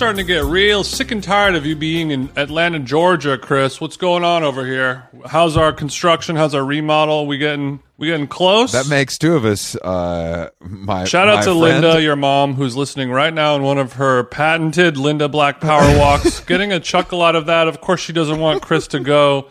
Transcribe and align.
Starting 0.00 0.16
to 0.16 0.32
get 0.32 0.44
real 0.44 0.82
sick 0.82 1.10
and 1.10 1.22
tired 1.22 1.54
of 1.54 1.66
you 1.66 1.76
being 1.76 2.10
in 2.10 2.30
Atlanta, 2.34 2.78
Georgia, 2.78 3.36
Chris. 3.36 3.82
What's 3.82 3.98
going 3.98 4.24
on 4.24 4.42
over 4.42 4.64
here? 4.64 5.06
How's 5.26 5.58
our 5.58 5.74
construction? 5.74 6.36
How's 6.36 6.54
our 6.54 6.64
remodel? 6.64 7.26
We 7.26 7.36
getting 7.36 7.80
we 7.98 8.06
getting 8.06 8.26
close? 8.26 8.72
That 8.72 8.88
makes 8.88 9.18
two 9.18 9.34
of 9.36 9.44
us. 9.44 9.76
Uh, 9.76 10.48
my 10.58 11.04
Shout 11.04 11.28
out 11.28 11.34
my 11.34 11.40
to 11.40 11.60
friend. 11.60 11.82
Linda, 11.82 12.00
your 12.00 12.16
mom, 12.16 12.54
who's 12.54 12.74
listening 12.74 13.10
right 13.10 13.34
now 13.34 13.56
in 13.56 13.62
one 13.62 13.76
of 13.76 13.92
her 13.92 14.24
patented 14.24 14.96
Linda 14.96 15.28
Black 15.28 15.60
Power 15.60 15.98
Walks. 15.98 16.40
Getting 16.46 16.72
a 16.72 16.80
chuckle 16.80 17.20
out 17.20 17.36
of 17.36 17.44
that. 17.44 17.68
Of 17.68 17.82
course, 17.82 18.00
she 18.00 18.14
doesn't 18.14 18.40
want 18.40 18.62
Chris 18.62 18.86
to 18.86 19.00
go 19.00 19.48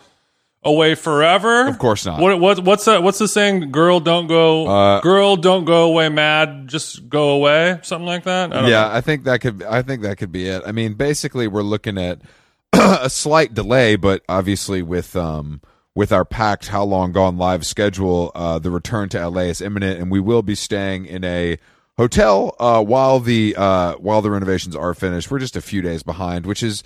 away 0.62 0.94
forever. 0.94 1.66
Of 1.66 1.78
course 1.78 2.04
not. 2.04 2.20
What, 2.20 2.38
what 2.38 2.60
what's 2.64 2.84
that? 2.84 3.02
What's 3.02 3.18
the 3.18 3.28
saying? 3.28 3.70
Girl, 3.70 4.00
don't 4.00 4.26
go. 4.26 4.66
Uh, 4.66 5.00
girl, 5.00 5.36
don't 5.36 5.64
go 5.64 5.84
away 5.84 6.08
mad. 6.08 6.68
Just 6.68 7.08
go 7.08 7.30
away. 7.30 7.78
Something 7.82 8.06
like 8.06 8.24
that. 8.24 8.52
I 8.52 8.60
don't 8.60 8.70
Yeah, 8.70 8.82
know. 8.88 8.94
I 8.94 9.00
think 9.00 9.24
that 9.24 9.40
could. 9.40 9.62
I 9.62 9.82
think 9.82 10.02
that 10.02 10.16
could 10.18 10.32
be 10.32 10.46
it. 10.46 10.62
I 10.66 10.72
mean, 10.72 10.94
basically, 10.94 11.48
we're 11.48 11.62
looking 11.62 11.98
at 11.98 12.20
a 12.72 13.08
slight 13.10 13.54
delay, 13.54 13.96
but 13.96 14.22
obviously, 14.28 14.82
with 14.82 15.16
um 15.16 15.60
with 15.94 16.12
our 16.12 16.24
packed 16.24 16.68
how 16.68 16.84
long 16.84 17.12
gone 17.12 17.36
live 17.36 17.66
schedule, 17.66 18.30
uh, 18.34 18.58
the 18.58 18.70
return 18.70 19.08
to 19.10 19.28
LA 19.28 19.42
is 19.42 19.60
imminent, 19.60 20.00
and 20.00 20.10
we 20.10 20.20
will 20.20 20.42
be 20.42 20.54
staying 20.54 21.04
in 21.06 21.24
a 21.24 21.58
hotel 21.96 22.54
uh, 22.60 22.82
while 22.82 23.18
the 23.18 23.54
uh, 23.56 23.94
while 23.94 24.22
the 24.22 24.30
renovations 24.30 24.76
are 24.76 24.94
finished. 24.94 25.30
We're 25.30 25.38
just 25.40 25.56
a 25.56 25.60
few 25.60 25.82
days 25.82 26.02
behind, 26.02 26.46
which 26.46 26.62
is 26.62 26.82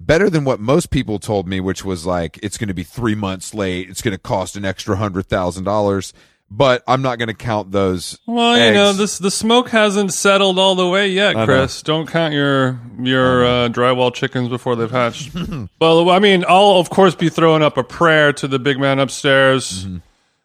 better 0.00 0.30
than 0.30 0.44
what 0.44 0.60
most 0.60 0.90
people 0.90 1.18
told 1.18 1.48
me, 1.48 1.60
which 1.60 1.84
was 1.84 2.06
like 2.06 2.38
it's 2.42 2.58
going 2.58 2.68
to 2.68 2.74
be 2.74 2.84
three 2.84 3.14
months 3.14 3.54
late. 3.54 3.88
It's 3.88 4.02
going 4.02 4.12
to 4.12 4.18
cost 4.18 4.56
an 4.56 4.64
extra 4.64 4.96
hundred 4.96 5.26
thousand 5.26 5.64
dollars. 5.64 6.12
But 6.50 6.82
I'm 6.88 7.02
not 7.02 7.18
going 7.18 7.28
to 7.28 7.34
count 7.34 7.72
those. 7.72 8.18
Well, 8.24 8.56
you 8.56 8.72
know, 8.72 8.94
this 8.94 9.18
the 9.18 9.30
smoke 9.30 9.68
hasn't 9.68 10.14
settled 10.14 10.58
all 10.58 10.74
the 10.74 10.88
way 10.88 11.08
yet. 11.08 11.34
Chris. 11.44 11.82
Don't 11.82 12.08
count 12.08 12.32
your 12.32 12.80
your 12.98 13.44
uh, 13.44 13.68
drywall 13.68 14.14
chickens 14.14 14.48
before 14.48 14.74
they've 14.74 14.90
hatched. 14.90 15.34
well, 15.80 16.08
I 16.08 16.18
mean, 16.20 16.46
I'll 16.48 16.78
of 16.78 16.88
course 16.88 17.14
be 17.14 17.28
throwing 17.28 17.62
up 17.62 17.76
a 17.76 17.84
prayer 17.84 18.32
to 18.32 18.48
the 18.48 18.58
big 18.58 18.80
man 18.80 18.98
upstairs. 18.98 19.84
Mm-hmm. 19.84 19.98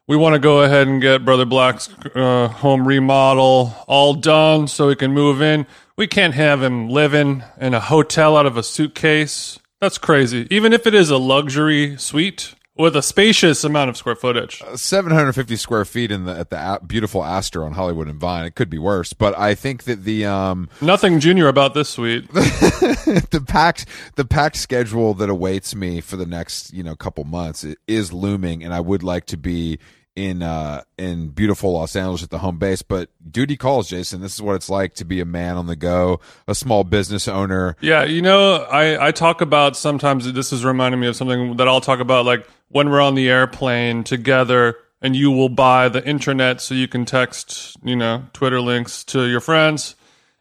We 0.05 0.17
want 0.17 0.33
to 0.33 0.39
go 0.39 0.63
ahead 0.63 0.89
and 0.89 1.01
get 1.01 1.23
Brother 1.23 1.45
Black's 1.45 1.89
uh, 2.13 2.49
home 2.49 2.85
remodel 2.85 3.73
all 3.87 4.13
done 4.13 4.67
so 4.67 4.89
he 4.89 4.95
can 4.95 5.13
move 5.13 5.41
in. 5.41 5.65
We 5.97 6.07
can't 6.07 6.33
have 6.33 6.63
him 6.63 6.89
living 6.89 7.43
in 7.59 7.73
a 7.73 7.79
hotel 7.79 8.35
out 8.35 8.45
of 8.47 8.57
a 8.57 8.63
suitcase. 8.63 9.59
That's 9.79 9.97
crazy. 9.99 10.47
Even 10.49 10.73
if 10.73 10.87
it 10.87 10.95
is 10.95 11.09
a 11.11 11.17
luxury 11.17 11.97
suite 11.97 12.55
with 12.75 12.95
a 12.95 13.03
spacious 13.03 13.63
amount 13.63 13.91
of 13.91 13.97
square 13.97 14.15
footage. 14.15 14.63
750 14.75 15.55
square 15.55 15.85
feet 15.85 16.09
in 16.09 16.25
the 16.25 16.35
at 16.35 16.49
the 16.49 16.57
a- 16.57 16.83
beautiful 16.83 17.23
Aster 17.23 17.63
on 17.63 17.73
Hollywood 17.73 18.07
and 18.07 18.19
Vine. 18.19 18.45
It 18.45 18.55
could 18.55 18.69
be 18.71 18.79
worse, 18.79 19.13
but 19.13 19.37
I 19.37 19.53
think 19.53 19.83
that 19.83 20.03
the 20.03 20.25
um 20.25 20.67
Nothing 20.81 21.19
junior 21.19 21.47
about 21.47 21.75
this 21.75 21.89
suite. 21.89 22.27
the 22.33 23.43
packed 23.47 23.85
the 24.15 24.25
packed 24.25 24.55
schedule 24.57 25.13
that 25.15 25.29
awaits 25.29 25.75
me 25.75 26.01
for 26.01 26.15
the 26.15 26.25
next 26.25 26.73
you 26.73 26.81
know 26.81 26.95
couple 26.95 27.23
months 27.25 27.63
is 27.87 28.11
looming, 28.11 28.63
and 28.63 28.73
I 28.73 28.79
would 28.79 29.03
like 29.03 29.25
to 29.27 29.37
be 29.37 29.77
in 30.15 30.43
uh 30.43 30.83
in 30.97 31.29
beautiful 31.29 31.73
Los 31.73 31.95
Angeles 31.95 32.23
at 32.23 32.29
the 32.29 32.39
home 32.39 32.57
base. 32.57 32.81
But 32.81 33.09
duty 33.29 33.57
calls, 33.57 33.89
Jason. 33.89 34.21
This 34.21 34.35
is 34.35 34.41
what 34.41 34.55
it's 34.55 34.69
like 34.69 34.93
to 34.95 35.05
be 35.05 35.19
a 35.19 35.25
man 35.25 35.57
on 35.57 35.67
the 35.67 35.75
go, 35.75 36.19
a 36.47 36.55
small 36.55 36.83
business 36.83 37.27
owner. 37.27 37.75
Yeah, 37.81 38.03
you 38.03 38.21
know, 38.21 38.55
I, 38.55 39.07
I 39.07 39.11
talk 39.11 39.41
about 39.41 39.75
sometimes 39.75 40.31
this 40.31 40.53
is 40.53 40.63
reminding 40.63 40.99
me 40.99 41.07
of 41.07 41.15
something 41.15 41.57
that 41.57 41.67
I'll 41.67 41.81
talk 41.81 41.99
about 41.99 42.25
like 42.25 42.47
when 42.69 42.89
we're 42.89 43.01
on 43.01 43.15
the 43.15 43.29
airplane 43.29 44.03
together 44.03 44.77
and 45.01 45.15
you 45.15 45.31
will 45.31 45.49
buy 45.49 45.89
the 45.89 46.05
internet 46.07 46.61
so 46.61 46.73
you 46.73 46.87
can 46.87 47.05
text, 47.05 47.77
you 47.83 47.95
know, 47.95 48.25
Twitter 48.33 48.61
links 48.61 49.03
to 49.05 49.27
your 49.27 49.41
friends 49.41 49.95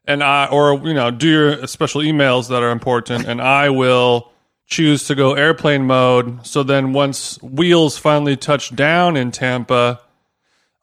and 0.05 0.23
I 0.23 0.47
or 0.47 0.75
you 0.87 0.95
know, 0.95 1.11
do 1.11 1.29
your 1.29 1.67
special 1.67 2.01
emails 2.03 2.49
that 2.49 2.63
are 2.63 2.71
important 2.71 3.27
and 3.27 3.41
I 3.41 3.71
will 3.71 4.32
choose 4.73 5.07
to 5.07 5.15
go 5.15 5.35
airplane 5.35 5.87
mode 5.87 6.45
so 6.47 6.63
then 6.63 6.93
once 6.93 7.41
wheels 7.43 7.97
finally 7.99 8.37
touch 8.37 8.75
down 8.75 9.17
in 9.17 9.31
Tampa 9.31 10.01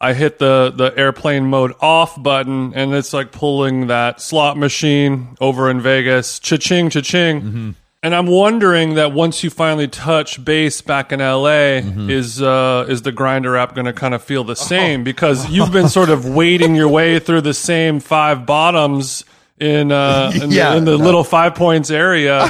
I 0.02 0.14
hit 0.14 0.40
the 0.40 0.72
the 0.74 0.94
airplane 0.98 1.48
mode 1.48 1.74
off 1.82 2.22
button, 2.24 2.72
and 2.74 2.94
it's 2.94 3.12
like 3.12 3.34
pulling 3.34 3.88
that 3.88 4.22
slot 4.22 4.56
machine 4.58 5.36
over 5.42 5.70
in 5.70 5.82
Vegas. 5.82 6.40
Cha-ching, 6.40 6.90
cha-ching. 6.90 7.76
And 8.02 8.16
I'm 8.16 8.28
wondering 8.28 8.94
that 8.94 9.12
once 9.12 9.44
you 9.44 9.50
finally 9.50 9.90
touch 9.90 10.42
base 10.46 10.80
back 10.80 11.12
in 11.12 11.20
LA, 11.20 11.82
is 12.10 12.42
uh, 12.42 12.86
is 12.88 13.02
the 13.02 13.12
Grindr 13.12 13.60
app 13.60 13.76
going 13.76 13.88
to 13.88 13.94
kind 13.94 14.14
of 14.14 14.24
feel 14.24 14.46
the 14.46 14.56
same? 14.56 15.04
Because 15.04 15.50
you've 15.54 15.74
been 15.74 15.90
sort 15.90 16.10
of 16.10 16.24
wading 16.26 16.76
your 16.76 16.88
way 16.88 17.20
through 17.20 17.42
the 17.42 17.54
same 17.54 18.00
five 18.00 18.46
bottoms 18.46 19.26
in 19.60 19.92
uh, 19.92 20.32
in, 20.34 20.50
Yeah, 20.52 20.72
the, 20.72 20.78
in 20.78 20.86
the 20.86 20.98
no. 20.98 21.04
little 21.04 21.24
five 21.38 21.56
points 21.56 21.92
area. 21.92 22.50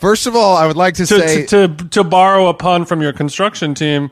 First 0.00 0.26
of 0.26 0.34
all, 0.34 0.56
I 0.56 0.66
would 0.66 0.76
like 0.76 0.94
to, 0.94 1.04
to, 1.04 1.18
say 1.18 1.46
to, 1.46 1.68
to 1.68 1.88
to 1.90 2.04
borrow 2.04 2.48
a 2.48 2.54
pun 2.54 2.86
from 2.86 3.02
your 3.02 3.12
construction 3.12 3.74
team, 3.74 4.10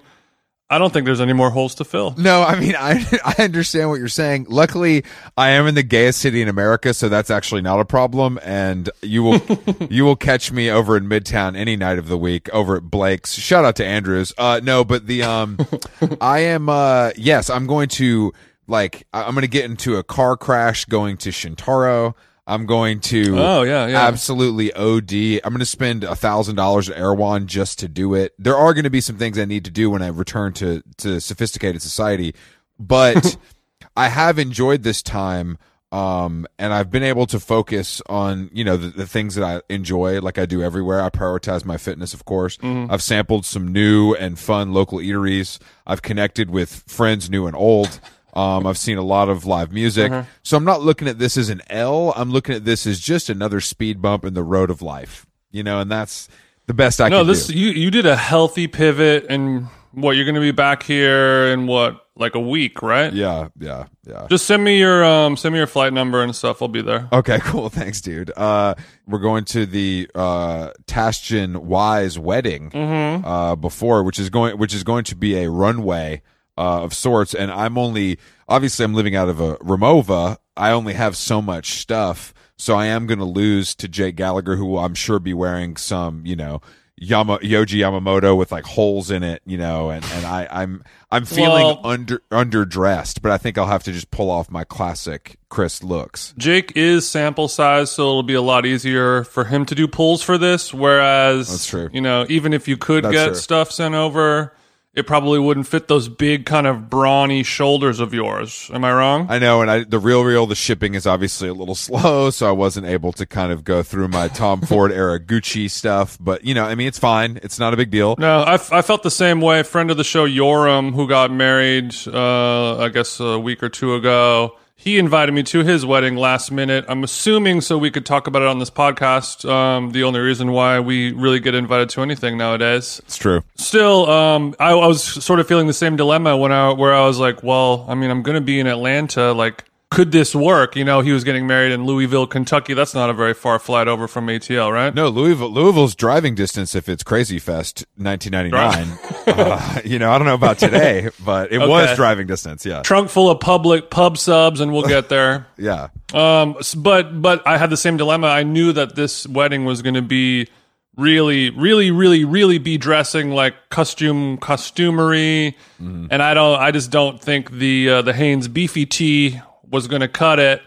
I 0.68 0.76
don't 0.76 0.92
think 0.92 1.06
there's 1.06 1.20
any 1.20 1.32
more 1.32 1.48
holes 1.48 1.76
to 1.76 1.84
fill. 1.84 2.14
No, 2.18 2.42
I 2.42 2.60
mean 2.60 2.76
I 2.76 3.02
I 3.24 3.42
understand 3.42 3.88
what 3.88 3.98
you're 3.98 4.08
saying. 4.08 4.46
Luckily, 4.50 5.02
I 5.34 5.50
am 5.50 5.66
in 5.66 5.74
the 5.74 5.82
gayest 5.82 6.20
city 6.20 6.42
in 6.42 6.48
America, 6.48 6.92
so 6.92 7.08
that's 7.08 7.30
actually 7.30 7.62
not 7.62 7.80
a 7.80 7.86
problem. 7.86 8.38
And 8.42 8.90
you 9.00 9.22
will 9.22 9.40
you 9.90 10.04
will 10.04 10.16
catch 10.16 10.52
me 10.52 10.70
over 10.70 10.94
in 10.94 11.08
Midtown 11.08 11.56
any 11.56 11.74
night 11.74 11.98
of 11.98 12.08
the 12.08 12.18
week 12.18 12.50
over 12.50 12.76
at 12.76 12.82
Blake's. 12.82 13.32
Shout 13.32 13.64
out 13.64 13.76
to 13.76 13.86
Andrews. 13.86 14.34
Uh, 14.36 14.60
no, 14.62 14.84
but 14.84 15.06
the 15.06 15.22
um, 15.22 15.56
I 16.20 16.40
am 16.40 16.68
uh, 16.68 17.12
yes, 17.16 17.48
I'm 17.48 17.66
going 17.66 17.88
to 17.90 18.34
like 18.66 19.06
I'm 19.14 19.32
going 19.32 19.42
to 19.42 19.48
get 19.48 19.64
into 19.64 19.96
a 19.96 20.04
car 20.04 20.36
crash 20.36 20.84
going 20.84 21.16
to 21.18 21.30
Shintaro. 21.30 22.14
I'm 22.48 22.66
going 22.66 23.00
to 23.00 23.34
Oh, 23.38 23.62
yeah, 23.62 23.86
yeah. 23.86 24.06
absolutely 24.06 24.72
OD. 24.72 25.12
I'm 25.44 25.52
going 25.52 25.58
to 25.60 25.66
spend 25.66 26.02
a 26.02 26.16
thousand 26.16 26.56
dollars 26.56 26.88
at 26.88 26.96
Erewhon 26.96 27.46
just 27.46 27.78
to 27.80 27.88
do 27.88 28.14
it. 28.14 28.32
There 28.38 28.56
are 28.56 28.72
going 28.74 28.84
to 28.84 28.90
be 28.90 29.00
some 29.02 29.16
things 29.18 29.38
I 29.38 29.44
need 29.44 29.64
to 29.66 29.70
do 29.70 29.90
when 29.90 30.02
I 30.02 30.08
return 30.08 30.52
to 30.54 30.82
to 30.98 31.20
sophisticated 31.20 31.82
society, 31.82 32.34
but 32.80 33.36
I 33.96 34.08
have 34.08 34.38
enjoyed 34.38 34.82
this 34.82 35.02
time. 35.02 35.58
Um, 35.90 36.46
and 36.58 36.74
I've 36.74 36.90
been 36.90 37.02
able 37.02 37.24
to 37.28 37.40
focus 37.40 38.02
on, 38.10 38.50
you 38.52 38.62
know, 38.62 38.76
the, 38.76 38.88
the 38.88 39.06
things 39.06 39.36
that 39.36 39.42
I 39.44 39.62
enjoy, 39.72 40.20
like 40.20 40.36
I 40.36 40.44
do 40.44 40.62
everywhere. 40.62 41.00
I 41.02 41.08
prioritize 41.08 41.64
my 41.64 41.78
fitness, 41.78 42.12
of 42.12 42.26
course. 42.26 42.58
I've 42.62 43.02
sampled 43.02 43.46
some 43.46 43.72
new 43.72 44.12
and 44.14 44.38
fun 44.38 44.74
local 44.74 44.98
eateries. 44.98 45.58
I've 45.86 46.02
connected 46.02 46.50
with 46.50 46.84
friends 46.86 47.30
new 47.30 47.46
and 47.46 47.56
old. 47.56 48.00
Um, 48.38 48.66
I've 48.66 48.78
seen 48.78 48.98
a 48.98 49.02
lot 49.02 49.28
of 49.28 49.44
live 49.46 49.72
music. 49.72 50.12
So 50.42 50.56
I'm 50.56 50.64
not 50.64 50.82
looking 50.82 51.08
at 51.08 51.18
this 51.18 51.36
as 51.36 51.48
an 51.50 51.60
L. 51.68 52.12
I'm 52.16 52.30
looking 52.30 52.54
at 52.54 52.64
this 52.64 52.86
as 52.86 53.00
just 53.00 53.28
another 53.28 53.60
speed 53.60 54.00
bump 54.00 54.24
in 54.24 54.34
the 54.34 54.42
road 54.44 54.70
of 54.70 54.80
life, 54.82 55.26
you 55.50 55.62
know, 55.62 55.80
and 55.80 55.90
that's 55.90 56.28
the 56.66 56.74
best 56.74 57.00
I 57.00 57.08
No, 57.08 57.18
can 57.20 57.26
this 57.28 57.46
do. 57.48 57.58
you 57.58 57.70
you 57.70 57.90
did 57.90 58.06
a 58.06 58.16
healthy 58.16 58.66
pivot, 58.68 59.26
and 59.28 59.66
what 59.92 60.12
you're 60.16 60.24
going 60.26 60.34
to 60.34 60.40
be 60.40 60.52
back 60.52 60.82
here 60.82 61.46
in 61.46 61.66
what 61.66 62.04
like 62.14 62.34
a 62.34 62.40
week, 62.40 62.82
right? 62.82 63.12
Yeah, 63.12 63.48
yeah, 63.58 63.84
yeah. 64.06 64.26
Just 64.28 64.44
send 64.46 64.62
me 64.62 64.78
your 64.78 65.04
um 65.04 65.36
send 65.36 65.52
me 65.52 65.58
your 65.58 65.66
flight 65.66 65.92
number 65.92 66.22
and 66.22 66.34
stuff. 66.36 66.60
I'll 66.60 66.68
be 66.68 66.82
there. 66.82 67.08
Okay, 67.12 67.38
cool. 67.42 67.68
Thanks, 67.70 68.00
dude. 68.00 68.30
Uh, 68.36 68.74
we're 69.06 69.18
going 69.20 69.44
to 69.46 69.66
the 69.66 70.10
uh, 70.14 70.70
Tasjan 70.86 71.56
Wise 71.58 72.18
wedding 72.18 72.70
uh, 72.74 73.56
before, 73.56 74.02
which 74.04 74.18
is 74.18 74.30
going, 74.30 74.58
which 74.58 74.74
is 74.74 74.84
going 74.84 75.04
to 75.04 75.16
be 75.16 75.36
a 75.36 75.48
runway 75.50 76.22
uh, 76.58 76.82
of 76.82 76.92
sorts. 76.92 77.34
And 77.34 77.50
I'm 77.50 77.78
only, 77.78 78.18
obviously, 78.48 78.84
I'm 78.84 78.94
living 78.94 79.14
out 79.16 79.28
of 79.28 79.40
a 79.40 79.56
Rimowa. 79.58 80.36
I 80.56 80.72
only 80.72 80.94
have 80.94 81.16
so 81.16 81.40
much 81.40 81.74
stuff, 81.78 82.34
so 82.58 82.74
I 82.74 82.86
am 82.86 83.06
going 83.06 83.20
to 83.20 83.24
lose 83.24 83.74
to 83.76 83.86
Jake 83.88 84.16
Gallagher, 84.16 84.56
who 84.56 84.66
will, 84.66 84.80
I'm 84.80 84.94
sure 84.94 85.18
be 85.20 85.32
wearing 85.34 85.76
some, 85.76 86.26
you 86.26 86.36
know. 86.36 86.60
Yama, 87.00 87.38
Yohji 87.38 87.78
Yamamoto 87.78 88.36
with 88.36 88.50
like 88.50 88.64
holes 88.64 89.12
in 89.12 89.22
it, 89.22 89.40
you 89.46 89.56
know, 89.56 89.90
and, 89.90 90.04
and 90.14 90.26
I, 90.26 90.48
I'm 90.50 90.82
I'm 91.12 91.26
feeling 91.26 91.64
Well- 91.64 91.80
under 91.84 92.20
underdressed, 92.32 93.22
but 93.22 93.30
I 93.30 93.38
think 93.38 93.56
I'll 93.56 93.68
have 93.68 93.84
to 93.84 93.92
just 93.92 94.10
pull 94.10 94.32
off 94.32 94.50
my 94.50 94.64
classic 94.64 95.36
Chris 95.48 95.84
looks. 95.84 96.34
Jake 96.38 96.72
is 96.74 97.08
sample 97.08 97.46
size, 97.46 97.92
so 97.92 98.02
it'll 98.02 98.24
be 98.24 98.34
a 98.34 98.42
lot 98.42 98.66
easier 98.66 99.22
for 99.22 99.44
him 99.44 99.64
to 99.66 99.76
do 99.76 99.86
pulls 99.86 100.24
for 100.24 100.38
this. 100.38 100.74
Whereas, 100.74 101.48
That's 101.48 101.66
true. 101.66 101.88
You 101.92 102.00
know, 102.00 102.26
even 102.28 102.52
if 102.52 102.66
you 102.66 102.76
could 102.76 103.04
That's 103.04 103.14
get 103.14 103.26
true. 103.26 103.34
stuff 103.36 103.70
sent 103.70 103.94
over, 103.94 104.56
it 104.98 105.06
probably 105.06 105.38
wouldn't 105.38 105.66
fit 105.68 105.86
those 105.88 106.08
big 106.08 106.44
kind 106.44 106.66
of 106.66 106.90
brawny 106.90 107.44
shoulders 107.44 108.00
of 108.00 108.12
yours. 108.12 108.68
Am 108.74 108.84
I 108.84 108.92
wrong? 108.92 109.26
I 109.30 109.38
know, 109.38 109.62
and 109.62 109.70
I, 109.70 109.84
the 109.84 109.98
real, 110.00 110.24
real, 110.24 110.46
the 110.46 110.56
shipping 110.56 110.94
is 110.94 111.06
obviously 111.06 111.48
a 111.48 111.54
little 111.54 111.74
slow, 111.86 112.30
so 112.30 112.48
I 112.48 112.52
wasn't 112.52 112.86
able 112.86 113.12
to 113.12 113.24
kind 113.24 113.52
of 113.52 113.62
go 113.64 113.82
through 113.82 114.08
my 114.08 114.28
Tom 114.28 114.60
Ford 114.60 114.90
era 114.90 115.20
Gucci 115.20 115.70
stuff. 115.70 116.18
But 116.20 116.44
you 116.44 116.52
know, 116.52 116.64
I 116.64 116.74
mean, 116.74 116.88
it's 116.88 116.98
fine; 116.98 117.38
it's 117.42 117.58
not 117.58 117.72
a 117.72 117.76
big 117.76 117.90
deal. 117.90 118.16
No, 118.18 118.40
I, 118.42 118.54
f- 118.54 118.72
I 118.72 118.82
felt 118.82 119.02
the 119.04 119.10
same 119.10 119.40
way. 119.40 119.62
Friend 119.62 119.90
of 119.90 119.96
the 119.96 120.04
show, 120.04 120.26
Yoram, 120.26 120.92
who 120.92 121.06
got 121.08 121.30
married, 121.30 121.94
uh, 122.06 122.78
I 122.78 122.88
guess 122.88 123.20
a 123.20 123.38
week 123.38 123.62
or 123.62 123.68
two 123.68 123.94
ago, 123.94 124.56
he 124.80 124.96
invited 124.96 125.32
me 125.32 125.42
to 125.42 125.64
his 125.64 125.84
wedding 125.84 126.14
last 126.14 126.52
minute. 126.52 126.84
I'm 126.88 127.02
assuming 127.02 127.60
so 127.62 127.76
we 127.76 127.90
could 127.90 128.06
talk 128.06 128.28
about 128.28 128.42
it 128.42 128.48
on 128.48 128.60
this 128.60 128.70
podcast. 128.70 129.46
Um, 129.46 129.90
the 129.90 130.04
only 130.04 130.20
reason 130.20 130.52
why 130.52 130.78
we 130.78 131.10
really 131.12 131.40
get 131.40 131.56
invited 131.56 131.88
to 131.90 132.02
anything 132.02 132.38
nowadays. 132.38 133.00
It's 133.04 133.16
true. 133.16 133.42
Still, 133.56 134.08
um, 134.08 134.54
I, 134.60 134.70
I 134.70 134.86
was 134.86 135.02
sort 135.02 135.40
of 135.40 135.48
feeling 135.48 135.66
the 135.66 135.72
same 135.72 135.96
dilemma 135.96 136.36
when 136.36 136.52
I 136.52 136.70
where 136.72 136.94
I 136.94 137.04
was 137.04 137.18
like, 137.18 137.42
well, 137.42 137.86
I 137.88 137.96
mean, 137.96 138.08
I'm 138.08 138.22
going 138.22 138.36
to 138.36 138.40
be 138.40 138.60
in 138.60 138.68
Atlanta. 138.68 139.32
Like, 139.32 139.64
could 139.90 140.12
this 140.12 140.32
work? 140.32 140.76
You 140.76 140.84
know, 140.84 141.00
he 141.00 141.10
was 141.10 141.24
getting 141.24 141.48
married 141.48 141.72
in 141.72 141.84
Louisville, 141.84 142.28
Kentucky. 142.28 142.72
That's 142.74 142.94
not 142.94 143.10
a 143.10 143.14
very 143.14 143.34
far 143.34 143.58
flight 143.58 143.88
over 143.88 144.06
from 144.06 144.28
ATL, 144.28 144.72
right? 144.72 144.94
No, 144.94 145.08
Louisville, 145.08 145.50
Louisville's 145.50 145.96
driving 145.96 146.36
distance 146.36 146.76
if 146.76 146.88
it's 146.88 147.02
Krazy 147.02 147.42
Fest 147.42 147.84
1999. 147.96 148.98
uh, 149.30 149.80
you 149.84 149.98
know, 149.98 150.10
I 150.10 150.18
don't 150.18 150.26
know 150.26 150.34
about 150.34 150.58
today, 150.58 151.08
but 151.24 151.52
it 151.52 151.58
was 151.58 151.96
driving 151.96 152.26
distance. 152.26 152.64
Yeah. 152.64 152.82
Trunk 152.82 153.10
full 153.10 153.30
of 153.30 153.38
Publix 153.38 153.88
pub 153.90 154.18
subs, 154.18 154.60
and 154.60 154.72
we'll 154.72 154.86
get 154.86 155.08
there. 155.08 155.46
Yeah. 155.56 155.88
Um, 156.12 156.56
but 156.76 157.20
but 157.20 157.46
I 157.46 157.58
had 157.58 157.70
the 157.70 157.76
same 157.76 157.96
dilemma. 157.96 158.28
I 158.28 158.42
knew 158.42 158.72
that 158.72 158.94
this 158.94 159.26
wedding 159.26 159.64
was 159.64 159.82
going 159.82 159.94
to 159.94 160.02
be 160.02 160.48
really, 160.96 161.50
really, 161.50 161.90
really, 161.90 162.24
really 162.24 162.58
be 162.58 162.76
dressing 162.76 163.30
like 163.30 163.54
costume 163.70 164.38
costumery, 164.38 165.54
and 165.78 166.22
I 166.22 166.34
don't. 166.34 166.58
I 166.58 166.70
just 166.70 166.90
don't 166.90 167.20
think 167.20 167.50
the 167.50 167.88
uh, 167.90 168.02
the 168.02 168.12
Hanes 168.12 168.48
beefy 168.48 168.86
tee 168.86 169.40
was 169.70 169.86
going 169.86 170.00
to 170.00 170.08
cut 170.08 170.38
it. 170.38 170.62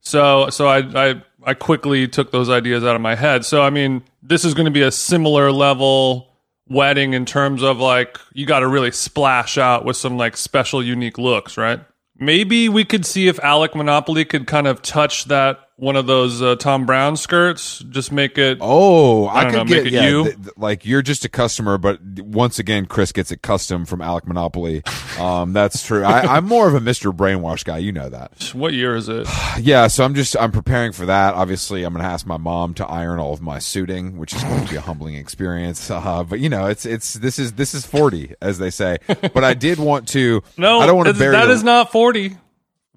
So 0.00 0.50
so 0.50 0.66
I 0.66 0.78
I 1.10 1.22
I 1.44 1.54
quickly 1.54 2.08
took 2.08 2.30
those 2.30 2.50
ideas 2.50 2.84
out 2.84 2.96
of 2.96 3.02
my 3.02 3.14
head. 3.14 3.44
So 3.44 3.62
I 3.62 3.70
mean, 3.70 4.02
this 4.22 4.44
is 4.44 4.54
going 4.54 4.66
to 4.66 4.70
be 4.72 4.82
a 4.82 4.92
similar 4.92 5.50
level 5.52 6.31
wedding 6.72 7.12
in 7.12 7.24
terms 7.24 7.62
of 7.62 7.78
like 7.78 8.18
you 8.32 8.46
got 8.46 8.60
to 8.60 8.68
really 8.68 8.90
splash 8.90 9.58
out 9.58 9.84
with 9.84 9.96
some 9.96 10.16
like 10.16 10.36
special 10.36 10.82
unique 10.82 11.18
looks, 11.18 11.56
right? 11.56 11.80
Maybe 12.18 12.68
we 12.68 12.84
could 12.84 13.04
see 13.04 13.28
if 13.28 13.38
Alec 13.40 13.74
Monopoly 13.74 14.24
could 14.24 14.46
kind 14.46 14.66
of 14.66 14.80
touch 14.82 15.24
that 15.26 15.58
one 15.76 15.96
of 15.96 16.06
those 16.06 16.40
uh, 16.42 16.54
Thom 16.56 16.86
Browne 16.86 17.16
skirts, 17.16 17.80
just 17.90 18.12
make 18.12 18.38
it. 18.38 18.58
Oh, 18.60 19.26
I, 19.26 19.44
don't 19.44 19.50
could 19.52 19.58
know, 19.58 19.64
get 19.64 19.76
make 19.84 19.86
it 19.86 19.92
yeah, 19.94 20.08
you. 20.08 20.24
th- 20.24 20.36
th- 20.36 20.48
like 20.56 20.84
you're 20.84 21.02
just 21.02 21.24
a 21.24 21.28
customer, 21.28 21.78
but 21.78 22.00
once 22.20 22.58
again, 22.58 22.86
Chris 22.86 23.10
gets 23.10 23.32
it 23.32 23.42
custom 23.42 23.84
from 23.86 24.00
Alec 24.00 24.26
Monopoly. 24.26 24.82
Um, 25.18 25.52
that's 25.52 25.84
true. 25.84 26.04
I, 26.04 26.20
I'm 26.36 26.46
more 26.46 26.68
of 26.68 26.74
a 26.74 26.80
Mr. 26.80 27.10
Brainwash 27.14 27.64
guy. 27.64 27.78
You 27.78 27.90
know 27.92 28.08
that. 28.10 28.50
What 28.54 28.74
year 28.74 28.94
is 28.94 29.08
it? 29.08 29.26
Yeah, 29.60 29.86
so 29.88 30.02
I'm 30.04 30.14
just 30.14 30.34
I'm 30.38 30.50
preparing 30.50 30.92
for 30.92 31.04
that. 31.06 31.34
Obviously, 31.34 31.84
I'm 31.84 31.92
going 31.92 32.02
to 32.02 32.08
ask 32.10 32.26
my 32.26 32.38
mom 32.38 32.72
to 32.74 32.86
iron 32.86 33.18
all 33.20 33.34
of 33.34 33.42
my 33.42 33.58
suiting, 33.58 34.16
which 34.16 34.34
is 34.34 34.42
going 34.42 34.64
to 34.64 34.70
be 34.70 34.76
a 34.76 34.80
humbling 34.92 35.14
experience. 35.14 35.90
Uh, 35.90 36.24
but 36.24 36.40
you 36.40 36.48
know, 36.48 36.66
it's 36.66 36.86
it's 36.86 37.12
this 37.14 37.38
is 37.38 37.52
this 37.52 37.74
is 37.74 37.84
40, 37.84 38.34
as 38.40 38.58
they 38.58 38.70
say. 38.70 38.96
But 39.06 39.44
I 39.44 39.52
did 39.54 39.78
want 39.78 40.08
to. 40.08 40.42
No, 40.56 40.80
I 40.80 40.86
don't 40.86 40.96
want 40.96 41.08
to 41.08 41.14
bury 41.14 41.32
that 41.32 41.46
the- 41.46 41.52
is 41.52 41.62
not 41.64 41.92
forty. 41.92 42.36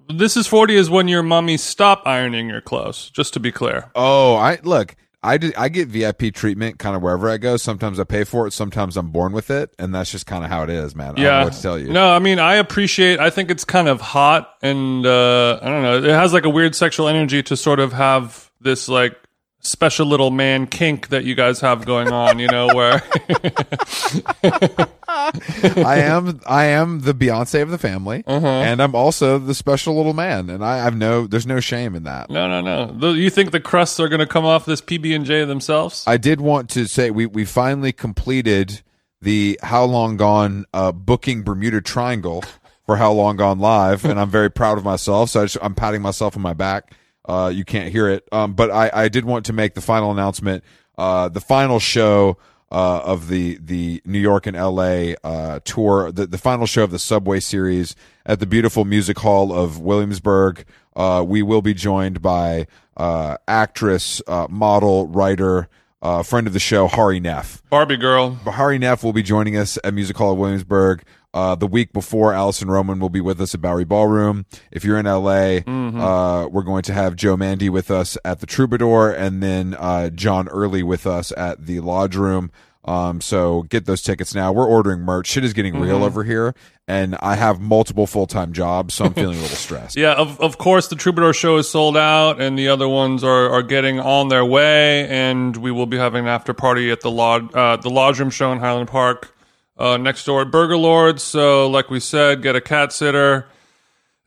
This 0.08 0.36
is 0.36 0.46
forty 0.46 0.76
is 0.76 0.88
when 0.90 1.08
your 1.08 1.22
mommy 1.22 1.56
stop 1.56 2.02
ironing 2.06 2.48
your 2.48 2.60
clothes. 2.60 3.10
Just 3.10 3.34
to 3.34 3.40
be 3.40 3.50
clear. 3.52 3.90
Oh, 3.94 4.36
I 4.36 4.58
look. 4.62 4.94
I, 5.22 5.38
do, 5.38 5.50
I 5.58 5.68
get 5.70 5.88
VIP 5.88 6.32
treatment 6.32 6.78
kind 6.78 6.94
of 6.94 7.02
wherever 7.02 7.28
I 7.28 7.36
go. 7.36 7.56
Sometimes 7.56 7.98
I 7.98 8.04
pay 8.04 8.22
for 8.22 8.46
it. 8.46 8.52
Sometimes 8.52 8.96
I'm 8.96 9.08
born 9.10 9.32
with 9.32 9.50
it, 9.50 9.74
and 9.76 9.92
that's 9.92 10.12
just 10.12 10.24
kind 10.24 10.44
of 10.44 10.50
how 10.50 10.62
it 10.62 10.70
is, 10.70 10.94
man. 10.94 11.14
I 11.16 11.20
Yeah. 11.20 11.42
what 11.44 11.52
to 11.54 11.62
tell 11.62 11.76
you. 11.76 11.88
No, 11.92 12.10
I 12.12 12.20
mean 12.20 12.38
I 12.38 12.54
appreciate. 12.56 13.18
I 13.18 13.30
think 13.30 13.50
it's 13.50 13.64
kind 13.64 13.88
of 13.88 14.00
hot, 14.00 14.54
and 14.62 15.04
uh, 15.04 15.58
I 15.60 15.64
don't 15.68 15.82
know. 15.82 15.98
It 15.98 16.10
has 16.10 16.32
like 16.32 16.44
a 16.44 16.50
weird 16.50 16.76
sexual 16.76 17.08
energy 17.08 17.42
to 17.42 17.56
sort 17.56 17.80
of 17.80 17.92
have 17.94 18.52
this 18.60 18.88
like 18.88 19.16
special 19.66 20.06
little 20.06 20.30
man 20.30 20.66
kink 20.66 21.08
that 21.08 21.24
you 21.24 21.34
guys 21.34 21.60
have 21.60 21.84
going 21.84 22.12
on. 22.12 22.38
You 22.38 22.48
know, 22.48 22.68
where 22.74 23.02
I 25.08 25.98
am 26.00 26.40
I 26.46 26.64
am 26.66 27.00
the 27.00 27.14
Beyonce 27.14 27.62
of 27.62 27.70
the 27.70 27.78
family, 27.78 28.24
Uh-huh. 28.26 28.46
and 28.46 28.82
I'm 28.82 28.94
also 28.94 29.38
the 29.38 29.54
special 29.54 29.96
little 29.96 30.12
man, 30.14 30.50
and 30.50 30.64
I 30.64 30.78
have 30.78 30.96
no 30.96 31.26
there's 31.26 31.46
no 31.46 31.60
shame 31.60 31.94
in 31.94 32.04
that. 32.04 32.30
no, 32.30 32.48
no, 32.60 32.86
no. 32.90 33.12
You 33.12 33.30
think 33.30 33.50
the 33.52 33.60
crusts 33.60 33.98
are 34.00 34.08
going 34.08 34.20
to 34.20 34.26
come 34.26 34.44
off 34.44 34.64
this 34.66 34.80
PB 34.80 35.14
and 35.14 35.24
J 35.24 35.44
themselves? 35.44 36.04
I 36.06 36.16
did 36.16 36.40
want 36.40 36.68
to 36.70 36.86
say 36.86 37.10
we 37.10 37.26
we 37.26 37.44
finally 37.44 37.92
completed 37.92 38.82
the 39.20 39.58
How 39.62 39.84
Long 39.84 40.16
Gone 40.16 40.66
uh, 40.74 40.92
booking 40.92 41.42
Bermuda 41.42 41.80
Triangle 41.80 42.44
for 42.84 42.96
How 42.96 43.12
Long 43.12 43.36
Gone 43.36 43.58
live, 43.58 44.04
and 44.04 44.20
I'm 44.20 44.30
very 44.30 44.50
proud 44.50 44.78
of 44.78 44.84
myself. 44.84 45.30
So 45.30 45.42
I 45.42 45.44
just, 45.46 45.58
I'm 45.62 45.74
patting 45.74 46.02
myself 46.02 46.36
on 46.36 46.42
my 46.42 46.52
back. 46.52 46.92
Uh, 47.26 47.50
you 47.52 47.64
can't 47.64 47.90
hear 47.90 48.08
it, 48.08 48.26
um, 48.32 48.54
but 48.54 48.70
I, 48.70 48.90
I 48.92 49.08
did 49.08 49.24
want 49.24 49.46
to 49.46 49.52
make 49.52 49.74
the 49.74 49.80
final 49.80 50.10
announcement. 50.10 50.62
Uh, 50.96 51.28
the 51.28 51.40
final 51.40 51.78
show 51.78 52.38
uh, 52.70 53.00
of 53.04 53.28
the 53.28 53.58
the 53.60 54.02
New 54.04 54.18
York 54.18 54.46
and 54.46 54.56
L.A. 54.56 55.16
Uh, 55.22 55.60
tour, 55.64 56.10
the 56.12 56.26
the 56.26 56.38
final 56.38 56.66
show 56.66 56.84
of 56.84 56.90
the 56.90 56.98
Subway 56.98 57.40
series 57.40 57.94
at 58.24 58.40
the 58.40 58.46
beautiful 58.46 58.84
Music 58.84 59.18
Hall 59.18 59.52
of 59.52 59.78
Williamsburg. 59.78 60.64
Uh, 60.94 61.24
we 61.26 61.42
will 61.42 61.62
be 61.62 61.74
joined 61.74 62.22
by 62.22 62.66
uh, 62.96 63.36
actress, 63.46 64.22
uh, 64.26 64.46
model, 64.48 65.06
writer, 65.08 65.68
uh, 66.02 66.22
friend 66.22 66.46
of 66.46 66.52
the 66.52 66.58
show, 66.58 66.86
Hari 66.88 67.20
Nef. 67.20 67.62
Barbie 67.70 67.96
girl. 67.96 68.30
Bahari 68.44 68.78
Nef 68.78 69.04
will 69.04 69.12
be 69.12 69.22
joining 69.22 69.56
us 69.56 69.78
at 69.84 69.92
Music 69.92 70.16
Hall 70.16 70.32
of 70.32 70.38
Williamsburg. 70.38 71.02
Uh, 71.36 71.54
the 71.54 71.66
week 71.66 71.92
before, 71.92 72.32
Alison 72.32 72.68
Roman 72.68 72.98
will 72.98 73.10
be 73.10 73.20
with 73.20 73.42
us 73.42 73.54
at 73.54 73.60
Bowery 73.60 73.84
Ballroom. 73.84 74.46
If 74.70 74.84
you're 74.86 74.96
in 74.98 75.04
LA, 75.04 75.58
uh, 75.66 76.48
we're 76.48 76.62
going 76.62 76.80
to 76.84 76.94
have 76.94 77.14
Joe 77.14 77.36
Mande 77.36 77.68
with 77.68 77.90
us 77.90 78.16
at 78.24 78.40
the 78.40 78.46
Troubadour 78.46 79.10
and 79.10 79.42
then 79.42 79.76
uh, 79.78 80.08
John 80.08 80.48
Early 80.48 80.82
with 80.82 81.06
us 81.06 81.34
at 81.36 81.66
the 81.66 81.80
Lodge 81.80 82.16
Room. 82.16 82.50
Um, 82.86 83.20
so 83.20 83.64
get 83.64 83.84
those 83.84 84.00
tickets 84.00 84.34
now. 84.34 84.50
We're 84.50 84.66
ordering 84.66 85.00
merch. 85.00 85.26
Shit 85.26 85.44
is 85.44 85.52
getting 85.52 85.78
real 85.78 86.02
over 86.02 86.24
here, 86.24 86.54
and 86.88 87.16
I 87.20 87.34
have 87.34 87.60
multiple 87.60 88.06
full 88.06 88.26
time 88.26 88.54
jobs, 88.54 88.94
so 88.94 89.04
I'm 89.04 89.12
feeling 89.14 89.36
a 89.36 89.42
little 89.42 89.56
stressed. 89.56 89.96
Yeah, 89.96 90.14
of 90.14 90.40
of 90.40 90.56
course 90.56 90.88
the 90.88 90.96
Troubadour 90.96 91.34
show 91.34 91.58
is 91.58 91.68
sold 91.68 91.98
out, 91.98 92.40
and 92.40 92.58
the 92.58 92.68
other 92.68 92.88
ones 92.88 93.22
are, 93.22 93.50
are 93.50 93.62
getting 93.62 94.00
on 94.00 94.28
their 94.28 94.44
way. 94.44 95.06
And 95.08 95.54
we 95.54 95.70
will 95.70 95.86
be 95.86 95.98
having 95.98 96.24
an 96.24 96.28
after 96.28 96.54
party 96.54 96.90
at 96.90 97.02
the 97.02 97.10
lodge 97.10 97.52
uh, 97.52 97.76
the 97.76 97.90
Lodge 97.90 98.20
Room 98.20 98.30
show 98.30 98.52
in 98.52 98.60
Highland 98.60 98.88
Park 98.88 99.35
uh, 99.78 99.96
next 99.96 100.24
door 100.24 100.42
at 100.42 100.50
Burger 100.50 100.76
Lord. 100.76 101.20
So, 101.20 101.68
like 101.68 101.90
we 101.90 102.00
said, 102.00 102.42
get 102.42 102.56
a 102.56 102.60
cat 102.60 102.92
sitter. 102.92 103.46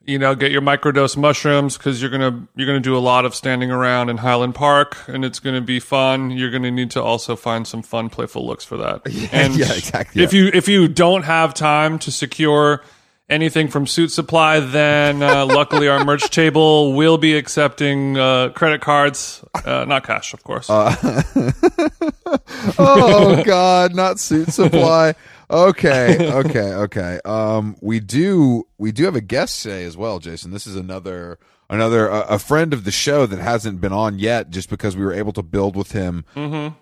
You 0.05 0.17
know, 0.17 0.33
get 0.33 0.51
your 0.51 0.61
microdose 0.61 1.17
mushrooms 1.17 1.77
because 1.77 2.01
you're 2.01 2.09
gonna 2.09 2.47
you're 2.55 2.65
gonna 2.65 2.79
do 2.79 2.97
a 2.97 2.99
lot 2.99 3.25
of 3.25 3.35
standing 3.35 3.69
around 3.69 4.09
in 4.09 4.17
Highland 4.17 4.55
Park, 4.55 4.97
and 5.07 5.23
it's 5.23 5.39
gonna 5.39 5.61
be 5.61 5.79
fun. 5.79 6.31
You're 6.31 6.49
gonna 6.49 6.71
need 6.71 6.91
to 6.91 7.03
also 7.03 7.35
find 7.35 7.67
some 7.67 7.83
fun, 7.83 8.09
playful 8.09 8.45
looks 8.45 8.65
for 8.65 8.77
that. 8.77 9.01
and 9.31 9.55
yeah, 9.55 9.73
exactly, 9.73 10.23
If 10.23 10.33
you 10.33 10.49
if 10.53 10.67
you 10.67 10.87
don't 10.87 11.23
have 11.23 11.53
time 11.53 11.99
to 11.99 12.11
secure 12.11 12.81
anything 13.29 13.67
from 13.67 13.85
Suit 13.85 14.11
Supply, 14.11 14.59
then 14.59 15.21
uh, 15.21 15.45
luckily 15.49 15.87
our 15.87 16.03
merch 16.03 16.29
table 16.31 16.93
will 16.93 17.17
be 17.17 17.35
accepting 17.35 18.17
uh, 18.17 18.49
credit 18.49 18.81
cards, 18.81 19.43
uh, 19.65 19.85
not 19.85 20.03
cash, 20.03 20.33
of 20.33 20.43
course. 20.43 20.67
oh 22.79 23.43
God, 23.45 23.95
not 23.95 24.19
suit 24.19 24.51
supply. 24.51 25.13
Okay, 25.51 26.31
okay, 26.31 26.73
okay. 26.73 27.19
Um, 27.25 27.75
we 27.81 27.99
do 27.99 28.67
we 28.77 28.91
do 28.91 29.05
have 29.05 29.15
a 29.15 29.21
guest 29.21 29.63
today 29.63 29.83
as 29.83 29.97
well, 29.97 30.19
Jason. 30.19 30.51
This 30.51 30.67
is 30.67 30.75
another 30.75 31.39
another 31.69 32.11
uh, 32.11 32.25
a 32.29 32.39
friend 32.39 32.73
of 32.73 32.83
the 32.83 32.91
show 32.91 33.25
that 33.25 33.39
hasn't 33.39 33.81
been 33.81 33.93
on 33.93 34.19
yet, 34.19 34.51
just 34.51 34.69
because 34.69 34.95
we 34.95 35.03
were 35.03 35.13
able 35.13 35.33
to 35.33 35.43
build 35.43 35.75
with 35.75 35.91
him 35.91 36.23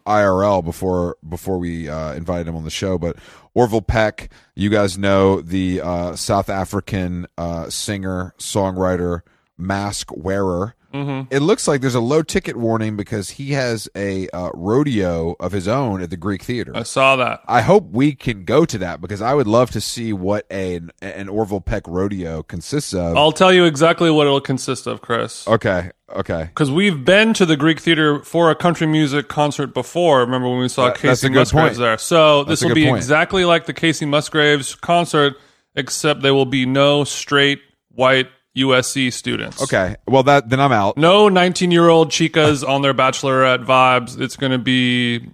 IRL 0.05 0.63
before 0.63 1.17
before 1.27 1.57
we 1.57 1.87
uh, 1.87 2.13
invited 2.13 2.47
him 2.47 2.55
on 2.55 2.65
the 2.65 2.69
show. 2.69 2.97
But 2.97 3.15
Orville 3.53 3.81
Peck, 3.81 4.29
you 4.55 4.69
guys 4.69 4.97
know 4.97 5.41
the 5.41 5.81
uh, 5.81 6.15
South 6.15 6.49
African 6.49 7.27
uh, 7.37 7.69
singer 7.69 8.33
songwriter 8.37 9.21
mask 9.57 10.11
wearer. 10.15 10.75
It 10.93 11.41
looks 11.41 11.67
like 11.67 11.81
there's 11.81 11.95
a 11.95 11.99
low 11.99 12.23
ticket 12.23 12.55
warning 12.55 12.95
because 12.97 13.31
he 13.31 13.51
has 13.51 13.87
a 13.95 14.27
uh, 14.29 14.49
rodeo 14.53 15.35
of 15.39 15.51
his 15.51 15.67
own 15.67 16.01
at 16.01 16.09
the 16.09 16.17
Greek 16.17 16.43
Theater. 16.43 16.71
I 16.75 16.83
saw 16.83 17.15
that. 17.17 17.41
I 17.47 17.61
hope 17.61 17.89
we 17.91 18.15
can 18.15 18.45
go 18.45 18.65
to 18.65 18.77
that 18.79 19.01
because 19.01 19.21
I 19.21 19.33
would 19.33 19.47
love 19.47 19.71
to 19.71 19.81
see 19.81 20.13
what 20.13 20.45
a, 20.51 20.79
an 21.01 21.29
Orville 21.29 21.61
Peck 21.61 21.83
rodeo 21.87 22.43
consists 22.43 22.93
of. 22.93 23.15
I'll 23.17 23.31
tell 23.31 23.53
you 23.53 23.65
exactly 23.65 24.09
what 24.09 24.27
it'll 24.27 24.41
consist 24.41 24.87
of, 24.87 25.01
Chris. 25.01 25.47
Okay, 25.47 25.91
okay. 26.13 26.45
Because 26.45 26.71
we've 26.71 27.03
been 27.05 27.33
to 27.35 27.45
the 27.45 27.57
Greek 27.57 27.79
Theater 27.79 28.23
for 28.23 28.49
a 28.49 28.55
country 28.55 28.87
music 28.87 29.27
concert 29.27 29.73
before. 29.73 30.21
Remember 30.21 30.49
when 30.49 30.59
we 30.59 30.69
saw 30.69 30.91
Kacey 30.93 31.31
Musgraves 31.33 31.51
point. 31.51 31.75
there? 31.77 31.97
So 31.97 32.43
That's 32.43 32.61
this 32.61 32.67
will 32.67 32.75
be 32.75 32.85
point. 32.85 32.97
exactly 32.97 33.45
like 33.45 33.65
the 33.65 33.73
Kacey 33.73 34.07
Musgraves 34.07 34.73
concert, 34.75 35.35
except 35.75 36.21
there 36.21 36.33
will 36.33 36.45
be 36.45 36.65
no 36.65 37.03
straight 37.03 37.61
white 37.91 38.27
USC 38.57 39.13
students. 39.13 39.61
Okay. 39.61 39.95
Well, 40.07 40.23
that 40.23 40.49
then 40.49 40.59
I'm 40.59 40.71
out. 40.71 40.97
No 40.97 41.29
19 41.29 41.71
year 41.71 41.87
old 41.87 42.09
chicas 42.09 42.67
on 42.67 42.81
their 42.81 42.93
bachelorette 42.93 43.65
vibes. 43.65 44.19
It's 44.19 44.35
going 44.35 44.51
to 44.51 44.57
be, 44.57 45.25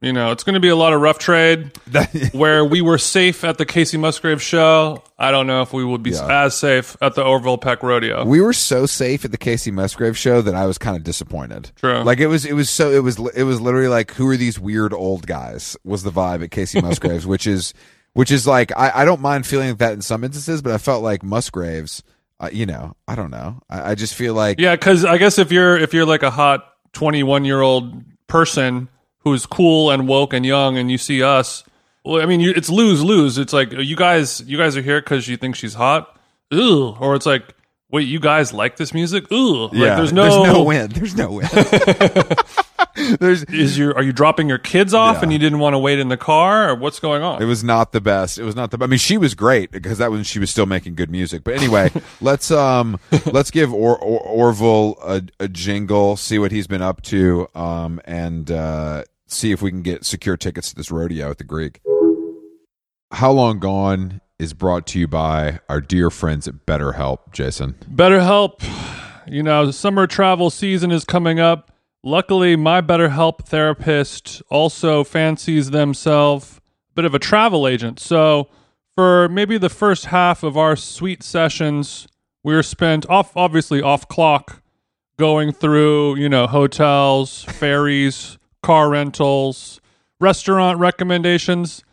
you 0.00 0.12
know, 0.12 0.32
it's 0.32 0.42
going 0.42 0.54
to 0.54 0.60
be 0.60 0.68
a 0.68 0.74
lot 0.76 0.92
of 0.92 1.00
rough 1.00 1.18
trade. 1.18 1.70
where 2.32 2.64
we 2.64 2.80
were 2.80 2.98
safe 2.98 3.44
at 3.44 3.58
the 3.58 3.64
Kacey 3.66 3.98
Musgrave 4.00 4.42
show. 4.42 5.02
I 5.18 5.30
don't 5.30 5.46
know 5.46 5.62
if 5.62 5.72
we 5.72 5.84
would 5.84 6.02
be 6.02 6.10
Yeah. 6.10 6.44
as 6.44 6.56
safe 6.56 6.96
at 7.00 7.14
the 7.14 7.22
Orville 7.22 7.58
Peck 7.58 7.82
Rodeo. 7.82 8.24
we 8.24 8.40
were 8.40 8.52
so 8.52 8.86
safe 8.86 9.24
at 9.24 9.30
the 9.30 9.38
Kacey 9.38 9.72
Musgrave 9.72 10.18
show 10.18 10.42
that 10.42 10.54
I 10.56 10.66
was 10.66 10.78
kind 10.78 10.96
of 10.96 11.04
disappointed. 11.04 11.70
True. 11.76 12.02
Like 12.02 12.18
it 12.18 12.26
was, 12.26 12.44
it 12.44 12.54
was 12.54 12.68
so, 12.70 12.90
it 12.90 13.02
was, 13.04 13.18
it 13.36 13.44
was 13.44 13.60
literally 13.60 13.88
like, 13.88 14.12
who 14.14 14.26
are 14.28 14.36
these 14.36 14.58
weird 14.58 14.92
old 14.92 15.26
guys? 15.26 15.76
Was 15.84 16.02
the 16.02 16.10
vibe 16.10 16.42
at 16.42 16.50
Kacey 16.50 16.82
Musgraves, 16.82 17.26
which 17.26 17.46
is, 17.46 17.72
which 18.14 18.30
is 18.32 18.46
like, 18.46 18.72
I, 18.76 18.90
I 19.02 19.04
don't 19.04 19.20
mind 19.20 19.46
feeling 19.46 19.74
that 19.76 19.92
in 19.92 20.02
some 20.02 20.24
instances, 20.24 20.60
but 20.60 20.72
I 20.72 20.78
felt 20.78 21.02
like 21.04 21.22
Musgraves, 21.22 22.02
uh, 22.42 22.50
you 22.52 22.66
know, 22.66 22.96
I 23.06 23.14
don't 23.14 23.30
know. 23.30 23.62
I, 23.70 23.92
I 23.92 23.94
just 23.94 24.14
feel 24.14 24.34
like, 24.34 24.58
Yeah, 24.58 24.74
because 24.74 25.04
I 25.04 25.16
guess 25.16 25.38
if 25.38 25.52
you're 25.52 25.78
if 25.78 25.94
you're 25.94 26.04
like 26.04 26.22
a 26.22 26.30
hot 26.30 26.66
21 26.92 27.44
year 27.44 27.60
old 27.60 28.02
person 28.26 28.88
who's 29.20 29.46
cool 29.46 29.90
and 29.90 30.08
woke 30.08 30.32
and 30.34 30.44
young, 30.44 30.76
and 30.76 30.90
you 30.90 30.98
see 30.98 31.22
us, 31.22 31.62
well, 32.04 32.20
I 32.20 32.26
mean, 32.26 32.40
you, 32.40 32.52
it's 32.54 32.68
lose 32.68 33.02
lose. 33.02 33.38
It's 33.38 33.52
like 33.52 33.72
you 33.72 33.94
guys 33.96 34.40
you 34.42 34.58
guys 34.58 34.76
are 34.76 34.82
here 34.82 35.00
because 35.00 35.28
you 35.28 35.36
think 35.36 35.54
she's 35.54 35.74
hot, 35.74 36.18
Ugh. 36.50 36.96
or 37.00 37.14
it's 37.14 37.26
like 37.26 37.54
wait, 37.92 38.08
you 38.08 38.18
guys 38.18 38.52
like 38.52 38.76
this 38.76 38.92
music? 38.92 39.30
Ooh, 39.30 39.64
like 39.66 39.74
yeah, 39.74 39.96
there's 39.96 40.12
no, 40.12 40.42
there's 40.42 40.54
no 40.54 40.62
win. 40.64 40.90
There's 40.90 41.14
no 41.16 41.30
win. 41.30 41.48
there's 43.20 43.44
Is 43.44 43.76
your 43.78 43.94
are 43.96 44.02
you 44.02 44.12
dropping 44.12 44.48
your 44.48 44.58
kids 44.58 44.94
off 44.94 45.16
Yeah. 45.16 45.22
and 45.24 45.32
you 45.32 45.38
didn't 45.38 45.58
want 45.58 45.74
to 45.74 45.78
wait 45.78 45.98
in 45.98 46.08
the 46.08 46.16
car, 46.16 46.70
or 46.70 46.74
what's 46.74 47.00
going 47.00 47.22
on? 47.22 47.42
It 47.42 47.46
was 47.46 47.62
not 47.64 47.92
the 47.92 48.00
best. 48.00 48.38
It 48.38 48.44
was 48.44 48.56
not 48.56 48.70
the. 48.70 48.78
I 48.82 48.86
mean, 48.86 48.98
she 48.98 49.18
was 49.18 49.34
great 49.34 49.70
because 49.70 49.98
that 49.98 50.10
was 50.10 50.26
she 50.26 50.38
was 50.38 50.50
still 50.50 50.66
making 50.66 50.94
good 50.94 51.10
music. 51.10 51.44
But 51.44 51.54
anyway, 51.54 51.90
let's 52.20 52.50
um 52.50 52.98
let's 53.26 53.50
give 53.50 53.72
or, 53.72 53.98
or, 53.98 54.20
Orville 54.20 54.96
a, 55.04 55.22
a 55.40 55.48
jingle, 55.48 56.16
see 56.16 56.38
what 56.38 56.52
he's 56.52 56.66
been 56.66 56.82
up 56.82 57.02
to, 57.02 57.48
um 57.54 58.00
and 58.04 58.50
uh, 58.50 59.04
see 59.26 59.52
if 59.52 59.62
we 59.62 59.70
can 59.70 59.82
get 59.82 60.04
secure 60.04 60.36
tickets 60.36 60.70
to 60.70 60.74
this 60.74 60.90
rodeo 60.90 61.30
at 61.30 61.38
the 61.38 61.44
Greek. 61.44 61.80
How 63.12 63.30
long 63.30 63.58
gone 63.58 64.20
is 64.38 64.54
brought 64.54 64.86
to 64.88 64.98
you 64.98 65.06
by 65.06 65.60
our 65.68 65.80
dear 65.80 66.10
friends 66.10 66.48
at 66.48 66.66
BetterHelp, 66.66 67.32
Jason. 67.32 67.74
BetterHelp, 67.94 68.62
you 69.26 69.42
know, 69.42 69.70
summer 69.70 70.06
travel 70.06 70.50
season 70.50 70.90
is 70.90 71.04
coming 71.04 71.38
up. 71.38 71.71
Luckily, 72.04 72.56
my 72.56 72.80
BetterHelp 72.80 73.44
therapist 73.44 74.42
also 74.50 75.04
fancies 75.04 75.70
themselves 75.70 76.60
a 76.90 76.94
bit 76.94 77.04
of 77.04 77.14
a 77.14 77.20
travel 77.20 77.68
agent. 77.68 78.00
So, 78.00 78.48
for 78.94 79.28
maybe 79.28 79.56
the 79.56 79.68
first 79.68 80.06
half 80.06 80.42
of 80.42 80.56
our 80.56 80.74
sweet 80.74 81.22
sessions, 81.22 82.08
we 82.42 82.54
were 82.54 82.64
spent 82.64 83.08
off, 83.08 83.36
obviously 83.36 83.80
off 83.80 84.08
clock, 84.08 84.62
going 85.16 85.52
through, 85.52 86.16
you 86.16 86.28
know, 86.28 86.48
hotels, 86.48 87.44
ferries, 87.48 88.36
car 88.64 88.90
rentals, 88.90 89.80
restaurant 90.18 90.80
recommendations. 90.80 91.84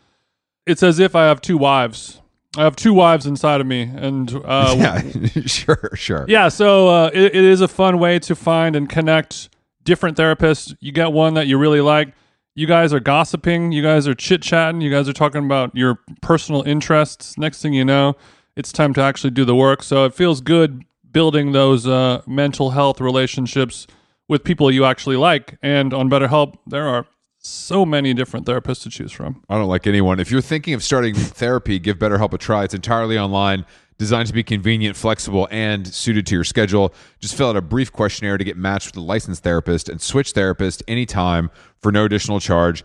It's 0.66 0.82
as 0.82 0.98
if 0.98 1.14
I 1.14 1.26
have 1.26 1.40
two 1.40 1.56
wives. 1.56 2.20
I 2.56 2.64
have 2.64 2.74
two 2.74 2.92
wives 2.92 3.26
inside 3.26 3.60
of 3.60 3.68
me, 3.68 3.82
and 3.82 4.34
uh, 4.44 4.74
yeah, 4.76 5.02
sure, 5.46 5.90
sure. 5.94 6.24
yeah, 6.26 6.48
so 6.48 6.88
uh, 6.88 7.10
it, 7.14 7.36
it 7.36 7.44
is 7.44 7.60
a 7.60 7.68
fun 7.68 8.00
way 8.00 8.18
to 8.18 8.34
find 8.34 8.74
and 8.74 8.88
connect 8.88 9.50
different 9.90 10.16
therapists. 10.16 10.76
You 10.78 10.92
get 10.92 11.10
one 11.12 11.34
that 11.34 11.48
you 11.48 11.58
really 11.58 11.80
like. 11.80 12.14
You 12.54 12.68
guys 12.68 12.92
are 12.92 13.00
gossiping. 13.00 13.72
You 13.72 13.82
guys 13.82 14.06
are 14.06 14.14
chit 14.14 14.40
chatting. 14.40 14.80
You 14.80 14.88
guys 14.88 15.08
are 15.08 15.12
talking 15.12 15.44
about 15.44 15.74
your 15.74 15.98
personal 16.22 16.62
interests. 16.62 17.36
Next 17.36 17.60
thing 17.60 17.74
you 17.74 17.84
know, 17.84 18.14
it's 18.54 18.70
time 18.70 18.94
to 18.94 19.00
actually 19.00 19.32
do 19.32 19.44
the 19.44 19.56
work. 19.56 19.82
So 19.82 20.04
it 20.04 20.14
feels 20.14 20.40
good 20.40 20.84
building 21.10 21.50
those 21.50 21.88
uh, 21.88 22.22
mental 22.24 22.70
health 22.70 23.00
relationships 23.00 23.88
with 24.28 24.44
people 24.44 24.70
you 24.70 24.84
actually 24.84 25.16
like. 25.16 25.58
And 25.60 25.92
on 25.92 26.08
BetterHelp, 26.08 26.54
there 26.68 26.86
are 26.86 27.06
so 27.38 27.84
many 27.84 28.14
different 28.14 28.46
therapists 28.46 28.84
to 28.84 28.90
choose 28.90 29.10
from. 29.10 29.42
I 29.48 29.58
don't 29.58 29.68
like 29.68 29.88
anyone. 29.88 30.20
If 30.20 30.30
you're 30.30 30.40
thinking 30.40 30.72
of 30.74 30.84
starting 30.84 31.16
therapy, 31.16 31.80
give 31.80 31.98
BetterHelp 31.98 32.32
a 32.32 32.38
try. 32.38 32.62
It's 32.62 32.74
entirely 32.74 33.18
online, 33.18 33.66
designed 34.00 34.26
to 34.26 34.32
be 34.32 34.42
convenient, 34.42 34.96
flexible, 34.96 35.46
and 35.50 35.86
suited 35.86 36.26
to 36.26 36.34
your 36.34 36.42
schedule. 36.42 36.94
Just 37.18 37.34
fill 37.36 37.50
out 37.50 37.56
a 37.56 37.60
brief 37.60 37.92
questionnaire 37.92 38.38
to 38.38 38.44
get 38.44 38.56
matched 38.56 38.86
with 38.86 38.96
a 38.96 39.00
licensed 39.00 39.42
therapist 39.42 39.90
and 39.90 40.00
switch 40.00 40.32
therapist 40.32 40.82
anytime 40.88 41.50
for 41.82 41.92
no 41.92 42.06
additional 42.06 42.40
charge. 42.40 42.82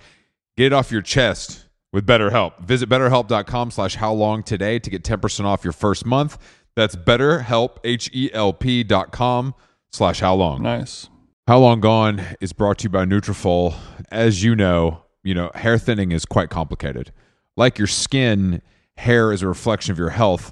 Get 0.58 0.68
it 0.68 0.74
off 0.74 0.92
your 0.92 1.02
chest 1.02 1.68
with 1.94 2.06
BetterHelp. 2.06 2.60
Visit 2.60 2.90
betterhelp.com 2.90 3.72
slash 3.72 3.96
how 3.96 4.12
long 4.12 4.44
today 4.44 4.78
to 4.78 4.90
get 4.90 5.06
10% 5.06 5.46
off 5.46 5.64
your 5.64 5.72
first 5.72 6.06
month. 6.06 6.38
That's 6.76 6.98
betterhelp, 6.98 7.78
H-E-L-P 7.86 8.84
dot 8.84 9.14
com 9.14 9.56
slash 9.94 10.20
how 10.20 10.36
long. 10.36 10.62
Nice. 10.64 11.08
How 11.48 11.60
Long 11.60 11.80
Gone 11.80 12.22
is 12.42 12.52
brought 12.52 12.80
to 12.80 12.84
you 12.84 12.90
by 12.90 13.06
Nutrafol. 13.06 13.74
As 14.12 14.44
you 14.44 14.54
know, 14.54 15.04
you 15.24 15.34
know, 15.34 15.50
hair 15.56 15.78
thinning 15.78 16.12
is 16.12 16.26
quite 16.26 16.50
complicated. 16.50 17.14
Like 17.56 17.78
your 17.78 17.88
skin, 17.88 18.62
hair 18.98 19.32
is 19.32 19.44
a 19.44 19.48
reflection 19.48 19.94
of 19.94 19.98
your 19.98 20.10
health. 20.10 20.52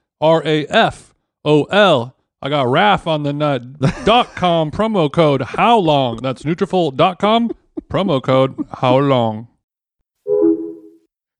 N-U-T-R-A-F-O-L. 0.21 2.15
I 2.43 2.49
got 2.49 2.67
RAF 2.67 3.05
on 3.07 3.23
the 3.23 3.33
nut. 3.33 3.61
dot 4.03 4.35
com 4.35 4.71
promo 4.71 5.11
code 5.11 5.41
how 5.43 5.77
long? 5.77 6.17
That's 6.17 6.43
Nutrafol.com 6.43 7.51
promo 7.89 8.21
code 8.21 8.55
how 8.73 8.97
long? 8.97 9.47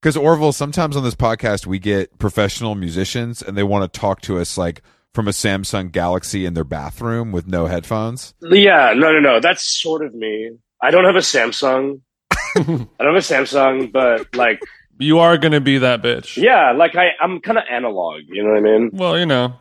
Because 0.01 0.17
Orville, 0.17 0.51
sometimes 0.51 0.95
on 0.95 1.03
this 1.03 1.15
podcast 1.15 1.65
we 1.65 1.79
get 1.79 2.17
professional 2.19 2.75
musicians 2.75 3.41
and 3.41 3.57
they 3.57 3.63
want 3.63 3.91
to 3.91 3.99
talk 3.99 4.21
to 4.21 4.37
us 4.39 4.57
like 4.57 4.81
from 5.13 5.27
a 5.27 5.31
Samsung 5.31 5.91
Galaxy 5.91 6.45
in 6.45 6.53
their 6.53 6.63
bathroom 6.63 7.31
with 7.31 7.47
no 7.47 7.65
headphones. 7.65 8.33
Yeah, 8.41 8.93
no, 8.95 9.11
no, 9.11 9.19
no. 9.19 9.39
That's 9.39 9.81
sort 9.81 10.05
of 10.05 10.13
me. 10.13 10.51
I 10.81 10.91
don't 10.91 11.05
have 11.05 11.15
a 11.15 11.19
Samsung. 11.19 12.01
I 12.31 12.61
don't 12.63 12.87
have 12.99 13.15
a 13.15 13.17
Samsung, 13.17 13.91
but 13.91 14.35
like, 14.35 14.59
You 15.01 15.17
are 15.19 15.37
going 15.37 15.53
to 15.53 15.61
be 15.61 15.79
that 15.79 16.01
bitch. 16.03 16.37
yeah, 16.37 16.71
like 16.73 16.95
I, 16.95 17.09
I'm 17.19 17.39
kind 17.41 17.57
of 17.57 17.63
analog. 17.69 18.21
You 18.27 18.43
know 18.43 18.51
what 18.51 18.57
I 18.57 18.61
mean? 18.61 18.89
Well, 18.93 19.17
you 19.17 19.25
know, 19.25 19.53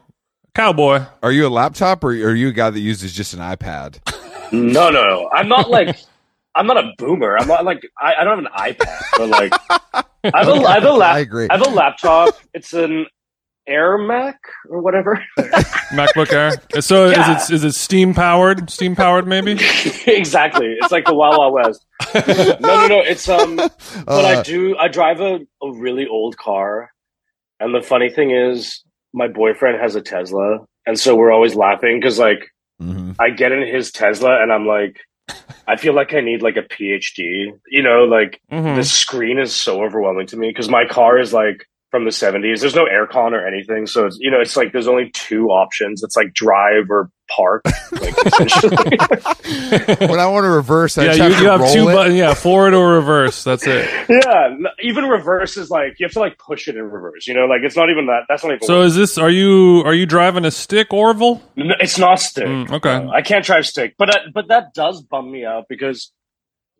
cowboy. 0.54 1.04
Are 1.22 1.32
you 1.32 1.46
a 1.46 1.48
laptop 1.48 2.04
or 2.04 2.08
are 2.10 2.34
you 2.34 2.48
a 2.48 2.52
guy 2.52 2.68
that 2.68 2.80
uses 2.80 3.14
just 3.14 3.32
an 3.32 3.40
iPad? 3.40 3.98
No, 4.52 4.90
no, 4.90 5.08
no. 5.08 5.30
I'm 5.32 5.48
not 5.48 5.70
like, 5.70 5.96
I'm 6.54 6.66
not 6.66 6.76
a 6.76 6.92
boomer. 6.98 7.38
I'm 7.38 7.48
not 7.48 7.64
like, 7.64 7.80
I, 7.98 8.14
I 8.20 8.24
don't 8.24 8.44
have 8.44 8.52
an 8.52 8.74
iPad, 8.74 9.02
but 9.16 9.28
like, 9.28 9.52
I 10.24 10.38
have 10.44 10.48
a, 10.48 10.52
I 10.52 10.74
have 10.74 10.84
a 10.84 10.92
lap, 10.92 11.16
I 11.16 11.20
agree. 11.20 11.46
I 11.48 11.56
have 11.56 11.66
a 11.66 11.70
laptop. 11.70 12.36
It's 12.52 12.74
an 12.74 13.06
Air 13.66 13.98
Mac 13.98 14.38
or 14.68 14.80
whatever. 14.80 15.22
MacBook 15.92 16.32
Air. 16.32 16.80
So 16.82 17.08
Yeah. 17.10 17.36
is 17.38 17.50
it 17.50 17.54
is 17.54 17.64
it 17.64 17.72
steam 17.74 18.14
powered? 18.14 18.70
Steam 18.70 18.96
powered, 18.96 19.26
maybe. 19.26 19.52
exactly. 20.06 20.76
It's 20.80 20.90
like 20.92 21.04
the 21.06 21.14
Wild 21.14 21.38
Wild 21.38 21.54
West. 21.54 21.84
No, 22.60 22.76
no, 22.76 22.86
no. 22.88 23.00
It's 23.00 23.28
um. 23.28 23.56
But 23.56 24.24
I 24.24 24.34
Uh, 24.36 24.42
do. 24.42 24.76
I 24.76 24.88
drive 24.88 25.20
a, 25.20 25.40
a 25.62 25.72
really 25.72 26.06
old 26.06 26.36
car, 26.36 26.90
and 27.60 27.74
the 27.74 27.82
funny 27.82 28.10
thing 28.10 28.30
is, 28.30 28.82
my 29.12 29.28
boyfriend 29.28 29.80
has 29.80 29.94
a 29.94 30.00
Tesla, 30.00 30.58
and 30.86 30.98
so 30.98 31.14
we're 31.14 31.30
always 31.32 31.54
laughing 31.54 32.00
because 32.00 32.18
like 32.18 32.48
mhm. 32.82 33.14
I 33.20 33.30
get 33.30 33.52
in 33.52 33.66
his 33.66 33.92
Tesla, 33.92 34.42
and 34.42 34.50
I'm 34.52 34.66
like, 34.66 34.96
I 35.68 35.76
feel 35.76 35.94
like 35.94 36.14
I 36.14 36.20
need 36.20 36.42
like 36.42 36.56
a 36.56 36.62
PhD. 36.62 37.52
You 37.68 37.82
know, 37.82 38.04
like 38.04 38.40
Mhm. 38.50 38.74
the 38.76 38.84
screen 38.84 39.38
is 39.38 39.54
so 39.54 39.82
overwhelming 39.84 40.26
to 40.28 40.36
me 40.36 40.48
because 40.48 40.68
my 40.68 40.86
car 40.86 41.18
is 41.18 41.32
like 41.32 41.66
from 41.90 42.04
the 42.04 42.10
70s. 42.10 42.60
There's 42.60 42.74
no 42.74 42.84
aircon 42.84 43.32
or 43.32 43.46
anything, 43.46 43.86
so 43.86 44.06
it's 44.06 44.18
you 44.20 44.30
know, 44.30 44.40
it's 44.40 44.56
like 44.56 44.72
there's 44.72 44.88
only 44.88 45.10
two 45.10 45.48
options. 45.48 46.02
It's 46.02 46.16
like 46.16 46.32
drive 46.32 46.90
or 46.90 47.10
park. 47.28 47.64
Like 47.92 48.14
essentially. 48.24 48.96
when 50.06 50.20
I 50.20 50.26
want 50.26 50.44
to 50.44 50.48
reverse, 50.48 50.96
I 50.96 51.06
yeah, 51.06 51.12
just 51.14 51.18
you, 51.18 51.24
have 51.24 51.36
to 51.36 51.42
you 51.42 51.50
have 51.50 51.60
roll 51.60 51.74
two 51.74 51.84
buttons. 51.86 52.16
Yeah, 52.16 52.34
forward 52.34 52.72
or 52.72 52.94
reverse. 52.94 53.42
That's 53.42 53.66
it. 53.66 53.90
Yeah, 54.08 54.56
even 54.80 55.06
reverse 55.06 55.56
is 55.56 55.70
like 55.70 55.98
you 55.98 56.06
have 56.06 56.12
to 56.12 56.20
like 56.20 56.38
push 56.38 56.68
it 56.68 56.76
in 56.76 56.82
reverse. 56.82 57.26
You 57.26 57.34
know, 57.34 57.46
like 57.46 57.62
it's 57.62 57.76
not 57.76 57.90
even 57.90 58.06
that. 58.06 58.26
That's 58.28 58.44
not 58.44 58.54
even. 58.54 58.66
So 58.66 58.82
is 58.82 58.94
this? 58.94 59.18
Are 59.18 59.28
you 59.28 59.82
are 59.84 59.92
you 59.92 60.06
driving 60.06 60.44
a 60.44 60.50
stick, 60.50 60.92
Orville? 60.92 61.42
No, 61.56 61.74
it's 61.80 61.98
not 61.98 62.20
stick. 62.20 62.46
Mm, 62.46 62.70
okay. 62.70 62.94
Uh, 62.94 63.10
I 63.10 63.22
can't 63.22 63.44
drive 63.44 63.66
stick, 63.66 63.96
but 63.98 64.06
that, 64.06 64.20
but 64.32 64.48
that 64.48 64.72
does 64.72 65.02
bum 65.02 65.30
me 65.30 65.44
out 65.44 65.66
because 65.68 66.12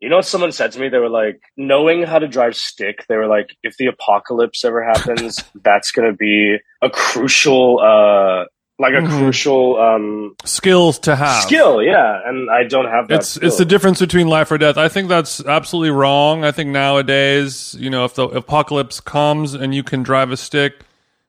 you 0.01 0.09
know 0.09 0.17
what 0.17 0.25
someone 0.25 0.51
said 0.51 0.71
to 0.73 0.79
me. 0.79 0.89
They 0.89 0.97
were 0.97 1.09
like, 1.09 1.41
knowing 1.55 2.03
how 2.03 2.19
to 2.19 2.27
drive 2.27 2.55
stick. 2.55 3.05
They 3.07 3.15
were 3.15 3.27
like, 3.27 3.55
if 3.63 3.77
the 3.77 3.85
apocalypse 3.87 4.65
ever 4.65 4.83
happens, 4.83 5.37
that's 5.63 5.91
going 5.91 6.09
to 6.11 6.17
be 6.17 6.57
a 6.81 6.89
crucial, 6.89 7.79
uh, 7.79 8.45
like 8.79 8.93
a 8.93 9.01
Mhm. 9.05 9.19
crucial 9.19 9.79
um 9.79 10.35
Skills 10.43 10.97
to 10.99 11.15
have. 11.15 11.43
skill. 11.43 11.83
Yeah, 11.83 12.19
and 12.25 12.49
I 12.49 12.63
don't 12.63 12.89
have 12.89 13.07
that. 13.09 13.19
It's 13.19 13.37
it's 13.37 13.57
the 13.57 13.65
difference 13.65 13.99
between 13.99 14.27
life 14.27 14.51
or 14.51 14.57
death. 14.57 14.75
I 14.77 14.87
think 14.87 15.07
that's 15.07 15.39
absolutely 15.45 15.91
wrong. 15.91 16.43
I 16.43 16.51
think 16.51 16.71
nowadays, 16.71 17.75
you 17.79 17.91
know, 17.91 18.05
if 18.05 18.15
the 18.15 18.27
apocalypse 18.27 18.99
comes 18.99 19.53
and 19.53 19.75
you 19.75 19.83
can 19.83 20.01
drive 20.01 20.31
a 20.31 20.37
stick, 20.37 20.79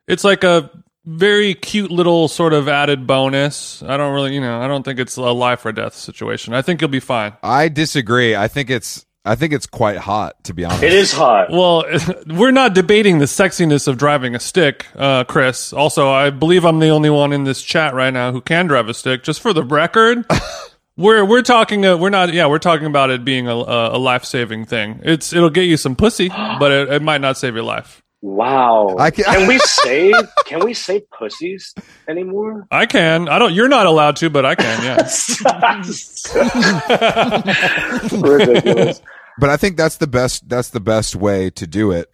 it's 0.09 0.25
like 0.25 0.45
a 0.45 0.71
very 1.05 1.55
cute 1.55 1.91
little 1.91 2.29
sort 2.29 2.53
of 2.53 2.69
added 2.69 3.07
bonus. 3.07 3.83
I 3.83 3.97
don't 3.97 4.15
really, 4.15 4.35
you 4.35 4.41
know, 4.41 4.61
I 4.61 4.69
don't 4.69 4.85
think 4.85 4.99
it's 4.99 5.17
a 5.17 5.23
life 5.23 5.65
or 5.67 5.73
death 5.73 5.95
situation. 5.95 6.55
I 6.55 6.63
think 6.63 6.81
you'll 6.81 6.91
be 6.91 7.01
fine. 7.01 7.35
I 7.43 7.69
disagree. 7.69 8.37
I 8.37 8.49
think 8.49 8.71
it's 8.71 9.05
I 9.25 9.37
think 9.37 9.53
it's 9.53 9.67
quite 9.67 9.99
hot 9.99 10.43
to 10.45 10.55
be 10.55 10.65
honest. 10.65 10.83
It 10.83 10.93
is 10.93 11.13
hot. 11.13 11.51
Well, 11.51 11.85
we're 12.27 12.51
not 12.51 12.75
debating 12.75 13.19
the 13.19 13.27
sexiness 13.27 13.87
of 13.87 13.97
driving 13.97 14.35
a 14.35 14.41
stick, 14.41 14.87
uh, 14.97 15.25
Chris. 15.25 15.73
Also, 15.73 16.11
I 16.11 16.31
believe 16.31 16.65
I'm 16.65 16.79
the 16.79 16.89
only 16.89 17.11
one 17.11 17.33
in 17.33 17.45
this 17.45 17.63
chat 17.63 17.95
right 17.95 18.13
now 18.13 18.33
who 18.33 18.41
can 18.41 18.67
drive 18.67 18.89
a 18.89 18.95
stick. 18.95 19.23
Just 19.23 19.41
for 19.41 19.53
the 19.53 19.63
record, 19.63 20.25
we're 20.97 21.25
we're 21.25 21.43
talking. 21.43 21.85
Uh, 21.85 21.97
we're 21.97 22.11
not. 22.11 22.33
Yeah, 22.33 22.47
we're 22.47 22.59
talking 22.59 22.87
about 22.87 23.11
it 23.11 23.25
being 23.25 23.49
a, 23.49 23.55
a 23.55 23.99
life 23.99 24.25
saving 24.25 24.65
thing. 24.67 25.01
It's 25.05 25.33
it'll 25.33 25.51
get 25.51 25.63
you 25.63 25.77
some 25.77 25.95
pussy, 25.95 26.29
but 26.59 26.73
it, 26.73 26.91
it 26.91 27.03
might 27.03 27.21
not 27.21 27.39
save 27.39 27.55
your 27.55 27.65
life. 27.65 28.02
Wow. 28.23 28.97
I 28.99 29.11
can- 29.11 29.25
can 29.25 29.49
we 29.49 29.59
say 29.59 30.13
can 30.47 30.65
we 30.65 30.75
say 30.75 31.03
pussies 31.17 31.75
anymore? 32.09 32.67
I 32.71 32.87
can. 32.87 33.29
I 33.29 33.39
don't. 33.39 33.53
You're 33.53 33.69
not 33.69 33.87
allowed 33.87 34.17
to, 34.17 34.31
but 34.31 34.47
I 34.47 34.55
can. 34.55 34.83
Yeah. 34.85 35.03
Ridiculous. 38.13 39.01
But 39.39 39.51
I 39.51 39.57
think 39.57 39.77
that's 39.77 39.97
the 39.97 40.07
best 40.07 40.49
that's 40.49 40.71
the 40.71 40.81
best 40.81 41.17
way 41.17 41.51
to 41.51 41.67
do 41.67 41.91
it. 41.91 42.11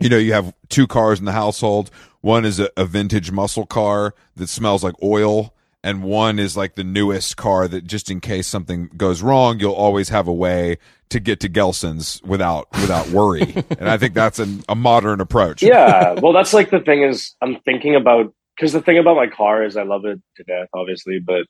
You 0.00 0.08
know, 0.08 0.18
you 0.18 0.32
have 0.32 0.54
two 0.68 0.86
cars 0.86 1.18
in 1.18 1.24
the 1.24 1.32
household. 1.32 1.90
One 2.20 2.44
is 2.44 2.60
a, 2.60 2.70
a 2.76 2.84
vintage 2.84 3.30
muscle 3.30 3.66
car 3.66 4.14
that 4.36 4.48
smells 4.48 4.82
like 4.82 4.94
oil, 5.02 5.54
and 5.84 6.02
one 6.02 6.38
is 6.38 6.56
like 6.56 6.74
the 6.74 6.84
newest 6.84 7.36
car 7.36 7.66
that 7.68 7.84
just 7.84 8.10
in 8.10 8.20
case 8.20 8.46
something 8.46 8.90
goes 8.96 9.22
wrong, 9.22 9.58
you'll 9.58 9.72
always 9.72 10.10
have 10.10 10.28
a 10.28 10.32
way 10.32 10.78
to 11.10 11.20
get 11.20 11.40
to 11.40 11.48
Gelson's 11.48 12.20
without 12.24 12.68
without 12.72 13.08
worry. 13.08 13.42
and 13.78 13.88
I 13.88 13.98
think 13.98 14.14
that's 14.14 14.38
an, 14.38 14.62
a 14.68 14.74
modern 14.74 15.20
approach. 15.20 15.62
yeah. 15.62 16.12
Well, 16.12 16.32
that's 16.32 16.54
like 16.54 16.70
the 16.70 16.80
thing 16.80 17.02
is 17.02 17.34
I'm 17.42 17.58
thinking 17.64 17.94
about 17.94 18.32
because 18.56 18.72
the 18.72 18.80
thing 18.80 18.98
about 18.98 19.16
my 19.16 19.26
car 19.26 19.64
is 19.64 19.76
I 19.76 19.82
love 19.82 20.04
it 20.04 20.20
to 20.36 20.44
death, 20.44 20.68
obviously, 20.74 21.18
but 21.18 21.46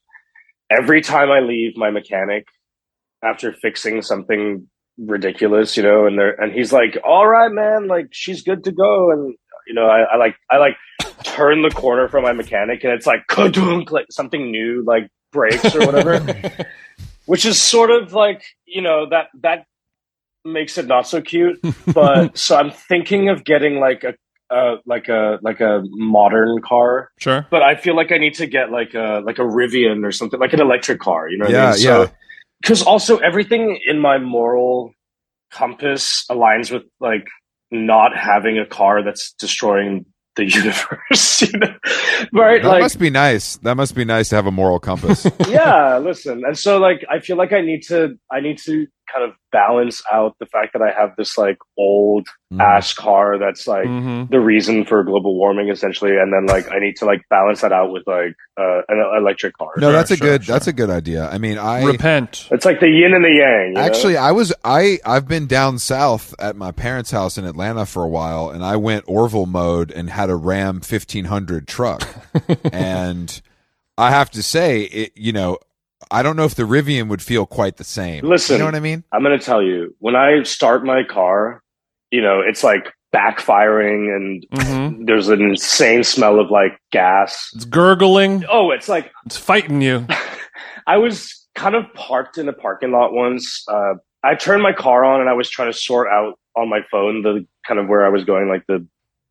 every 0.70 1.02
time 1.02 1.30
I 1.30 1.40
leave 1.40 1.76
my 1.76 1.90
mechanic 1.90 2.46
after 3.22 3.52
fixing 3.52 4.02
something 4.02 4.66
ridiculous, 4.98 5.76
you 5.76 5.82
know, 5.82 6.06
and 6.06 6.18
they're 6.18 6.40
and 6.40 6.52
he's 6.52 6.72
like, 6.72 6.96
"All 7.04 7.26
right, 7.26 7.52
man, 7.52 7.86
like 7.86 8.08
she's 8.12 8.42
good 8.42 8.64
to 8.64 8.72
go," 8.72 9.10
and 9.10 9.36
you 9.72 9.80
know, 9.80 9.86
I, 9.88 10.00
I 10.02 10.16
like 10.18 10.36
I 10.50 10.58
like 10.58 10.76
turn 11.24 11.62
the 11.62 11.70
corner 11.70 12.08
from 12.08 12.22
my 12.24 12.32
mechanic, 12.34 12.84
and 12.84 12.92
it's 12.92 13.06
like 13.06 13.26
kadunk, 13.30 13.90
like 13.90 14.04
something 14.10 14.50
new, 14.50 14.84
like 14.86 15.08
breaks 15.32 15.74
or 15.74 15.86
whatever, 15.86 16.20
which 17.26 17.46
is 17.46 17.58
sort 17.60 17.90
of 17.90 18.12
like 18.12 18.42
you 18.66 18.82
know 18.82 19.08
that 19.08 19.28
that 19.40 19.64
makes 20.44 20.76
it 20.76 20.86
not 20.86 21.06
so 21.08 21.22
cute. 21.22 21.58
But 21.94 22.36
so 22.44 22.56
I'm 22.56 22.70
thinking 22.70 23.30
of 23.30 23.44
getting 23.44 23.80
like 23.80 24.04
a. 24.04 24.14
Uh, 24.50 24.76
like 24.84 25.08
a 25.08 25.38
like 25.40 25.60
a 25.62 25.82
modern 25.92 26.60
car, 26.60 27.08
Sure. 27.18 27.46
but 27.50 27.62
I 27.62 27.74
feel 27.74 27.96
like 27.96 28.12
I 28.12 28.18
need 28.18 28.34
to 28.34 28.46
get 28.46 28.70
like 28.70 28.92
a 28.92 29.22
like 29.24 29.38
a 29.38 29.42
Rivian 29.42 30.04
or 30.04 30.12
something, 30.12 30.38
like 30.38 30.52
an 30.52 30.60
electric 30.60 31.00
car. 31.00 31.26
You 31.30 31.38
know 31.38 31.46
what 31.46 31.54
I 31.54 31.58
Yeah, 31.58 31.70
mean? 31.70 31.78
So, 31.78 32.02
yeah. 32.02 32.08
because 32.60 32.82
also 32.82 33.16
everything 33.16 33.80
in 33.86 33.98
my 33.98 34.18
moral 34.18 34.92
compass 35.50 36.26
aligns 36.30 36.70
with 36.70 36.82
like 37.00 37.24
not 37.72 38.16
having 38.16 38.58
a 38.58 38.66
car 38.66 39.02
that's 39.02 39.32
destroying 39.32 40.06
the 40.36 40.44
universe. 40.50 41.42
You 41.42 41.58
know? 41.58 41.74
right? 42.32 42.62
That 42.62 42.68
like, 42.68 42.82
must 42.82 42.98
be 42.98 43.10
nice. 43.10 43.56
That 43.58 43.76
must 43.76 43.94
be 43.94 44.04
nice 44.04 44.28
to 44.28 44.36
have 44.36 44.46
a 44.46 44.52
moral 44.52 44.78
compass. 44.78 45.26
yeah. 45.48 45.98
Listen, 45.98 46.42
and 46.44 46.56
so 46.56 46.78
like 46.78 47.04
I 47.10 47.20
feel 47.20 47.36
like 47.36 47.52
I 47.52 47.60
need 47.60 47.82
to 47.88 48.18
I 48.30 48.40
need 48.40 48.58
to 48.58 48.86
kind 49.12 49.24
of 49.28 49.34
balance 49.50 50.02
out 50.12 50.36
the 50.40 50.46
fact 50.46 50.72
that 50.72 50.82
I 50.82 50.90
have 50.92 51.16
this 51.16 51.36
like 51.38 51.58
old 51.78 52.26
Mm. 52.52 52.60
ass 52.60 52.92
car 52.92 53.38
that's 53.38 53.66
like 53.66 53.86
hmm 53.86 54.24
the 54.28 54.38
reason 54.38 54.84
for 54.84 55.02
global 55.04 55.34
warming 55.38 55.70
essentially 55.70 56.18
and 56.18 56.30
then 56.34 56.44
like 56.44 56.70
i 56.70 56.78
need 56.78 56.94
to 56.96 57.06
like 57.06 57.22
balance 57.30 57.62
that 57.62 57.72
out 57.72 57.90
with 57.90 58.02
like 58.06 58.34
uh, 58.60 58.82
an 58.88 59.02
electric 59.16 59.56
car 59.56 59.70
No, 59.78 59.86
Sure, 59.86 59.92
that's 59.92 60.10
a 60.10 60.16
sure, 60.18 60.26
good 60.28 60.44
sure. 60.44 60.52
that's 60.52 60.66
a 60.66 60.72
good 60.74 60.90
idea. 60.90 61.26
I 61.30 61.38
mean, 61.38 61.56
I 61.56 61.82
Repent. 61.86 62.48
it's 62.50 62.66
like 62.66 62.78
the 62.80 62.88
yin 62.90 63.14
and 63.14 63.24
the 63.24 63.30
yang 63.30 63.68
you 63.68 63.72
know? 63.72 63.80
Actually, 63.80 64.18
I 64.18 64.32
was 64.32 64.52
I 64.62 64.98
I've 65.06 65.26
been 65.26 65.46
down 65.46 65.78
south 65.78 66.34
at 66.38 66.54
my 66.54 66.72
parents' 66.72 67.10
house 67.10 67.38
in 67.38 67.46
Atlanta 67.46 67.86
for 67.86 68.04
a 68.04 68.08
while, 68.08 68.50
and 68.50 68.62
I 68.62 68.76
went 68.76 69.04
Orville 69.08 69.46
mode 69.46 69.90
and 69.90 70.10
had 70.10 70.28
a 70.28 70.36
Ram 70.36 70.80
fifteen 70.82 71.24
hundred 71.24 71.66
truck, 71.66 72.06
and 72.70 73.40
I 73.96 74.10
have 74.10 74.30
to 74.32 74.42
say, 74.42 74.82
it 74.82 75.12
you 75.16 75.32
know, 75.32 75.56
I 76.12 76.22
don't 76.22 76.36
know 76.36 76.44
if 76.44 76.54
the 76.54 76.64
Rivian 76.64 77.08
would 77.08 77.22
feel 77.22 77.46
quite 77.46 77.76
the 77.78 77.84
same. 77.84 78.24
Listen. 78.24 78.54
you 78.54 78.58
know 78.60 78.66
what 78.66 78.74
I 78.74 78.80
mean? 78.80 79.02
i'm 79.12 79.22
gonna 79.22 79.38
tell 79.38 79.62
you 79.62 79.94
when 79.98 80.14
i 80.14 80.42
start 80.44 80.84
my 80.84 81.02
car 81.04 81.62
you 82.10 82.20
know 82.20 82.40
it's 82.46 82.62
like 82.62 82.92
backfiring 83.14 84.14
and 84.16 84.46
hmm 84.54 85.04
there's 85.04 85.28
an 85.28 85.40
insane 85.42 86.04
smell 86.04 86.38
of 86.38 86.50
like 86.50 86.78
gas 86.92 87.50
It's 87.54 87.64
gurgling. 87.64 88.44
oh 88.50 88.70
it's 88.70 88.88
like 88.88 89.10
It's 89.26 89.36
fighting 89.36 89.80
you. 89.82 90.06
I 90.86 90.96
was 90.98 91.46
kind 91.54 91.74
of 91.74 91.84
parked 91.94 92.38
in 92.38 92.48
a 92.48 92.52
parking 92.52 92.90
lot 92.92 93.12
once. 93.12 93.64
Uh, 93.68 93.94
I 94.24 94.34
turned 94.34 94.62
my 94.62 94.72
car 94.72 95.04
on 95.04 95.20
and 95.20 95.28
I 95.28 95.32
was 95.34 95.48
trying 95.50 95.70
to 95.72 95.76
sort 95.78 96.08
out 96.08 96.34
on 96.56 96.68
my 96.68 96.80
phone 96.90 97.22
the 97.22 97.46
kind 97.66 97.78
of 97.80 97.86
where 97.88 98.04
I 98.04 98.08
was 98.08 98.24
going, 98.24 98.48
like 98.48 98.64
the 98.66 98.86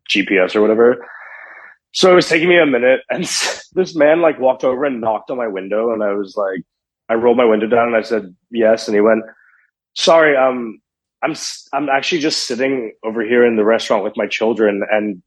GPS 0.10 0.56
or 0.56 0.62
whatever. 0.62 1.06
So 1.94 2.12
it 2.12 2.16
was 2.16 2.28
taking 2.30 2.48
me 2.48 2.58
a 2.58 2.66
minute, 2.66 3.02
and 3.10 3.24
this 3.74 3.96
man 3.96 4.22
like 4.22 4.40
walked 4.40 4.64
over 4.64 4.86
and 4.86 5.02
knocked 5.02 5.30
on 5.30 5.38
my 5.38 5.48
window, 5.48 5.92
and 5.94 6.02
I 6.04 6.14
was 6.14 6.36
like, 6.38 6.62
I 7.12 7.16
rolled 7.16 7.36
my 7.36 7.44
window 7.44 7.68
down 7.68 7.88
and 7.88 7.96
I 7.98 8.02
said 8.02 8.34
yes, 8.52 8.88
and 8.88 8.96
he 8.96 9.02
went, 9.02 9.24
"Sorry, 9.96 10.36
um, 10.38 10.80
I'm 11.22 11.36
I'm 11.74 11.90
actually 11.90 12.20
just 12.20 12.48
sitting 12.48 12.94
over 13.04 13.22
here 13.22 13.46
in 13.46 13.58
the 13.58 13.66
restaurant 13.66 14.06
with 14.06 14.16
my 14.16 14.28
children, 14.28 14.82
and 14.90 15.22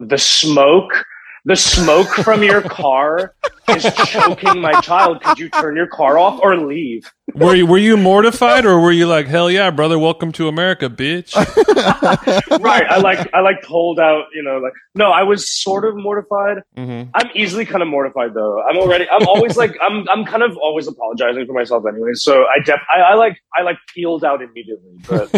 the 0.00 0.18
smoke." 0.18 1.04
The 1.44 1.54
smoke 1.54 2.08
from 2.08 2.42
your 2.42 2.60
car 2.82 3.36
is 3.68 3.86
choking 4.06 4.60
my 4.60 4.80
child. 4.80 5.22
Could 5.22 5.38
you 5.38 5.48
turn 5.48 5.76
your 5.76 5.86
car 5.86 6.18
off 6.18 6.40
or 6.42 6.56
leave? 6.56 7.08
Were 7.36 7.54
you 7.54 7.66
were 7.66 7.76
you 7.76 7.98
mortified 7.98 8.64
or 8.64 8.80
were 8.80 8.92
you 8.92 9.06
like, 9.06 9.26
hell 9.26 9.50
yeah, 9.50 9.70
brother, 9.70 9.98
welcome 9.98 10.32
to 10.32 10.48
America, 10.48 10.88
bitch? 10.88 11.34
right. 12.60 12.84
I 12.88 12.96
like 12.96 13.28
I 13.34 13.40
like 13.40 13.62
pulled 13.62 14.00
out, 14.00 14.24
you 14.32 14.42
know, 14.42 14.56
like 14.56 14.72
no, 14.94 15.10
I 15.10 15.22
was 15.22 15.50
sort 15.50 15.84
of 15.84 15.96
mortified. 15.96 16.62
mm-hmm. 16.76 17.10
I'm 17.14 17.30
easily 17.34 17.66
kind 17.66 17.82
of 17.82 17.88
mortified 17.88 18.32
though. 18.32 18.62
I'm 18.62 18.78
already 18.78 19.06
I'm 19.10 19.28
always 19.28 19.54
like 19.54 19.76
I'm 19.82 20.08
I'm 20.08 20.24
kind 20.24 20.42
of 20.42 20.56
always 20.56 20.88
apologizing 20.88 21.44
for 21.46 21.52
myself 21.52 21.84
anyway. 21.86 22.14
So 22.14 22.44
I 22.44 22.62
def 22.64 22.80
I, 22.88 23.00
I 23.00 23.14
like 23.16 23.36
I 23.54 23.62
like 23.62 23.76
peeled 23.94 24.24
out 24.24 24.40
immediately. 24.40 24.96
But 25.06 25.28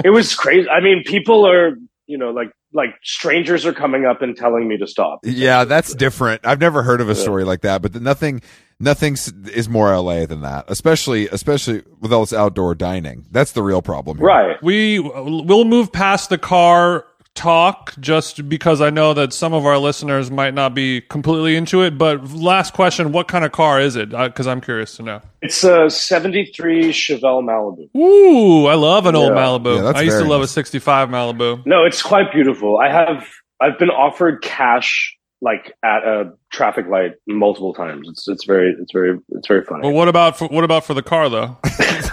it 0.04 0.10
was 0.10 0.34
crazy. 0.34 0.68
I 0.68 0.80
mean, 0.80 1.04
people 1.04 1.46
are 1.46 1.76
you 2.06 2.18
know, 2.18 2.30
like 2.30 2.50
like 2.74 2.90
strangers 3.02 3.64
are 3.64 3.72
coming 3.72 4.04
up 4.04 4.20
and 4.20 4.36
telling 4.36 4.68
me 4.68 4.76
to 4.78 4.86
stop. 4.86 5.20
Yeah, 5.22 5.64
that's 5.64 5.94
different. 5.94 6.42
I've 6.44 6.60
never 6.60 6.82
heard 6.82 7.00
of 7.00 7.08
a 7.08 7.14
story 7.14 7.44
like 7.44 7.62
that, 7.62 7.80
but 7.80 7.94
nothing 8.02 8.42
nothing 8.80 9.16
is 9.52 9.68
more 9.68 9.96
LA 9.96 10.26
than 10.26 10.42
that, 10.42 10.64
especially 10.68 11.28
especially 11.28 11.82
with 12.00 12.12
all 12.12 12.20
this 12.20 12.32
outdoor 12.32 12.74
dining. 12.74 13.26
That's 13.30 13.52
the 13.52 13.62
real 13.62 13.80
problem. 13.80 14.18
Here. 14.18 14.26
Right. 14.26 14.62
We 14.62 14.98
will 14.98 15.64
move 15.64 15.92
past 15.92 16.28
the 16.28 16.38
car 16.38 17.06
talk 17.34 17.94
just 18.00 18.48
because 18.48 18.80
I 18.80 18.90
know 18.90 19.12
that 19.14 19.32
some 19.32 19.52
of 19.52 19.66
our 19.66 19.78
listeners 19.78 20.30
might 20.30 20.54
not 20.54 20.74
be 20.74 21.00
completely 21.00 21.56
into 21.56 21.82
it. 21.82 21.98
But 21.98 22.30
last 22.30 22.74
question, 22.74 23.12
what 23.12 23.28
kind 23.28 23.44
of 23.44 23.52
car 23.52 23.80
is 23.80 23.96
it? 23.96 24.14
Uh, 24.14 24.28
because 24.28 24.46
I'm 24.46 24.60
curious 24.60 24.96
to 24.96 25.02
know. 25.02 25.20
It's 25.42 25.62
a 25.64 25.90
73 25.90 26.90
Chevelle 26.90 27.42
Malibu. 27.42 27.94
Ooh, 27.96 28.66
I 28.66 28.74
love 28.74 29.06
an 29.06 29.16
old 29.16 29.32
Yeah. 29.32 29.38
Malibu. 29.38 29.76
Yeah, 29.82 29.98
I 29.98 30.02
used 30.02 30.18
to 30.18 30.24
love 30.24 30.40
nice. 30.40 30.50
a 30.50 30.54
65 30.54 31.08
Malibu. 31.08 31.66
No, 31.66 31.84
it's 31.84 32.02
quite 32.02 32.32
beautiful. 32.32 32.78
I 32.78 32.90
have 32.90 33.26
I've 33.60 33.78
been 33.78 33.90
offered 33.90 34.42
cash 34.42 35.16
like 35.40 35.74
at 35.84 36.04
a 36.04 36.32
traffic 36.50 36.86
light 36.88 37.12
multiple 37.26 37.74
times. 37.74 38.08
It's 38.08 38.26
it's 38.28 38.44
very 38.44 38.74
it's 38.80 38.92
very 38.92 39.18
it's 39.30 39.46
very 39.46 39.62
funny. 39.64 39.82
Well, 39.82 39.92
what 39.92 40.08
about 40.08 40.38
for, 40.38 40.48
what 40.48 40.64
about 40.64 40.84
for 40.84 40.94
the 40.94 41.02
car 41.02 41.28
though? 41.28 41.58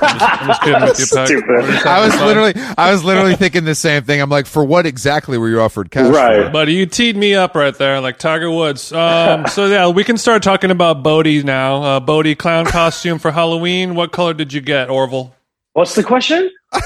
I'm 0.01 0.19
just, 0.19 0.41
I'm 0.41 0.47
just 0.47 0.61
kidding 0.61 0.81
with 0.81 0.99
you, 0.99 1.05
Peck. 1.17 1.27
Stupid. 1.27 1.47
What 1.47 1.63
are 1.63 1.67
you 1.67 1.73
saying? 1.73 1.87
I 1.87 2.05
was 2.05 2.15
literally 2.21 2.53
I 2.77 2.91
was 2.91 3.03
literally 3.03 3.35
thinking 3.35 3.65
the 3.65 3.75
same 3.75 4.03
thing. 4.03 4.21
I'm 4.21 4.29
like, 4.29 4.45
for 4.45 4.63
what 4.63 4.85
exactly 4.85 5.37
were 5.37 5.49
you 5.49 5.61
offered 5.61 5.91
cash? 5.91 6.13
Right. 6.13 6.45
For? 6.45 6.49
But 6.51 6.67
you 6.69 6.85
teed 6.85 7.15
me 7.15 7.35
up 7.35 7.55
right 7.55 7.75
there, 7.75 7.99
like 8.01 8.17
Tiger 8.17 8.51
Woods. 8.51 8.91
Um, 8.91 9.47
so 9.51 9.67
yeah, 9.67 9.87
we 9.89 10.03
can 10.03 10.17
start 10.17 10.43
talking 10.43 10.71
about 10.71 11.03
Bode 11.03 11.45
now. 11.45 11.83
Uh, 11.83 11.99
Bode 11.99 12.37
clown 12.37 12.65
costume 12.65 13.19
for 13.19 13.31
Halloween. 13.31 13.95
What 13.95 14.11
color 14.11 14.33
did 14.33 14.53
you 14.53 14.61
get, 14.61 14.89
Orville? 14.89 15.33
What's 15.73 15.95
the 15.95 16.03
question? 16.03 16.51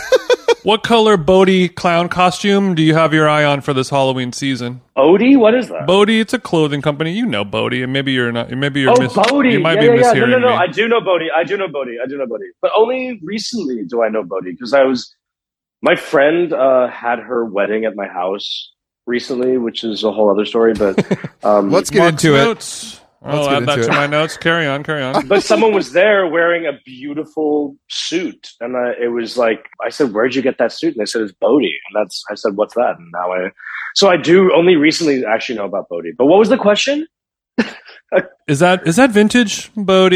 What 0.65 0.81
color 0.81 1.15
Bode 1.15 1.75
clown 1.75 2.09
costume 2.09 2.73
do 2.73 2.81
you 2.81 2.95
have 2.95 3.13
your 3.13 3.29
eye 3.29 3.43
on 3.43 3.61
for 3.61 3.71
this 3.71 3.91
Halloween 3.91 4.33
season? 4.33 4.81
Odie? 4.97 5.37
What 5.37 5.53
is 5.53 5.67
that? 5.67 5.85
Bode, 5.85 6.09
it's 6.09 6.33
a 6.33 6.39
clothing 6.39 6.81
company. 6.81 7.11
You 7.11 7.27
know 7.27 7.45
Bode, 7.45 7.73
and 7.73 7.93
maybe 7.93 8.13
you're 8.13 8.31
not. 8.31 8.49
Maybe 8.49 8.81
you're. 8.81 8.89
oh, 8.89 8.99
mis- 8.99 9.13
Bode. 9.13 9.45
You 9.45 9.59
might 9.59 9.75
yeah, 9.75 9.93
be 9.93 9.99
yeah, 9.99 10.13
yeah. 10.13 10.19
No, 10.21 10.25
no, 10.25 10.39
no. 10.39 10.49
me. 10.49 10.53
I 10.55 10.65
do 10.65 10.87
know 10.87 11.01
Bode. 11.01 11.29
I 11.35 11.43
do 11.43 11.55
know 11.55 11.67
Bode. 11.67 11.89
I 12.03 12.07
do 12.07 12.17
know 12.17 12.25
Bode. 12.25 12.41
But 12.63 12.71
only 12.75 13.19
recently 13.23 13.83
do 13.85 14.01
I 14.01 14.09
know 14.09 14.23
Bode 14.23 14.45
because 14.45 14.73
I 14.73 14.85
was 14.85 15.13
my 15.83 15.95
friend 15.95 16.51
uh, 16.51 16.87
had 16.87 17.19
her 17.19 17.45
wedding 17.45 17.85
at 17.85 17.95
my 17.95 18.07
house 18.07 18.71
recently, 19.05 19.59
which 19.59 19.83
is 19.83 20.03
a 20.03 20.11
whole 20.11 20.31
other 20.31 20.45
story. 20.45 20.73
But 20.73 20.97
um, 21.43 21.69
Let's 21.69 21.91
get 21.91 21.99
Mark's 21.99 22.23
into 22.23 22.35
it. 22.37 22.43
notes. 22.43 22.83
Let's 22.93 23.04
I'll 23.25 23.39
oh, 23.39 23.49
get 23.49 23.53
add 23.53 23.67
that 23.67 23.77
into 23.79 23.89
to 23.89 23.95
my 23.95 24.05
notes. 24.05 24.37
Carry 24.37 24.67
on, 24.67 24.83
carry 24.83 25.01
on. 25.01 25.27
but 25.27 25.43
someone 25.43 25.73
was 25.73 25.93
there 25.93 26.27
wearing 26.27 26.67
a 26.67 26.73
beautiful 26.85 27.75
suit, 27.89 28.51
and 28.61 28.77
I, 28.77 28.93
it 29.01 29.07
was 29.07 29.35
like 29.35 29.65
I 29.83 29.89
said, 29.89 30.13
"Where'd 30.13 30.35
you 30.35 30.43
get 30.43 30.59
that 30.59 30.71
suit?" 30.71 30.95
And 30.95 31.01
they 31.01 31.07
said, 31.07 31.23
"It's 31.23 31.33
Bode." 31.33 31.63
And 31.63 31.95
that's 31.95 32.23
I 32.29 32.35
said, 32.35 32.55
"What's 32.55 32.75
that?" 32.75 32.97
And 32.99 33.11
now 33.11 33.33
I, 33.33 33.49
so 33.95 34.09
I 34.09 34.17
do 34.17 34.53
only 34.53 34.75
recently 34.75 35.25
actually 35.25 35.55
know 35.55 35.65
about 35.65 35.89
Bode. 35.89 36.13
But 36.17 36.27
what 36.27 36.37
was 36.37 36.49
the 36.49 36.57
question? 36.57 37.07
Is 38.47 38.59
that 38.59 38.87
is 38.87 38.95
that 38.97 39.09
vintage 39.09 39.71
Bode? 39.75 40.13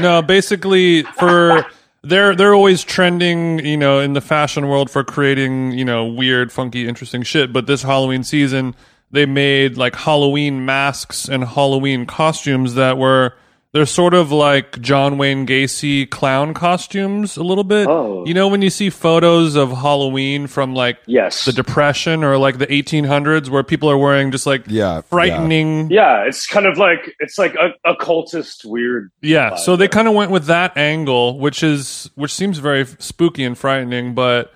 No, 0.00 0.22
basically 0.22 1.02
for 1.02 1.66
they're 2.02 2.34
they're 2.34 2.54
always 2.54 2.84
trending, 2.84 3.64
you 3.64 3.76
know, 3.76 4.00
in 4.00 4.12
the 4.12 4.20
fashion 4.20 4.68
world 4.68 4.90
for 4.90 5.04
creating, 5.04 5.72
you 5.72 5.84
know, 5.84 6.06
weird, 6.06 6.52
funky, 6.52 6.86
interesting 6.86 7.22
shit. 7.22 7.52
But 7.52 7.66
this 7.66 7.82
Halloween 7.82 8.24
season, 8.24 8.74
they 9.12 9.26
made 9.26 9.76
like 9.76 9.94
Halloween 9.94 10.64
masks 10.64 11.28
and 11.28 11.44
Halloween 11.44 12.06
costumes 12.06 12.74
that 12.74 12.98
were 12.98 13.34
they're 13.72 13.86
sort 13.86 14.12
of 14.12 14.30
like 14.30 14.82
John 14.82 15.16
Wayne 15.16 15.46
Gacy 15.46 16.08
clown 16.10 16.52
costumes 16.52 17.38
a 17.38 17.42
little 17.42 17.64
bit. 17.64 17.88
Oh. 17.88 18.22
You 18.26 18.34
know 18.34 18.46
when 18.48 18.60
you 18.60 18.68
see 18.68 18.90
photos 18.90 19.54
of 19.56 19.70
Halloween 19.70 20.46
from 20.46 20.74
like 20.74 20.98
Yes. 21.06 21.46
the 21.46 21.52
depression 21.54 22.22
or 22.22 22.36
like 22.36 22.58
the 22.58 22.66
1800s 22.66 23.48
where 23.48 23.62
people 23.62 23.90
are 23.90 23.96
wearing 23.96 24.30
just 24.30 24.46
like 24.46 24.64
Yeah, 24.66 25.00
frightening 25.00 25.90
yeah, 25.90 26.24
it's 26.26 26.46
kind 26.46 26.66
of 26.66 26.76
like 26.76 27.14
it's 27.18 27.38
like 27.38 27.54
a 27.54 27.70
occultist 27.90 28.64
weird. 28.66 29.10
Yeah, 29.22 29.52
vibe 29.52 29.58
so 29.60 29.76
they 29.76 29.88
kind 29.88 30.06
of 30.06 30.12
went 30.12 30.30
with 30.30 30.44
that 30.46 30.76
angle, 30.76 31.38
which 31.38 31.62
is 31.62 32.10
which 32.14 32.34
seems 32.34 32.58
very 32.58 32.84
spooky 32.98 33.42
and 33.42 33.56
frightening. 33.56 34.14
But 34.14 34.52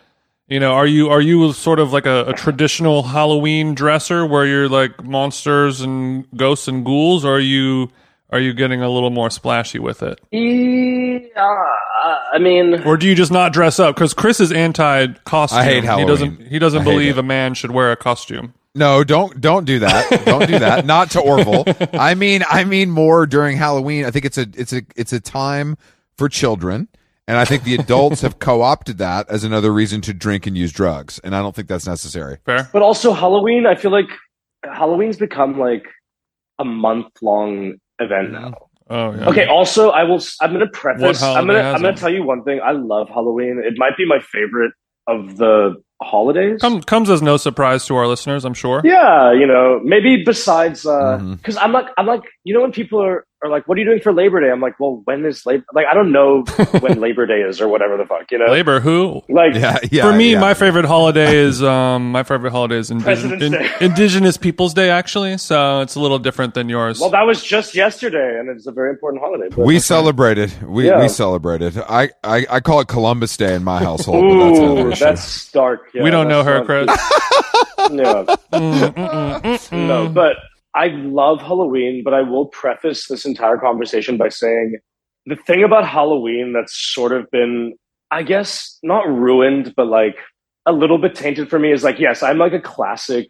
you 0.49 0.61
know, 0.61 0.73
are 0.73 0.87
you 0.87 1.09
are 1.09 1.21
you 1.21 1.53
sort 1.53 1.79
of 1.81 1.93
like 1.93 2.07
a, 2.07 2.27
a 2.27 2.33
traditional 2.33 3.03
Halloween 3.03 3.75
dresser 3.75 4.25
where 4.25 4.47
you're 4.47 4.69
like 4.69 5.03
monsters 5.05 5.81
and 5.81 6.27
ghosts 6.37 6.69
and 6.69 6.85
ghouls, 6.85 7.25
or 7.25 7.37
are 7.37 7.41
you 7.41 7.91
are 8.31 8.41
you 8.41 8.53
getting 8.53 8.83
a 8.83 8.89
little 8.89 9.11
more 9.11 9.31
splashy 9.31 9.79
with 9.79 10.03
it, 10.03 10.21
Yeah, 10.33 11.65
uh, 12.05 12.19
I 12.33 12.39
mean, 12.39 12.83
or 12.85 12.97
do 12.97 13.09
you 13.09 13.15
just 13.15 13.31
not 13.31 13.53
dress 13.53 13.79
up? 13.79 13.95
Because 13.95 14.15
Chris 14.15 14.41
is 14.41 14.53
anti 14.53 15.07
costume. 15.25 15.59
I 15.61 15.65
hate 15.65 15.85
Halloween. 15.85 16.07
He 16.09 16.13
doesn't 16.13 16.49
he 16.49 16.59
doesn't 16.59 16.81
I 16.83 16.85
believe 16.85 17.19
a 17.19 17.23
man 17.23 17.55
should 17.55 17.71
wear 17.71 17.93
a 17.93 17.97
costume. 17.97 18.55
No, 18.75 19.05
don't 19.05 19.41
don't 19.41 19.65
do 19.65 19.79
that. 19.79 20.25
Don't 20.27 20.47
do 20.47 20.59
that. 20.59 20.85
Not 20.95 21.11
to 21.13 21.21
Orville. 21.21 21.65
I 21.95 22.15
mean, 22.15 22.45
I 22.49 22.65
mean 22.65 22.91
more 22.91 23.27
during 23.27 23.57
Halloween. 23.57 24.05
I 24.05 24.11
think 24.11 24.25
it's 24.25 24.39
a 24.39 24.47
it's 24.55 24.73
a 24.73 24.83
it's 24.95 25.13
a 25.13 25.21
time 25.21 25.79
for 26.19 26.29
children, 26.29 26.89
and 27.29 27.37
I 27.39 27.45
think 27.45 27.65
the 27.65 27.75
adults 27.75 28.21
have 28.23 28.39
co-opted 28.39 28.99
that 28.99 29.29
as 29.31 29.45
another 29.45 29.73
reason 29.73 30.01
to 30.03 30.15
drink 30.15 30.47
and 30.47 30.57
use 30.57 30.73
drugs, 30.73 31.19
and 31.25 31.35
I 31.35 31.43
don't 31.43 31.55
think 31.55 31.69
that's 31.69 31.87
necessary. 31.87 32.39
Fair. 32.45 32.69
but 32.73 32.83
also 32.83 33.13
Halloween. 33.13 33.67
I 33.67 33.75
feel 33.75 33.91
like 33.91 34.09
Halloween's 34.65 35.17
become 35.17 35.59
like 35.59 35.85
a 36.59 36.65
month 36.65 37.09
long 37.23 37.75
event 37.99 38.33
now. 38.33 38.55
Oh 38.89 39.13
yeah. 39.15 39.29
Okay. 39.29 39.47
Also, 39.47 39.91
I 39.91 40.05
will. 40.05 40.23
I'm 40.41 40.53
going 40.53 40.65
to 40.65 40.71
preface. 40.71 41.23
I'm 41.23 41.47
going 41.47 41.59
to. 41.61 41.65
I'm 41.69 41.83
going 41.83 41.95
to 41.95 42.01
tell 42.01 42.13
you 42.13 42.23
one 42.23 42.45
thing. 42.45 42.61
I 42.63 42.71
love 42.73 43.09
Halloween. 43.09 43.61
It 43.65 43.75
might 43.77 43.97
be 43.97 44.07
my 44.07 44.21
favorite 44.21 44.73
of 45.09 45.37
the 45.37 45.75
holidays. 46.03 46.61
Come, 46.61 46.83
comes 46.83 47.09
as 47.11 47.23
no 47.23 47.37
surprise 47.37 47.87
to 47.87 47.97
our 47.97 48.07
listeners, 48.07 48.45
I'm 48.45 48.55
sure. 48.55 48.83
yeah, 48.85 49.33
you 49.33 49.47
know, 49.47 49.81
maybe 49.83 50.23
besides 50.25 50.83
because 50.83 51.57
Mhm. 51.57 51.59
I'm 51.61 51.73
like 51.73 51.87
I'm 51.97 52.07
like 52.07 52.23
you 52.45 52.55
know 52.55 52.61
when 52.61 52.71
people 52.73 53.03
are 53.03 53.26
are 53.43 53.51
like, 53.51 53.69
"What 53.69 53.77
are 53.77 53.81
you 53.81 53.87
doing 53.87 54.01
for 54.01 54.13
Labor 54.13 54.41
Day?" 54.41 54.51
I'm 54.51 54.61
like, 54.61 54.81
"Well, 54.81 55.03
when 55.05 55.25
is 55.27 55.45
Labor?" 55.45 55.65
Like, 55.75 55.87
I 55.91 55.95
don't 55.95 56.11
know 56.11 56.43
when 56.81 57.01
Labor 57.01 57.27
Day 57.27 57.41
is 57.43 57.61
or 57.61 57.69
whatever 57.69 57.97
the 57.97 58.07
fuck, 58.07 58.31
you 58.31 58.39
know. 58.39 58.47
Labor 58.47 58.81
who? 58.81 59.23
Like, 59.29 59.55
Yeah, 59.55 59.79
yeah. 59.91 60.11
For 60.11 60.17
me, 60.17 60.33
yeah. 60.33 60.41
my 60.41 60.55
favorite 60.55 60.87
holiday 60.87 61.37
is 61.37 61.63
um 61.63 62.13
my 62.13 62.23
favorite 62.23 62.51
holiday 62.51 62.77
is 62.77 62.91
indigen- 62.91 63.05
President's 63.05 63.81
in- 63.81 63.85
Indigenous 63.91 64.37
Peoples 64.37 64.73
Day 64.75 64.89
actually, 64.91 65.37
so 65.39 65.81
it's 65.81 65.95
a 65.97 66.01
little 66.01 66.19
different 66.19 66.55
than 66.55 66.69
yours. 66.69 66.99
well, 67.01 67.11
that 67.11 67.23
was 67.27 67.43
just 67.45 67.75
yesterday, 67.75 68.39
and 68.39 68.49
it's 68.49 68.67
a 68.67 68.73
very 68.73 68.91
important 68.91 69.23
holiday. 69.23 69.49
But 69.55 69.65
we 69.67 69.79
celebrated. 69.81 70.53
We 70.67 70.87
Yeah. 70.87 71.01
we 71.01 71.09
celebrated. 71.09 71.77
I, 71.89 72.11
I 72.25 72.47
I 72.51 72.61
call 72.61 72.81
it 72.81 72.89
Columbus 72.89 73.37
Day 73.37 73.55
in 73.55 73.65
my 73.65 73.79
household. 73.83 74.23
but 74.23 74.45
that's 74.49 74.59
another 74.59 74.81
Ooh, 74.89 74.91
issue. 74.93 75.05
that's 75.05 75.53
dark. 75.53 75.91
Yeah, 75.95 76.03
we 76.03 76.11
don't 76.11 76.29
know 76.29 76.43
her, 76.43 76.59
not- 76.59 76.67
Chris. 76.67 76.87
Yeah. 77.89 78.25
Mm, 78.53 78.73
mm, 78.73 78.95
mm, 78.95 79.43
mm, 79.43 79.87
No, 79.87 80.09
but 80.09 80.37
I 80.77 80.89
love 80.89 81.41
Halloween, 81.41 82.03
but 82.05 82.13
I 82.15 82.21
will 82.23 82.47
preface 82.47 83.07
this 83.09 83.25
entire 83.25 83.57
conversation 83.57 84.17
by 84.19 84.29
saying 84.29 84.77
the 85.25 85.37
thing 85.37 85.65
about 85.65 85.87
Halloween 85.89 86.53
that's 86.53 86.75
sort 86.77 87.13
of 87.13 87.31
been, 87.31 87.75
I 88.11 88.23
guess, 88.23 88.79
not 88.83 89.09
ruined, 89.09 89.75
but 89.75 89.87
like 89.87 90.17
a 90.67 90.73
little 90.73 90.99
bit 90.99 91.15
tainted 91.15 91.49
for 91.49 91.59
me 91.59 91.73
is 91.73 91.83
like, 91.83 91.99
yes, 91.99 92.23
I'm 92.23 92.39
like 92.39 92.53
a 92.53 92.61
classic. 92.61 93.27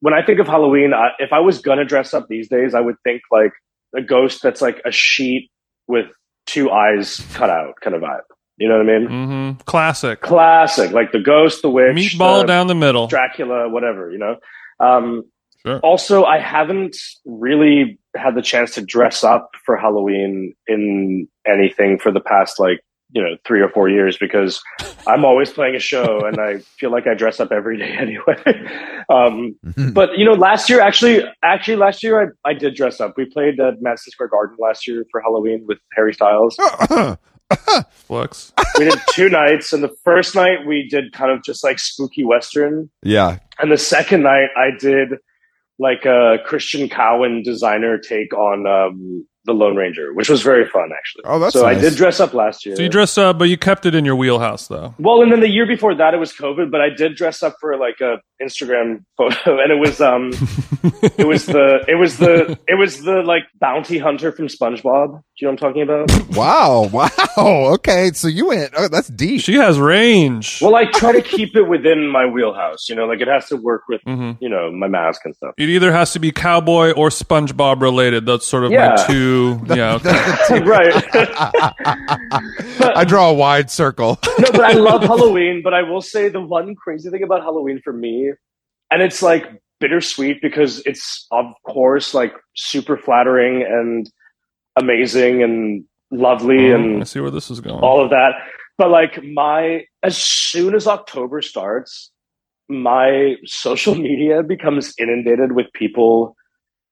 When 0.00 0.14
I 0.14 0.24
think 0.24 0.38
of 0.38 0.46
Halloween, 0.46 0.94
I, 0.94 1.08
if 1.18 1.32
I 1.32 1.40
was 1.40 1.60
gonna 1.60 1.84
dress 1.84 2.14
up 2.14 2.26
these 2.28 2.48
days, 2.48 2.74
I 2.74 2.80
would 2.80 2.96
think 3.04 3.22
like 3.30 3.52
a 3.96 4.00
ghost 4.00 4.40
that's 4.42 4.62
like 4.62 4.80
a 4.86 4.90
sheet 4.92 5.50
with 5.88 6.06
two 6.46 6.70
eyes 6.70 7.20
cut 7.34 7.50
out 7.50 7.74
kind 7.82 7.96
of 7.96 8.02
vibe. 8.02 8.20
You 8.56 8.68
know 8.68 8.78
what 8.78 8.88
I 8.88 8.98
mean? 8.98 9.08
Mhm. 9.08 9.64
Classic. 9.64 10.20
Classic, 10.20 10.92
like 10.92 11.10
the 11.10 11.18
ghost, 11.20 11.62
the 11.62 11.70
witch, 11.70 11.96
Meatball 11.96 12.42
the- 12.42 12.46
down 12.46 12.68
the 12.68 12.74
middle. 12.74 13.08
Dracula, 13.08 13.68
whatever, 13.68 14.10
you 14.12 14.18
know. 14.18 14.36
Um, 14.78 15.24
Sure. 15.66 15.78
Also, 15.80 16.24
I 16.24 16.38
haven't 16.38 16.96
really 17.24 17.98
had 18.16 18.34
the 18.34 18.42
chance 18.42 18.74
to 18.74 18.82
dress 18.82 19.24
up 19.24 19.50
for 19.64 19.76
Halloween 19.76 20.54
in 20.66 21.26
anything 21.46 21.98
for 21.98 22.12
the 22.12 22.20
past 22.20 22.60
like 22.60 22.80
you 23.12 23.22
know 23.22 23.36
three 23.46 23.60
or 23.60 23.68
four 23.68 23.88
years 23.88 24.18
because 24.18 24.62
I'm 25.06 25.24
always 25.24 25.50
playing 25.50 25.74
a 25.74 25.78
show 25.78 26.20
and 26.26 26.38
I 26.38 26.58
feel 26.78 26.90
like 26.90 27.06
I 27.06 27.14
dress 27.14 27.40
up 27.40 27.50
every 27.52 27.78
day 27.78 27.92
anyway. 27.98 28.68
um, 29.08 29.56
but 29.92 30.18
you 30.18 30.24
know, 30.24 30.34
last 30.34 30.68
year 30.68 30.80
actually, 30.80 31.22
actually 31.42 31.76
last 31.76 32.02
year 32.02 32.34
I, 32.44 32.50
I 32.50 32.54
did 32.54 32.74
dress 32.74 33.00
up. 33.00 33.14
We 33.16 33.24
played 33.24 33.58
at 33.60 33.80
Madison 33.80 34.10
Square 34.10 34.28
Garden 34.28 34.56
last 34.60 34.86
year 34.86 35.04
for 35.10 35.20
Halloween 35.20 35.64
with 35.66 35.78
Harry 35.92 36.12
Styles. 36.12 36.58
Flex. 37.90 38.52
We 38.78 38.86
did 38.86 38.98
two 39.10 39.28
nights, 39.28 39.72
and 39.72 39.82
the 39.82 39.94
first 40.02 40.34
night 40.34 40.66
we 40.66 40.88
did 40.88 41.12
kind 41.12 41.30
of 41.30 41.44
just 41.44 41.62
like 41.62 41.78
spooky 41.78 42.24
western. 42.24 42.90
yeah. 43.02 43.38
And 43.60 43.70
the 43.70 43.78
second 43.78 44.22
night, 44.22 44.48
I 44.56 44.70
did 44.76 45.10
like 45.78 46.04
a 46.04 46.38
Christian 46.44 46.88
Cowan 46.88 47.42
designer 47.42 47.98
take 47.98 48.32
on 48.32 48.66
um, 48.66 49.26
the 49.44 49.52
Lone 49.52 49.76
Ranger, 49.76 50.12
which 50.14 50.28
was 50.28 50.42
very 50.42 50.66
fun, 50.66 50.90
actually. 50.96 51.24
Oh, 51.26 51.38
that's 51.38 51.52
so 51.52 51.66
I 51.66 51.74
did 51.74 51.94
dress 51.96 52.20
up 52.20 52.34
last 52.34 52.64
year. 52.64 52.76
So 52.76 52.82
you 52.82 52.88
dressed 52.88 53.18
up, 53.18 53.38
but 53.38 53.48
you 53.48 53.56
kept 53.56 53.86
it 53.86 53.94
in 53.94 54.04
your 54.04 54.16
wheelhouse, 54.16 54.68
though. 54.68 54.94
well, 54.98 55.22
and 55.22 55.30
then 55.30 55.40
the 55.40 55.48
year 55.48 55.66
before 55.66 55.94
that, 55.94 56.14
it 56.14 56.18
was 56.18 56.32
COVID, 56.32 56.70
but 56.70 56.80
I 56.80 56.88
did 56.88 57.16
dress 57.16 57.42
up 57.42 57.56
for 57.60 57.76
like 57.76 58.00
a 58.00 58.20
Instagram 58.42 59.04
photo, 59.16 59.60
and 59.60 59.70
it 59.70 59.78
was 59.78 60.00
um, 60.00 60.30
it 61.18 61.26
was 61.26 61.46
the 61.46 61.84
it 61.88 61.96
was 61.96 62.18
the 62.18 62.58
it 62.68 62.78
was 62.78 63.02
the 63.02 63.22
like 63.22 63.44
bounty 63.60 63.98
hunter 63.98 64.32
from 64.32 64.46
SpongeBob. 64.46 65.22
Do 65.36 65.46
you 65.46 65.48
know 65.48 65.52
what 65.52 65.52
I'm 65.52 65.56
talking 65.56 65.82
about? 65.82 66.36
Wow. 66.36 66.90
Wow. 67.04 67.74
Okay. 67.74 68.12
So 68.12 68.28
you 68.28 68.46
went. 68.46 68.72
Oh, 68.76 68.88
that's 68.88 69.08
deep. 69.08 69.40
She 69.40 69.54
has 69.54 69.78
range. 69.78 70.60
well, 70.62 70.76
I 70.76 70.84
try 70.84 71.12
to 71.12 71.22
keep 71.22 71.56
it 71.56 71.64
within 71.64 72.06
my 72.06 72.24
wheelhouse. 72.24 72.88
You 72.88 72.94
know, 72.94 73.06
like 73.06 73.20
it 73.20 73.28
has 73.28 73.48
to 73.48 73.56
work 73.56 73.82
with 73.88 74.00
mm-hmm. 74.04 74.32
you 74.42 74.48
know 74.48 74.70
my 74.70 74.86
mask 74.86 75.22
and 75.24 75.34
stuff. 75.34 75.54
It 75.58 75.68
either 75.68 75.92
has 75.92 76.12
to 76.12 76.18
be 76.18 76.30
cowboy 76.30 76.92
or 76.92 77.08
SpongeBob 77.08 77.80
related. 77.80 78.26
That's 78.26 78.46
sort 78.46 78.64
of 78.64 78.70
my 78.70 78.76
Yeah. 78.76 78.96
two. 79.66 79.74
Yeah. 79.74 79.94
Okay. 79.94 80.60
right. 80.62 81.04
I 82.96 83.04
draw 83.06 83.30
a 83.30 83.34
wide 83.34 83.70
circle. 83.70 84.18
no, 84.38 84.50
but 84.52 84.60
I 84.64 84.72
love 84.72 85.02
Halloween. 85.02 85.60
But 85.62 85.74
I 85.74 85.82
will 85.82 86.02
say 86.02 86.28
the 86.28 86.40
one 86.40 86.74
crazy 86.74 87.10
thing 87.10 87.22
about 87.22 87.42
Halloween 87.42 87.80
for 87.82 87.92
me, 87.92 88.32
and 88.90 89.02
it's 89.02 89.22
like 89.22 89.46
bittersweet 89.80 90.40
because 90.40 90.80
it's 90.86 91.26
of 91.30 91.46
course 91.66 92.14
like 92.14 92.32
super 92.54 92.96
flattering 92.96 93.62
and 93.62 94.10
amazing 94.76 95.42
and 95.42 95.84
lovely 96.10 96.72
Oh, 96.72 96.76
I 96.76 96.80
and 96.80 97.08
see 97.08 97.20
where 97.20 97.30
this 97.30 97.50
is 97.50 97.60
going. 97.60 97.80
all 97.80 98.02
of 98.02 98.10
that. 98.10 98.32
But 98.78 98.90
like 98.90 99.22
my, 99.22 99.84
as 100.02 100.16
soon 100.16 100.74
as 100.74 100.86
October 100.88 101.42
starts, 101.42 102.10
my 102.68 103.34
social 103.44 103.94
media 103.94 104.42
becomes 104.42 104.94
inundated 104.98 105.52
with 105.52 105.66
people 105.74 106.34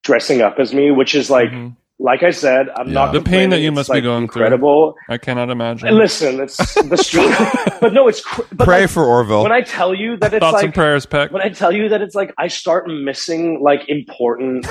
dressing 0.05 0.43
up 0.43 0.57
as 0.59 0.73
me, 0.75 0.91
which 0.91 1.15
is 1.15 1.29
like, 1.31 1.51
Mhm. 1.51 1.77
Like 2.03 2.23
I 2.25 2.31
said, 2.31 2.67
I'm 2.77 2.89
Yeah. 2.89 2.95
not 2.95 3.13
The 3.13 3.21
pain 3.23 3.51
that 3.51 3.61
you 3.61 3.69
It's, 3.69 3.75
must 3.77 3.91
be 3.91 3.95
like, 3.99 4.03
going 4.03 4.27
through. 4.29 4.43
incredible. 4.43 4.95
I 5.09 5.19
cannot 5.19 5.51
imagine. 5.51 5.87
And 5.89 5.97
listen, 5.97 6.41
it's 6.41 6.57
the 6.75 6.97
street, 6.97 7.31
but 7.81 7.93
no, 7.93 8.09
it's 8.09 8.21
cr- 8.23 8.43
but 8.53 8.65
Pray 8.65 8.81
like, 8.83 8.91
for 8.91 9.05
Orville. 9.05 9.43
when 9.45 9.53
I 9.53 9.61
tell 9.61 9.95
you 9.95 10.17
that 10.17 10.35
it's 10.35 10.41
Thoughts 10.45 10.63
and 10.65 10.75
prayers, 10.75 11.07
Peck. 11.07 11.31
when 11.31 11.43
I 11.43 11.49
tell 11.51 11.71
you 11.73 11.89
that 11.91 12.03
it's 12.03 12.15
like 12.17 12.35
I 12.39 12.49
start 12.49 12.89
missing 12.89 13.61
like 13.63 13.83
important 13.89 14.67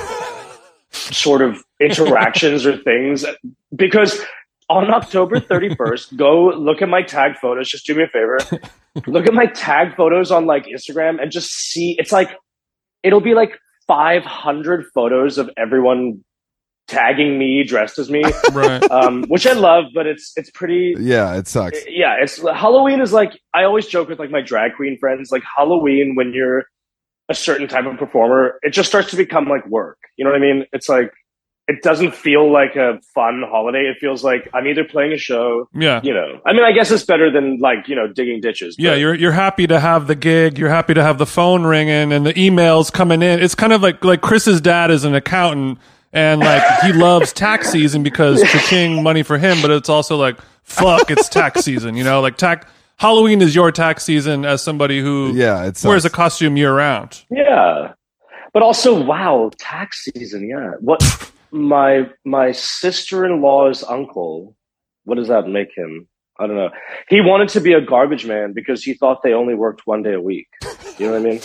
sort 0.91 1.41
of 1.41 1.63
interactions 1.79 2.65
or 2.65 2.77
things 2.77 3.25
because 3.75 4.19
on 4.69 4.89
October 4.93 5.39
31st, 5.39 6.15
go 6.17 6.47
look 6.49 6.81
at 6.81 6.89
my 6.89 7.01
tag 7.01 7.37
photos. 7.41 7.69
Just 7.69 7.85
do 7.85 7.95
me 7.95 8.03
a 8.03 8.07
favor. 8.07 8.37
Look 9.07 9.27
at 9.27 9.33
my 9.33 9.45
tag 9.45 9.95
photos 9.95 10.31
on 10.31 10.45
like 10.45 10.65
Instagram 10.65 11.21
and 11.21 11.31
just 11.31 11.49
see 11.51 11.95
it's 11.97 12.11
like 12.11 12.29
it'll 13.03 13.21
be 13.21 13.33
like 13.33 13.57
500 13.87 14.85
photos 14.93 15.37
of 15.37 15.49
everyone 15.57 16.23
tagging 16.91 17.39
me 17.39 17.63
dressed 17.63 17.97
as 17.97 18.09
me, 18.09 18.21
right. 18.51 18.83
um, 18.91 19.23
which 19.29 19.47
I 19.47 19.53
love, 19.53 19.85
but 19.93 20.05
it's 20.07 20.33
it's 20.35 20.49
pretty 20.51 20.93
yeah, 20.99 21.35
it 21.37 21.47
sucks. 21.47 21.79
yeah, 21.87 22.15
it's 22.21 22.37
Halloween 22.41 23.01
is 23.01 23.13
like 23.13 23.31
I 23.53 23.63
always 23.63 23.87
joke 23.87 24.09
with 24.09 24.19
like 24.19 24.29
my 24.31 24.41
drag 24.41 24.75
queen 24.75 24.97
friends, 24.99 25.31
like 25.31 25.43
Halloween 25.57 26.15
when 26.15 26.33
you're 26.33 26.65
a 27.29 27.33
certain 27.33 27.67
type 27.67 27.85
of 27.85 27.97
performer, 27.97 28.59
it 28.61 28.71
just 28.71 28.89
starts 28.89 29.09
to 29.11 29.15
become 29.15 29.45
like 29.45 29.65
work. 29.67 29.97
You 30.17 30.25
know 30.25 30.31
what 30.31 30.37
I 30.37 30.41
mean? 30.41 30.65
It's 30.73 30.89
like 30.89 31.11
it 31.67 31.81
doesn't 31.83 32.13
feel 32.13 32.51
like 32.51 32.75
a 32.75 32.99
fun 33.15 33.43
holiday. 33.47 33.83
It 33.83 33.97
feels 34.01 34.23
like 34.23 34.49
I'm 34.53 34.67
either 34.67 34.83
playing 34.83 35.13
a 35.13 35.17
show, 35.17 35.69
Yeah. 35.73 36.01
you 36.03 36.13
know. 36.13 36.41
I 36.45 36.51
mean, 36.51 36.63
I 36.63 36.73
guess 36.73 36.91
it's 36.91 37.05
better 37.05 37.31
than 37.31 37.59
like 37.59 37.87
you 37.87 37.95
know 37.95 38.07
digging 38.11 38.41
ditches. 38.41 38.75
Yeah, 38.77 38.95
you're 38.95 39.13
you're 39.15 39.31
happy 39.31 39.67
to 39.67 39.79
have 39.79 40.07
the 40.07 40.15
gig. 40.15 40.57
You're 40.57 40.69
happy 40.69 40.93
to 40.95 41.03
have 41.03 41.17
the 41.19 41.25
phone 41.25 41.63
ringing 41.63 42.11
and 42.11 42.25
the 42.25 42.33
emails 42.33 42.91
coming 42.91 43.21
in. 43.21 43.39
It's 43.39 43.55
kind 43.55 43.71
of 43.71 43.81
like 43.81 44.03
like 44.03 44.19
Chris's 44.21 44.59
dad 44.59 44.91
is 44.91 45.05
an 45.05 45.15
accountant 45.15 45.77
and 46.13 46.41
like 46.41 46.63
he 46.81 46.93
loves 46.93 47.33
tax 47.33 47.69
season 47.69 48.03
because 48.03 48.41
cha-ching 48.41 49.01
money 49.03 49.23
for 49.23 49.37
him. 49.37 49.61
But 49.61 49.71
it's 49.71 49.89
also 49.89 50.17
like 50.17 50.39
fuck, 50.63 51.09
it's 51.11 51.29
tax 51.29 51.61
season. 51.61 51.95
You 51.95 52.03
know, 52.03 52.21
like 52.21 52.37
tax 52.37 52.65
Halloween 52.97 53.41
is 53.41 53.55
your 53.55 53.71
tax 53.71 54.03
season 54.03 54.45
as 54.45 54.61
somebody 54.63 55.01
who 55.01 55.33
Yeah, 55.33 55.65
it 55.65 55.81
wears 55.83 56.05
a 56.05 56.09
costume 56.09 56.55
year 56.57 56.75
round. 56.75 57.23
Yeah. 57.31 57.93
But 58.53 58.63
also, 58.63 59.01
wow, 59.01 59.49
tax 59.57 60.03
season. 60.13 60.47
Yeah. 60.47 60.73
What 60.79 61.01
my 61.51 62.09
my 62.25 62.51
sister 62.51 63.25
in 63.25 63.41
law's 63.41 63.83
uncle? 63.83 64.55
What 65.05 65.15
does 65.15 65.29
that 65.29 65.47
make 65.47 65.69
him? 65.75 66.07
I 66.39 66.47
don't 66.47 66.55
know. 66.55 66.69
He 67.09 67.21
wanted 67.21 67.49
to 67.49 67.59
be 67.59 67.73
a 67.73 67.81
garbage 67.81 68.25
man 68.25 68.53
because 68.53 68.83
he 68.83 68.93
thought 68.93 69.21
they 69.23 69.33
only 69.33 69.55
worked 69.55 69.85
one 69.85 70.03
day 70.03 70.13
a 70.13 70.21
week. 70.21 70.47
You 70.97 71.07
know 71.07 71.13
what 71.13 71.21
I 71.21 71.23
mean? 71.23 71.39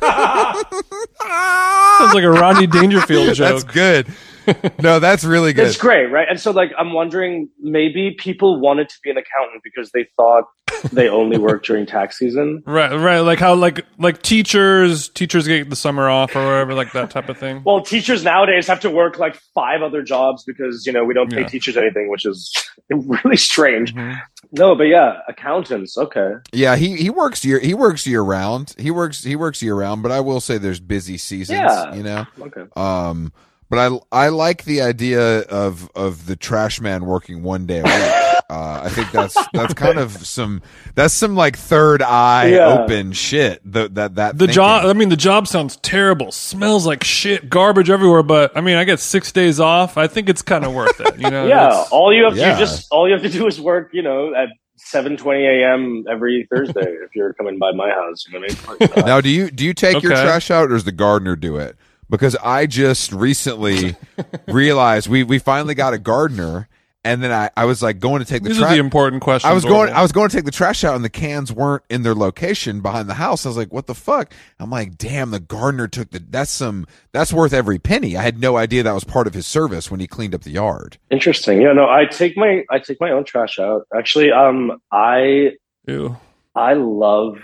Sounds 1.98 2.14
like 2.14 2.24
a 2.24 2.30
Rodney 2.30 2.66
Dangerfield 2.66 3.34
joke. 3.34 3.62
That's 3.62 3.64
good. 3.64 4.06
No, 4.82 4.98
that's 5.00 5.24
really 5.24 5.52
good. 5.52 5.66
It's 5.66 5.76
great, 5.76 6.06
right? 6.06 6.26
And 6.28 6.38
so, 6.40 6.50
like, 6.50 6.70
I'm 6.78 6.92
wondering 6.92 7.48
maybe 7.60 8.14
people 8.18 8.60
wanted 8.60 8.88
to 8.88 8.94
be 9.02 9.10
an 9.10 9.16
accountant 9.16 9.62
because 9.64 9.90
they 9.92 10.06
thought 10.16 10.44
they 10.92 11.08
only 11.08 11.38
worked 11.48 11.66
during 11.66 11.86
tax 11.86 12.18
season. 12.18 12.62
Right, 12.66 12.94
right. 12.94 13.20
Like 13.20 13.38
how 13.38 13.54
like 13.54 13.84
like 13.98 14.22
teachers 14.22 15.08
teachers 15.08 15.46
get 15.46 15.68
the 15.70 15.76
summer 15.76 16.08
off 16.08 16.36
or 16.36 16.44
whatever, 16.44 16.74
like 16.74 16.92
that 16.92 17.10
type 17.10 17.28
of 17.28 17.36
thing. 17.38 17.62
Well, 17.68 17.82
teachers 17.82 18.22
nowadays 18.24 18.66
have 18.68 18.80
to 18.80 18.90
work 18.90 19.18
like 19.18 19.36
five 19.54 19.82
other 19.82 20.02
jobs 20.02 20.44
because 20.44 20.86
you 20.86 20.92
know 20.92 21.04
we 21.04 21.12
don't 21.14 21.30
pay 21.30 21.40
Yeah. 21.40 21.48
teachers 21.48 21.76
anything, 21.76 22.08
which 22.10 22.24
is 22.24 22.52
really 22.90 23.36
strange. 23.36 23.94
Mhm. 23.94 24.18
No, 24.52 24.74
but 24.74 24.84
yeah, 24.84 25.18
accountants. 25.28 25.98
Okay. 25.98 26.32
Yeah, 26.52 26.76
he 26.76 26.96
he 26.96 27.10
works 27.10 27.44
year 27.44 27.58
he 27.58 27.74
works 27.74 28.06
year 28.06 28.22
round. 28.22 28.74
He 28.78 28.90
works 28.90 29.22
he 29.24 29.36
works 29.36 29.60
year 29.62 29.74
round, 29.74 30.02
but 30.02 30.12
I 30.12 30.20
will 30.20 30.40
say 30.40 30.56
there's 30.58 30.80
busy 30.80 31.18
seasons, 31.18 31.58
Yeah. 31.60 31.94
you 31.94 32.02
know. 32.02 32.26
Okay. 32.40 32.62
Um 32.76 33.32
but 33.70 33.78
I 33.78 33.98
I 34.26 34.28
like 34.28 34.64
the 34.64 34.80
idea 34.82 35.40
of 35.42 35.90
of 35.94 36.26
the 36.26 36.36
trash 36.36 36.80
man 36.80 37.04
working 37.06 37.42
one 37.42 37.66
day 37.66 37.80
a 37.80 37.84
week. 37.84 38.24
Uh, 38.50 38.80
I 38.84 38.88
think 38.88 39.10
that's 39.12 39.36
that's 39.52 39.74
kind 39.74 39.98
of 39.98 40.10
some 40.26 40.62
that's 40.94 41.12
some 41.12 41.36
like 41.36 41.54
third 41.58 42.00
eye 42.00 42.46
Yeah. 42.46 42.78
open 42.82 43.12
shit. 43.12 43.60
The, 43.62 43.90
that 43.90 44.14
that 44.14 44.38
The 44.38 44.46
thinking. 44.46 44.54
job, 44.54 44.86
I 44.86 44.94
mean, 44.94 45.10
the 45.10 45.18
job 45.18 45.46
sounds 45.46 45.76
terrible. 45.76 46.32
Smells 46.32 46.86
like 46.86 47.04
shit, 47.04 47.50
garbage 47.50 47.90
everywhere. 47.90 48.22
But 48.22 48.56
I 48.56 48.62
mean, 48.62 48.76
I 48.76 48.84
get 48.84 49.00
six 49.00 49.32
days 49.32 49.60
off. 49.60 49.98
I 49.98 50.06
think 50.06 50.30
it's 50.30 50.40
kind 50.40 50.64
of 50.64 50.72
worth 50.72 50.98
it. 50.98 51.16
You 51.18 51.28
know? 51.28 51.46
Yeah. 51.48 51.66
It's- 51.66 51.88
All 51.90 52.10
you 52.10 52.24
have 52.24 52.32
to 52.32 52.38
Yeah. 52.38 52.52
you 52.54 52.58
just 52.58 52.86
all 52.90 53.06
you 53.06 53.12
have 53.12 53.22
to 53.22 53.28
do 53.28 53.46
is 53.46 53.60
work. 53.60 53.90
You 53.92 54.00
know, 54.00 54.34
at 54.34 54.48
seven 54.78 55.18
twenty 55.18 55.44
a.m. 55.44 56.06
every 56.10 56.48
Thursday 56.50 56.80
if 57.04 57.14
you're 57.14 57.34
coming 57.34 57.58
by 57.58 57.72
my 57.72 57.90
house. 57.90 58.24
You 58.26 58.40
know 58.40 58.46
what 58.48 58.90
I 58.90 58.96
mean? 58.96 59.06
Now, 59.06 59.20
do 59.20 59.28
you 59.28 59.50
do 59.50 59.62
you 59.62 59.74
take 59.74 60.02
your 60.02 60.12
trash 60.12 60.50
out, 60.50 60.64
or 60.64 60.68
does 60.68 60.84
the 60.84 60.92
gardener 60.92 61.36
do 61.36 61.58
it? 61.58 61.76
Because 62.10 62.36
I 62.36 62.66
just 62.66 63.12
recently 63.12 63.96
realized 64.48 65.08
we 65.08 65.24
we 65.24 65.38
finally 65.38 65.74
got 65.74 65.92
a 65.92 65.98
gardener, 65.98 66.68
and 67.04 67.22
then 67.22 67.30
I 67.30 67.50
I 67.56 67.66
was 67.66 67.82
like 67.82 67.98
going 67.98 68.20
to 68.20 68.24
take 68.24 68.42
the 68.42 68.48
these 68.48 68.58
are 68.58 68.62
trash. 68.62 68.72
the 68.72 68.78
important 68.80 69.22
questions. 69.22 69.50
I 69.50 69.54
was 69.54 69.64
going. 69.64 69.92
I 69.92 70.00
was 70.02 70.12
going 70.12 70.28
to 70.30 70.34
take 70.34 70.46
the 70.46 70.50
trash 70.50 70.84
out, 70.84 70.96
and 70.96 71.04
the 71.04 71.10
cans 71.10 71.52
weren't 71.52 71.82
in 71.90 72.02
their 72.02 72.14
location 72.14 72.80
behind 72.80 73.08
the 73.08 73.14
house. 73.14 73.44
I 73.44 73.50
was 73.50 73.58
like, 73.58 73.72
"What 73.72 73.86
the 73.86 73.94
fuck?" 73.94 74.32
I'm 74.58 74.70
like, 74.70 74.96
"Damn, 74.96 75.30
the 75.30 75.40
gardener 75.40 75.86
took 75.86 76.10
the. 76.10 76.18
That's 76.18 76.50
some. 76.50 76.86
That's 77.12 77.32
worth 77.32 77.52
every 77.52 77.78
penny." 77.78 78.16
I 78.16 78.22
had 78.22 78.40
no 78.40 78.56
idea 78.56 78.82
that 78.82 78.92
was 78.92 79.04
part 79.04 79.26
of 79.26 79.34
his 79.34 79.46
service 79.46 79.90
when 79.90 80.00
he 80.00 80.06
cleaned 80.06 80.34
up 80.34 80.42
the 80.42 80.50
yard. 80.50 80.98
Interesting. 81.10 81.60
Yeah. 81.60 81.72
No, 81.72 81.88
I 81.88 82.06
take 82.06 82.36
my 82.36 82.64
I 82.70 82.78
take 82.78 83.00
my 83.00 83.10
own 83.10 83.24
trash 83.24 83.58
out. 83.58 83.86
Actually, 83.94 84.32
um, 84.32 84.80
I 84.90 85.52
Ew. 85.86 86.16
I 86.54 86.72
love 86.72 87.38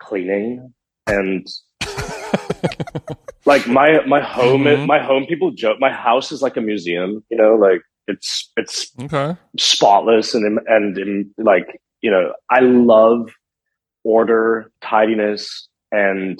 cleaning 0.00 0.74
and 1.06 1.46
like 3.46 3.66
my 3.66 4.04
my 4.06 4.20
home 4.20 4.64
Mhm. 4.64 4.86
my 4.86 4.98
home 4.98 5.26
people 5.26 5.50
joke 5.50 5.78
my 5.80 5.90
house 5.92 6.30
is 6.32 6.42
like 6.42 6.56
a 6.56 6.60
museum 6.60 7.24
you 7.30 7.36
know 7.36 7.54
like 7.54 7.82
it's 8.06 8.50
it's 8.56 8.90
Okay. 9.00 9.36
spotless 9.58 10.34
and 10.34 10.58
and, 10.66 10.96
and 10.98 11.26
like 11.38 11.80
you 12.00 12.10
know 12.10 12.32
I 12.50 12.60
love 12.60 13.30
order 14.04 14.70
tidiness 14.82 15.68
and 15.92 16.38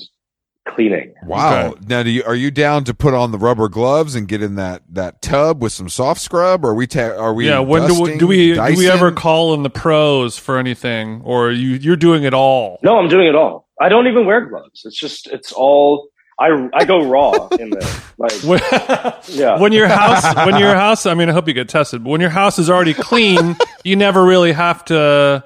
cleaning 0.68 1.12
Wow. 1.26 1.70
Okay. 1.70 1.80
Now, 1.88 2.02
do 2.02 2.10
you 2.10 2.22
are 2.24 2.34
you 2.34 2.50
down 2.50 2.84
to 2.84 2.94
put 2.94 3.12
on 3.14 3.32
the 3.32 3.38
rubber 3.38 3.68
gloves 3.68 4.14
and 4.14 4.28
get 4.28 4.42
in 4.42 4.54
that 4.56 4.82
that 4.90 5.20
tub 5.22 5.62
with 5.62 5.72
some 5.72 5.88
soft 5.88 6.20
scrub? 6.20 6.64
Or 6.64 6.70
are 6.70 6.74
we? 6.74 6.86
Ta- 6.86 7.16
are 7.16 7.32
we? 7.34 7.48
yeah. 7.48 7.58
When 7.60 7.88
do 7.88 8.00
we, 8.00 8.18
do 8.18 8.26
we 8.26 8.54
do 8.54 8.74
we 8.76 8.88
ever 8.88 9.10
call 9.10 9.54
in 9.54 9.62
the 9.62 9.70
pros 9.70 10.38
for 10.38 10.58
anything, 10.58 11.22
or 11.24 11.50
you 11.50 11.70
you're 11.70 11.96
doing 11.96 12.24
it 12.24 12.34
all? 12.34 12.78
no 12.82 12.98
I'm 12.98 13.08
doing 13.08 13.26
it 13.26 13.34
all 13.34 13.68
I 13.80 13.88
don't 13.88 14.06
even 14.06 14.26
wear 14.26 14.46
gloves 14.46 14.82
it's 14.84 14.98
just 14.98 15.26
it's 15.28 15.52
all 15.52 16.08
I 16.38 16.68
I 16.72 16.84
go 16.84 17.06
raw 17.06 17.48
in 17.48 17.70
there 17.70 17.90
like 18.18 18.32
When, 18.44 18.60
yeah 19.28 19.58
when 19.58 19.72
your 19.72 19.88
house 19.88 20.34
when 20.46 20.58
your 20.58 20.74
house 20.74 21.06
I 21.06 21.14
mean 21.14 21.28
I 21.28 21.32
hope 21.32 21.48
you 21.48 21.54
get 21.54 21.68
tested, 21.68 22.04
but 22.04 22.10
when 22.10 22.20
your 22.20 22.30
house 22.30 22.58
is 22.58 22.70
already 22.70 22.94
clean, 22.94 23.56
you 23.84 23.96
never 23.96 24.24
really 24.24 24.52
have 24.52 24.84
to 24.86 25.44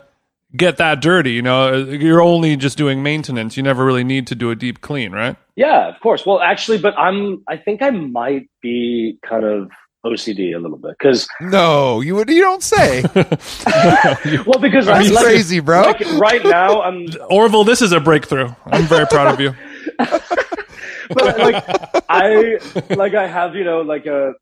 get 0.57 0.77
that 0.79 1.01
dirty, 1.01 1.33
you 1.33 1.43
know. 1.43 1.77
You're 1.77 2.23
only 2.23 2.57
just 2.57 2.79
doing 2.79 3.03
maintenance. 3.03 3.57
You 3.57 3.63
never 3.63 3.85
really 3.85 4.05
need 4.05 4.27
to 4.29 4.35
do 4.35 4.51
a 4.51 4.57
deep 4.57 4.81
clean, 4.81 5.13
right? 5.13 5.37
Yeah, 5.57 5.89
of 5.89 6.01
course. 6.01 6.25
Well, 6.27 6.41
actually, 6.41 6.79
but 6.79 6.97
I'm. 6.99 7.43
I 7.49 7.57
think 7.57 7.83
I 7.83 7.91
might 7.91 8.49
be 8.61 9.19
kind 9.29 9.45
of 9.45 9.71
OCD 10.05 10.55
a 10.55 10.59
little 10.59 10.77
bit 10.79 10.97
because, 10.99 11.27
No, 11.41 12.01
you 12.01 12.15
would. 12.17 12.29
You 12.29 12.41
don't 12.41 12.63
say. 12.63 13.03
well, 13.15 14.59
because 14.61 14.87
That's 14.87 15.11
like, 15.11 15.25
crazy, 15.25 15.61
bro. 15.61 15.83
like 15.83 16.01
right 16.21 16.45
now 16.45 16.83
I'm. 16.83 17.07
Orville, 17.31 17.65
this 17.65 17.81
is 17.83 17.93
a 17.93 18.01
breakthrough. 18.01 18.51
I'm 18.67 18.85
very 18.85 19.07
proud 19.07 19.35
of 19.35 19.41
you. 19.41 19.55
But 21.13 21.39
like 21.39 21.65
I 22.09 22.59
like 22.91 23.15
I 23.15 23.27
have 23.27 23.55
you 23.55 23.63
know 23.65 23.83
like 23.83 24.07
a, 24.07 24.33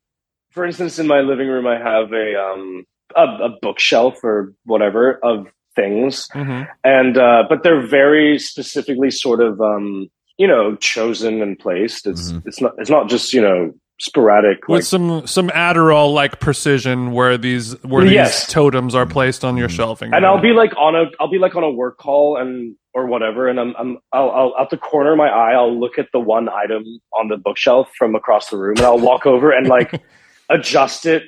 for 0.51 0.65
instance, 0.65 0.97
in 0.97 1.07
my 1.07 1.19
living 1.19 1.47
room 1.47 1.67
I 1.67 1.77
have 1.77 2.11
a 2.13 2.35
um 2.41 2.85
a, 3.15 3.23
a 3.45 3.49
bookshelf 3.61 4.23
or 4.23 4.53
whatever 4.65 5.19
of 5.23 5.47
things, 5.75 6.27
hmm 6.31 6.61
and 6.83 7.17
uh, 7.17 7.43
but 7.49 7.63
they're 7.63 7.85
very 7.85 8.39
specifically 8.39 9.11
sort 9.11 9.41
of 9.41 9.59
um 9.61 10.09
you 10.37 10.47
know 10.47 10.75
chosen 10.77 11.41
and 11.41 11.59
placed. 11.59 12.07
It's 12.07 12.31
Mhm. 12.31 12.43
it's 12.45 12.61
not 12.61 12.71
it's 12.77 12.89
not 12.89 13.09
just 13.09 13.33
you 13.33 13.41
know 13.41 13.73
sporadic 14.03 14.67
With 14.67 14.79
like 14.79 14.83
some 14.83 15.25
some 15.25 15.49
Adderall 15.49 16.13
like 16.13 16.39
precision, 16.39 17.13
where 17.13 17.37
these 17.37 17.81
where 17.83 18.05
Yes. 18.05 18.45
these 18.45 18.53
totems 18.53 18.95
are 18.95 19.05
placed 19.05 19.45
on 19.45 19.55
your 19.55 19.67
mm-hmm. 19.67 19.75
shelving, 19.77 20.13
and 20.13 20.25
I'll 20.25 20.41
be 20.41 20.51
like 20.51 20.75
on 20.77 20.95
a 20.95 21.05
I'll 21.19 21.29
be 21.29 21.39
like 21.39 21.55
on 21.55 21.63
a 21.63 21.71
work 21.71 21.97
call 21.97 22.37
and 22.37 22.75
or 22.93 23.07
whatever, 23.07 23.47
and 23.47 23.59
I'm 23.59 23.73
I'm 23.77 23.97
I'll, 24.11 24.29
I'll 24.31 24.55
out 24.59 24.69
the 24.69 24.77
corner 24.77 25.13
of 25.13 25.17
my 25.17 25.29
eye 25.29 25.53
I'll 25.53 25.77
look 25.77 25.97
at 25.97 26.07
the 26.11 26.19
one 26.19 26.49
item 26.49 26.83
on 27.17 27.29
the 27.29 27.37
bookshelf 27.37 27.89
from 27.97 28.13
across 28.13 28.49
the 28.49 28.57
room, 28.57 28.75
and 28.77 28.85
I'll 28.85 28.99
walk 28.99 29.25
over 29.25 29.51
and 29.51 29.67
like 29.67 30.03
adjust 30.49 31.05
it, 31.05 31.23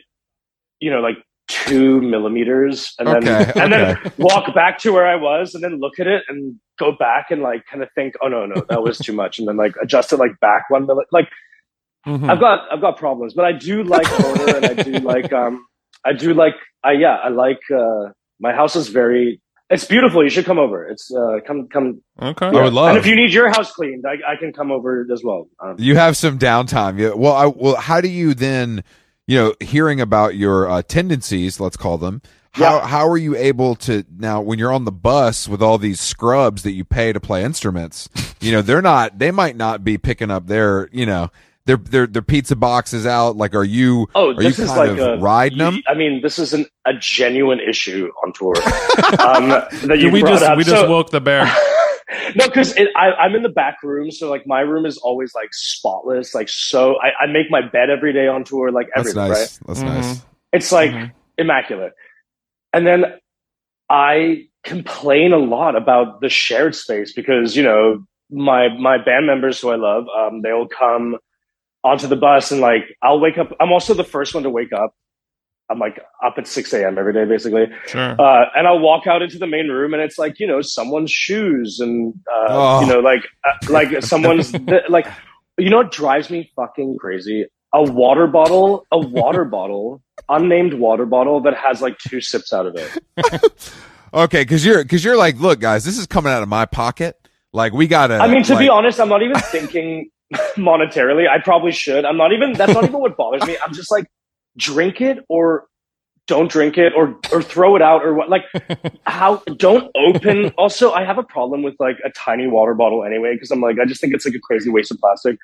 you 0.81 0.91
know, 0.91 0.99
like 0.99 1.17
two 1.47 2.01
millimeters, 2.01 2.93
and 2.99 3.07
then 3.07 3.27
Okay, 3.27 3.59
and 3.59 3.71
then 3.71 3.97
walk 4.17 4.53
back 4.53 4.79
to 4.79 4.91
where 4.91 5.07
I 5.07 5.15
was, 5.15 5.55
and 5.55 5.63
then 5.63 5.79
look 5.79 5.97
at 5.99 6.07
it 6.07 6.23
and 6.27 6.59
go 6.77 6.91
back 6.91 7.31
and 7.31 7.41
like 7.41 7.65
kind 7.71 7.81
of 7.81 7.89
think, 7.95 8.15
oh 8.21 8.27
no 8.27 8.45
no 8.45 8.61
that 8.67 8.83
was 8.83 8.97
too 8.97 9.13
much, 9.13 9.39
and 9.39 9.47
then 9.47 9.55
like 9.55 9.75
adjust 9.81 10.11
it 10.11 10.17
like 10.17 10.37
back 10.41 10.69
one 10.69 10.85
milli 10.85 11.03
like. 11.11 11.29
Mhm. 12.05 12.29
I've 12.29 12.39
got 12.39 12.67
I've 12.71 12.81
got 12.81 12.97
problems, 12.97 13.33
but 13.33 13.45
I 13.45 13.51
do 13.53 13.83
like 13.83 14.07
order 14.25 14.57
and 14.57 14.65
I 14.65 14.83
do 14.83 14.91
like 14.99 15.33
um 15.33 15.65
I 16.05 16.13
do 16.13 16.33
like 16.33 16.53
I 16.83 16.93
yeah 16.93 17.15
I 17.15 17.29
like 17.29 17.59
uh 17.75 18.11
my 18.39 18.53
house 18.53 18.75
is 18.75 18.89
very 18.89 19.41
it's 19.69 19.85
beautiful. 19.85 20.23
You 20.23 20.29
should 20.29 20.45
come 20.45 20.59
over. 20.59 20.87
It's 20.87 21.11
uh 21.13 21.39
come 21.47 21.67
come. 21.67 22.01
okay. 22.21 22.45
I 22.47 22.63
would 22.63 22.73
love- 22.73 22.89
And 22.89 22.97
if 22.99 23.07
you 23.07 23.15
need 23.15 23.33
your 23.33 23.49
house 23.49 23.71
cleaned, 23.71 24.05
I, 24.07 24.33
I 24.33 24.35
can 24.35 24.53
come 24.53 24.71
over 24.71 25.07
as 25.11 25.23
well. 25.23 25.47
Um, 25.59 25.75
you 25.79 25.95
have 25.95 26.15
some 26.15 26.37
downtime. 26.37 26.99
Yeah. 26.99 27.13
Well, 27.15 27.33
I, 27.33 27.47
well, 27.47 27.75
how 27.75 27.99
do 27.99 28.07
you 28.07 28.35
then, 28.35 28.83
you 29.25 29.37
know, 29.39 29.55
hearing 29.59 29.99
about 29.99 30.35
your 30.35 30.69
uh, 30.69 30.83
tendencies, 30.83 31.59
let's 31.59 31.77
call 31.77 31.97
them. 31.97 32.21
How 32.51 32.75
Yeah. 32.77 32.87
how 32.87 33.07
are 33.09 33.17
you 33.17 33.35
able 33.35 33.73
to 33.77 34.05
now 34.15 34.39
when 34.39 34.59
you're 34.59 34.71
on 34.71 34.85
the 34.85 34.91
bus 34.91 35.47
with 35.49 35.63
all 35.63 35.79
these 35.79 35.99
scrubs 35.99 36.61
that 36.61 36.73
you 36.73 36.85
pay 36.85 37.11
to 37.11 37.19
play 37.19 37.43
instruments? 37.43 38.07
You 38.41 38.51
know, 38.51 38.61
they're 38.61 38.83
not. 38.83 39.17
They 39.17 39.31
might 39.31 39.55
not 39.55 39.83
be 39.83 39.97
picking 39.97 40.29
up 40.29 40.45
their. 40.45 40.87
You 40.91 41.07
know. 41.07 41.31
Their, 41.65 41.77
their 41.77 42.05
their 42.05 42.21
pizza 42.21 42.55
boxes 42.55 43.07
out. 43.07 43.37
Like, 43.37 43.55
are 43.55 43.63
you 43.63 44.07
oh, 44.13 44.27
are 44.29 44.33
you 44.33 44.49
this 44.49 44.59
is 44.59 44.67
kind 44.69 44.77
like 44.91 44.99
of 44.99 44.99
a 44.99 45.17
riding 45.17 45.57
them? 45.57 45.81
I 45.87 45.95
mean, 45.95 46.21
this 46.21 46.37
is 46.37 46.53
an, 46.53 46.67
a 46.85 46.93
genuine 46.93 47.59
issue 47.59 48.11
on 48.23 48.33
tour 48.33 48.55
um, 49.19 49.49
that 49.87 49.97
you 49.97 50.11
we 50.11 50.21
brought 50.21 50.33
just 50.33 50.43
up. 50.43 50.57
we 50.57 50.63
just 50.63 50.75
So- 50.81 50.89
woke 50.89 51.09
the 51.09 51.19
bear. 51.21 51.45
no, 52.35 52.45
because 52.45 52.75
I'm 52.95 53.33
in 53.33 53.41
the 53.41 53.49
back 53.49 53.81
room, 53.81 54.11
so 54.11 54.29
like 54.29 54.45
my 54.45 54.59
room 54.59 54.85
is 54.85 54.97
always 54.99 55.33
like 55.33 55.49
spotless, 55.53 56.35
like 56.35 56.49
so. 56.49 56.97
I, 57.01 57.23
I 57.23 57.31
make 57.31 57.49
my 57.49 57.61
bed 57.67 57.89
every 57.89 58.13
day 58.13 58.27
on 58.27 58.43
tour, 58.43 58.71
like 58.71 58.87
That's 58.95 59.09
everything, 59.09 59.29
nice. 59.29 59.59
right? 59.61 59.67
That's 59.67 59.79
Mhm. 59.79 59.85
nice. 60.07 60.25
It's 60.53 60.71
like 60.71 60.91
Mhm. 60.91 61.11
immaculate. 61.39 61.93
And 62.73 62.85
then 62.85 63.05
I 63.89 64.49
complain 64.63 65.33
a 65.33 65.37
lot 65.39 65.75
about 65.75 66.21
the 66.21 66.29
shared 66.29 66.75
space 66.75 67.11
because, 67.11 67.55
you 67.55 67.63
know, 67.63 68.05
my 68.29 68.67
my 68.77 69.03
band 69.03 69.25
members 69.25 69.59
who 69.59 69.69
I 69.71 69.77
love, 69.77 70.05
um, 70.15 70.41
they'll 70.43 70.67
come 70.67 71.17
onto 71.85 72.07
the 72.07 72.15
bus 72.17 72.51
and 72.51 72.59
like 72.59 72.83
I'll 73.01 73.19
wake 73.21 73.37
up. 73.37 73.53
I'm 73.61 73.71
also 73.71 73.93
the 73.93 74.03
first 74.03 74.33
one 74.33 74.43
to 74.43 74.49
wake 74.49 74.73
up. 74.73 74.93
I'm 75.69 75.79
like 75.79 75.99
up 76.23 76.35
at 76.37 76.45
6 76.47 76.73
a.m. 76.73 76.97
every 76.99 77.13
day, 77.13 77.25
basically. 77.25 77.65
Sure. 77.87 78.15
Uh, 78.21 78.45
and 78.55 78.67
I'll 78.67 78.79
walk 78.79 79.07
out 79.07 79.21
into 79.21 79.37
the 79.39 79.47
main 79.47 79.67
room 79.69 79.93
and 79.93 80.03
it's 80.03 80.17
like, 80.17 80.39
you 80.39 80.45
know, 80.45 80.61
someone's 80.61 81.11
shoes 81.11 81.79
and, 81.79 82.13
uh, 82.31 82.45
Oh. 82.49 82.81
you 82.81 82.87
know, 82.87 82.99
like, 82.99 83.21
uh, 83.49 83.71
like 83.71 84.03
someone's, 84.03 84.53
like, 84.89 85.07
you 85.57 85.69
know 85.71 85.77
what 85.77 85.91
drives 85.91 86.29
me 86.29 86.51
fucking 86.55 86.97
crazy? 86.99 87.45
A 87.73 87.81
water 87.81 88.27
bottle, 88.27 88.85
a 88.91 88.99
water 88.99 89.43
bottle, 89.57 90.03
unnamed 90.29 90.75
water 90.75 91.05
bottle 91.07 91.41
that 91.41 91.55
has 91.57 91.81
like 91.81 91.97
two 91.97 92.21
sips 92.21 92.51
out 92.53 92.65
of 92.67 92.75
it. 92.75 92.99
Okay, 94.13 94.43
because 94.43 94.65
you're 94.65 94.81
because 94.81 95.03
you're 95.03 95.17
like, 95.17 95.37
look, 95.41 95.59
guys, 95.59 95.83
this 95.83 95.97
is 95.97 96.07
coming 96.07 96.31
out 96.31 96.41
of 96.41 96.47
my 96.47 96.65
pocket. 96.65 97.17
Like 97.51 97.73
we 97.73 97.85
gotta. 97.85 98.13
I 98.15 98.27
mean, 98.29 98.43
to 98.43 98.57
be 98.57 98.69
honest, 98.69 98.97
I'm 99.01 99.09
not 99.09 99.21
even 99.23 99.35
thinking 99.39 100.09
monetarily. 100.55 101.27
I 101.29 101.39
probably 101.43 101.71
should. 101.71 102.05
I'm 102.05 102.17
not 102.17 102.33
even, 102.33 102.53
that's 102.53 102.73
not 102.73 102.83
even 102.85 102.99
what 102.99 103.15
bothers 103.17 103.45
me. 103.45 103.57
I'm 103.65 103.73
just 103.73 103.91
like, 103.91 104.05
drink 104.57 105.01
it 105.01 105.19
or 105.29 105.65
don't 106.27 106.49
drink 106.49 106.77
it 106.77 106.93
or 106.95 107.19
or 107.31 107.41
throw 107.41 107.75
it 107.75 107.81
out 107.83 108.03
or 108.03 108.13
what 108.15 108.29
like 108.29 108.43
how 109.05 109.43
don't 109.57 109.91
open 109.95 110.47
also 110.57 110.91
i 110.93 111.03
have 111.03 111.17
a 111.19 111.23
problem 111.23 111.61
with 111.61 111.75
like 111.79 111.97
a 112.05 112.09
tiny 112.11 112.47
water 112.47 112.73
bottle 112.73 113.03
anyway 113.03 113.33
because 113.35 113.51
i'm 113.51 113.59
like 113.61 113.77
i 113.79 113.85
just 113.85 113.99
think 114.01 114.13
it's 114.13 114.25
like 114.25 114.33
a 114.33 114.39
crazy 114.39 114.69
waste 114.71 114.89
of 114.91 114.97
plastic 114.97 115.37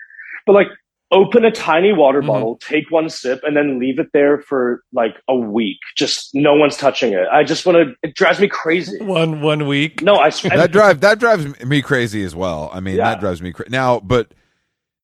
but 0.47 0.53
like 0.53 0.67
open 1.11 1.43
a 1.45 1.51
tiny 1.51 1.91
water 1.91 2.21
Mhm. 2.23 2.27
bottle 2.27 2.55
take 2.57 2.89
one 2.89 3.09
sip 3.09 3.41
and 3.43 3.55
then 3.55 3.79
leave 3.79 3.99
it 3.99 4.07
there 4.13 4.39
for 4.39 4.81
like 4.93 5.17
a 5.27 5.35
week 5.35 5.77
just 5.97 6.33
no 6.33 6.55
one's 6.55 6.77
touching 6.77 7.11
it 7.13 7.27
i 7.33 7.43
just 7.43 7.65
want 7.65 7.75
to 7.75 7.93
it 8.01 8.15
drives 8.15 8.39
me 8.39 8.47
crazy 8.47 8.97
one 9.03 9.41
one 9.41 9.67
week. 9.67 10.01
no 10.01 10.15
i, 10.15 10.27
I 10.27 10.55
that 10.55 10.71
drive 10.71 11.01
that 11.01 11.19
drives 11.19 11.45
me 11.65 11.81
crazy 11.83 12.23
as 12.23 12.33
well. 12.33 12.71
I 12.73 12.79
mean, 12.79 12.95
Yeah. 12.95 13.09
that 13.11 13.19
drives 13.19 13.41
me 13.41 13.51
crazy. 13.51 13.69
Now, 13.71 13.99
but 13.99 14.33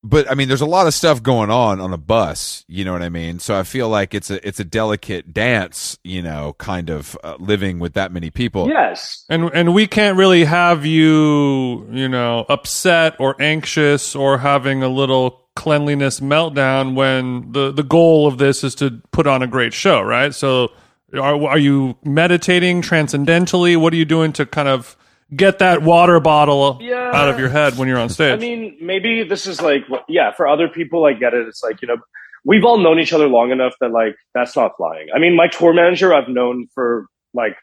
but 0.03 0.29
I 0.29 0.35
mean, 0.35 0.47
there's 0.47 0.61
a 0.61 0.65
lot 0.65 0.87
of 0.87 0.93
stuff 0.93 1.21
going 1.23 1.49
on 1.49 1.81
on 1.81 1.93
a 1.93 1.97
bus. 1.97 2.63
You 2.67 2.85
know 2.85 2.93
what 2.93 3.01
I 3.01 3.09
mean? 3.09 3.39
So 3.39 3.57
I 3.57 3.63
feel 3.63 3.89
like 3.89 4.13
it's 4.13 4.29
a 4.29 4.45
it's 4.47 4.59
a 4.59 4.63
delicate 4.63 5.33
dance. 5.33 5.97
You 6.03 6.21
know, 6.21 6.55
kind 6.59 6.89
of 6.89 7.17
uh, 7.23 7.35
living 7.39 7.79
with 7.79 7.93
that 7.93 8.11
many 8.11 8.29
people. 8.29 8.69
yes 8.69 9.25
And 9.29 9.49
and 9.53 9.73
we 9.73 9.87
can't 9.87 10.17
really 10.17 10.45
have 10.45 10.85
you, 10.85 11.87
you 11.91 12.07
know, 12.07 12.45
upset 12.47 13.15
or 13.19 13.35
anxious 13.41 14.15
or 14.15 14.37
having 14.37 14.83
a 14.83 14.89
little 14.89 15.47
cleanliness 15.55 16.19
meltdown 16.19 16.93
when 16.93 17.51
the 17.51 17.71
the 17.71 17.83
goal 17.83 18.27
of 18.27 18.37
this 18.37 18.63
is 18.63 18.75
to 18.75 19.01
put 19.11 19.25
on 19.25 19.41
a 19.41 19.47
great 19.47 19.73
show, 19.73 20.01
right? 20.01 20.33
So 20.33 20.71
are 21.13 21.47
are 21.47 21.59
you 21.59 21.97
meditating 22.03 22.81
transcendentally? 22.81 23.75
What 23.75 23.93
are 23.93 23.97
you 23.97 24.05
doing 24.05 24.31
to 24.33 24.45
kind 24.45 24.67
of 24.67 24.95
get 25.35 25.59
that 25.59 25.81
water 25.81 26.19
bottle 26.19 26.77
Yeah. 26.81 27.11
out 27.13 27.29
of 27.29 27.39
your 27.39 27.49
head 27.49 27.77
when 27.77 27.87
you're 27.87 27.99
on 27.99 28.09
stage? 28.09 28.33
I 28.33 28.37
mean, 28.37 28.77
maybe 28.81 29.23
this 29.23 29.45
is 29.47 29.61
like, 29.61 29.83
yeah, 30.07 30.31
for 30.31 30.47
other 30.47 30.67
people, 30.67 31.05
I 31.05 31.13
get 31.13 31.33
it. 31.33 31.47
It's 31.47 31.61
like, 31.63 31.81
you 31.81 31.87
know, 31.87 31.97
we've 32.45 32.63
all 32.63 32.77
known 32.77 32.99
each 32.99 33.11
other 33.13 33.27
long 33.27 33.51
enough 33.51 33.73
that 33.81 33.91
like, 33.91 34.15
that's 34.33 34.55
not 34.55 34.71
flying. 34.77 35.07
I 35.13 35.19
mean, 35.19 35.35
my 35.35 35.47
tour 35.47 35.73
manager, 35.73 36.13
I've 36.13 36.29
known 36.29 36.67
for 36.73 37.07
like 37.33 37.57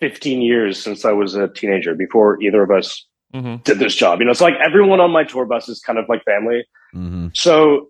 15 0.00 0.42
years 0.42 0.82
since 0.82 1.04
I 1.06 1.12
was 1.12 1.34
a 1.34 1.48
teenager 1.48 1.94
before 1.94 2.40
either 2.42 2.62
of 2.62 2.70
us 2.70 3.06
Mhm. 3.34 3.64
did 3.64 3.78
this 3.78 3.94
job. 3.94 4.20
You 4.20 4.26
know, 4.26 4.30
it's 4.30 4.40
like 4.40 4.54
everyone 4.64 5.00
on 5.00 5.10
my 5.10 5.24
tour 5.24 5.46
bus 5.46 5.68
is 5.68 5.80
kind 5.80 5.98
of 5.98 6.04
like 6.08 6.22
family. 6.24 6.64
Mm-hmm. 6.94 7.28
So, 7.34 7.88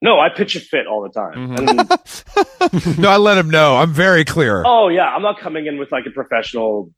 no, 0.00 0.18
I 0.18 0.28
pitch 0.30 0.56
a 0.56 0.60
fit 0.60 0.86
all 0.86 1.02
the 1.02 1.10
time. 1.10 1.56
Mhm. 1.56 2.88
And, 2.90 2.98
no, 2.98 3.08
I 3.10 3.16
let 3.16 3.36
him 3.38 3.50
know. 3.50 3.76
I'm 3.76 3.92
very 3.92 4.24
clear. 4.24 4.62
oh, 4.64 4.88
yeah, 4.88 5.06
I'm 5.14 5.22
not 5.22 5.38
coming 5.40 5.66
in 5.66 5.78
with 5.78 5.92
like 5.92 6.06
a 6.06 6.10
professional, 6.10 6.90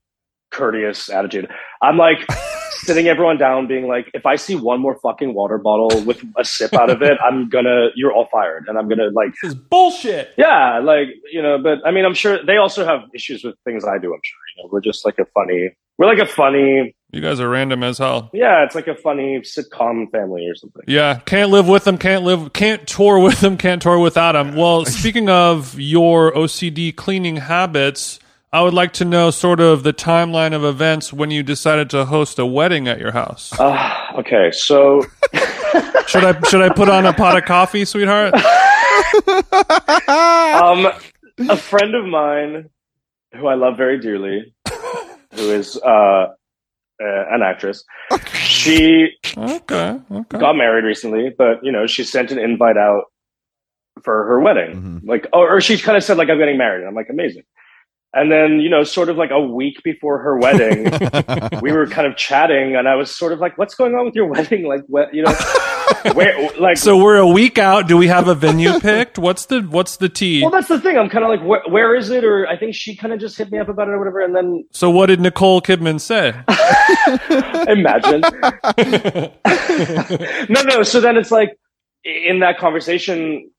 courteous 0.51 1.09
attitude. 1.11 1.49
I'm 1.83 1.97
like, 1.97 2.19
sitting 2.71 3.07
everyone 3.09 3.39
down 3.39 3.67
being 3.67 3.87
like 3.87 4.11
if 4.13 4.27
i 4.27 4.37
see 4.37 4.55
one 4.55 4.79
more 4.79 4.99
fucking 5.01 5.33
water 5.33 5.57
bottle 5.57 6.03
with 6.05 6.23
a 6.37 6.45
sip 6.45 6.75
out 6.75 6.91
of 6.91 7.01
it 7.01 7.17
i'm 7.25 7.49
gonna 7.49 7.87
you're 7.95 8.13
all 8.13 8.29
fired 8.31 8.67
and 8.69 8.77
i'm 8.77 8.89
gonna 8.91 9.09
like 9.15 9.31
this 9.43 9.53
is 9.53 9.55
bullshit. 9.55 10.35
yeah 10.37 10.79
like 10.81 11.07
you 11.33 11.41
know 11.41 11.57
but 11.57 11.79
i 11.87 11.91
mean 11.91 12.05
i'm 12.05 12.13
sure 12.13 12.45
they 12.45 12.59
also 12.59 12.85
have 12.85 13.01
issues 13.15 13.43
with 13.43 13.55
things 13.65 13.87
i 13.87 13.97
do 13.97 14.13
i'm 14.13 14.21
sure 14.23 14.39
you 14.57 14.63
know 14.63 14.69
we're 14.71 14.83
just 14.83 15.03
like 15.07 15.19
a 15.19 15.25
funny 15.33 15.71
we're 15.97 16.07
like 16.07 16.19
a 16.19 16.27
funny 16.27 16.95
You 17.11 17.23
guys 17.23 17.41
are 17.41 17.49
random 17.49 17.83
as 17.85 17.97
hell. 17.97 18.29
yeah 18.35 18.65
it's 18.65 18.75
like 18.75 18.89
a 18.89 18.97
funny 18.97 19.41
sitcom 19.41 20.11
family 20.11 20.47
or 20.47 20.55
something 20.55 20.83
Yeah, 20.87 21.21
can't 21.25 21.51
live 21.51 21.67
with 21.69 21.85
them, 21.85 21.97
can't 21.97 22.23
live, 22.25 22.53
can't 22.53 22.87
tour 22.87 23.19
with 23.19 23.41
them, 23.41 23.57
can't 23.57 23.81
tour 23.81 23.99
without 23.99 24.33
them. 24.33 24.57
Well, 24.57 24.85
speaking 24.85 25.31
of 25.31 25.79
your 25.79 26.33
OCD 26.33 26.95
cleaning 26.95 27.37
habits, 27.37 28.19
I 28.55 28.63
would 28.63 28.73
like 28.73 28.93
to 28.95 29.05
know 29.05 29.31
sort 29.33 29.59
of 29.59 29.83
the 29.83 29.93
timeline 29.93 30.55
of 30.55 30.63
events 30.65 31.13
when 31.13 31.33
you 31.33 31.43
decided 31.43 31.91
to 31.91 32.05
host 32.05 32.39
a 32.39 32.47
wedding 32.47 32.87
at 32.87 33.01
your 33.01 33.11
house. 33.11 33.53
uh, 33.59 33.91
okay 34.19 34.51
so 34.53 35.03
Should 36.07 36.23
I 36.25 36.41
should 36.49 36.63
I 36.63 36.69
put 36.69 36.89
on 36.89 37.05
a 37.05 37.13
pot 37.13 37.37
of 37.37 37.45
coffee, 37.47 37.85
sweetheart? 37.85 38.33
um 40.09 40.87
a 41.51 41.57
friend 41.57 41.95
of 41.97 42.05
mine 42.07 42.69
who 43.35 43.47
i 43.49 43.55
love 43.55 43.77
very 43.77 43.99
dearly 43.99 44.55
who 45.35 45.51
is 45.51 45.77
uh, 45.85 45.89
uh 45.89 46.27
an 47.01 47.43
actress 47.43 47.83
she 48.35 49.09
Okay, 49.37 49.99
okay. 50.13 50.39
got 50.39 50.55
married 50.55 50.85
recently, 50.85 51.31
but 51.37 51.59
you 51.65 51.73
know, 51.73 51.89
she 51.89 52.05
sent 52.05 52.31
an 52.31 52.39
invite 52.39 52.77
out 52.77 53.05
for 54.05 54.27
her 54.29 54.39
wedding. 54.41 54.77
Mhm. 54.81 55.01
Like, 55.09 55.27
or, 55.33 55.57
or 55.57 55.61
she 55.61 55.77
kind 55.77 55.97
of 55.97 56.05
said 56.05 56.17
like, 56.19 56.29
I'm 56.31 56.39
getting 56.39 56.57
married. 56.59 56.81
And 56.81 56.89
I'm 56.89 56.95
like, 56.95 57.09
amazing. 57.11 57.43
And 58.17 58.31
then, 58.31 58.61
you 58.61 58.71
know, 58.71 58.85
sort 58.85 59.09
of 59.09 59.17
like 59.17 59.31
a 59.33 59.41
week 59.41 59.83
before 59.83 60.19
her 60.21 60.39
wedding, 60.39 60.85
we 61.63 61.73
were 61.73 61.87
kind 61.89 62.07
of 62.07 62.17
chatting 62.17 62.77
and 62.77 62.87
I 62.89 62.95
was 62.95 63.15
sort 63.15 63.33
of 63.33 63.41
like, 63.41 63.59
what's 63.59 63.75
going 63.75 63.95
on 63.95 64.05
with 64.05 64.15
your 64.15 64.27
wedding? 64.31 64.67
Like, 64.69 64.83
what, 64.87 65.13
you 65.13 65.23
know, 65.25 65.35
where, 66.13 66.49
like, 66.61 66.77
So 66.77 66.97
we're 66.97 67.17
a 67.17 67.27
week 67.27 67.59
out. 67.59 67.89
Do 67.89 67.97
we 67.97 68.07
have 68.07 68.29
a 68.29 68.35
venue 68.37 68.79
picked? 68.81 69.19
What's 69.19 69.47
the 69.47 69.63
what's 69.63 69.97
the 69.97 70.09
tea? 70.09 70.43
well, 70.43 70.53
that's 70.53 70.69
the 70.69 70.81
thing. 70.81 70.97
I'm 70.97 71.09
kind 71.11 71.25
of 71.25 71.31
like, 71.31 71.43
where, 71.43 71.63
where 71.69 71.95
is 71.97 72.11
it? 72.11 72.25
Or 72.25 72.47
I 72.47 72.57
think 72.57 72.75
she 72.77 72.95
kind 72.95 73.13
of 73.13 73.19
just 73.19 73.37
hit 73.37 73.51
me 73.51 73.59
up 73.59 73.69
about 73.69 73.89
it 73.89 73.93
or 73.93 73.99
whatever. 73.99 74.21
And 74.21 74.35
then 74.37 74.65
So 74.71 74.91
what 74.91 75.07
did 75.07 75.21
Nicole 75.21 75.61
Kidman 75.61 76.01
say? 76.01 76.33
imagine. 77.67 78.21
no, 80.49 80.63
no. 80.63 80.83
So 80.83 81.01
then 81.01 81.17
it's 81.17 81.31
like 81.31 81.57
in 82.05 82.41
that 82.41 82.59
conversation, 82.59 83.51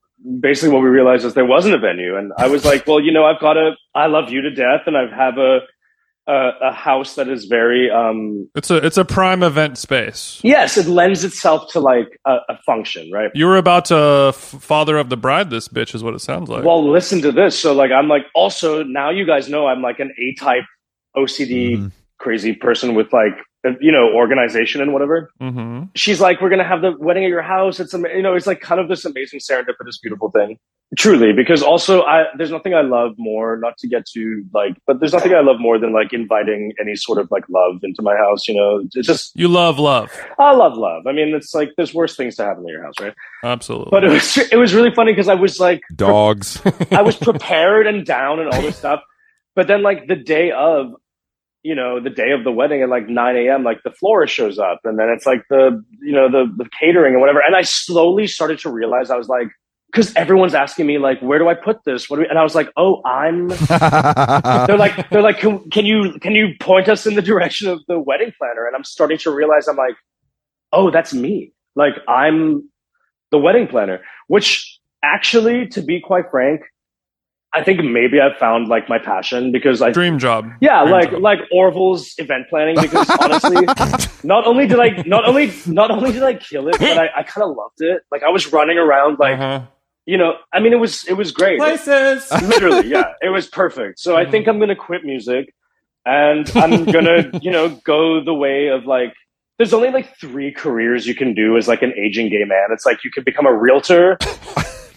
basically 0.41 0.69
what 0.73 0.81
we 0.83 0.89
realized 0.89 1.25
is 1.25 1.33
there 1.33 1.45
wasn't 1.45 1.75
a 1.75 1.79
venue, 1.79 2.17
and 2.17 2.31
I 2.37 2.47
was 2.47 2.65
like, 2.65 2.87
well, 2.87 2.99
you 2.99 3.11
know, 3.11 3.25
I've 3.25 3.39
got 3.39 3.57
a, 3.57 3.71
I 3.93 4.07
love 4.07 4.29
you 4.29 4.41
to 4.41 4.51
death, 4.51 4.81
and 4.87 4.95
I 4.97 5.07
have 5.15 5.37
a, 5.37 5.59
a, 6.27 6.49
a 6.69 6.71
house 6.71 7.15
that 7.15 7.27
is 7.27 7.45
very, 7.45 7.89
um, 7.91 8.49
It's 8.55 8.71
a 8.71 8.77
it's 8.77 8.97
a 8.97 9.05
prime 9.05 9.43
event 9.43 9.77
space. 9.77 10.39
yes, 10.43 10.77
it 10.77 10.87
lends 10.87 11.23
itself 11.23 11.71
to 11.73 11.79
like 11.79 12.07
a, 12.25 12.37
a 12.49 12.57
function, 12.65 13.11
right? 13.11 13.29
You 13.35 13.45
were 13.45 13.57
about 13.57 13.85
to 13.85 14.27
f- 14.29 14.35
father 14.35 14.97
of 14.97 15.09
the 15.09 15.17
bride. 15.17 15.49
This 15.51 15.67
bitch 15.67 15.93
is 15.93 16.03
what 16.03 16.15
it 16.15 16.19
sounds 16.21 16.49
like. 16.49 16.63
Well, 16.63 16.89
listen 16.89 17.21
to 17.21 17.31
this. 17.31 17.59
So 17.59 17.73
like, 17.73 17.91
I'm 17.91 18.07
like, 18.07 18.23
also 18.33 18.83
now 18.83 19.11
you 19.11 19.25
guys 19.27 19.49
know 19.49 19.67
I'm 19.67 19.81
like 19.83 19.99
an 19.99 20.11
A 20.19 20.33
type 20.39 20.63
OCD 21.15 21.77
Mhm. 21.77 21.91
crazy 22.19 22.53
person 22.53 22.95
with 22.95 23.13
like, 23.13 23.33
you 23.81 23.91
know, 23.91 24.13
organization 24.13 24.81
and 24.81 24.93
whatever. 24.93 25.29
hmm 25.39 25.83
she's 25.95 26.19
like, 26.21 26.41
"We're 26.41 26.49
gonna 26.49 26.63
have 26.67 26.81
the 26.81 26.93
wedding 26.99 27.23
at 27.23 27.29
your 27.29 27.41
house." 27.41 27.79
It's 27.79 27.93
ama- 27.93 28.09
you 28.09 28.21
know, 28.21 28.35
it's 28.35 28.47
like 28.47 28.61
kind 28.61 28.79
of 28.81 28.87
this 28.89 29.05
amazing 29.05 29.39
serendipitous, 29.39 30.01
beautiful 30.01 30.31
thing. 30.31 30.57
Truly, 30.97 31.33
because 31.33 31.63
also, 31.63 32.03
I 32.03 32.25
there's 32.37 32.51
nothing 32.51 32.75
I 32.75 32.81
love 32.81 33.13
more. 33.17 33.57
Not 33.57 33.75
to 33.79 33.87
get 33.87 34.05
to 34.13 34.43
like, 34.53 34.77
but 34.85 34.99
there's 34.99 35.13
nothing 35.13 35.33
I 35.33 35.39
love 35.39 35.59
more 35.59 35.79
than 35.79 35.91
like 35.93 36.13
inviting 36.13 36.73
any 36.79 36.95
sort 36.95 37.17
of 37.17 37.27
like 37.31 37.43
love 37.49 37.79
into 37.83 38.01
my 38.03 38.15
house. 38.15 38.47
You 38.47 38.53
know, 38.55 38.81
it's 38.93 39.07
just 39.07 39.31
You 39.35 39.47
love 39.47 39.79
love. 39.79 40.11
I 40.37 40.51
love 40.53 40.77
love. 40.77 41.07
I 41.07 41.11
mean, 41.11 41.33
it's 41.33 41.55
like 41.55 41.71
there's 41.75 41.93
worse 41.93 42.15
things 42.15 42.35
to 42.35 42.43
happen 42.45 42.63
in 42.63 42.69
your 42.69 42.83
house, 42.83 42.93
right? 43.01 43.15
Absolutely. 43.43 43.89
But 43.91 44.03
it 44.03 44.11
was 44.11 44.37
it 44.37 44.57
was 44.57 44.73
really 44.75 44.91
funny 44.93 45.11
because 45.11 45.27
I 45.27 45.33
was 45.33 45.59
like, 45.59 45.81
Dogs. 45.95 46.61
I 46.91 47.01
was 47.01 47.15
prepared 47.15 47.87
and 47.87 48.05
down 48.05 48.39
and 48.39 48.49
all 48.49 48.61
this 48.61 48.77
stuff. 48.77 49.01
But 49.55 49.67
then 49.67 49.81
like 49.81 50.07
the 50.07 50.15
day 50.17 50.51
of, 50.51 50.93
you 51.65 51.73
know, 51.73 51.99
the 51.99 52.11
day 52.11 52.29
of 52.29 52.43
the 52.43 52.51
wedding 52.51 52.83
at 52.83 52.89
like 52.89 53.09
9 53.09 53.35
a.m., 53.35 53.63
like 53.63 53.81
the 53.81 53.89
florist 53.89 54.31
shows 54.31 54.59
up 54.59 54.81
and 54.83 54.99
then 54.99 55.09
it's 55.09 55.25
like 55.25 55.41
the, 55.49 55.83
you 55.99 56.11
know, 56.11 56.29
the, 56.29 56.45
the 56.57 56.69
catering 56.79 57.13
and 57.13 57.21
whatever. 57.21 57.41
And 57.43 57.55
I 57.55 57.63
slowly 57.63 58.27
started 58.27 58.59
to 58.59 58.69
realize 58.69 59.09
I 59.09 59.17
was 59.17 59.27
like, 59.27 59.47
because 59.91 60.15
everyone's 60.15 60.53
asking 60.53 60.85
me 60.85 60.99
like, 60.99 61.19
where 61.21 61.39
do 61.39 61.49
I 61.49 61.55
put 61.55 61.83
this? 61.83 62.07
What 62.07 62.17
do 62.17 62.21
we, 62.21 62.27
and 62.27 62.37
I 62.37 62.43
was 62.43 62.53
like, 62.53 62.69
oh, 62.77 63.01
I'm, 63.03 63.47
they're 64.67 64.77
like, 64.77 65.09
they're 65.09 65.23
like, 65.23 65.39
can, 65.39 65.67
can 65.71 65.87
you, 65.87 66.19
can 66.21 66.35
you 66.35 66.49
point 66.59 66.87
us 66.87 67.07
in 67.07 67.15
the 67.15 67.21
direction 67.31 67.67
of 67.67 67.81
the 67.87 67.99
wedding 67.99 68.31
planner? 68.37 68.67
And 68.67 68.75
I'm 68.75 68.83
starting 68.83 69.17
to 69.17 69.31
realize 69.31 69.67
I'm 69.67 69.75
like, 69.75 69.95
oh, 70.71 70.91
that's 70.91 71.15
me. 71.15 71.51
Like 71.75 71.95
I'm 72.07 72.69
the 73.31 73.39
wedding 73.39 73.67
planner, 73.67 74.01
which 74.27 74.79
actually, 75.03 75.67
to 75.69 75.81
be 75.81 75.99
quite 75.99 76.29
frank, 76.29 76.61
I 77.55 77.63
think 77.63 77.81
maybe 77.83 78.19
I've 78.19 78.37
found 78.37 78.67
like 78.67 78.89
my 78.89 78.99
passion 78.99 79.51
because 79.51 79.81
I 79.81 79.91
Dream 79.91 80.19
job. 80.19 80.45
yeah, 80.61 80.81
Dream 80.81 80.91
like 80.91 81.11
job. 81.11 81.21
like 81.21 81.39
Orville's 81.51 82.13
event 82.17 82.47
planning 82.49 82.75
because 82.79 83.09
honestly, 83.19 83.65
not 84.23 84.45
only 84.45 84.67
did 84.67 84.79
I 84.79 85.01
not 85.07 85.25
only 85.25 85.53
not 85.65 85.89
only 85.89 86.11
did 86.11 86.23
I 86.23 86.33
kill 86.33 86.67
it, 86.67 86.77
but 86.79 86.97
I, 86.97 87.09
I 87.17 87.23
kind 87.23 87.49
of 87.49 87.55
loved 87.55 87.79
it. 87.79 88.01
Like 88.11 88.23
I 88.23 88.29
was 88.29 88.51
running 88.51 88.77
around 88.77 89.17
like 89.19 89.39
Uh-huh. 89.39 89.61
you 90.05 90.17
know, 90.17 90.33
I 90.53 90.59
mean 90.59 90.73
it 90.73 90.79
was 90.79 91.05
it 91.07 91.13
was 91.13 91.31
great. 91.31 91.57
places. 91.57 92.29
Literally, 92.31 92.87
yeah, 92.89 93.13
it 93.21 93.29
was 93.29 93.47
perfect. 93.47 93.99
So 93.99 94.17
I 94.17 94.25
Mhm. 94.25 94.31
think 94.31 94.47
I'm 94.49 94.59
gonna 94.59 94.75
quit 94.75 95.05
music, 95.05 95.53
and 96.05 96.51
I'm 96.55 96.83
gonna 96.85 97.31
you 97.41 97.51
know 97.51 97.69
go 97.85 98.21
the 98.23 98.33
way 98.33 98.67
of 98.67 98.85
like 98.85 99.13
there's 99.57 99.73
only 99.73 99.89
like 99.91 100.17
three 100.19 100.51
careers 100.51 101.07
you 101.07 101.15
can 101.15 101.33
do 101.33 101.55
as 101.55 101.69
like 101.69 101.81
an 101.81 101.93
aging 101.97 102.27
gay 102.29 102.43
man. 102.43 102.67
It's 102.71 102.85
like 102.85 103.05
you 103.05 103.11
can 103.11 103.23
become 103.23 103.45
a 103.45 103.53
realtor. 103.53 104.17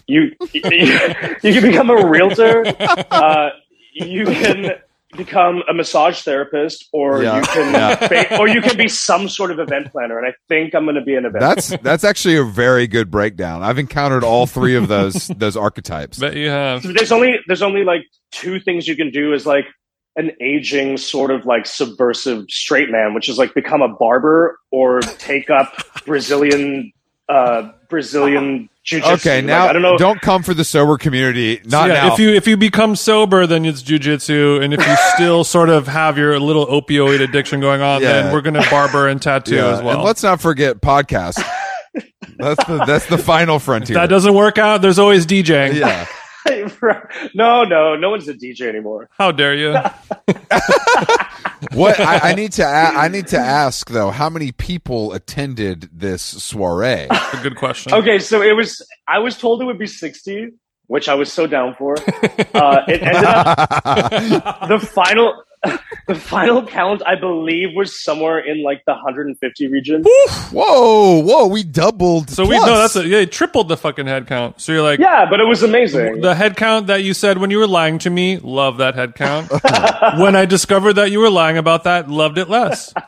You, 0.09 0.33
you 0.53 0.63
you 1.43 1.53
can 1.53 1.63
become 1.63 1.91
a 1.91 2.07
realtor. 2.07 2.65
Uh, 3.11 3.51
you 3.93 4.25
can 4.27 4.73
become 5.17 5.63
a 5.69 5.75
massage 5.75 6.23
therapist, 6.23 6.89
or 6.93 7.23
Yeah. 7.23 7.37
you 7.39 7.43
can 7.47 7.73
Yeah. 7.75 8.39
or 8.41 8.49
you 8.49 8.61
can 8.61 8.77
be 8.77 8.87
some 8.89 9.29
sort 9.29 9.51
of 9.51 9.59
event 9.59 9.91
planner. 9.91 10.19
And 10.19 10.27
I 10.27 10.35
think 10.49 10.75
I'm 10.75 10.85
going 10.85 10.95
to 10.97 11.03
be 11.03 11.15
an 11.17 11.25
event. 11.25 11.41
That's 11.41 11.69
that's 11.83 12.05
actually 12.05 12.37
a 12.37 12.45
very 12.45 12.87
good 12.87 13.11
breakdown. 13.11 13.63
I've 13.63 13.79
encountered 13.79 14.23
all 14.25 14.47
three 14.47 14.77
of 14.77 14.89
those 14.89 15.29
those 15.29 15.57
archetypes. 15.57 16.19
Bet 16.19 16.37
you 16.37 16.49
have. 16.49 16.83
So 16.83 16.93
there's 16.93 17.13
only 17.13 17.37
there's 17.47 17.63
only 17.63 17.85
like 17.85 18.03
two 18.31 18.61
things 18.61 18.87
you 18.87 18.95
can 18.97 19.11
do 19.11 19.33
as 19.35 19.47
like 19.47 19.67
an 20.17 20.31
aging 20.41 20.97
sort 20.97 21.31
of 21.31 21.47
like 21.47 21.65
subversive 21.67 22.45
straight 22.49 22.91
man, 22.91 23.15
which 23.15 23.29
is 23.29 23.39
like 23.39 23.55
become 23.55 23.83
a 23.83 23.89
barber 23.89 24.59
or 24.71 25.01
take 25.01 25.51
up 25.51 25.73
Brazilian 26.07 26.93
uh 27.29 27.71
Brazilian 27.89 28.69
jiu-jitsu. 28.89 29.13
Okay, 29.15 29.37
Like, 29.37 29.45
now 29.45 29.67
I 29.69 29.73
don't 29.73 29.83
know. 29.83 29.97
don't 29.99 30.21
come 30.21 30.43
for 30.43 30.55
the 30.55 30.65
sober 30.65 30.97
community. 30.99 31.61
Not 31.65 31.89
yeah, 31.89 31.95
now. 32.07 32.13
if 32.15 32.19
you 32.19 32.31
if 32.31 32.47
you 32.47 32.57
become 32.57 32.97
sober, 32.97 33.47
then 33.47 33.65
it's 33.65 33.83
jujitsu, 33.83 34.63
and 34.63 34.73
if 34.75 34.81
you 34.87 34.95
still 35.15 35.45
sort 35.45 35.69
of 35.69 35.87
have 35.87 36.17
your 36.19 36.39
little 36.41 36.67
opioid 36.67 37.21
addiction 37.21 37.61
going 37.61 37.81
on, 37.83 38.03
Yeah. 38.03 38.23
then 38.23 38.33
we're 38.33 38.41
gonna 38.41 38.65
barber 38.71 39.09
and 39.09 39.21
tattoo 39.21 39.57
Yeah, 39.57 39.69
as 39.77 39.83
well. 39.83 39.97
And 39.97 40.03
let's 40.05 40.23
not 40.23 40.41
forget 40.41 40.81
podcast. 40.81 41.43
that's 42.39 42.65
the 42.67 42.85
that's 42.87 43.07
the 43.07 43.19
final 43.19 43.59
frontier. 43.59 43.97
if 43.97 44.01
that 44.03 44.09
doesn't 44.09 44.35
work 44.35 44.59
out, 44.59 44.83
there's 44.83 44.99
always 44.99 45.27
DJing. 45.27 45.75
yeah. 45.75 46.07
No, 47.35 47.65
no, 47.65 47.97
no 47.97 48.11
one's 48.11 48.29
a 48.29 48.35
DJ 48.35 48.63
anymore. 48.63 49.09
How 49.19 49.33
dare 49.33 49.55
you? 49.55 49.75
What 51.75 51.99
I, 51.99 52.31
I 52.31 52.35
need 52.35 52.53
to 52.53 52.63
a- 52.63 52.67
I 52.97 53.09
need 53.09 53.27
to 53.29 53.39
ask 53.39 53.91
though, 53.91 54.11
how 54.11 54.31
many 54.31 54.53
people 54.53 55.13
attended 55.13 55.89
this 55.93 56.23
soiree? 56.23 57.09
a 57.11 57.41
good 57.43 57.57
question. 57.57 57.93
Okay, 57.95 58.21
so 58.21 58.43
it 58.43 58.53
was 58.53 58.87
I 59.09 59.19
was 59.19 59.37
told 59.37 59.61
it 59.61 59.65
would 59.65 59.79
be 59.79 59.87
60, 59.89 60.51
which 60.87 61.09
I 61.09 61.15
was 61.15 61.33
so 61.33 61.47
down 61.49 61.75
for. 61.75 61.97
Uh, 62.55 62.83
it 62.87 63.03
ended 63.03 63.25
up 63.25 63.69
the 64.69 64.79
final 64.79 65.43
the 66.07 66.15
final 66.15 66.65
count 66.67 67.03
I 67.07 67.15
believe 67.17 67.71
was 67.75 68.03
somewhere 68.03 68.39
in 68.39 68.63
like 68.63 68.83
the 68.87 68.93
150 68.93 69.69
region. 69.69 70.03
whoa, 70.53 71.21
whoa, 71.23 71.47
we 71.47 71.63
doubled. 71.63 72.31
So 72.31 72.45
we 72.47 72.57
no, 72.57 72.65
that's 72.67 72.97
a, 72.97 73.07
yeah, 73.07 73.21
you 73.21 73.27
tripled 73.27 73.69
the 73.69 73.77
fucking 73.77 74.07
head 74.07 74.27
count. 74.27 74.61
So 74.61 74.73
you're 74.73 74.83
like 74.83 74.99
Yeah, 74.99 75.27
but 75.29 75.41
it 75.41 75.45
was 75.45 75.63
amazing. 75.63 76.21
the 76.21 76.35
head 76.35 76.57
count 76.57 76.87
that 76.89 77.03
you 77.03 77.15
said 77.15 77.39
when 77.39 77.51
you 77.51 77.59
were 77.59 77.67
lying 77.67 77.99
to 78.01 78.11
me. 78.11 78.39
Love 78.39 78.79
that 78.79 78.95
head 78.95 79.15
count. 79.15 79.51
when 80.19 80.37
I 80.37 80.45
discovered 80.47 80.95
that 80.95 81.11
you 81.11 81.21
were 81.21 81.31
lying 81.31 81.59
about 81.59 81.85
that, 81.85 82.09
loved 82.09 82.39
it 82.39 82.49
less. 82.49 82.93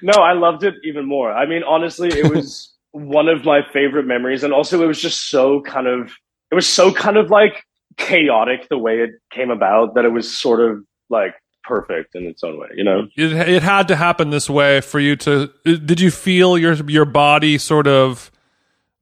No, 0.00 0.12
I 0.22 0.32
loved 0.32 0.62
it 0.62 0.74
even 0.84 1.06
more. 1.06 1.32
I 1.32 1.44
mean, 1.44 1.64
honestly, 1.64 2.06
it 2.08 2.32
was 2.32 2.72
one 2.92 3.28
of 3.28 3.44
my 3.44 3.62
favorite 3.72 4.06
memories, 4.06 4.44
and 4.44 4.52
also 4.52 4.80
it 4.80 4.86
was 4.86 5.02
just 5.02 5.28
so 5.28 5.60
kind 5.62 5.88
of 5.88 6.12
it 6.52 6.54
was 6.54 6.68
so 6.68 6.92
kind 6.92 7.16
of 7.16 7.30
like 7.30 7.64
chaotic 7.96 8.68
the 8.68 8.78
way 8.78 9.00
it 9.00 9.10
came 9.32 9.50
about 9.50 9.96
that 9.96 10.04
it 10.04 10.10
was 10.12 10.30
sort 10.32 10.60
of 10.60 10.84
like 11.10 11.34
perfect 11.68 12.14
in 12.16 12.24
its 12.26 12.42
own 12.42 12.58
way, 12.58 12.68
you 12.74 12.82
know? 12.82 13.06
It 13.16 13.32
it 13.32 13.62
had 13.62 13.86
to 13.88 13.96
happen 13.96 14.30
this 14.30 14.48
way 14.50 14.80
for 14.80 14.98
you 14.98 15.14
to. 15.16 15.50
Did 15.64 16.00
you 16.00 16.10
feel 16.10 16.58
your 16.58 16.74
your 16.90 17.04
body 17.04 17.58
sort 17.58 17.86
of 17.86 18.30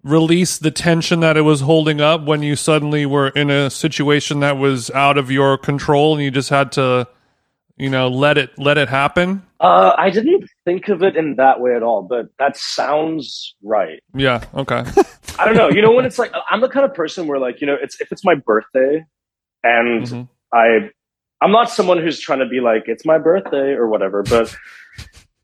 release 0.02 0.58
the 0.58 0.70
tension 0.70 1.20
that 1.20 1.36
it 1.36 1.40
was 1.42 1.60
holding 1.62 2.00
up 2.00 2.24
when 2.24 2.42
you 2.42 2.54
suddenly 2.56 3.06
were 3.06 3.28
in 3.28 3.50
a 3.50 3.70
situation 3.70 4.40
that 4.40 4.56
was 4.56 4.90
out 4.90 5.18
of 5.18 5.30
your 5.30 5.56
control 5.58 6.14
and 6.14 6.22
you 6.22 6.30
just 6.30 6.48
had 6.50 6.70
to, 6.72 7.08
you 7.76 7.90
know, 7.90 8.08
let 8.08 8.36
it 8.38 8.50
let 8.58 8.78
it 8.78 8.88
happen? 8.88 9.42
Uh, 9.58 9.92
I 9.96 10.10
didn't 10.10 10.44
think 10.64 10.88
of 10.88 11.02
it 11.02 11.16
in 11.16 11.36
that 11.36 11.60
way 11.60 11.74
at 11.74 11.82
all, 11.82 12.02
but 12.02 12.26
that 12.38 12.56
sounds 12.56 13.54
right. 13.62 14.00
Yeah. 14.14 14.44
Okay. 14.54 14.84
I 15.38 15.44
don't 15.44 15.56
know. 15.56 15.70
You 15.70 15.82
know, 15.82 15.92
when 15.92 16.04
it's 16.04 16.18
like 16.18 16.32
I'm 16.50 16.60
the 16.60 16.68
kind 16.68 16.84
of 16.84 16.94
person 16.94 17.26
where 17.26 17.38
like 17.38 17.60
you 17.60 17.66
know, 17.66 17.76
it's 17.80 18.00
if 18.00 18.12
it's 18.12 18.24
my 18.24 18.34
birthday, 18.34 19.04
and 19.64 20.02
Mhm. 20.04 20.28
I 20.52 20.90
I'm 21.40 21.52
not 21.52 21.70
someone 21.70 21.98
who's 22.02 22.18
trying 22.20 22.38
to 22.40 22.46
be 22.48 22.60
like 22.60 22.84
it's 22.86 23.04
my 23.04 23.18
birthday 23.18 23.72
or 23.74 23.88
whatever, 23.88 24.22
but 24.22 24.54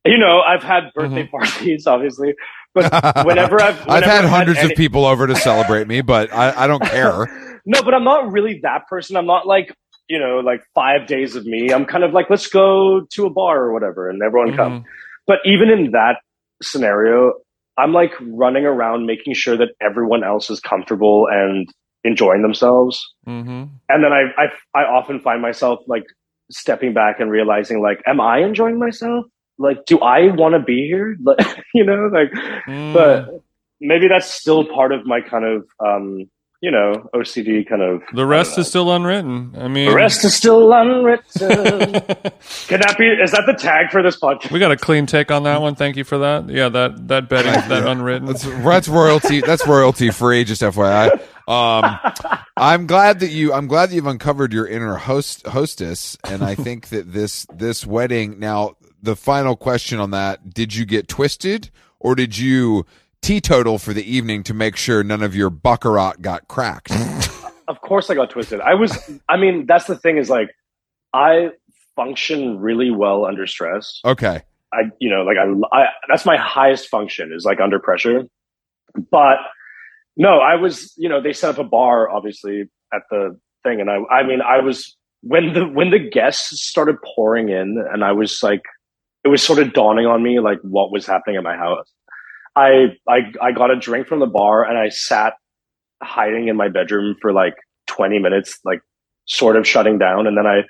you 0.05 0.19
know, 0.19 0.41
I've 0.41 0.63
had 0.63 0.85
birthday 0.95 1.27
parties, 1.27 1.87
obviously, 1.87 2.35
but 2.75 2.91
whenever 3.27 3.61
I've 3.61 3.81
I've 3.83 3.87
whenever 4.03 4.07
had 4.11 4.25
hundreds 4.25 4.59
any- 4.59 4.73
of 4.73 4.77
people 4.77 5.05
over 5.05 5.27
to 5.27 5.37
celebrate 5.37 5.87
me, 5.89 6.01
but 6.01 6.33
I, 6.33 6.65
I 6.65 6.67
don't 6.67 6.83
care. 6.97 7.61
no, 7.67 7.83
but 7.83 7.95
I'm 7.95 8.05
not 8.05 8.33
really 8.33 8.61
that 8.63 8.89
person. 8.89 9.17
I'm 9.17 9.27
not 9.27 9.47
like 9.47 9.75
you 10.09 10.19
know, 10.19 10.41
like 10.45 10.61
five 10.75 11.07
days 11.07 11.37
of 11.37 11.45
me. 11.47 11.73
I'm 11.73 11.85
kind 11.87 12.05
of 12.05 12.13
like 12.13 12.27
let's 12.29 12.49
go 12.49 13.07
to 13.13 13.27
a 13.27 13.31
bar 13.31 13.63
or 13.65 13.73
whatever, 13.73 14.09
and 14.11 14.21
everyone 14.23 14.57
come. 14.57 14.81
Mhm. 14.81 14.85
But 15.27 15.39
even 15.45 15.69
in 15.71 15.93
that 15.93 16.17
scenario, 16.63 17.35
I'm 17.79 17.93
like 17.93 18.13
running 18.21 18.65
around 18.65 19.07
making 19.07 19.35
sure 19.35 19.57
that 19.57 19.69
everyone 19.81 20.25
else 20.25 20.51
is 20.51 20.59
comfortable 20.61 21.29
and 21.31 21.69
enjoying 22.05 22.43
themselves. 22.43 23.01
Mhm. 23.27 23.69
And 23.89 24.05
then 24.05 24.13
I, 24.13 24.23
I, 24.37 24.81
I 24.81 24.85
often 24.85 25.21
find 25.21 25.41
myself 25.43 25.81
like 25.87 26.05
stepping 26.51 26.93
back 26.95 27.21
and 27.21 27.31
realizing 27.31 27.81
like, 27.81 28.03
am 28.07 28.21
I 28.21 28.39
enjoying 28.39 28.79
myself? 28.79 29.27
Like, 29.59 29.85
do 29.87 29.99
I 30.01 30.31
want 30.35 30.55
to 30.55 30.59
be 30.61 30.87
here? 30.89 31.17
Like, 31.25 31.47
you 31.75 31.85
know, 31.85 32.09
like, 32.13 32.31
Mm. 32.67 32.93
but 32.95 33.41
maybe 33.81 34.09
that's 34.09 34.33
still 34.33 34.65
part 34.65 34.93
of 34.93 35.05
my 35.07 35.21
kind 35.21 35.45
of, 35.45 35.67
um, 35.85 36.29
you 36.61 36.71
know, 36.71 37.09
OCD 37.15 37.69
kind 37.69 37.83
of. 37.83 38.03
the 38.15 38.25
rest 38.25 38.57
is 38.57 38.69
still 38.69 38.93
unwritten. 38.93 39.53
I 39.59 39.67
mean, 39.69 39.89
The 39.89 39.95
rest 39.97 40.25
is 40.25 40.35
still 40.35 40.73
unwritten. 40.73 41.25
Can 42.69 42.81
that 42.81 42.95
be? 42.99 43.07
Is 43.07 43.33
that 43.33 43.45
the 43.47 43.55
tag 43.59 43.91
for 43.91 44.01
this 44.03 44.17
podcast? 44.19 44.53
we 44.53 44.61
got 44.61 44.71
a 44.71 44.77
clean 44.77 45.07
take 45.07 45.31
on 45.33 45.43
that 45.43 45.61
one. 45.61 45.75
Thank 45.75 45.97
you 45.97 46.05
for 46.05 46.19
that. 46.19 46.49
Yeah, 46.49 46.69
that 46.69 47.09
that 47.09 47.29
betting, 47.29 47.53
that 47.69 47.87
unwritten. 47.95 48.27
That's 48.27 48.45
that's 48.45 48.89
royalty. 48.89 49.41
That's 49.41 49.67
royalty 49.67 50.11
free. 50.11 50.45
Just 50.45 50.63
FYI. 50.63 51.21
Um, 51.49 51.99
I'm 52.57 52.87
glad 52.87 53.21
that 53.21 53.31
you. 53.31 53.53
I'm 53.53 53.67
glad 53.67 53.91
that 53.91 53.95
you've 53.95 54.07
uncovered 54.07 54.53
your 54.53 54.67
inner 54.67 54.97
host 54.97 55.47
hostess, 55.47 56.17
and 56.25 56.43
I 56.43 56.55
think 56.57 56.89
that 56.89 57.13
this 57.13 57.47
this 57.53 57.87
wedding. 57.87 58.39
Now, 58.39 58.77
the 59.03 59.17
final 59.17 59.57
question 59.57 59.99
on 59.99 60.11
that: 60.11 60.55
Did 60.55 60.75
you 60.75 60.85
get 60.85 61.09
twisted, 61.09 61.71
or 62.01 62.15
did 62.15 62.39
you 62.39 62.87
teetotal 63.23 63.79
for 63.79 63.95
the 63.95 64.05
evening 64.05 64.43
to 64.43 64.53
make 64.53 64.77
sure 64.77 65.03
none 65.03 65.23
of 65.23 65.35
your 65.35 65.49
baccarat 65.49 66.21
got 66.21 66.49
cracked? 66.49 66.91
of 67.69 67.81
course 67.81 68.11
I 68.11 68.15
got 68.15 68.31
twisted. 68.31 68.61
I 68.61 68.75
was, 68.75 68.99
I 69.29 69.37
mean, 69.37 69.65
that's 69.67 69.87
the 69.87 69.97
thing 69.97 70.19
is 70.19 70.29
like, 70.29 70.51
I 71.15 71.51
function 71.97 72.61
really 72.61 72.91
well 72.91 73.25
under 73.25 73.47
stress. 73.47 74.01
Okay. 74.05 74.43
I, 74.73 74.91
you 74.99 75.11
know, 75.11 75.23
like 75.23 75.37
I, 75.37 75.79
I, 75.79 75.87
that's 76.09 76.27
my 76.27 76.37
highest 76.37 76.89
function 76.89 77.33
is 77.33 77.45
like 77.45 77.61
under 77.61 77.79
pressure. 77.79 78.25
But 79.11 79.39
no, 80.17 80.39
I 80.39 80.57
was, 80.57 80.93
you 80.97 81.09
know, 81.09 81.23
they 81.23 81.33
set 81.33 81.51
up 81.51 81.59
a 81.59 81.69
bar 81.69 82.11
obviously 82.11 82.65
at 82.93 83.03
the 83.11 83.39
thing. 83.63 83.81
And 83.81 83.91
I, 83.91 83.97
I 84.13 84.27
mean, 84.27 84.41
I 84.43 84.61
was, 84.61 84.97
when 85.23 85.53
the, 85.55 85.67
when 85.67 85.91
the 85.91 85.99
guests 85.99 86.63
started 86.67 86.97
pouring 87.15 87.49
in 87.49 87.83
and 87.93 88.05
I 88.05 88.13
was 88.13 88.43
like, 88.43 88.63
it 89.25 89.29
was 89.29 89.43
sort 89.43 89.59
of 89.61 89.73
dawning 89.73 90.07
on 90.07 90.23
me 90.23 90.41
like 90.41 90.59
what 90.63 90.93
was 90.93 91.07
happening 91.07 91.37
at 91.37 91.43
my 91.45 91.57
house. 91.57 91.91
I, 92.57 92.97
I, 93.09 93.19
I 93.41 93.53
got 93.53 93.71
a 93.71 93.77
drink 93.79 94.09
from 94.09 94.21
the 94.21 94.27
bar 94.27 94.65
and 94.65 94.77
I 94.77 94.89
sat 94.91 95.35
hiding 96.03 96.49
in 96.49 96.57
my 96.57 96.69
bedroom 96.69 97.17
for 97.23 97.33
like 97.33 97.55
20 97.87 98.19
minutes, 98.19 98.59
like 98.65 98.81
sort 99.27 99.57
of 99.57 99.67
shutting 99.67 99.99
down. 99.99 100.27
And 100.27 100.37
then 100.37 100.47
I, 100.47 100.63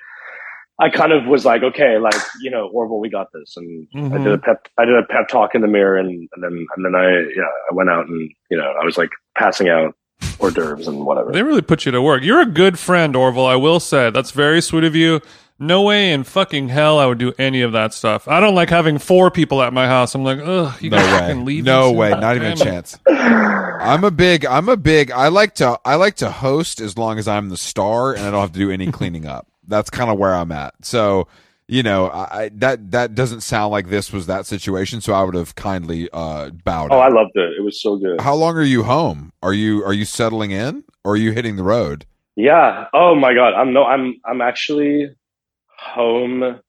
I 0.79 0.89
kind 0.89 1.11
of 1.11 1.25
was 1.25 1.45
like, 1.45 1.63
okay, 1.63 1.97
like, 1.97 2.15
you 2.41 2.51
know, 2.51 2.69
Orville, 2.73 2.99
we 2.99 3.09
got 3.09 3.27
this. 3.33 3.55
And 3.57 3.87
I 4.13 4.17
Mhm. 4.17 4.23
did 4.23 4.33
a 4.33 4.37
pep, 4.37 4.67
I 4.77 4.85
did 4.85 4.95
a 4.95 5.03
pep 5.07 5.27
talk 5.27 5.55
in 5.55 5.61
the 5.61 5.67
mirror 5.67 5.97
and, 5.97 6.09
and 6.33 6.43
then, 6.43 6.65
and 6.75 6.85
then 6.85 6.95
I, 6.95 7.09
yeah, 7.35 7.51
I 7.71 7.73
went 7.73 7.89
out 7.89 8.07
and, 8.07 8.31
you 8.49 8.57
know, 8.57 8.73
I 8.81 8.85
was 8.85 8.97
like 8.97 9.09
passing 9.37 9.69
out 9.69 9.95
hors 10.39 10.51
d'oeuvres 10.51 10.87
and 10.87 11.05
whatever. 11.05 11.31
They 11.31 11.43
really 11.43 11.61
put 11.61 11.85
you 11.85 11.91
to 11.91 12.01
work. 12.01 12.23
You're 12.23 12.41
a 12.41 12.45
good 12.45 12.79
friend, 12.79 13.15
Orville. 13.15 13.45
I 13.45 13.55
will 13.55 13.79
say 13.79 14.09
that's 14.09 14.31
very 14.31 14.61
sweet 14.61 14.83
of 14.83 14.95
you. 14.95 15.21
No 15.59 15.83
way 15.83 16.11
in 16.11 16.23
fucking 16.23 16.69
hell 16.69 16.97
I 16.99 17.05
would 17.05 17.19
do 17.19 17.31
any 17.37 17.61
of 17.61 17.71
that 17.73 17.93
stuff. 17.93 18.27
I 18.27 18.39
don't 18.39 18.55
like 18.55 18.69
having 18.69 18.97
four 18.97 19.29
people 19.31 19.61
at 19.61 19.71
my 19.71 19.87
house. 19.87 20.13
I'm 20.15 20.23
like, 20.23 20.39
ugh, 20.43 20.73
you 20.81 20.89
No 20.89 20.97
guys 20.97 21.05
way. 21.13 21.19
fucking 21.19 21.45
leave. 21.45 21.63
No 21.63 21.91
way. 21.91 22.11
soon. 22.11 22.19
Not 22.19 22.35
even 22.35 22.51
a 22.51 22.55
chance. 22.57 22.97
I'm 23.07 24.03
a 24.03 24.11
big. 24.11 24.45
I'm 24.45 24.67
a 24.67 24.75
big. 24.77 25.11
I 25.11 25.27
like 25.27 25.55
to. 25.55 25.79
I 25.85 25.95
like 25.95 26.15
to 26.15 26.31
host 26.31 26.81
as 26.81 26.97
long 26.97 27.17
as 27.19 27.27
I'm 27.27 27.49
the 27.49 27.57
star 27.57 28.13
and 28.13 28.23
I 28.25 28.31
don't 28.31 28.41
have 28.41 28.51
to 28.53 28.59
do 28.59 28.71
any 28.71 28.91
cleaning 28.91 29.25
up. 29.25 29.47
That's 29.67 29.89
kind 29.89 30.09
of 30.09 30.17
where 30.17 30.33
I'm 30.33 30.51
at. 30.51 30.73
So, 30.81 31.27
you 31.73 31.81
know, 31.81 32.11
I, 32.11 32.51
that 32.53 32.91
that 32.91 33.15
doesn't 33.15 33.41
sound 33.41 33.71
like 33.71 33.89
this 33.89 34.13
was 34.13 34.27
that 34.27 34.45
situation. 34.45 35.01
So 35.01 35.13
I 35.13 35.23
would 35.23 35.33
have 35.33 35.55
kindly 35.55 36.07
uh 36.13 36.51
bowed. 36.51 36.91
Oh, 36.91 36.99
out. 36.99 37.11
I 37.11 37.15
loved 37.15 37.31
it. 37.33 37.53
It 37.57 37.63
was 37.63 37.81
so 37.81 37.97
good. 37.97 38.21
How 38.21 38.35
long 38.35 38.55
are 38.57 38.61
you 38.61 38.83
home? 38.83 39.33
Are 39.41 39.53
you 39.53 39.83
are 39.83 39.93
you 39.93 40.05
settling 40.05 40.51
in 40.51 40.83
or 41.03 41.13
are 41.13 41.17
you 41.17 41.31
hitting 41.31 41.55
the 41.55 41.63
road? 41.63 42.05
Yeah. 42.35 42.85
Oh 42.93 43.15
my 43.15 43.33
God. 43.33 43.55
I'm 43.55 43.73
no, 43.73 43.85
I'm, 43.85 44.19
I'm 44.23 44.41
actually 44.41 45.09
home 45.79 46.59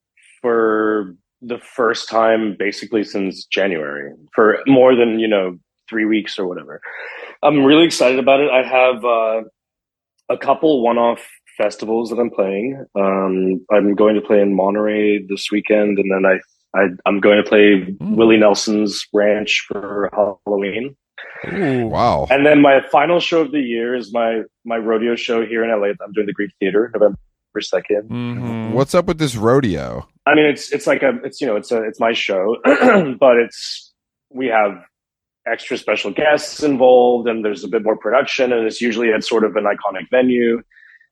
for 0.40 1.14
the 1.42 1.58
first 1.58 2.08
time 2.08 2.56
basically 2.58 3.04
since 3.04 3.44
January 3.44 4.10
for 4.34 4.60
more 4.66 4.96
than, 4.96 5.18
you 5.18 5.28
know, 5.28 5.58
three 5.90 6.06
weeks 6.06 6.38
or 6.38 6.46
whatever. 6.46 6.80
I'm 7.42 7.62
really 7.62 7.84
excited 7.84 8.18
about 8.18 8.40
it. 8.40 8.50
I 8.50 8.62
have, 8.62 9.04
uh, 9.04 9.42
a 10.30 10.38
couple 10.38 10.82
one-off 10.82 11.20
festivals 11.56 12.10
that 12.10 12.18
I'm 12.18 12.30
playing. 12.30 12.84
Um, 12.94 13.64
I'm 13.72 13.94
going 13.94 14.14
to 14.14 14.20
play 14.20 14.40
in 14.40 14.54
Monterey 14.54 15.24
this 15.28 15.48
weekend, 15.50 15.98
and 15.98 16.10
then 16.10 16.24
I 16.30 16.38
I, 16.76 16.86
I'm 17.06 17.20
going 17.20 17.42
to 17.42 17.48
play 17.48 17.94
Willie 18.00 18.36
Nelson's 18.36 19.06
ranch 19.12 19.64
for 19.68 20.10
Halloween. 20.12 20.96
Ooh. 21.52 21.86
Wow. 21.86 22.26
And 22.30 22.44
then 22.44 22.60
my 22.60 22.80
final 22.90 23.20
show 23.20 23.42
of 23.42 23.52
the 23.52 23.60
year 23.60 23.94
is 23.94 24.12
my 24.12 24.42
my 24.64 24.76
rodeo 24.76 25.14
show 25.14 25.44
here 25.46 25.62
in 25.62 25.70
LA. 25.70 25.88
I'm 26.04 26.12
doing 26.12 26.26
the 26.26 26.32
Greek 26.32 26.50
Theater 26.58 26.90
November 26.92 27.18
second. 27.60 28.08
Mhm. 28.10 28.72
What's 28.72 28.94
up 28.94 29.06
with 29.06 29.18
this 29.18 29.36
rodeo? 29.36 30.08
I 30.26 30.34
mean, 30.34 30.46
it's 30.46 30.72
it's 30.72 30.86
like 30.86 31.02
a 31.02 31.20
it's 31.22 31.40
you 31.40 31.46
know 31.46 31.56
it's 31.56 31.70
a 31.70 31.82
it's 31.84 32.00
my 32.00 32.12
show, 32.12 32.56
but 32.64 33.36
it's 33.36 33.92
we 34.30 34.46
have 34.48 34.82
extra 35.46 35.76
special 35.76 36.10
guests 36.10 36.62
involved, 36.62 37.28
and 37.28 37.44
there's 37.44 37.62
a 37.62 37.68
bit 37.68 37.84
more 37.84 37.96
production, 37.96 38.52
and 38.52 38.66
it's 38.66 38.80
usually 38.80 39.12
at 39.12 39.22
sort 39.22 39.44
of 39.44 39.54
an 39.56 39.64
iconic 39.64 40.10
venue. 40.10 40.62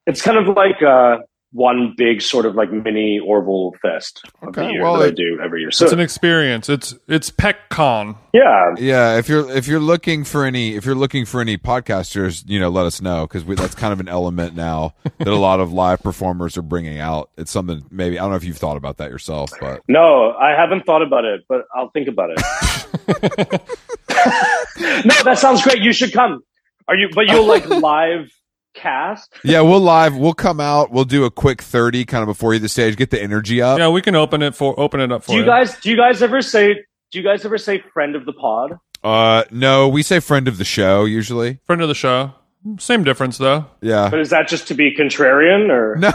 It's 0.07 0.22
kind 0.22 0.36
of 0.36 0.57
like 0.57 0.82
uh, 0.82 1.18
one 1.53 1.94
big 1.96 2.22
sort 2.22 2.46
of 2.46 2.55
like 2.55 2.72
mini 2.72 3.20
Orville 3.20 3.74
Fest 3.82 4.22
of 4.40 4.55
the 4.55 4.70
year 4.70 4.82
well, 4.82 4.98
that 4.98 5.07
I 5.07 5.11
do 5.11 5.38
every 5.42 5.61
year. 5.61 5.70
So 5.70 5.84
It's 5.84 5.92
an 5.92 6.00
experience. 6.00 6.68
It's 6.68 6.94
it's 7.07 7.30
PeckCon. 7.30 8.16
yeah, 8.32 8.74
Yeah, 8.78 9.18
if 9.18 9.28
you're 9.28 9.48
if 9.50 9.66
you're 9.66 9.80
looking 9.80 10.24
for 10.24 10.44
any 10.44 10.74
if 10.74 10.86
you're 10.86 10.94
looking 10.94 11.26
for 11.26 11.40
any 11.40 11.59
podcasters, 11.59 12.42
you 12.48 12.59
know, 12.59 12.70
let 12.70 12.86
us 12.86 13.03
know 13.03 13.26
because 13.26 13.44
that's 13.44 13.74
kind 13.74 13.92
of 13.92 14.00
an 14.00 14.09
element 14.09 14.57
now 14.57 14.94
that 15.18 15.28
a 15.28 15.36
lot 15.36 15.61
of 15.61 15.72
live 15.72 16.03
performers 16.03 16.57
are 16.57 16.62
bringing 16.62 16.98
out. 16.98 17.30
It's 17.36 17.50
something 17.50 17.84
maybe 17.90 18.18
I 18.18 18.22
don't 18.22 18.30
know 18.30 18.36
if 18.36 18.44
you've 18.44 18.57
thought 18.57 18.78
about 18.78 18.96
that 18.96 19.11
yourself, 19.11 19.50
but 19.61 19.82
no, 19.88 20.32
I 20.32 20.53
haven't 20.59 20.86
thought 20.86 21.03
about 21.03 21.26
it, 21.26 21.42
but 21.48 21.66
I'll 21.74 21.90
think 21.90 22.09
about 22.09 22.30
it. 22.30 22.40
no, 25.05 25.14
that 25.24 25.38
sounds 25.38 25.62
great. 25.62 25.78
You 25.82 25.92
should 25.92 26.12
come. 26.14 26.40
Are 26.88 26.96
you? 26.96 27.11
But 27.14 27.26
you'll 27.26 27.46
like 27.46 27.66
live 27.68 28.30
cast. 28.75 29.33
yeah, 29.45 29.61
we'll 29.61 29.81
live. 29.81 30.16
We'll 30.16 30.35
come 30.35 30.61
out. 30.61 30.91
We'll 30.91 31.05
do 31.05 31.25
a 31.25 31.31
quick 31.31 31.62
thirty 31.62 32.05
kind 32.05 32.23
of 32.23 32.27
before 32.27 32.55
you 32.55 32.61
the 32.61 32.68
stage, 32.68 32.97
get 32.97 33.11
the 33.11 33.23
energy 33.23 33.61
up. 33.62 33.79
Yeah, 33.79 33.89
we 33.89 34.03
can 34.03 34.14
open 34.14 34.43
it 34.43 34.55
for 34.55 34.79
open 34.79 35.01
it 35.01 35.12
up 35.12 35.25
for 35.25 35.33
Do 35.33 35.39
you 35.39 35.45
guys? 35.45 35.79
Do 35.81 35.91
you 35.91 35.97
guys 35.97 36.23
ever 36.23 36.43
say? 36.43 36.75
Do 37.11 37.18
you 37.18 37.25
guys 37.25 37.45
ever 37.45 37.59
say 37.59 37.83
friend 37.93 38.16
of 38.16 38.25
the 38.25 38.33
pod? 38.33 38.79
Uh, 39.05 39.45
no, 39.51 39.89
we 39.89 40.03
say 40.03 40.20
friend 40.20 40.47
of 40.49 40.59
the 40.59 40.64
show 40.64 41.05
usually. 41.05 41.59
Friend 41.64 41.83
of 41.83 41.89
the 41.89 41.95
show. 41.95 42.33
Same 42.78 43.02
difference 43.02 43.38
though. 43.38 43.66
Yeah. 43.80 44.08
But 44.08 44.20
is 44.20 44.30
that 44.30 44.48
just 44.48 44.68
to 44.68 44.74
be 44.74 44.94
contrarian 44.94 45.70
or? 45.70 45.96
No. 46.02 46.12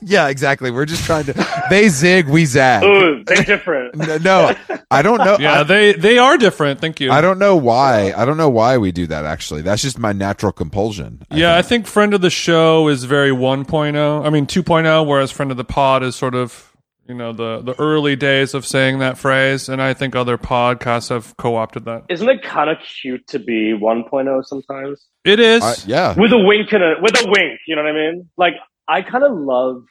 yeah, 0.00 0.28
exactly. 0.28 0.70
We're 0.70 0.86
just 0.86 1.04
trying 1.04 1.24
to. 1.26 1.64
They 1.70 1.88
zig, 1.88 2.28
we 2.28 2.44
zag. 2.44 2.82
Ooh, 2.82 3.22
they're 3.24 3.44
different. 3.44 3.94
No, 4.02 4.16
no, 4.18 4.54
I 4.90 5.02
don't 5.02 5.18
know. 5.18 5.36
Yeah, 5.38 5.60
I, 5.60 5.62
they 5.62 5.92
they 5.92 6.18
are 6.18 6.36
different. 6.36 6.80
Thank 6.80 6.98
you. 6.98 7.10
I 7.12 7.20
don't 7.20 7.38
know 7.38 7.56
why. 7.56 8.12
I 8.16 8.24
don't 8.24 8.36
know 8.36 8.48
why 8.48 8.78
we 8.78 8.90
do 8.90 9.06
that. 9.06 9.24
Actually, 9.24 9.62
that's 9.62 9.82
just 9.82 9.98
my 9.98 10.12
natural 10.12 10.50
compulsion. 10.50 11.22
I 11.30 11.36
yeah, 11.36 11.52
I 11.52 11.62
think. 11.62 11.84
think 11.84 11.86
friend 11.86 12.14
of 12.14 12.20
the 12.20 12.30
show 12.30 12.88
is 12.88 13.04
very 13.04 13.30
1.0. 13.30 14.26
I 14.26 14.30
mean 14.30 14.46
2.0, 14.46 15.06
whereas 15.06 15.30
friend 15.30 15.50
of 15.50 15.56
the 15.56 15.64
pod 15.64 16.02
is 16.02 16.16
sort 16.16 16.34
of 16.34 16.71
you 17.08 17.14
know 17.14 17.32
the 17.32 17.60
the 17.62 17.74
early 17.80 18.16
days 18.16 18.54
of 18.54 18.64
saying 18.66 19.00
that 19.00 19.18
phrase, 19.18 19.68
and 19.68 19.82
I 19.82 19.94
think 19.94 20.14
other 20.14 20.38
podcasts 20.38 21.08
have 21.08 21.36
co-opted 21.36 21.84
that. 21.86 22.04
Isn't 22.08 22.28
it 22.28 22.42
kind 22.42 22.70
of 22.70 22.76
cute 23.02 23.26
to 23.28 23.38
be 23.38 23.72
1.0 23.74 24.44
sometimes? 24.44 25.06
It 25.24 25.40
is. 25.40 25.62
I- 25.62 25.74
yeah. 25.86 26.14
With 26.18 26.32
a 26.32 26.38
wink 26.38 26.72
and 26.72 26.82
a 26.82 26.94
with 27.00 27.14
a 27.20 27.24
wink, 27.26 27.60
you 27.66 27.76
know 27.76 27.82
what 27.82 27.90
I 27.90 27.94
mean? 27.94 28.28
Like 28.36 28.54
I 28.88 29.02
kind 29.02 29.24
of 29.24 29.32
love. 29.36 29.84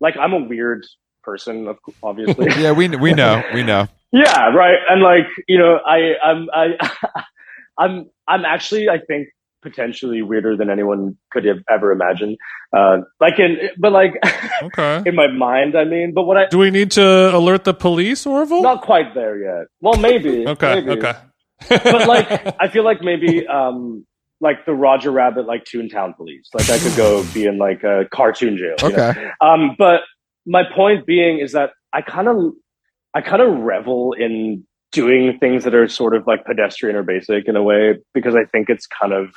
Like 0.00 0.16
I'm 0.16 0.32
a 0.32 0.38
weird 0.44 0.84
person, 1.22 1.74
obviously. 2.02 2.46
Yeah, 2.62 2.72
we 2.72 2.88
we 2.88 3.14
know, 3.14 3.42
we 3.54 3.62
know. 3.62 3.88
Yeah, 4.12 4.50
right. 4.54 4.78
And 4.88 5.02
like, 5.02 5.26
you 5.48 5.58
know, 5.58 5.78
I 5.84 6.14
I'm 6.22 6.48
I 6.52 7.22
I'm 7.78 8.10
I'm 8.28 8.44
actually 8.44 8.88
I 8.88 8.98
think 8.98 9.28
potentially 9.64 10.22
weirder 10.22 10.56
than 10.56 10.70
anyone 10.70 11.16
could 11.32 11.44
have 11.44 11.58
ever 11.68 11.90
imagined. 11.90 12.36
Uh 12.76 12.98
like 13.20 13.40
in 13.40 13.56
but 13.78 13.90
like 13.90 14.12
okay. 14.62 15.02
in 15.06 15.16
my 15.16 15.26
mind, 15.26 15.76
I 15.76 15.84
mean, 15.84 16.12
but 16.14 16.22
what 16.22 16.36
I 16.36 16.46
Do 16.46 16.58
we 16.58 16.70
need 16.70 16.92
to 16.92 17.34
alert 17.34 17.64
the 17.64 17.74
police, 17.74 18.24
Orville? 18.26 18.62
not 18.62 18.82
quite 18.82 19.14
there 19.14 19.36
yet. 19.38 19.66
Well, 19.80 19.98
maybe. 19.98 20.46
okay. 20.54 20.74
maybe. 20.76 20.90
Okay. 21.00 21.14
But 21.68 22.06
like 22.06 22.28
I 22.60 22.68
feel 22.68 22.84
like 22.84 23.00
maybe 23.02 23.46
um 23.48 24.06
like 24.40 24.66
the 24.66 24.74
Roger 24.74 25.10
Rabbit 25.10 25.46
like 25.46 25.64
Toontown 25.64 26.16
police. 26.16 26.48
Like 26.54 26.70
I 26.70 26.78
could 26.78 26.96
go 26.96 27.24
be 27.32 27.46
in 27.46 27.58
like 27.58 27.82
a 27.82 28.04
cartoon 28.12 28.56
jail. 28.58 28.76
you 28.82 28.96
know? 28.96 29.08
Okay. 29.08 29.30
Um, 29.40 29.74
but 29.78 30.02
my 30.46 30.62
point 30.74 31.06
being 31.06 31.38
is 31.38 31.52
that 31.52 31.70
I 31.92 32.02
kind 32.02 32.28
of, 32.28 32.52
I 33.14 33.22
kind 33.22 33.40
of 33.40 33.60
revel 33.60 34.12
in 34.12 34.64
doing 34.92 35.38
things 35.40 35.64
that 35.64 35.74
are 35.74 35.88
sort 35.88 36.14
of 36.14 36.26
like 36.26 36.44
pedestrian 36.44 36.94
or 36.94 37.02
basic 37.02 37.48
in 37.48 37.56
a 37.56 37.62
way 37.62 37.94
because 38.14 38.36
I 38.36 38.44
think 38.44 38.68
it's 38.68 38.86
kind 38.86 39.12
of 39.12 39.34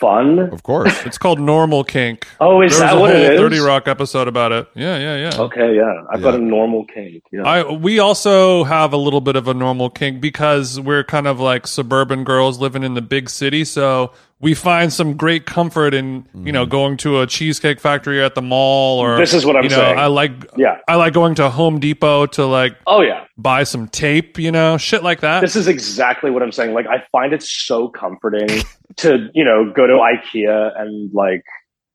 fun. 0.00 0.38
Of 0.38 0.62
course. 0.62 1.04
It's 1.06 1.18
called 1.18 1.38
normal 1.40 1.84
kink. 1.84 2.26
Oh, 2.42 2.62
is 2.62 2.78
There 2.78 2.88
that 2.88 2.96
a 2.96 3.00
what 3.00 3.14
it 3.14 3.34
is? 3.34 3.38
30 3.38 3.58
Rock 3.58 3.86
episode 3.86 4.26
about 4.26 4.50
it. 4.50 4.66
Yeah, 4.74 4.96
yeah, 4.98 5.16
yeah. 5.16 5.40
Okay, 5.40 5.76
yeah, 5.76 6.04
I've 6.10 6.22
got 6.22 6.34
a 6.34 6.38
normal 6.38 6.86
kink. 6.86 7.22
Yeah. 7.30 7.42
I 7.42 7.70
we 7.70 7.98
also 7.98 8.64
have 8.64 8.94
a 8.94 8.96
little 8.96 9.20
bit 9.20 9.36
of 9.36 9.46
a 9.46 9.52
normal 9.52 9.90
kink 9.90 10.20
because 10.22 10.80
we're 10.80 11.04
kind 11.04 11.26
of 11.26 11.38
like 11.38 11.66
suburban 11.66 12.24
girls 12.24 12.58
living 12.58 12.82
in 12.82 12.94
the 12.94 13.02
big 13.02 13.28
city, 13.28 13.64
so 13.64 14.12
we 14.40 14.54
find 14.54 14.90
some 14.90 15.16
great 15.16 15.44
comfort 15.44 15.92
in 15.92 16.26
you 16.34 16.50
know 16.50 16.62
mm-hmm. 16.62 16.70
going 16.70 16.96
to 16.98 17.20
a 17.20 17.26
cheesecake 17.26 17.78
factory 17.78 18.22
at 18.22 18.34
the 18.34 18.42
mall 18.42 18.98
or 18.98 19.18
This 19.18 19.34
is 19.34 19.44
what 19.44 19.56
I'm 19.56 19.64
you 19.64 19.70
know, 19.70 19.76
saying. 19.76 19.98
I 19.98 20.06
like 20.06 20.32
yeah. 20.56 20.78
I 20.88 20.94
like 20.96 21.12
going 21.12 21.34
to 21.36 21.50
Home 21.50 21.78
Depot 21.78 22.26
to 22.26 22.46
like 22.46 22.76
Oh 22.86 23.02
yeah. 23.02 23.26
buy 23.36 23.64
some 23.64 23.86
tape, 23.88 24.38
you 24.38 24.50
know, 24.50 24.78
shit 24.78 25.02
like 25.02 25.20
that. 25.20 25.40
This 25.40 25.56
is 25.56 25.68
exactly 25.68 26.30
what 26.30 26.42
I'm 26.42 26.52
saying. 26.52 26.72
Like 26.72 26.86
I 26.86 27.04
find 27.12 27.32
it 27.34 27.42
so 27.42 27.88
comforting 27.88 28.48
to, 28.98 29.28
you 29.34 29.44
know, 29.44 29.72
go 29.74 29.86
to 29.86 29.94
IKEA 29.94 30.80
and 30.80 31.12
like 31.12 31.44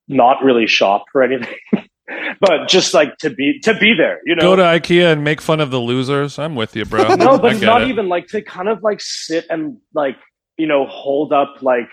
not 0.07 0.43
really 0.43 0.67
shop 0.67 1.05
for 1.11 1.23
anything. 1.23 1.55
but 2.39 2.67
just 2.67 2.93
like 2.93 3.17
to 3.17 3.29
be 3.29 3.59
to 3.63 3.73
be 3.73 3.93
there, 3.97 4.19
you 4.25 4.35
know. 4.35 4.41
Go 4.41 4.55
to 4.55 4.61
IKEA 4.61 5.13
and 5.13 5.23
make 5.23 5.41
fun 5.41 5.59
of 5.59 5.71
the 5.71 5.79
losers. 5.79 6.37
I'm 6.37 6.55
with 6.55 6.75
you, 6.75 6.85
bro. 6.85 7.15
no, 7.15 7.37
but 7.37 7.61
not 7.61 7.83
it. 7.83 7.89
even 7.89 8.09
like 8.09 8.27
to 8.27 8.41
kind 8.41 8.69
of 8.69 8.83
like 8.83 9.01
sit 9.01 9.45
and 9.49 9.77
like 9.93 10.17
you 10.57 10.67
know 10.67 10.85
hold 10.85 11.33
up 11.33 11.61
like 11.61 11.89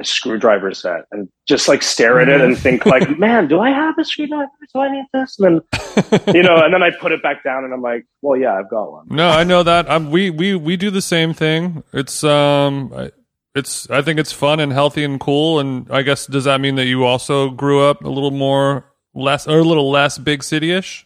a 0.00 0.04
screwdriver 0.04 0.72
set 0.72 1.04
and 1.12 1.28
just 1.46 1.68
like 1.68 1.82
stare 1.82 2.20
at 2.20 2.28
it 2.28 2.40
and 2.40 2.58
think 2.58 2.86
like, 2.94 3.18
man, 3.18 3.46
do 3.46 3.60
I 3.60 3.70
have 3.70 3.96
a 3.98 4.04
screwdriver? 4.04 4.50
Do 4.74 4.80
I 4.80 4.90
need 4.90 5.04
this? 5.12 5.38
And 5.38 5.60
then 5.70 6.34
you 6.34 6.42
know, 6.42 6.56
and 6.56 6.74
then 6.74 6.82
I 6.82 6.90
put 6.90 7.12
it 7.12 7.22
back 7.22 7.44
down 7.44 7.64
and 7.64 7.72
I'm 7.72 7.82
like, 7.82 8.06
well, 8.20 8.38
yeah, 8.38 8.54
I've 8.54 8.70
got 8.70 8.90
one. 8.90 9.06
No, 9.10 9.28
I 9.28 9.44
know 9.44 9.62
that. 9.62 9.90
I'm, 9.90 10.10
we 10.10 10.30
we 10.30 10.54
we 10.54 10.76
do 10.76 10.90
the 10.90 11.02
same 11.02 11.34
thing. 11.34 11.84
It's 11.92 12.24
um, 12.24 12.92
I- 12.94 13.12
it's 13.54 13.88
I 13.90 14.02
think 14.02 14.18
it's 14.18 14.32
fun 14.32 14.60
and 14.60 14.72
healthy 14.72 15.04
and 15.04 15.20
cool. 15.20 15.60
And 15.60 15.86
I 15.90 16.02
guess 16.02 16.26
does 16.26 16.44
that 16.44 16.60
mean 16.60 16.76
that 16.76 16.86
you 16.86 17.04
also 17.04 17.50
grew 17.50 17.82
up 17.82 18.04
a 18.04 18.08
little 18.08 18.30
more 18.30 18.92
less 19.14 19.46
or 19.46 19.58
a 19.58 19.64
little 19.64 19.90
less 19.90 20.18
big 20.18 20.42
city 20.42 20.72
ish, 20.72 21.04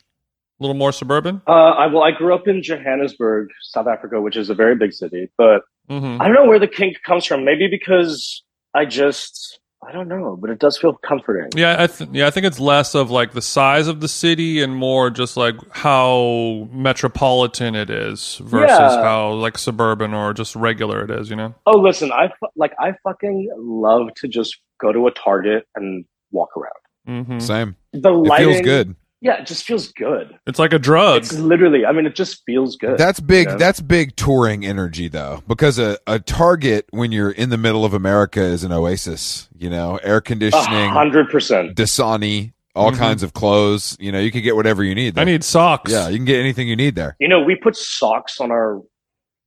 a 0.60 0.62
little 0.62 0.76
more 0.76 0.92
suburban? 0.92 1.42
Uh, 1.46 1.50
I 1.50 1.86
well, 1.86 2.02
I 2.02 2.12
grew 2.12 2.34
up 2.34 2.46
in 2.46 2.62
Johannesburg, 2.62 3.48
South 3.62 3.86
Africa, 3.86 4.20
which 4.20 4.36
is 4.36 4.50
a 4.50 4.54
very 4.54 4.76
big 4.76 4.92
city, 4.92 5.30
but 5.36 5.62
hmm 5.88 6.18
I 6.20 6.26
don't 6.26 6.34
know 6.34 6.46
where 6.46 6.58
the 6.58 6.68
kink 6.68 6.96
comes 7.04 7.24
from. 7.24 7.44
Maybe 7.44 7.68
because 7.68 8.42
I 8.74 8.84
just 8.84 9.60
I 9.86 9.92
don't 9.92 10.08
know, 10.08 10.36
but 10.40 10.50
it 10.50 10.58
does 10.58 10.78
feel 10.78 10.94
comforting. 10.94 11.50
Yeah, 11.54 11.76
I 11.82 11.86
th- 11.86 12.10
yeah, 12.12 12.26
I 12.26 12.30
think 12.30 12.46
it's 12.46 12.58
less 12.58 12.94
of 12.94 13.10
like 13.10 13.32
the 13.32 13.42
size 13.42 13.86
of 13.88 14.00
the 14.00 14.08
city 14.08 14.60
and 14.62 14.74
more 14.74 15.10
just 15.10 15.36
like 15.36 15.54
how 15.70 16.68
metropolitan 16.72 17.74
it 17.74 17.90
is 17.90 18.36
versus 18.42 18.70
Yeah. 18.76 19.02
how 19.02 19.32
like 19.32 19.58
suburban 19.58 20.12
or 20.14 20.32
just 20.32 20.56
regular 20.56 21.04
it 21.04 21.10
is. 21.10 21.30
You 21.30 21.36
know? 21.36 21.54
Oh, 21.66 21.78
listen, 21.78 22.10
I 22.10 22.28
fu- 22.28 22.48
like 22.56 22.72
I 22.80 22.94
fucking 23.04 23.50
love 23.58 24.08
to 24.16 24.28
just 24.28 24.56
go 24.80 24.92
to 24.92 25.06
a 25.06 25.10
Target 25.12 25.66
and 25.76 26.04
walk 26.32 26.50
around. 26.56 27.24
hmm 27.26 27.38
Same. 27.38 27.76
The 27.92 28.10
It 28.10 28.12
lighting, 28.12 28.48
feels 28.52 28.60
good. 28.62 28.96
Yeah, 29.22 29.40
it 29.40 29.46
just 29.46 29.64
feels 29.64 29.92
good. 29.92 30.38
It's 30.46 30.58
like 30.58 30.72
a 30.74 30.78
drug. 30.78 31.22
It's 31.22 31.32
literally, 31.32 31.86
I 31.86 31.92
mean, 31.92 32.04
it 32.06 32.14
just 32.14 32.42
feels 32.44 32.76
good. 32.76 32.98
That's 32.98 33.18
big. 33.18 33.46
Yeah. 33.46 33.56
That's 33.56 33.80
big 33.80 34.14
touring 34.14 34.64
energy, 34.66 35.08
though, 35.08 35.42
because 35.48 35.78
a, 35.78 35.98
a 36.06 36.18
Target 36.18 36.86
when 36.90 37.12
you're 37.12 37.30
in 37.30 37.48
the 37.48 37.56
middle 37.56 37.84
of 37.84 37.94
America 37.94 38.40
is 38.42 38.62
an 38.62 38.72
oasis. 38.72 39.48
You 39.56 39.70
know, 39.70 39.96
air 40.02 40.20
conditioning, 40.20 40.90
hundred 40.90 41.30
percent. 41.30 41.76
Dasani, 41.76 42.52
all 42.74 42.92
Mhm. 42.92 42.98
kinds 42.98 43.22
of 43.22 43.32
clothes. 43.32 43.96
You 43.98 44.12
know, 44.12 44.18
you 44.20 44.30
can 44.30 44.42
get 44.42 44.54
whatever 44.54 44.84
you 44.84 44.94
need. 44.94 45.14
There. 45.14 45.22
I 45.22 45.24
need 45.24 45.42
socks. 45.44 45.90
Yeah, 45.90 46.08
you 46.08 46.16
can 46.18 46.26
get 46.26 46.38
anything 46.38 46.68
you 46.68 46.76
need 46.76 46.94
there. 46.94 47.16
You 47.18 47.28
know, 47.28 47.42
we 47.42 47.56
put 47.56 47.74
socks 47.74 48.38
on 48.38 48.50
our 48.50 48.82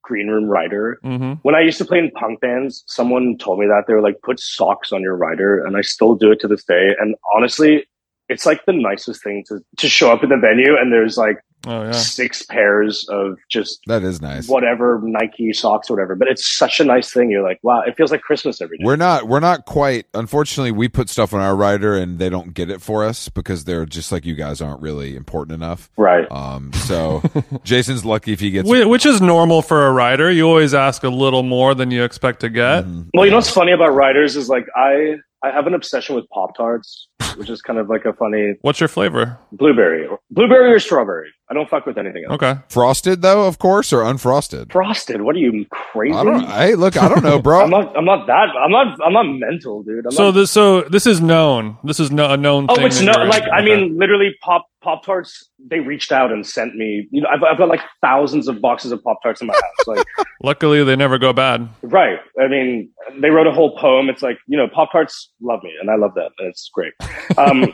green 0.03 0.27
room 0.29 0.45
rider. 0.45 0.97
hmm 1.03 1.33
When 1.43 1.53
I 1.53 1.61
used 1.61 1.77
to 1.77 1.85
play 1.85 1.99
in 1.99 2.09
punk 2.11 2.41
bands, 2.41 2.83
someone 2.87 3.37
told 3.37 3.59
me 3.59 3.67
that 3.67 3.83
they 3.87 3.93
were 3.93 4.01
like, 4.01 4.15
put 4.23 4.39
socks 4.39 4.91
on 4.91 5.03
your 5.03 5.15
rider. 5.15 5.63
And 5.63 5.77
I 5.77 5.81
still 5.81 6.15
do 6.15 6.31
it 6.31 6.39
to 6.39 6.47
this 6.47 6.63
day. 6.63 6.95
And 6.99 7.13
honestly, 7.35 7.85
it's 8.29 8.45
like 8.45 8.63
the 8.65 8.73
nicest 8.73 9.23
thing 9.23 9.43
to, 9.49 9.59
to 9.77 9.89
show 9.89 10.11
up 10.11 10.23
in 10.23 10.29
the 10.29 10.37
venue 10.37 10.75
and 10.79 10.93
there's 10.93 11.17
like 11.17 11.37
Oh 11.67 11.83
yeah. 11.83 11.91
six 11.91 12.43
pairs 12.45 13.05
of 13.09 13.37
just 13.49 13.81
That 13.87 14.01
is 14.01 14.21
nice. 14.21 14.47
whatever 14.47 15.01
Nike 15.03 15.51
socks 15.51 15.89
or 15.89 15.95
whatever. 15.95 16.15
But 16.15 16.29
it's 16.29 16.47
such 16.47 16.79
a 16.79 16.85
nice 16.85 17.11
thing. 17.11 17.29
You're 17.29 17.43
like, 17.43 17.59
wow, 17.63 17.81
it 17.85 17.97
feels 17.97 18.11
like 18.11 18.21
Christmas 18.21 18.61
every 18.61 18.77
day. 18.77 18.85
We're 18.85 18.95
not. 18.95 19.27
We're 19.27 19.41
not 19.41 19.65
quite. 19.65 20.05
Unfortunately, 20.13 20.71
we 20.71 20.87
put 20.87 21.09
stuff 21.09 21.33
on 21.33 21.41
our 21.41 21.57
rider, 21.57 21.97
and 21.97 22.17
they 22.17 22.29
don't 22.29 22.53
get 22.53 22.69
it 22.69 22.81
for 22.81 23.03
us 23.03 23.27
because 23.27 23.65
they're 23.65 23.85
just 23.85 24.09
like 24.09 24.25
you 24.25 24.35
guys 24.35 24.61
aren't 24.61 24.81
really 24.81 25.17
important 25.17 25.53
enough. 25.53 25.89
right. 25.97 26.31
Um. 26.31 26.71
So 26.71 27.21
Jason's 27.65 28.05
lucky 28.05 28.31
if 28.31 28.39
he 28.39 28.51
gets. 28.51 28.69
Whi- 28.69 28.85
Which 28.85 29.05
is 29.05 29.19
normal 29.19 29.61
for 29.61 29.85
a 29.85 29.91
rider. 29.91 30.31
You 30.31 30.47
always 30.47 30.73
ask 30.73 31.03
a 31.03 31.09
little 31.09 31.43
more 31.43 31.75
than 31.75 31.91
you 31.91 32.05
expect 32.05 32.39
to 32.39 32.49
get. 32.49 32.85
Mhm. 32.85 33.07
Well, 33.13 33.25
you 33.25 33.31
know 33.31 33.37
what's 33.37 33.49
funny 33.49 33.73
about 33.73 33.93
riders 33.93 34.37
is 34.37 34.47
like 34.47 34.65
I 34.77 35.17
I 35.43 35.51
have 35.51 35.67
an 35.67 35.73
obsession 35.73 36.15
with 36.15 36.27
Pop 36.29 36.55
Tarts, 36.55 37.07
which 37.37 37.49
is 37.49 37.61
kind 37.61 37.79
of 37.79 37.87
like 37.89 38.05
a 38.05 38.13
funny 38.13 38.55
What's 38.61 38.79
your 38.79 38.89
flavor? 38.89 39.37
blueberry, 39.53 40.07
blueberry 40.31 40.73
or 40.73 40.79
strawberry. 40.79 41.29
I 41.49 41.53
don't 41.53 41.69
fuck 41.69 41.85
with 41.85 41.97
anything 41.97 42.25
else. 42.25 42.35
Okay. 42.35 42.59
Frosted 42.69 43.21
though, 43.21 43.45
of 43.47 43.57
course, 43.59 43.91
or 43.93 44.01
unfrosted. 44.03 44.71
Frosted. 44.71 45.21
What 45.21 45.35
are 45.35 45.39
you 45.39 45.65
crazy? 45.71 46.15
I 46.15 46.23
don't. 46.23 46.45
Hey, 46.45 46.75
look, 46.75 46.97
I 47.01 47.07
don't 47.07 47.23
know, 47.23 47.39
bro. 47.41 47.61
I'm 47.63 47.69
not. 47.69 47.95
I'm 47.97 48.05
not 48.05 48.27
that. 48.27 48.49
I'm 48.57 48.71
not. 48.71 48.97
I'm 49.05 49.13
not 49.13 49.23
mental, 49.23 49.83
dude. 49.83 50.05
I'm 50.05 50.11
So 50.11 50.25
not, 50.25 50.31
this 50.31 50.51
so 50.51 50.81
this 50.81 51.07
is 51.07 51.21
known. 51.21 51.77
This 51.83 51.99
is 51.99 52.11
no, 52.11 52.31
a 52.31 52.37
known 52.37 52.67
oh, 52.69 52.75
thing. 52.75 52.87
it's 52.87 52.99
that 52.99 53.05
no. 53.05 53.23
Like 53.25 53.43
into. 53.43 53.53
I 53.53 53.63
mean, 53.63 53.97
literally, 53.97 54.35
pop 54.41 54.68
pop 54.81 55.03
tarts. 55.03 55.49
They 55.59 55.79
reached 55.79 56.11
out 56.11 56.31
and 56.31 56.45
sent 56.45 56.75
me. 56.75 57.07
You 57.11 57.21
know, 57.21 57.29
I've, 57.29 57.43
I've 57.43 57.57
got 57.57 57.69
like 57.69 57.81
thousands 58.01 58.47
of 58.47 58.61
boxes 58.61 58.91
of 58.91 59.03
pop 59.03 59.21
tarts 59.21 59.41
in 59.41 59.47
my 59.47 59.53
house. 59.53 59.87
Like, 59.87 60.05
luckily 60.43 60.83
they 60.83 60.95
never 60.95 61.17
go 61.17 61.33
bad. 61.33 61.69
right. 61.81 62.19
I 62.39 62.47
mean, 62.47 62.89
they 63.19 63.29
wrote 63.29 63.47
a 63.47 63.51
whole 63.51 63.77
poem. 63.77 64.09
It's 64.09 64.21
like 64.21 64.37
you 64.47 64.57
know, 64.57 64.67
pop 64.67 64.91
tarts 64.91 65.31
love 65.41 65.61
me, 65.63 65.73
and 65.79 65.89
I 65.89 65.95
love 65.95 66.13
that. 66.15 66.31
And 66.37 66.47
it's 66.47 66.69
great. 66.73 66.93
Um, 67.37 67.73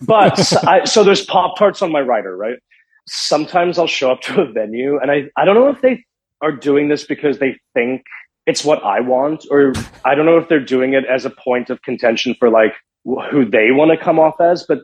but 0.06 0.64
I, 0.66 0.84
so 0.84 1.04
there's 1.04 1.24
pop 1.24 1.56
tarts 1.58 1.82
on 1.82 1.92
my 1.92 2.00
rider, 2.00 2.36
right? 2.36 2.58
Sometimes 3.06 3.78
I'll 3.78 3.86
show 3.86 4.10
up 4.12 4.20
to 4.22 4.42
a 4.42 4.50
venue, 4.50 4.98
and 5.00 5.10
I 5.10 5.24
I 5.36 5.44
don't 5.44 5.54
know 5.54 5.68
if 5.68 5.80
they 5.80 6.04
are 6.42 6.52
doing 6.52 6.88
this 6.88 7.04
because 7.04 7.38
they 7.38 7.58
think 7.74 8.02
it's 8.46 8.64
what 8.64 8.82
I 8.82 9.00
want, 9.00 9.46
or 9.50 9.72
I 10.04 10.14
don't 10.14 10.26
know 10.26 10.38
if 10.38 10.48
they're 10.48 10.64
doing 10.64 10.94
it 10.94 11.04
as 11.04 11.24
a 11.24 11.30
point 11.30 11.70
of 11.70 11.82
contention 11.82 12.34
for 12.38 12.50
like 12.50 12.72
who 13.04 13.48
they 13.48 13.70
want 13.70 13.90
to 13.90 14.02
come 14.02 14.18
off 14.18 14.40
as. 14.40 14.64
But 14.66 14.80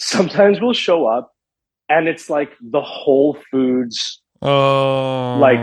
sometimes 0.00 0.60
we'll 0.60 0.72
show 0.72 1.06
up, 1.06 1.30
and 1.88 2.08
it's 2.08 2.28
like 2.28 2.50
the 2.60 2.80
Whole 2.80 3.38
Foods 3.50 4.20
Oh, 4.42 5.36
Like, 5.38 5.60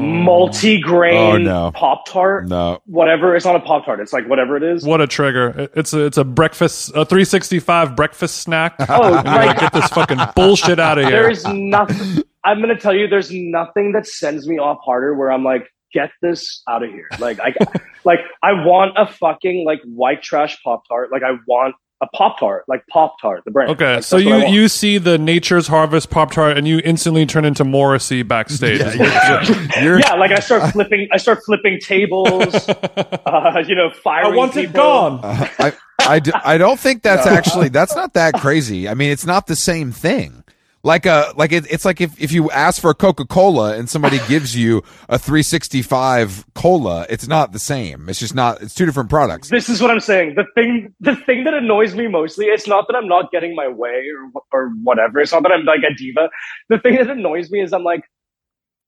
multi-grain 0.00 1.16
Oh, 1.16 1.36
no. 1.38 1.70
pop 1.72 2.06
tart, 2.06 2.46
No, 2.46 2.78
whatever. 2.86 3.34
It's 3.34 3.44
not 3.44 3.56
a 3.56 3.60
pop 3.60 3.84
tart. 3.84 3.98
It's 4.00 4.12
like 4.12 4.28
whatever 4.28 4.56
it 4.56 4.62
is. 4.62 4.84
What 4.84 5.00
a 5.00 5.06
trigger! 5.08 5.68
It's 5.74 5.92
a 5.92 6.04
it's 6.06 6.16
a 6.16 6.24
breakfast 6.24 6.90
a 6.90 7.04
365 7.04 7.96
breakfast 7.96 8.36
snack. 8.38 8.74
Oh, 8.88 9.02
And 9.16 9.26
like, 9.26 9.46
like 9.48 9.58
get 9.60 9.72
this 9.72 9.88
fucking 9.88 10.18
bullshit 10.36 10.78
out 10.78 10.98
of 10.98 11.04
here. 11.06 11.22
there 11.22 11.30
is 11.30 11.44
nothing. 11.46 12.22
I'm 12.44 12.60
gonna 12.60 12.78
tell 12.78 12.94
you, 12.94 13.08
there's 13.08 13.30
nothing 13.32 13.92
that 13.92 14.06
sends 14.06 14.46
me 14.48 14.58
off 14.58 14.78
harder. 14.84 15.14
Where 15.16 15.32
I'm 15.32 15.42
like, 15.44 15.66
get 15.92 16.10
this 16.22 16.62
out 16.68 16.82
of 16.84 16.90
here. 16.90 17.08
Like 17.18 17.40
I, 17.40 17.52
like 18.04 18.20
I 18.42 18.52
want 18.64 18.92
a 18.96 19.06
fucking 19.12 19.64
like 19.66 19.80
white 19.84 20.22
trash 20.22 20.56
pop 20.62 20.82
tart. 20.88 21.10
Like 21.12 21.22
I 21.22 21.32
want 21.48 21.74
a 22.02 22.06
pop 22.08 22.38
tart, 22.40 22.64
like 22.66 22.86
pop 22.86 23.20
tart, 23.20 23.42
the 23.44 23.50
brand. 23.50 23.70
Okay, 23.72 23.96
Like, 23.96 24.04
so 24.04 24.16
that's 24.16 24.26
what 24.28 24.34
I 24.42 24.46
you 24.46 24.62
you 24.62 24.68
see 24.68 24.96
the 24.98 25.18
Nature's 25.18 25.66
Harvest 25.66 26.08
Pop 26.10 26.32
Tart 26.32 26.56
and 26.56 26.66
you 26.66 26.80
instantly 26.84 27.26
turn 27.26 27.44
into 27.44 27.62
Morrissey 27.64 28.22
backstage. 28.22 28.80
is 28.80 28.96
what 28.96 29.48
you're- 29.48 29.68
you're. 29.84 29.98
yeah, 30.00 30.14
like 30.14 30.30
I 30.30 30.40
start 30.40 30.72
flipping. 30.72 31.08
I 31.12 31.18
start 31.18 31.40
flipping 31.44 31.78
tables. 31.78 32.68
uh, 32.68 33.62
you 33.66 33.74
know, 33.74 33.90
firing. 33.90 34.38
I 34.38 34.46
people. 34.46 34.60
It 34.62 34.72
gone. 34.72 35.20
Uh, 35.22 35.46
I, 35.58 35.72
I, 36.00 36.18
d- 36.20 36.32
I 36.44 36.56
don't 36.58 36.80
think 36.80 37.02
that's 37.02 37.26
actually 37.38 37.68
that's 37.68 37.94
not 37.94 38.14
that 38.14 38.34
crazy. 38.34 38.88
I 38.88 38.94
mean, 38.94 39.10
it's 39.10 39.26
not 39.26 39.46
the 39.46 39.56
same 39.56 39.92
thing. 39.92 40.42
Like 40.82 41.04
a 41.04 41.34
like 41.36 41.52
it, 41.52 41.70
it's 41.70 41.84
like 41.84 42.00
if, 42.00 42.18
if 42.18 42.32
you 42.32 42.50
ask 42.50 42.80
for 42.80 42.88
a 42.90 42.94
Coca 42.94 43.26
Cola 43.26 43.76
and 43.76 43.88
somebody 43.88 44.18
gives 44.28 44.56
you 44.56 44.78
a 45.10 45.18
365 45.18 46.46
cola, 46.54 47.04
it's 47.10 47.28
not 47.28 47.52
the 47.52 47.58
same. 47.58 48.08
It's 48.08 48.18
just 48.18 48.34
not. 48.34 48.62
It's 48.62 48.72
two 48.74 48.86
different 48.86 49.10
products. 49.10 49.50
This 49.50 49.68
is 49.68 49.82
what 49.82 49.90
I'm 49.90 50.00
saying. 50.00 50.36
The 50.36 50.46
thing, 50.54 50.94
the 51.00 51.16
thing 51.16 51.44
that 51.44 51.52
annoys 51.52 51.94
me 51.94 52.08
mostly, 52.08 52.46
it's 52.46 52.66
not 52.66 52.86
that 52.88 52.96
I'm 52.96 53.08
not 53.08 53.30
getting 53.30 53.54
my 53.54 53.68
way 53.68 54.04
or 54.34 54.42
or 54.52 54.70
whatever. 54.82 55.20
It's 55.20 55.32
not 55.32 55.42
that 55.42 55.52
I'm 55.52 55.64
like 55.66 55.80
a 55.80 55.94
diva. 55.94 56.30
The 56.70 56.78
thing 56.78 56.96
that 56.96 57.10
annoys 57.10 57.50
me 57.50 57.60
is 57.60 57.74
I'm 57.74 57.84
like, 57.84 58.04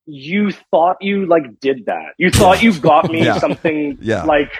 you 0.06 0.50
thought 0.70 0.96
you 1.02 1.26
like 1.26 1.60
did 1.60 1.84
that. 1.86 2.14
You 2.16 2.30
thought 2.30 2.62
you 2.62 2.72
got 2.80 3.10
me 3.10 3.22
Yeah. 3.26 3.38
something 3.38 3.98
Yeah. 4.00 4.24
like. 4.24 4.50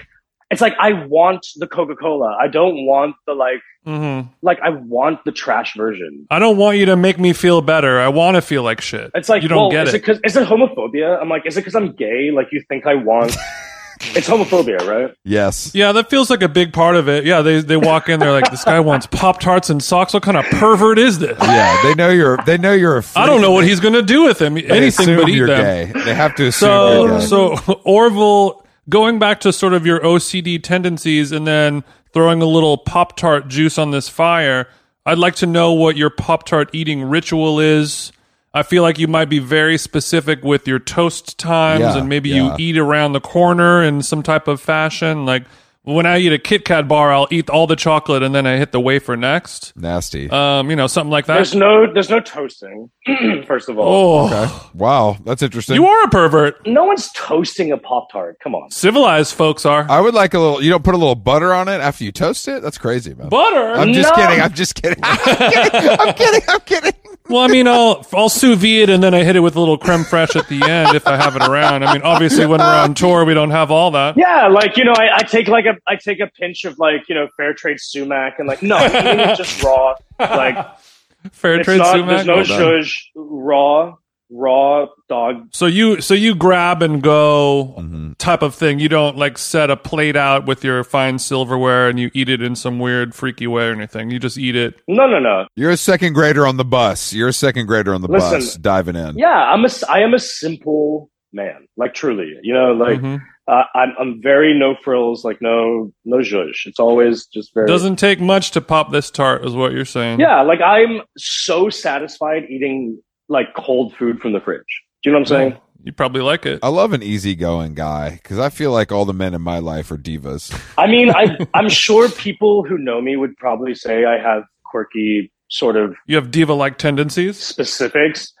It's 0.53 0.61
like 0.61 0.73
I 0.79 1.05
want 1.07 1.45
the 1.57 1.67
Coca 1.67 1.95
Cola. 1.95 2.37
I 2.39 2.47
don't 2.47 2.85
want 2.85 3.15
the 3.27 3.33
like. 3.33 3.61
Mhm. 3.85 4.29
Like 4.41 4.61
I 4.61 4.69
want 4.69 5.25
the 5.25 5.33
trash 5.33 5.75
version. 5.75 6.25
I 6.31 6.39
don't 6.39 6.55
want 6.55 6.77
you 6.77 6.85
to 6.85 6.95
make 6.95 7.19
me 7.19 7.33
feel 7.33 7.59
better. 7.61 7.99
I 7.99 8.07
want 8.07 8.35
to 8.35 8.41
feel 8.41 8.63
like 8.63 8.79
shit. 8.79 9.11
It's 9.13 9.27
like 9.27 9.43
you 9.43 9.49
don't 9.49 9.63
well, 9.63 9.71
get 9.71 9.87
is 9.89 9.93
it. 9.93 9.97
it 9.97 9.99
because 10.05 10.19
is 10.23 10.37
it 10.37 10.47
homophobia? 10.47 11.19
I'm 11.21 11.27
like, 11.27 11.45
is 11.45 11.57
it 11.57 11.61
because 11.61 11.75
I'm 11.75 11.91
gay? 11.91 12.31
Like 12.31 12.47
you 12.53 12.63
think 12.69 12.85
I 12.87 12.95
want? 12.95 13.35
it's 14.15 14.29
homophobia, 14.29 14.79
right? 14.87 15.13
Yes. 15.25 15.71
Yeah, 15.75 15.91
that 15.91 16.09
feels 16.09 16.29
like 16.29 16.41
a 16.41 16.47
big 16.47 16.71
part 16.71 16.95
of 16.95 17.09
it. 17.09 17.25
Yeah, 17.25 17.41
they 17.41 17.59
they 17.59 17.75
walk 17.75 18.07
in, 18.07 18.21
they're 18.21 18.31
like, 18.31 18.49
"This 18.51 18.63
guy 18.63 18.79
wants 18.79 19.05
Pop 19.07 19.41
Tarts 19.41 19.69
and 19.69 19.83
socks. 19.83 20.13
What 20.13 20.23
kind 20.23 20.37
of 20.37 20.45
pervert 20.45 20.97
is 20.97 21.19
this?" 21.19 21.37
Yeah. 21.41 21.77
They 21.83 21.93
know 21.93 22.09
you're. 22.09 22.37
They 22.45 22.57
know 22.57 22.71
you're 22.71 22.99
a. 22.99 23.03
I 23.17 23.25
don't 23.25 23.41
know 23.41 23.51
what 23.51 23.65
he's 23.65 23.81
gonna 23.81 24.01
do 24.01 24.23
with 24.23 24.41
him. 24.41 24.57
Anything 24.57 25.17
but 25.17 25.27
eat 25.27 25.35
you're 25.35 25.47
them. 25.47 25.91
gay. 25.91 26.01
They 26.05 26.13
have 26.13 26.35
to 26.35 26.47
assume 26.47 26.67
So, 26.69 27.05
you're 27.05 27.19
gay. 27.19 27.25
so 27.25 27.81
Orville, 27.83 28.62
going 28.89 29.19
back 29.19 29.39
to 29.41 29.53
sort 29.53 29.73
of 29.73 29.85
your 29.85 29.99
OCD 29.99 30.61
tendencies, 30.61 31.31
and 31.31 31.47
then 31.47 31.83
throwing 32.13 32.41
a 32.41 32.45
little 32.45 32.77
Pop 32.77 33.15
Tart 33.17 33.47
juice 33.47 33.77
on 33.77 33.91
this 33.91 34.07
fire. 34.09 34.67
I'd 35.05 35.17
like 35.17 35.35
to 35.37 35.45
know 35.47 35.73
what 35.73 35.97
your 35.97 36.09
Pop 36.09 36.45
Tart 36.45 36.69
eating 36.73 37.03
ritual 37.03 37.59
is. 37.59 38.11
I 38.53 38.61
feel 38.61 38.83
like 38.83 38.99
you 38.99 39.07
might 39.07 39.29
be 39.29 39.39
very 39.39 39.77
specific 39.79 40.43
with 40.43 40.67
your 40.67 40.77
toast 40.79 41.39
times, 41.39 41.81
Yeah, 41.81 41.97
and 41.97 42.07
maybe 42.07 42.29
yeah. 42.29 42.35
you 42.35 42.55
eat 42.59 42.77
around 42.77 43.13
the 43.13 43.19
corner 43.19 43.81
in 43.81 44.03
some 44.03 44.21
type 44.21 44.47
of 44.47 44.61
fashion. 44.61 45.25
Like 45.25 45.43
when 45.83 46.05
I 46.05 46.17
eat 46.19 46.31
a 46.33 46.39
Kit 46.39 46.65
Kat 46.65 46.87
bar, 46.87 47.11
I'll 47.11 47.27
eat 47.29 47.49
all 47.49 47.67
the 47.67 47.75
chocolate 47.75 48.23
and 48.23 48.33
then 48.33 48.47
I 48.47 48.57
hit 48.57 48.71
the 48.71 48.79
wafer 48.79 49.15
next. 49.17 49.75
Nasty. 49.75 50.29
Um, 50.29 50.69
you 50.69 50.75
know, 50.75 50.87
something 50.87 51.11
like 51.11 51.25
that. 51.27 51.35
There's 51.35 51.55
no, 51.55 51.91
there's 51.93 52.09
no 52.09 52.19
toasting. 52.19 52.89
First 53.47 53.69
of 53.69 53.77
all, 53.77 53.87
oh, 54.21 54.25
okay. 54.27 54.67
Wow. 54.73 55.17
That's 55.25 55.41
interesting. 55.41 55.75
you 55.75 55.85
are 55.85 56.03
a 56.05 56.09
pervert. 56.09 56.65
no 56.65 56.85
one's 56.85 57.09
toasting 57.15 57.71
a 57.71 57.77
pop 57.77 58.11
tart. 58.11 58.37
Come 58.41 58.55
on. 58.55 58.71
Civilized 58.71 59.33
folks 59.35 59.65
are. 59.65 59.85
I 59.89 59.99
would 59.99 60.13
like 60.13 60.33
a 60.33 60.39
little. 60.39 60.61
You 60.63 60.69
don't 60.69 60.83
put 60.83 60.95
a 60.95 60.97
little 60.97 61.15
butter 61.15 61.53
on 61.53 61.67
it 61.67 61.81
after 61.81 62.03
you 62.03 62.11
toast 62.11 62.47
it. 62.47 62.61
That's 62.61 62.77
crazy, 62.77 63.13
man. 63.13 63.29
Butter. 63.29 63.73
I'm 63.73 63.91
just 63.93 64.09
No. 64.15 64.23
kidding. 64.23 64.41
I'm 64.41 64.53
just 64.53 64.75
kidding. 64.75 64.99
I'm 65.03 65.17
kidding. 65.51 65.99
I'm 65.99 66.13
kidding. 66.13 66.41
I'm 66.49 66.59
kidding. 66.61 66.93
Well, 67.29 67.41
I 67.41 67.47
mean, 67.47 67.69
I'll 67.69 68.05
I'll 68.13 68.27
sous 68.27 68.57
vide 68.57 68.65
it 68.81 68.89
and 68.89 69.01
then 69.01 69.13
I 69.13 69.23
hit 69.23 69.37
it 69.37 69.39
with 69.39 69.55
a 69.55 69.59
little 69.59 69.77
creme 69.77 70.01
fraiche 70.01 70.35
at 70.35 70.49
the 70.49 70.61
end 70.61 70.93
if 70.95 71.07
I 71.07 71.15
have 71.15 71.37
it 71.37 71.41
around. 71.41 71.83
I 71.83 71.93
mean, 71.93 72.01
obviously 72.01 72.45
when 72.45 72.59
we're 72.59 72.65
on 72.65 72.93
tour, 72.95 73.23
we 73.23 73.33
don't 73.33 73.51
have 73.51 73.71
all 73.71 73.91
that. 73.91 74.17
Yeah, 74.17 74.49
like 74.49 74.75
you 74.75 74.83
know, 74.83 74.91
I, 74.91 75.07
I 75.19 75.23
take 75.23 75.47
like 75.47 75.65
a 75.65 75.72
I 75.87 75.95
take 75.95 76.19
a 76.19 76.27
pinch 76.27 76.65
of 76.65 76.77
like 76.79 77.07
you 77.09 77.15
know 77.15 77.27
fair 77.37 77.53
trade 77.53 77.79
sumac 77.79 78.35
and 78.39 78.47
like 78.47 78.61
no, 78.63 78.77
eating 78.85 79.35
just 79.35 79.61
raw. 79.63 79.95
Like 80.19 80.57
Fair 81.31 81.55
it's 81.55 81.65
trade 81.65 81.77
not. 81.77 81.91
sumac. 81.95 82.07
There's 82.25 82.25
no 82.25 82.35
Well 82.35 82.43
shush. 82.81 83.11
Raw, 83.15 83.95
raw 84.29 84.87
dog. 85.07 85.47
So 85.51 85.65
you 85.67 86.01
so 86.01 86.13
you 86.13 86.35
grab 86.35 86.81
and 86.81 87.01
go 87.01 87.75
Mm-hmm. 87.77 88.13
type 88.17 88.41
of 88.41 88.53
thing. 88.55 88.79
You 88.79 88.89
don't 88.89 89.17
like 89.17 89.37
set 89.37 89.69
a 89.69 89.77
plate 89.77 90.15
out 90.17 90.45
with 90.45 90.63
your 90.63 90.83
fine 90.83 91.19
silverware 91.19 91.87
and 91.89 91.97
you 91.99 92.11
eat 92.13 92.27
it 92.29 92.41
in 92.41 92.55
some 92.55 92.79
weird 92.79 93.15
freaky 93.15 93.47
way 93.47 93.67
or 93.67 93.71
anything. 93.71 94.09
You 94.11 94.19
just 94.19 94.37
eat 94.37 94.55
it. 94.55 94.75
No, 94.87 95.07
no, 95.07 95.19
no. 95.19 95.47
You're 95.55 95.71
a 95.71 95.77
second 95.77 96.13
grader 96.13 96.45
on 96.45 96.57
the 96.57 96.65
bus. 96.65 97.13
You're 97.13 97.29
a 97.29 97.33
second 97.33 97.67
grader 97.67 97.93
on 97.93 98.01
the 98.01 98.07
Listen. 98.09 98.31
bus, 98.39 98.55
diving 98.55 98.95
in. 98.95 99.17
Yeah, 99.17 99.27
I'm 99.29 99.61
a 99.63 99.67
s- 99.67 99.83
I 99.83 99.99
am 100.01 100.13
a 100.13 100.19
simple 100.19 101.09
man. 101.31 101.67
Like 101.77 101.93
truly, 101.93 102.37
you 102.43 102.53
know, 102.53 102.73
like 102.73 102.99
Mhm. 102.99 103.21
Uh, 103.47 103.63
I'm 103.75 103.89
I'm 103.99 104.21
very 104.21 104.57
no 104.57 104.75
frills. 104.83 105.23
Like 105.25 105.41
no 105.41 105.91
no 106.05 106.17
zhush. 106.17 106.65
It's 106.65 106.79
always 106.79 107.25
just 107.27 107.53
very. 107.53 107.67
Doesn't 107.67 107.97
take 107.97 108.19
much 108.19 108.51
to 108.51 108.61
pop 108.61 108.91
this 108.91 109.11
tart, 109.11 109.45
is 109.45 109.53
what 109.53 109.73
you're 109.73 109.85
saying. 109.85 110.19
yeah, 110.19 110.41
like 110.41 110.61
I'm 110.61 111.01
so 111.17 111.69
satisfied 111.69 112.43
eating 112.49 113.01
like 113.29 113.53
cold 113.55 113.95
food 113.95 114.19
from 114.21 114.33
the 114.33 114.39
fridge. 114.39 114.61
Do 115.03 115.09
you 115.09 115.11
know 115.13 115.19
what 115.19 115.31
I'm 115.31 115.37
saying? 115.51 115.57
You 115.85 115.91
probably 115.91 116.21
like 116.21 116.45
it. 116.45 116.59
I 116.63 116.69
love 116.69 116.93
an 116.93 117.03
easygoing 117.03 117.73
guy 117.73 118.11
because 118.11 118.39
I 118.39 118.49
feel 118.49 118.71
like 118.71 118.93
all 118.93 119.03
the 119.03 119.13
men 119.13 119.33
in 119.33 119.41
my 119.41 119.59
life 119.59 119.91
are 119.91 119.97
divas. 119.97 120.57
I 120.77 120.87
mean, 120.87 121.09
I 121.09 121.37
I'm 121.53 121.67
sure 121.69 122.07
people 122.09 122.63
who 122.63 122.77
know 122.77 123.01
me 123.01 123.17
would 123.17 123.35
probably 123.35 123.75
say 123.75 124.05
I 124.05 124.17
have 124.17 124.43
quirky 124.65 125.31
sort 125.49 125.75
of 125.75 125.93
You 126.07 126.15
have 126.15 126.31
diva 126.31 126.53
like 126.53 126.77
tendencies. 126.77 127.37
specifics. 127.37 128.31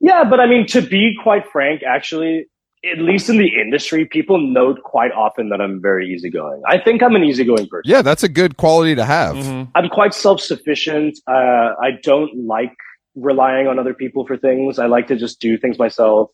Yeah, 0.00 0.22
but 0.24 0.38
I 0.38 0.46
mean, 0.46 0.66
to 0.68 0.80
be 0.80 1.16
quite 1.22 1.44
frank, 1.50 1.82
actually, 1.82 2.46
at 2.92 2.98
least 2.98 3.28
in 3.28 3.38
the 3.38 3.48
industry, 3.60 4.04
people 4.04 4.38
note 4.38 4.82
quite 4.82 5.12
often 5.12 5.48
that 5.50 5.60
I'm 5.60 5.80
very 5.80 6.08
easygoing. 6.12 6.62
I 6.66 6.78
think 6.78 7.02
I'm 7.02 7.14
an 7.16 7.24
easygoing 7.24 7.66
person. 7.68 7.90
Yeah, 7.90 8.02
that's 8.02 8.22
a 8.22 8.28
good 8.28 8.56
quality 8.56 8.94
to 8.94 9.04
have. 9.04 9.36
Mhm. 9.36 9.68
I'm 9.74 9.88
quite 9.88 10.14
self 10.14 10.40
sufficient. 10.40 11.18
Uh, 11.26 11.74
I 11.80 11.92
don't 12.02 12.46
like 12.46 12.72
relying 13.14 13.66
on 13.66 13.78
other 13.78 13.94
people 13.94 14.26
for 14.26 14.36
things. 14.36 14.78
I 14.78 14.86
like 14.86 15.06
to 15.08 15.16
just 15.16 15.40
do 15.40 15.56
things 15.58 15.78
myself. 15.78 16.30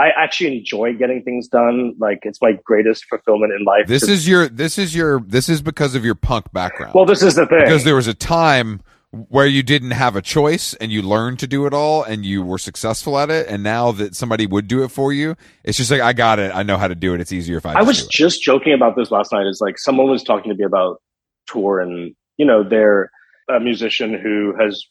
I 0.00 0.08
actually 0.18 0.58
enjoy 0.58 0.94
getting 0.94 1.22
things 1.22 1.46
done. 1.46 1.94
Like 1.98 2.20
it's 2.22 2.40
my 2.42 2.52
greatest 2.64 3.04
fulfillment 3.04 3.52
in 3.52 3.64
life. 3.64 3.86
This 3.86 4.06
to- 4.06 4.12
is 4.12 4.26
your. 4.28 4.48
This 4.48 4.78
is 4.78 4.94
your. 4.94 5.20
This 5.20 5.48
is 5.48 5.62
because 5.62 5.94
of 5.94 6.04
your 6.04 6.16
punk 6.16 6.52
background. 6.52 6.94
well, 6.94 7.04
this 7.06 7.22
is 7.22 7.36
the 7.36 7.46
thing. 7.46 7.60
because 7.60 7.84
there 7.84 7.94
was 7.94 8.08
a 8.08 8.14
time 8.14 8.80
where 9.28 9.46
you 9.46 9.62
didn't 9.62 9.92
have 9.92 10.16
a 10.16 10.22
choice 10.22 10.74
and 10.74 10.90
you 10.92 11.02
learned 11.02 11.38
to 11.38 11.46
do 11.46 11.66
it 11.66 11.74
all 11.74 12.02
and 12.02 12.24
you 12.24 12.42
were 12.42 12.58
successful 12.58 13.18
at 13.18 13.30
it 13.30 13.46
and 13.48 13.62
now 13.62 13.92
that 13.92 14.14
somebody 14.14 14.46
would 14.46 14.66
do 14.68 14.82
it 14.82 14.88
for 14.88 15.12
you 15.12 15.36
it's 15.62 15.78
just 15.78 15.90
like 15.90 16.00
i 16.00 16.12
got 16.12 16.38
it 16.38 16.54
i 16.54 16.62
know 16.62 16.76
how 16.76 16.88
to 16.88 16.94
do 16.94 17.14
it 17.14 17.20
it's 17.20 17.32
easier 17.32 17.56
if 17.56 17.66
i, 17.66 17.72
I 17.72 17.82
was 17.82 18.00
do 18.00 18.04
it. 18.06 18.10
just 18.10 18.42
joking 18.42 18.72
about 18.72 18.96
this 18.96 19.10
last 19.10 19.32
night. 19.32 19.46
Is 19.46 19.60
like 19.60 19.78
someone 19.78 20.10
was 20.10 20.22
talking 20.22 20.50
to 20.50 20.56
me 20.56 20.64
about 20.64 21.00
tour, 21.46 21.80
and 21.80 22.14
you 22.36 22.46
know, 22.46 22.68
they're 22.68 23.10
a 23.48 23.60
musician 23.60 24.18
who 24.18 24.54
has, 24.58 24.82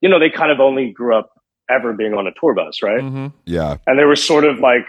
you 0.00 0.08
know, 0.08 0.18
they 0.18 0.30
kind 0.30 0.50
of 0.50 0.60
only 0.60 0.92
grew 0.92 1.16
up 1.16 1.30
ever 1.70 1.92
being 1.92 2.14
on 2.14 2.26
a 2.26 2.30
tour 2.40 2.54
bus, 2.54 2.82
right? 2.82 3.00
mm-hmm. 3.00 3.26
yeah 3.44 3.76
And 3.86 3.98
they 3.98 4.04
were 4.04 4.16
sort 4.16 4.44
of 4.44 4.58
like, 4.58 4.88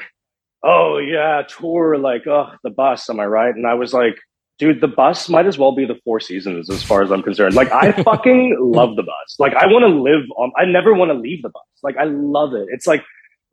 "Oh 0.63 0.97
yeah, 0.97 1.43
tour, 1.47 1.97
like 1.97 2.27
oh 2.27 2.51
the 2.63 2.69
bus." 2.69 3.09
Am 3.09 3.19
I 3.19 3.25
right? 3.25 3.53
And 3.53 3.67
I 3.67 3.75
was 3.75 3.93
like, 3.93 4.15
dude, 4.59 4.81
the 4.81 4.87
bus 4.87 5.29
might 5.29 5.47
as 5.47 5.57
well 5.57 5.71
be 5.73 5.85
the 5.85 5.95
Four 6.03 6.19
Seasons 6.19 6.69
as 6.69 6.83
far 6.83 7.01
as 7.01 7.11
I'm 7.11 7.23
concerned. 7.23 7.55
Like, 7.55 7.71
I 7.71 7.91
fucking 8.03 8.57
love 8.59 8.95
the 8.95 9.03
bus. 9.03 9.35
Like, 9.39 9.55
I 9.55 9.65
want 9.67 9.83
to 9.83 9.87
live 9.89 10.25
on. 10.37 10.51
I 10.57 10.65
never 10.65 10.93
want 10.93 11.09
to 11.09 11.15
leave 11.17 11.41
the 11.41 11.49
bus. 11.49 11.63
Like, 11.81 11.97
I 11.97 12.03
love 12.03 12.53
it. 12.53 12.67
It's 12.71 12.85
like 12.85 13.03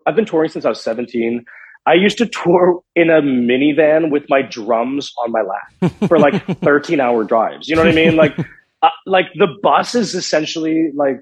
I've 0.06 0.16
been 0.16 0.26
touring 0.26 0.50
since 0.50 0.64
I 0.64 0.68
was 0.68 0.80
17. 0.82 1.44
I 1.86 1.94
used 1.94 2.18
to 2.18 2.26
tour 2.26 2.80
in 2.96 3.10
a 3.10 3.22
minivan 3.22 4.10
with 4.10 4.24
my 4.28 4.42
drums 4.42 5.12
on 5.24 5.30
my 5.30 5.42
lap 5.42 5.92
for 6.08 6.18
like 6.18 6.44
13 6.60 6.98
hour 7.00 7.22
drives. 7.22 7.68
You 7.68 7.76
know 7.76 7.82
what 7.84 7.92
I 7.92 7.94
mean? 7.94 8.16
Like, 8.16 8.36
uh, 8.82 8.88
like 9.06 9.26
the 9.36 9.46
bus 9.62 9.94
is 9.94 10.14
essentially 10.14 10.90
like 10.94 11.20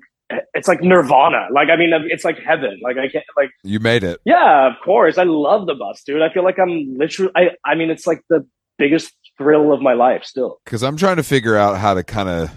it's 0.54 0.66
like 0.66 0.80
nirvana. 0.80 1.48
Like, 1.52 1.68
I 1.68 1.76
mean, 1.76 1.90
it's 2.08 2.24
like 2.24 2.38
heaven. 2.38 2.80
Like, 2.82 2.96
I 2.96 3.08
can't 3.08 3.26
like 3.36 3.50
You 3.62 3.78
made 3.78 4.04
it. 4.04 4.20
yeah, 4.24 4.66
of 4.66 4.74
course. 4.82 5.18
I 5.18 5.24
love 5.24 5.66
the 5.66 5.74
bus, 5.74 6.02
dude. 6.02 6.22
I 6.22 6.32
feel 6.32 6.44
like 6.44 6.58
I'm 6.58 6.96
literally. 6.96 7.30
I 7.36 7.50
I 7.66 7.74
mean, 7.74 7.90
it's 7.90 8.06
like 8.06 8.22
the 8.30 8.46
biggest 8.78 9.12
thrill 9.36 9.72
of 9.72 9.80
my 9.80 9.92
life 9.92 10.24
still. 10.24 10.60
Because 10.64 10.82
I'm 10.82 10.96
trying 10.96 11.16
to 11.16 11.22
figure 11.22 11.56
out 11.56 11.78
how 11.78 11.94
to 11.94 12.02
kind 12.02 12.28
of 12.28 12.50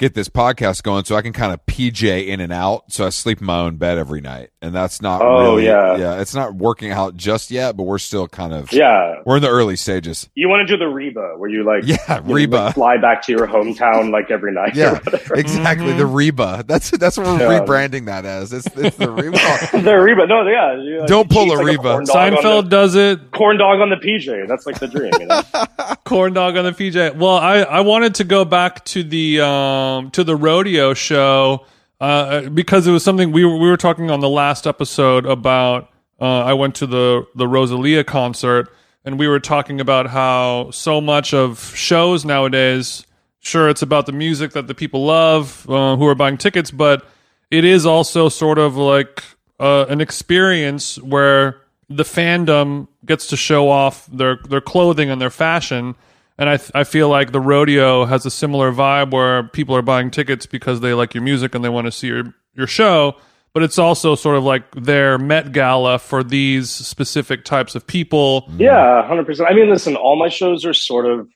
get 0.00 0.12
this 0.12 0.28
podcast 0.28 0.82
going 0.82 1.04
so 1.04 1.14
I 1.14 1.22
can 1.22 1.32
kind 1.32 1.52
of 1.52 1.64
PJ 1.66 2.26
in 2.26 2.40
and 2.40 2.52
out. 2.52 2.90
So 2.92 3.06
I 3.06 3.10
sleep 3.10 3.40
in 3.40 3.46
my 3.46 3.60
own 3.60 3.76
bed 3.76 3.96
every 3.96 4.20
night. 4.20 4.50
And 4.60 4.74
that's 4.74 5.00
not 5.00 5.22
Oh, 5.22 5.40
really, 5.52 5.66
yeah. 5.66 5.96
yeah, 5.96 6.20
it's 6.20 6.34
not 6.34 6.54
working 6.54 6.90
out 6.90 7.16
just 7.16 7.50
yet, 7.50 7.76
but 7.76 7.84
we're 7.84 7.98
still 7.98 8.26
kind 8.26 8.52
of, 8.52 8.72
Yeah. 8.72 9.16
we're 9.24 9.36
in 9.36 9.42
the 9.42 9.50
early 9.50 9.76
stages. 9.76 10.28
You 10.34 10.48
want 10.48 10.66
to 10.66 10.72
do 10.74 10.78
the 10.78 10.88
Reba 10.88 11.34
where 11.36 11.48
you 11.50 11.64
like 11.64 11.82
Yeah, 11.86 12.22
you 12.26 12.34
Reba. 12.34 12.56
like, 12.56 12.74
fly 12.74 12.96
back 12.96 13.22
to 13.26 13.32
your 13.32 13.46
hometown 13.46 14.10
like 14.10 14.30
every 14.30 14.52
night. 14.52 14.74
or 14.76 14.80
Yeah, 14.80 14.98
whatever. 14.98 15.34
exactly. 15.36 15.92
The 15.92 16.06
Reba. 16.06 16.64
That's 16.66 16.90
that's 16.90 17.16
what 17.16 17.26
we're 17.26 17.38
Yeah. 17.52 17.60
rebranding 17.60 18.06
that 18.06 18.24
as. 18.24 18.52
It's, 18.52 18.66
it's 18.76 18.96
the 18.96 19.10
Reba. 19.12 19.38
the 19.82 19.94
Reba. 19.96 20.26
No, 20.26 20.46
yeah. 20.48 20.74
you, 20.82 20.98
like, 21.00 21.08
Don't 21.08 21.30
pull 21.30 21.52
a 21.52 21.54
like 21.56 21.66
Reba. 21.66 21.82
corn 21.82 22.04
dog 22.04 22.16
on 22.16 22.32
Seinfeld 22.42 22.62
the- 22.64 22.68
does 22.70 22.94
it. 22.96 23.30
corn 23.30 23.58
dog 23.58 23.80
on 23.80 23.90
the 23.90 23.96
PJ. 23.96 24.48
That's 24.48 24.66
like 24.66 24.80
the 24.80 24.88
dream. 24.88 25.12
You 25.20 25.26
know? 25.26 25.42
corn 26.04 26.32
dog 26.32 26.56
on 26.56 26.64
the 26.64 26.72
PJ. 26.72 27.16
Well, 27.16 27.36
I, 27.36 27.58
I 27.58 27.80
wanted 27.82 28.16
to 28.16 28.24
go 28.24 28.44
back 28.44 28.84
to 28.86 29.04
the 29.04 29.40
um 29.42 29.83
to 30.10 30.24
the 30.24 30.36
rodeo 30.36 30.94
show 30.94 31.64
uh, 32.00 32.48
because 32.50 32.86
it 32.86 32.92
was 32.92 33.02
something 33.04 33.32
we 33.32 33.44
were 33.44 33.56
we 33.56 33.68
were 33.68 33.76
talking 33.76 34.10
on 34.10 34.20
the 34.20 34.28
last 34.28 34.66
episode 34.66 35.26
about. 35.26 35.90
Uh, 36.20 36.44
I 36.44 36.52
went 36.52 36.76
to 36.76 36.86
the 36.86 37.26
the 37.34 37.48
Rosalia 37.48 38.04
concert 38.04 38.72
and 39.04 39.18
we 39.18 39.28
were 39.28 39.40
talking 39.40 39.80
about 39.80 40.08
how 40.08 40.70
so 40.70 41.00
much 41.00 41.34
of 41.34 41.74
shows 41.74 42.24
nowadays. 42.24 43.06
Sure, 43.40 43.68
it's 43.68 43.82
about 43.82 44.06
the 44.06 44.12
music 44.12 44.52
that 44.52 44.66
the 44.66 44.74
people 44.74 45.04
love 45.04 45.68
uh, 45.68 45.96
who 45.96 46.06
are 46.06 46.14
buying 46.14 46.38
tickets, 46.38 46.70
but 46.70 47.06
it 47.50 47.64
is 47.64 47.84
also 47.84 48.30
sort 48.30 48.58
of 48.58 48.76
like 48.76 49.22
uh, 49.60 49.84
an 49.88 50.00
experience 50.00 50.98
where 51.00 51.60
the 51.90 52.04
fandom 52.04 52.88
gets 53.04 53.26
to 53.28 53.36
show 53.36 53.68
off 53.68 54.06
their 54.06 54.38
their 54.48 54.62
clothing 54.62 55.10
and 55.10 55.20
their 55.20 55.30
fashion. 55.30 55.94
And 56.36 56.48
I 56.48 56.58
I 56.74 56.84
feel 56.84 57.08
like 57.08 57.32
the 57.32 57.40
rodeo 57.40 58.04
has 58.06 58.26
a 58.26 58.30
similar 58.30 58.72
vibe 58.72 59.12
where 59.12 59.44
people 59.44 59.76
are 59.76 59.82
buying 59.82 60.10
tickets 60.10 60.46
because 60.46 60.80
they 60.80 60.94
like 60.94 61.14
your 61.14 61.22
music 61.22 61.54
and 61.54 61.64
they 61.64 61.68
want 61.68 61.86
to 61.86 61.92
see 61.92 62.08
your 62.08 62.34
your 62.54 62.66
show. 62.66 63.16
But 63.52 63.62
it's 63.62 63.78
also 63.78 64.16
sort 64.16 64.36
of 64.36 64.42
like 64.42 64.68
their 64.74 65.16
Met 65.16 65.52
Gala 65.52 66.00
for 66.00 66.24
these 66.24 66.70
specific 66.70 67.44
types 67.44 67.76
of 67.76 67.86
people. 67.86 68.50
yeah, 68.56 69.06
hundred 69.06 69.26
percent. 69.26 69.48
I 69.48 69.54
mean, 69.54 69.70
listen, 69.70 69.94
all 69.94 70.16
my 70.16 70.28
shows 70.28 70.64
are 70.64 70.74
sort 70.74 71.06
of. 71.06 71.28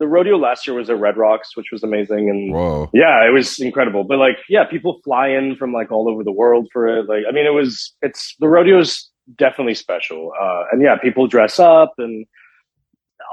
The 0.00 0.08
rodeo 0.08 0.36
last 0.36 0.66
year 0.66 0.76
was 0.76 0.90
at 0.90 0.98
Red 0.98 1.16
Rocks, 1.16 1.56
which 1.56 1.66
was 1.70 1.84
amazing, 1.84 2.28
and 2.28 2.52
Whoa. 2.52 2.90
Yeah, 2.92 3.24
it 3.24 3.32
was 3.32 3.60
incredible. 3.60 4.02
But 4.02 4.18
like, 4.18 4.38
yeah, 4.48 4.64
people 4.64 5.00
fly 5.04 5.28
in 5.28 5.54
from 5.54 5.72
like 5.72 5.92
all 5.92 6.08
over 6.10 6.24
the 6.24 6.32
world 6.32 6.66
for 6.72 6.88
it. 6.88 7.08
Like, 7.08 7.22
I 7.28 7.32
mean, 7.32 7.46
it 7.46 7.54
was, 7.54 7.94
it's, 8.02 8.34
the 8.40 8.48
rodeo's 8.48 9.08
definitely 9.38 9.74
special. 9.74 10.32
Uh, 10.38 10.64
and 10.72 10.82
yeah, 10.82 10.96
people 10.96 11.28
dress 11.28 11.60
up. 11.60 11.94
And 11.98 12.26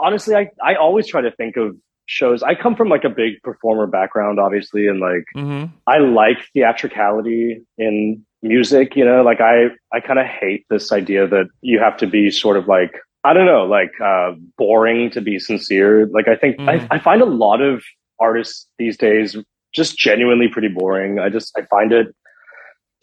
honestly, 0.01 0.35
I, 0.35 0.49
I 0.63 0.75
always 0.75 1.07
try 1.07 1.21
to 1.21 1.31
think 1.31 1.55
of 1.57 1.75
shows. 2.07 2.43
I 2.43 2.55
come 2.55 2.75
from 2.75 2.89
like 2.89 3.03
a 3.03 3.09
big 3.09 3.41
performer 3.43 3.87
background, 3.87 4.39
obviously. 4.39 4.87
And 4.87 4.99
like, 4.99 5.25
hmm 5.33 5.65
I 5.87 5.97
like 5.99 6.37
theatricality 6.53 7.61
in 7.77 8.23
music, 8.41 8.95
you 8.95 9.05
know, 9.05 9.23
like 9.23 9.41
I, 9.41 9.67
I 9.93 9.99
kind 9.99 10.19
of 10.19 10.25
hate 10.25 10.65
this 10.69 10.91
idea 10.91 11.27
that 11.27 11.47
you 11.61 11.79
have 11.79 11.97
to 11.97 12.07
be 12.07 12.29
sort 12.31 12.57
of 12.57 12.67
like, 12.67 12.99
I 13.23 13.33
don't 13.33 13.45
know, 13.45 13.65
like, 13.65 13.91
uh, 14.03 14.31
boring 14.57 15.11
to 15.11 15.21
be 15.21 15.39
sincere. 15.39 16.07
Like, 16.07 16.27
I 16.27 16.35
think 16.35 16.57
Mhm. 16.57 16.87
I, 16.91 16.95
I 16.95 16.99
find 16.99 17.21
a 17.21 17.25
lot 17.25 17.61
of 17.61 17.83
artists 18.19 18.67
these 18.77 18.97
days 18.97 19.37
just 19.73 19.97
genuinely 19.97 20.47
pretty 20.47 20.67
boring. 20.69 21.19
I 21.19 21.29
just, 21.29 21.51
I 21.57 21.63
find 21.63 21.91
it 21.93 22.07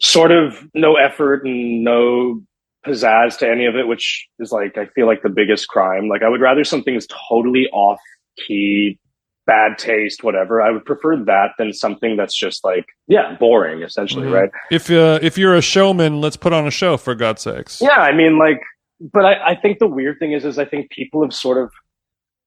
sort 0.01 0.31
of 0.31 0.67
no 0.73 0.95
effort 0.95 1.45
and 1.45 1.83
no 1.83 2.41
pizzazz 2.85 3.37
to 3.39 3.49
any 3.49 3.65
of 3.65 3.75
it, 3.75 3.87
which 3.87 4.27
is 4.39 4.51
like, 4.51 4.77
I 4.77 4.85
feel 4.95 5.05
like 5.07 5.21
the 5.23 5.29
biggest 5.29 5.67
crime. 5.67 6.07
Like, 6.07 6.23
I 6.23 6.29
would 6.29 6.41
rather 6.41 6.63
something 6.63 6.95
is 6.95 7.07
totally 7.29 7.67
off 7.73 7.99
key, 8.47 8.97
bad 9.45 9.77
taste, 9.77 10.23
whatever. 10.23 10.61
I 10.61 10.71
would 10.71 10.85
prefer 10.85 11.17
that 11.25 11.49
than 11.57 11.73
something 11.73 12.15
that's 12.15 12.37
just 12.37 12.63
like, 12.63 12.85
yeah, 13.07 13.35
boring, 13.39 13.81
essentially, 13.81 14.27
Mhm. 14.27 14.33
right? 14.33 14.49
If 14.71 14.89
uh, 14.91 15.19
if 15.21 15.37
you're 15.37 15.55
a 15.55 15.61
showman, 15.61 16.21
let's 16.21 16.37
put 16.37 16.53
on 16.53 16.67
a 16.67 16.71
show 16.71 16.97
for 16.97 17.15
God's 17.15 17.41
sakes. 17.41 17.81
Yeah, 17.81 17.99
I 17.99 18.13
mean, 18.15 18.37
like, 18.37 18.61
but 19.01 19.25
I, 19.25 19.51
I 19.51 19.55
think 19.55 19.79
the 19.79 19.87
weird 19.87 20.19
thing 20.19 20.33
is, 20.33 20.45
is 20.45 20.57
I 20.59 20.65
think 20.65 20.89
people 20.91 21.21
have 21.23 21.33
sort 21.33 21.57
of 21.57 21.71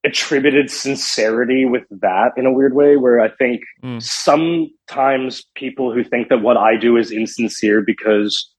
attributed 0.04 0.68
sincerity 0.70 1.64
with 1.64 1.84
that 1.90 2.32
in 2.36 2.44
a 2.46 2.52
weird 2.52 2.74
way, 2.74 2.96
where 2.96 3.20
I 3.20 3.28
think 3.30 3.62
Mm. 3.84 4.02
sometimes 4.02 5.44
people 5.54 5.92
who 5.92 6.02
think 6.04 6.28
that 6.28 6.42
what 6.42 6.56
I 6.56 6.76
do 6.76 6.96
is 6.96 7.10
insincere 7.10 7.82
because 7.82 8.50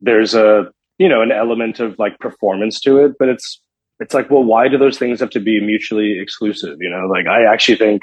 there's 0.00 0.34
a, 0.34 0.66
you 0.98 1.08
know, 1.08 1.22
an 1.22 1.32
element 1.32 1.80
of 1.80 1.98
like 1.98 2.18
performance 2.18 2.80
to 2.80 2.98
it, 3.04 3.12
but 3.18 3.28
it's, 3.28 3.60
it's 4.00 4.14
like, 4.14 4.30
well, 4.30 4.44
why 4.44 4.68
do 4.68 4.78
those 4.78 4.98
things 4.98 5.20
have 5.20 5.30
to 5.30 5.40
be 5.40 5.60
mutually 5.60 6.18
exclusive? 6.20 6.76
You 6.80 6.90
know, 6.90 7.06
like 7.06 7.26
I 7.26 7.44
actually 7.52 7.76
think, 7.76 8.02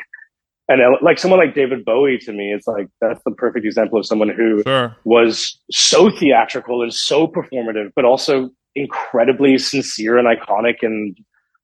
and 0.68 0.82
like 1.02 1.18
someone 1.18 1.40
like 1.40 1.56
David 1.56 1.84
Bowie 1.84 2.20
to 2.20 2.32
me, 2.32 2.54
it's 2.54 2.68
like, 2.68 2.88
that's 3.02 3.22
the 3.26 3.32
perfect 3.32 3.66
example 3.66 3.98
of 4.00 4.06
someone 4.06 4.30
who, 4.30 4.62
Sure. 4.64 4.96
was 5.04 5.60
so 5.72 6.10
theatrical 6.12 6.82
and 6.84 6.94
so 6.94 7.28
performative, 7.28 7.92
but 7.96 8.06
also 8.06 8.52
incredibly 8.76 9.58
sincere 9.58 10.18
and 10.18 10.28
iconic 10.28 10.76
in 10.84 11.16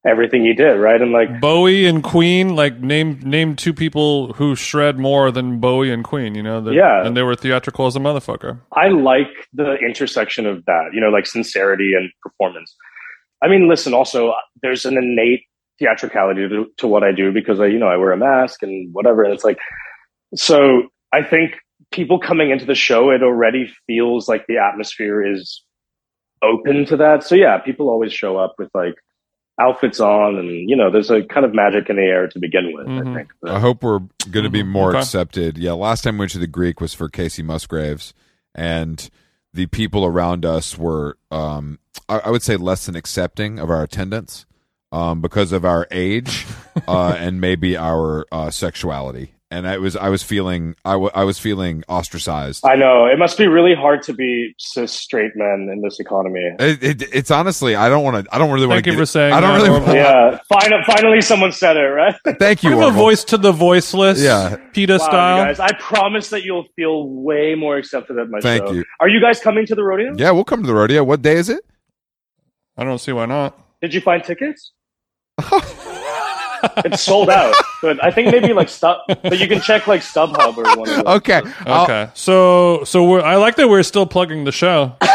everything 0.07 0.43
he 0.45 0.53
did, 0.53 0.73
right? 0.75 1.01
And 1.01 1.11
like, 1.11 1.41
Bowie 1.41 1.85
and 1.87 2.03
Queen, 2.03 2.55
like 2.55 2.79
name 2.79 3.19
name 3.23 3.55
two 3.55 3.73
people 3.73 4.33
who 4.33 4.55
shred 4.55 4.99
more 4.99 5.31
than 5.31 5.59
Bowie 5.59 5.91
and 5.91 6.03
Queen. 6.03 6.35
You 6.35 6.43
know, 6.43 6.61
that- 6.61 6.73
Yeah. 6.73 7.05
and 7.05 7.17
they 7.17 7.23
were 7.23 7.35
theatrical 7.35 7.87
as 7.87 7.95
a 7.95 7.99
motherfucker. 7.99 8.59
I 8.73 8.89
like 8.89 9.47
the 9.53 9.75
intersection 9.77 10.45
of 10.45 10.63
that, 10.65 10.89
you 10.93 11.01
know, 11.01 11.09
like 11.09 11.25
sincerity 11.25 11.93
and 11.95 12.09
performance. 12.21 12.75
I 13.41 13.47
mean, 13.47 13.67
listen, 13.67 13.93
also, 13.93 14.33
there's 14.61 14.85
an 14.85 14.97
innate 14.97 15.43
theatricality 15.79 16.47
to, 16.47 16.67
to 16.77 16.87
what 16.87 17.03
I 17.03 17.11
do 17.11 17.31
because 17.31 17.59
I, 17.59 17.65
you 17.65 17.79
know, 17.79 17.87
I 17.87 17.97
wear 17.97 18.11
a 18.11 18.17
mask 18.17 18.63
and 18.63 18.93
whatever. 18.93 19.23
And 19.23 19.33
it's 19.33 19.43
like, 19.43 19.57
so 20.35 20.83
I 21.11 21.21
think 21.23 21.57
people 21.91 22.19
coming 22.19 22.49
into 22.51 22.65
the 22.65 22.75
show, 22.75 23.09
it 23.11 23.21
already 23.23 23.71
feels 23.87 24.29
like 24.29 24.45
the 24.47 24.57
atmosphere 24.57 25.25
is 25.25 25.63
open 26.41 26.85
to 26.85 26.97
that. 26.97 27.23
So 27.23 27.35
yeah, 27.35 27.57
people 27.57 27.89
always 27.89 28.13
show 28.13 28.37
up 28.37 28.55
with 28.57 28.69
like 28.73 28.93
outfits 29.59 29.99
on 29.99 30.35
and, 30.37 30.69
you 30.69 30.75
know, 30.75 30.91
there's 30.91 31.09
a 31.09 31.23
kind 31.23 31.45
of 31.45 31.53
magic 31.53 31.89
in 31.89 31.95
the 31.95 32.01
air 32.01 32.27
to 32.27 32.39
begin 32.39 32.71
with, 32.73 32.87
Mhm. 32.87 33.11
I 33.11 33.15
think. 33.15 33.29
But- 33.41 33.51
I 33.51 33.59
hope 33.59 33.83
we're 33.83 33.99
going 34.29 34.43
to 34.43 34.49
be 34.49 34.63
Mhm. 34.63 34.67
more 34.67 34.89
Okay. 34.89 34.99
accepted. 34.99 35.57
Yeah, 35.57 35.71
last 35.73 36.03
time 36.03 36.15
we 36.15 36.19
went 36.23 36.31
to 36.31 36.39
the 36.39 36.47
Greek 36.47 36.81
was 36.81 36.93
for 36.93 37.07
Kacey 37.09 37.43
Musgraves, 37.43 38.13
and 38.53 39.09
the 39.53 39.67
people 39.67 40.05
around 40.05 40.45
us 40.45 40.77
were, 40.77 41.17
um, 41.31 41.79
I, 42.09 42.19
I 42.25 42.29
would 42.31 42.43
say, 42.43 42.57
less 42.57 42.85
than 42.85 42.95
accepting 42.97 43.57
of 43.59 43.69
our 43.69 43.83
attendance 43.83 44.45
um, 44.91 45.21
because 45.21 45.51
of 45.53 45.63
our 45.63 45.87
age 45.91 46.45
uh, 46.87 47.15
and 47.17 47.39
maybe 47.39 47.77
our 47.77 48.25
uh, 48.33 48.49
sexuality. 48.49 49.31
And 49.55 49.65
I 49.65 49.77
was, 49.77 49.95
I 49.95 50.09
was 50.09 50.21
feeling, 50.21 50.75
I, 50.83 50.91
w- 50.91 51.11
I 51.15 51.23
was 51.23 51.39
feeling 51.39 51.83
ostracized. 51.87 52.65
I 52.65 52.75
know 52.75 53.05
it 53.05 53.17
must 53.17 53.37
be 53.37 53.47
really 53.47 53.73
hard 53.73 54.01
to 54.03 54.13
be 54.13 54.53
cis 54.59 54.91
straight 54.91 55.31
men 55.35 55.69
in 55.71 55.81
this 55.81 55.97
economy. 56.01 56.41
It, 56.59 56.83
it, 56.83 57.01
it's 57.15 57.31
honestly, 57.31 57.73
I 57.75 57.87
don't 57.87 58.03
want 58.03 58.25
to. 58.25 58.35
I 58.35 58.37
don't 58.37 58.51
really 58.51 58.67
want 58.67 58.77
Thank 58.77 58.85
to. 58.87 58.91
you 58.91 58.97
for 58.97 59.05
saying 59.05 59.33
I 59.33 59.39
don't 59.39 59.57
that, 59.57 59.65
really. 59.65 59.79
Wanna- 59.79 59.93
Yeah, 59.93 60.39
finally, 60.49 60.83
finally, 60.85 61.21
someone 61.21 61.53
said 61.53 61.77
it, 61.77 61.79
right? 61.87 62.15
Thank 62.39 62.63
you. 62.63 62.71
Give 62.71 62.79
a 62.79 62.91
voice 62.91 63.23
to 63.25 63.37
the 63.37 63.53
voiceless. 63.53 64.19
Yeah. 64.21 64.57
PETA 64.73 64.93
Wow, 64.93 64.97
style. 64.97 65.39
you 65.39 65.45
guys, 65.45 65.59
I 65.61 65.71
promise 65.79 66.29
that 66.31 66.43
you'll 66.43 66.67
feel 66.75 67.07
way 67.07 67.55
more 67.55 67.77
accepted 67.77 68.17
at 68.19 68.29
my 68.29 68.41
Thank 68.41 68.65
show. 68.67 68.73
you. 68.73 68.83
Are 68.99 69.07
you 69.07 69.21
guys 69.21 69.39
coming 69.39 69.65
to 69.67 69.75
the 69.75 69.83
rodeo? 69.83 70.15
Yeah, 70.17 70.31
we'll 70.31 70.43
come 70.43 70.61
to 70.63 70.67
the 70.67 70.75
rodeo. 70.75 71.03
What 71.05 71.21
day 71.21 71.37
is 71.37 71.47
it? 71.49 71.63
I 72.75 72.83
don't 72.83 72.99
see 72.99 73.13
why 73.13 73.25
not. 73.25 73.57
Did 73.81 73.93
you 73.93 74.01
find 74.01 74.21
tickets? 74.21 74.73
it's 76.85 77.01
sold 77.03 77.29
out, 77.29 77.53
but 77.81 78.03
I 78.03 78.11
think 78.11 78.31
maybe 78.31 78.53
like 78.53 78.69
Stub. 78.69 78.97
But 79.07 79.39
you 79.39 79.47
can 79.47 79.61
check 79.61 79.87
like 79.87 80.01
StubHub 80.01 80.57
or 80.57 80.63
one 80.77 80.89
of 80.89 80.95
those. 81.05 81.15
Okay. 81.17 81.41
I'll- 81.65 81.83
Okay, 81.85 82.09
so 82.13 82.83
so 82.83 83.03
we're, 83.07 83.21
I 83.21 83.35
like 83.35 83.55
that 83.57 83.67
we're 83.69 83.83
still 83.83 84.05
plugging 84.05 84.43
the 84.45 84.51
show. 84.51 84.95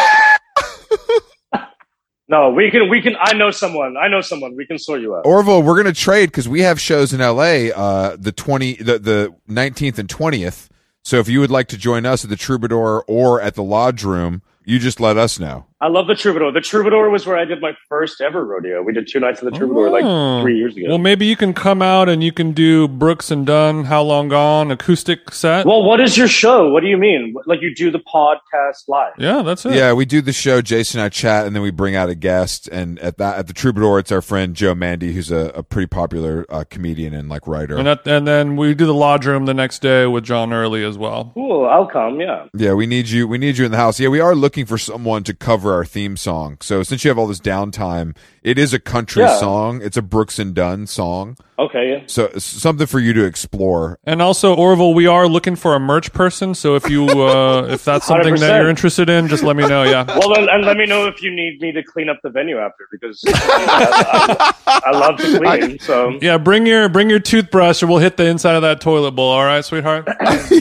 No, 2.29 2.51
we 2.51 2.71
can. 2.71 2.89
We 2.89 3.03
can. 3.03 3.17
I 3.21 3.33
know 3.35 3.51
someone. 3.51 3.97
I 3.97 4.07
know 4.07 4.21
someone. 4.21 4.55
We 4.55 4.65
can 4.65 4.79
sort 4.79 5.01
you 5.01 5.17
out. 5.17 5.27
Orville, 5.27 5.65
we're 5.65 5.77
gonna 5.77 5.93
trade 5.93 6.27
because 6.27 6.49
we 6.49 6.61
have 6.61 6.81
shows 6.81 7.13
in 7.13 7.19
LA, 7.19 7.71
uh, 7.75 8.17
the 8.17 8.31
twenty, 8.31 8.75
the 8.75 9.01
the 9.01 9.35
nineteenth 9.49 9.99
and 9.99 10.09
twentieth. 10.09 10.69
So 11.03 11.17
if 11.19 11.29
you 11.29 11.41
would 11.41 11.51
like 11.51 11.67
to 11.69 11.77
join 11.77 12.07
us 12.07 12.23
at 12.23 12.31
the 12.31 12.37
Troubadour 12.37 13.03
or 13.09 13.41
at 13.41 13.57
the 13.57 13.65
Lodge 13.65 14.05
Room, 14.05 14.43
you 14.65 14.79
just 14.79 15.01
let 15.01 15.17
us 15.17 15.41
know. 15.41 15.67
I 15.83 15.89
love 15.89 16.07
the 16.09 16.15
Troubadour. 16.15 16.53
The 16.53 16.61
Troubadour 16.61 17.09
was 17.09 17.27
where 17.27 17.39
I 17.39 17.47
did 17.47 17.63
my 17.63 17.73
first 17.89 18.21
ever 18.21 18.45
rodeo. 18.45 18.83
We 18.83 18.93
did 18.93 19.09
two 19.09 19.19
nights 19.19 19.39
at 19.43 19.47
the 19.51 19.59
Troubadour 19.59 19.89
Oh. 19.89 19.91
like 19.91 20.43
three 20.43 20.59
years 20.59 20.77
ago. 20.77 20.89
Well, 20.91 20.99
maybe 20.99 21.25
you 21.25 21.37
can 21.37 21.55
come 21.55 21.81
out 21.81 22.09
and 22.11 22.23
you 22.23 22.33
can 22.33 22.53
do 22.53 22.87
Brooks 22.87 23.31
and 23.31 23.47
Dunn, 23.47 23.85
How 23.85 24.03
Long 24.03 24.29
Gone, 24.29 24.71
acoustic 24.71 25.33
set. 25.33 25.65
Well, 25.65 25.83
what 25.83 25.99
is 26.01 26.19
your 26.19 26.29
show? 26.29 26.69
What 26.71 26.83
do 26.83 26.87
you 26.89 26.99
mean? 26.99 27.35
Like 27.47 27.63
you 27.63 27.75
do 27.75 27.91
the 27.91 27.99
podcast 27.99 28.89
live? 28.89 29.15
yeah, 29.17 29.41
that's 29.41 29.65
it. 29.65 29.73
Yeah, 29.75 29.95
we 29.95 30.05
do 30.05 30.21
the 30.21 30.35
show. 30.35 30.61
Jason 30.61 31.01
and 31.01 31.07
I 31.07 31.09
chat, 31.09 31.47
and 31.47 31.57
then 31.57 31.63
we 31.63 31.71
bring 31.71 31.97
out 31.97 32.11
a 32.11 32.15
guest. 32.15 32.69
And 32.69 32.99
at 32.99 33.17
that, 33.17 33.39
at 33.39 33.47
the 33.47 33.55
Troubadour, 33.55 33.99
it's 34.01 34.13
our 34.13 34.21
friend 34.21 34.55
Joe 34.55 34.75
Mande, 34.75 35.05
who's 35.05 35.31
a, 35.31 35.51
a 35.55 35.63
pretty 35.63 35.87
popular 35.87 36.45
uh, 36.51 36.65
comedian 36.69 37.15
and 37.15 37.31
like 37.31 37.47
writer. 37.47 37.79
And, 37.79 37.87
that, 37.87 38.07
and 38.07 38.27
then 38.29 38.57
we 38.57 38.75
do 38.75 38.85
the 38.85 38.93
lodge 38.95 39.25
room 39.25 39.47
the 39.47 39.55
next 39.55 39.81
day 39.81 40.05
with 40.07 40.25
John 40.25 40.53
Early 40.53 40.85
as 40.85 40.99
well. 40.99 41.31
Cool. 41.33 41.67
I'll 41.67 41.87
come. 41.87 42.21
Yeah. 42.21 42.47
yeah, 42.53 42.75
we 42.75 42.87
need 42.87 43.09
you. 43.09 43.27
We 43.27 43.39
need 43.39 43.57
you 43.57 43.65
in 43.65 43.71
the 43.71 43.77
house. 43.79 43.99
Yeah, 43.99 44.09
we 44.09 44.21
are 44.21 44.35
looking 44.35 44.67
for 44.67 44.77
someone 44.77 45.23
to 45.25 45.33
cover 45.33 45.70
our 45.73 45.85
theme 45.85 46.17
song. 46.17 46.59
So 46.61 46.83
since 46.83 47.05
you 47.05 47.11
have 47.11 47.19
all 47.19 47.27
this 47.27 47.41
downtime, 47.41 48.17
it 48.43 48.59
is 48.59 48.73
a 48.75 48.79
country 48.79 49.23
Yeah. 49.23 49.39
song. 49.39 49.81
It's 49.83 49.97
a 49.97 50.03
Brooks 50.03 50.39
and 50.39 50.55
Dunn 50.55 50.87
song. 50.87 51.37
Okay. 51.59 51.91
Yeah. 51.93 52.03
So 52.07 52.31
something 52.39 52.87
for 52.87 52.99
you 52.99 53.13
to 53.13 53.25
explore. 53.25 53.99
And 54.05 54.23
also, 54.23 54.55
Orville, 54.55 54.95
we 54.95 55.07
are 55.07 55.29
looking 55.29 55.57
for 55.57 55.75
a 55.75 55.81
merch 55.81 56.11
person. 56.15 56.55
So 56.55 56.75
if 56.75 56.89
you 56.89 57.07
uh, 57.07 57.67
if 57.71 57.85
that's 57.85 58.07
something 58.07 58.35
that 58.37 58.51
100%. 58.53 58.59
you're 58.61 58.71
interested 58.71 59.11
in, 59.11 59.29
just 59.29 59.43
let 59.43 59.57
me 59.57 59.67
know. 59.67 59.83
Yeah. 59.83 60.05
Well, 60.21 60.35
then, 60.35 60.49
and 60.51 60.65
let 60.65 60.77
me 60.79 60.87
know 60.87 61.07
if 61.07 61.23
you 61.23 61.31
need 61.35 61.61
me 61.61 61.73
to 61.73 61.83
clean 61.83 62.09
up 62.09 62.19
the 62.23 62.31
venue 62.31 62.59
after 62.59 62.87
because 62.91 63.23
I, 63.27 64.55
I, 64.67 64.81
I 64.87 64.91
love 64.99 65.19
to 65.19 65.39
clean. 65.39 65.79
So 65.79 66.19
Yeah, 66.21 66.39
bring 66.39 66.67
your 66.67 66.89
bring 66.89 67.11
your 67.11 67.21
toothbrush, 67.21 67.83
or 67.83 67.87
we'll 67.87 67.99
hit 67.99 68.17
the 68.17 68.27
inside 68.27 68.55
of 68.57 68.63
that 68.63 68.81
toilet 68.81 69.13
bowl. 69.13 69.31
All 69.31 69.45
right, 69.45 69.65
sweetheart. 69.65 70.09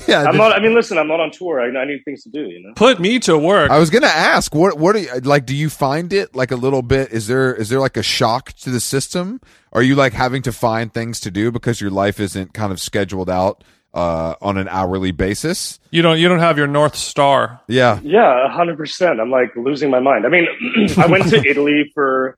yeah, 0.07 0.23
I'm 0.23 0.37
not. 0.37 0.53
I 0.53 0.59
mean, 0.59 0.73
listen, 0.75 0.97
I'm 0.97 1.07
not 1.07 1.19
on 1.19 1.31
tour. 1.31 1.61
I, 1.61 1.67
I 1.81 1.85
need 1.85 2.03
things 2.05 2.23
to 2.23 2.29
do. 2.29 2.41
You 2.41 2.61
know. 2.63 2.73
Put 2.75 2.99
me 2.99 3.19
to 3.19 3.37
work. 3.37 3.71
I 3.71 3.79
was 3.79 3.89
gonna 3.89 4.07
ask 4.07 4.53
what 4.53 4.77
what 4.77 4.95
are 4.95 4.99
you 4.99 5.13
like? 5.21 5.45
Do 5.45 5.55
you 5.55 5.69
find 5.69 6.11
it 6.13 6.35
like 6.35 6.51
a 6.51 6.55
little 6.57 6.81
bit? 6.81 7.11
Is 7.11 7.27
there 7.27 7.53
is 7.53 7.68
there 7.69 7.79
like 7.79 7.97
a 7.97 8.03
shock 8.03 8.53
to 8.53 8.69
the 8.69 8.79
system? 8.79 9.41
Are 9.71 9.81
you 9.81 9.95
like 9.95 10.13
having 10.13 10.41
to 10.43 10.51
find 10.51 10.93
things 10.93 11.19
to 11.21 11.31
do 11.31 11.51
because 11.51 11.79
your 11.81 11.91
life 11.91 12.19
isn't 12.19 12.53
kind 12.53 12.71
of 12.71 12.79
scheduled 12.79 13.29
out 13.29 13.63
uh, 13.93 14.35
on 14.41 14.57
an 14.57 14.67
hourly 14.67 15.11
basis? 15.11 15.79
You 15.91 16.01
don't 16.01 16.19
you 16.19 16.27
don't 16.27 16.39
have 16.39 16.57
your 16.57 16.67
north 16.67 16.95
star. 16.95 17.61
Yeah, 17.67 17.99
Yeah, 18.03 18.49
hundred 18.49 18.77
percent. 18.77 19.19
I'm 19.19 19.31
like 19.31 19.55
losing 19.55 19.89
my 19.89 19.99
mind. 19.99 20.25
I 20.25 20.29
mean, 20.29 20.47
I 20.97 21.07
went 21.07 21.29
to 21.29 21.37
Italy 21.49 21.91
for 21.93 22.37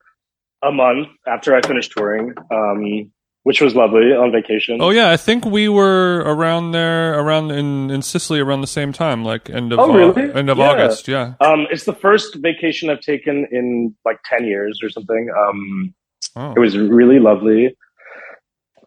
a 0.64 0.72
month 0.72 1.08
after 1.28 1.56
I 1.56 1.62
finished 1.62 1.92
touring, 1.96 2.34
um, 2.52 3.12
which 3.44 3.60
was 3.62 3.76
lovely 3.76 4.14
on 4.14 4.32
vacation. 4.32 4.78
Oh 4.82 4.89
yeah, 4.92 5.10
I 5.10 5.18
think 5.18 5.46
we 5.46 5.68
were 5.68 6.20
around 6.26 6.72
there, 6.74 7.20
around 7.20 7.52
in, 7.52 7.89
in 7.89 8.02
Sicily 8.02 8.39
around 8.39 8.62
the 8.62 8.68
same 8.68 8.94
time, 8.94 9.24
like 9.26 9.50
end 9.50 9.74
of 9.74 9.80
Oh, 9.80 9.92
Au- 9.92 9.96
really? 10.14 10.34
end 10.34 10.50
of 10.50 10.58
Yeah. 10.58 10.70
August. 10.70 11.08
Yeah. 11.08 11.34
Um, 11.42 11.66
it's 11.72 11.86
the 11.86 11.94
first 11.96 12.36
vacation 12.36 12.89
I've 12.89 13.02
taken 13.02 13.48
in 13.52 13.96
like 14.06 14.20
ten 14.26 14.46
years 14.46 14.80
or 14.84 14.89
something. 14.89 15.30
Um, 15.38 15.94
Oh. 16.36 16.54
it 16.56 16.60
was 16.60 16.78
really 16.78 17.20
lovely. 17.20 17.76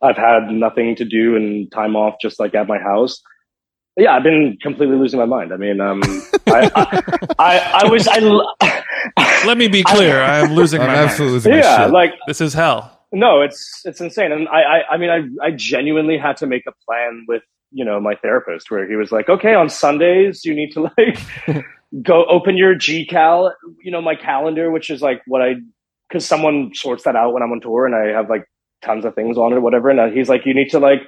I've 0.00 0.16
had 0.16 0.50
nothing 0.50 0.94
to 0.96 1.04
do 1.04 1.34
and 1.36 1.70
time 1.72 1.96
off 1.96 2.14
just 2.22 2.38
like 2.38 2.54
at 2.54 2.68
my 2.68 2.78
house. 2.78 3.20
Yeah, 3.96 4.14
I've 4.16 4.22
been 4.22 4.56
completely 4.62 4.96
losing 4.96 5.18
my 5.20 5.24
mind. 5.26 5.52
I 5.52 5.56
mean, 5.56 5.80
um, 5.80 6.00
I, 6.46 6.70
I, 6.74 7.18
I, 7.38 7.80
I 7.84 7.88
was, 7.90 8.06
I, 8.08 8.18
l- 8.18 8.54
Let 9.46 9.56
me 9.58 9.68
be 9.68 9.82
clear. 9.86 10.20
I 10.20 10.38
am 10.40 10.54
losing 10.54 10.80
I'm 10.80 10.86
my 10.88 10.94
mind. 10.94 11.10
absolutely 11.10 11.34
losing 11.34 11.52
yeah, 11.54 11.84
shit. 11.84 11.92
like 11.92 12.12
This 12.26 12.40
is 12.40 12.54
hell. 12.54 12.93
No, 13.14 13.42
it's 13.42 13.82
it's 13.84 14.00
insane, 14.00 14.32
and 14.32 14.48
I, 14.48 14.62
I 14.62 14.94
I 14.94 14.96
mean 14.96 15.10
I 15.10 15.46
I 15.46 15.50
genuinely 15.52 16.18
had 16.18 16.36
to 16.38 16.46
make 16.46 16.64
a 16.66 16.72
plan 16.84 17.24
with 17.28 17.42
you 17.70 17.84
know 17.84 18.00
my 18.00 18.16
therapist 18.16 18.70
where 18.70 18.88
he 18.88 18.96
was 18.96 19.12
like, 19.12 19.28
okay, 19.28 19.54
on 19.54 19.68
Sundays 19.68 20.44
you 20.44 20.54
need 20.54 20.72
to 20.72 20.82
like 20.98 21.18
go 22.02 22.24
open 22.26 22.56
your 22.56 22.74
GCal, 22.74 23.52
you 23.82 23.92
know 23.92 24.02
my 24.02 24.16
calendar, 24.16 24.70
which 24.70 24.90
is 24.90 25.00
like 25.00 25.22
what 25.26 25.42
I 25.42 25.54
because 26.08 26.26
someone 26.26 26.72
sorts 26.74 27.04
that 27.04 27.14
out 27.14 27.32
when 27.32 27.42
I'm 27.42 27.52
on 27.52 27.60
tour 27.60 27.86
and 27.86 27.94
I 27.94 28.08
have 28.16 28.28
like 28.28 28.44
tons 28.82 29.04
of 29.04 29.14
things 29.14 29.38
on 29.38 29.52
it 29.52 29.56
or 29.56 29.60
whatever, 29.60 29.90
and 29.90 30.00
uh, 30.00 30.08
he's 30.08 30.28
like, 30.28 30.44
you 30.44 30.54
need 30.54 30.70
to 30.70 30.80
like 30.80 31.02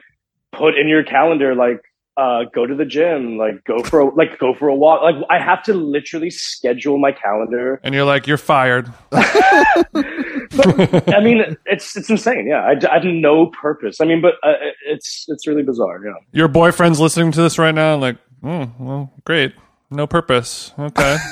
put 0.52 0.78
in 0.78 0.88
your 0.88 1.02
calendar 1.02 1.54
like 1.54 1.82
uh 2.16 2.44
go 2.54 2.66
to 2.66 2.74
the 2.74 2.84
gym, 2.84 3.36
like 3.36 3.62
go 3.64 3.82
for 3.82 4.00
a, 4.00 4.14
like 4.14 4.38
go 4.38 4.54
for 4.54 4.68
a 4.68 4.74
walk, 4.74 5.02
like 5.02 5.16
I 5.28 5.38
have 5.38 5.62
to 5.64 5.74
literally 5.74 6.30
schedule 6.30 6.98
my 6.98 7.12
calendar 7.12 7.80
And 7.82 7.94
you're 7.94 8.04
like, 8.04 8.26
you're 8.26 8.38
fired. 8.38 8.90
but, 9.10 11.14
I 11.14 11.20
mean, 11.20 11.56
it's 11.66 11.96
it's 11.96 12.10
insane. 12.10 12.46
Yeah, 12.46 12.62
I, 12.62 12.72
I 12.90 12.94
have 12.94 13.04
no 13.04 13.46
purpose. 13.46 14.00
I 14.00 14.04
mean, 14.04 14.20
but 14.20 14.34
uh, 14.42 14.54
it's 14.86 15.26
it's 15.28 15.46
really 15.46 15.62
bizarre. 15.62 16.00
Yeah. 16.04 16.12
Your 16.32 16.48
boyfriend's 16.48 17.00
listening 17.00 17.32
to 17.32 17.42
this 17.42 17.58
right 17.58 17.74
now, 17.74 17.96
like, 17.96 18.16
oh, 18.42 18.70
well, 18.78 19.12
great. 19.24 19.54
No 19.90 20.06
purpose. 20.06 20.72
Okay. 20.78 21.16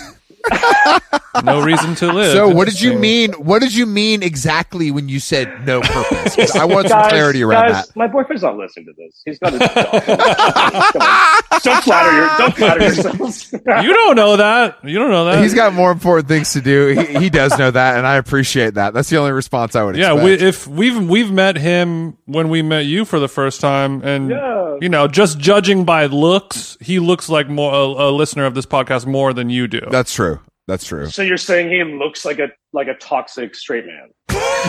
no 1.45 1.63
reason 1.63 1.95
to 1.97 2.13
live. 2.13 2.33
So 2.33 2.49
what 2.49 2.69
did 2.69 2.81
you 2.81 2.99
mean? 2.99 3.33
What 3.33 3.61
did 3.61 3.75
you 3.75 3.87
mean 3.87 4.23
exactly 4.23 4.91
when 4.91 5.09
you 5.09 5.21
said 5.21 5.67
no 5.67 5.81
purpose? 5.81 6.55
I 6.55 6.65
want 6.65 6.89
some 6.89 7.09
clarity 7.09 7.43
around 7.43 7.69
guys, 7.69 7.87
that. 7.87 7.97
My 7.97 8.07
boyfriend's 8.07 8.43
not 8.43 8.57
listening 8.57 8.87
to 8.87 8.93
this. 8.97 9.23
He's 9.25 9.39
got 9.39 9.53
his 9.53 9.61
job. 9.75 11.63
Don't 11.63 11.85
flatter 11.85 12.17
your 12.17 12.39
don't 12.39 12.57
flatter 12.57 12.83
yourselves. 12.83 13.55
You 13.85 13.93
don't 13.93 14.17
know 14.17 14.37
that. 14.37 14.79
You 14.85 14.99
don't 14.99 15.11
know 15.11 15.25
that. 15.27 15.43
He's 15.43 15.55
got 15.55 15.73
more 15.73 15.91
important 15.91 16.29
things 16.29 16.53
to 16.53 16.61
do. 16.61 16.89
He, 16.89 17.19
he 17.25 17.31
does 17.31 17.59
know 17.59 17.71
that, 17.71 17.97
and 17.97 18.07
I 18.07 18.17
appreciate 18.17 18.75
that. 18.75 18.95
That's 18.95 19.09
the 19.11 19.17
only 19.17 19.33
response 19.33 19.75
I 19.75 19.83
would 19.83 19.97
yeah, 19.97 20.13
expect. 20.15 20.25
we, 20.25 20.33
if 20.47 20.67
we've 20.67 21.09
we've 21.09 21.33
met 21.33 21.57
him 21.57 22.17
when 22.27 22.49
we 22.49 22.63
met 22.63 22.87
you 22.87 23.05
for 23.05 23.19
the 23.19 23.29
first 23.29 23.61
time, 23.61 24.03
and 24.03 24.31
Yeah. 24.31 24.64
You 24.81 24.89
know, 24.89 25.09
just 25.09 25.39
judging 25.39 25.85
by 25.85 26.07
looks, 26.07 26.77
he 26.81 26.99
looks 26.99 27.29
like 27.29 27.49
more 27.49 27.73
a, 27.73 28.09
a 28.09 28.11
listener 28.11 28.45
of 28.45 28.55
this 28.55 28.67
podcast 28.67 29.07
more 29.07 29.33
than 29.33 29.51
you 29.51 29.67
do. 29.67 29.81
That's 29.91 30.15
true. 30.15 30.41
That's 30.67 30.85
true. 30.85 31.11
so 31.11 31.21
you're 31.21 31.37
saying 31.37 31.71
he 31.71 31.85
looks 31.85 32.25
like 32.25 32.39
a 32.39 32.49
like 32.73 32.89
a 32.89 32.95
toxic 32.95 33.55
straight 33.55 33.85
man? 33.85 34.09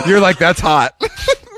You're 0.06 0.20
like 0.20 0.38
that's 0.38 0.60
hot. 0.60 0.94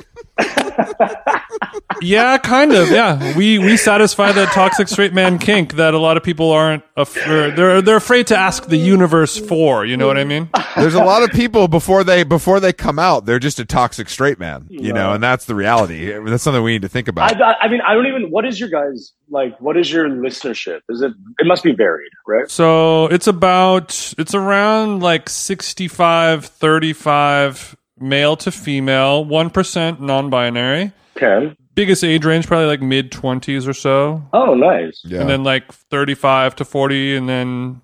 yeah, 2.01 2.39
kind 2.39 2.73
of. 2.73 2.91
Yeah, 2.91 3.37
we 3.37 3.59
we 3.59 3.77
satisfy 3.77 4.33
the 4.33 4.47
toxic 4.47 4.89
straight 4.89 5.13
man 5.13 5.39
kink 5.39 5.75
that 5.75 5.95
a 5.95 5.99
lot 5.99 6.17
of 6.17 6.23
people 6.23 6.51
aren't. 6.51 6.85
Af- 6.97 7.15
they're 7.15 7.83
they're 7.83 7.97
afraid 7.97 8.29
to 8.29 8.37
ask 8.37 8.67
the 8.67 8.77
universe 8.77 9.37
for. 9.39 9.85
You 9.85 9.97
know 9.97 10.07
what 10.07 10.19
I 10.19 10.25
mean? 10.25 10.49
There's 10.77 10.95
a 10.95 11.03
lot 11.05 11.23
of 11.23 11.31
people 11.31 11.69
before 11.69 12.05
they 12.05 12.23
before 12.23 12.61
they 12.61 12.73
come 12.73 12.99
out, 12.99 13.27
they're 13.27 13.39
just 13.39 13.59
a 13.59 13.65
toxic 13.65 14.09
straight 14.09 14.39
man, 14.39 14.67
you 14.69 14.93
know, 14.93 15.13
and 15.13 15.23
that's 15.23 15.45
the 15.47 15.55
reality. 15.55 16.15
I 16.15 16.19
mean, 16.19 16.31
that's 16.31 16.43
something 16.43 16.63
we 16.63 16.73
need 16.73 16.83
to 16.83 16.89
think 16.89 17.09
about. 17.09 17.41
I, 17.41 17.51
I 17.51 17.55
I 17.63 17.69
mean, 17.69 17.81
I 17.87 17.95
don't 17.95 18.07
even. 18.07 18.31
What 18.31 18.45
is 18.47 18.61
your 18.61 18.69
guys 18.69 19.13
like? 19.31 19.61
What 19.61 19.77
is 19.77 19.91
your 19.91 20.09
listenership? 20.09 20.81
Is 20.89 21.03
it? 21.03 21.13
It 21.39 21.47
must 21.47 21.65
be 21.65 21.73
varied, 21.73 22.13
right? 22.27 22.51
So 22.51 23.07
it's 23.07 23.27
about 23.27 24.15
it's 24.19 24.35
around 24.35 25.03
like 25.03 25.29
65 25.29 26.45
35 26.47 27.77
male 28.01 28.37
to 28.37 28.51
female, 28.51 29.25
1% 29.25 30.01
non-binary. 30.01 30.93
Okay. 31.17 31.55
Biggest 31.75 32.03
age 32.05 32.25
range 32.25 32.47
probably 32.47 32.67
like 32.67 32.83
mid 32.83 33.11
20s 33.13 33.67
or 33.69 33.73
so. 33.73 34.23
Oh, 34.33 34.55
nice. 34.55 35.01
yeah. 35.05 35.21
And 35.21 35.29
then 35.29 35.45
like 35.45 35.73
35 35.73 36.57
to 36.57 36.65
40 36.65 37.17
and 37.17 37.29
then 37.29 37.83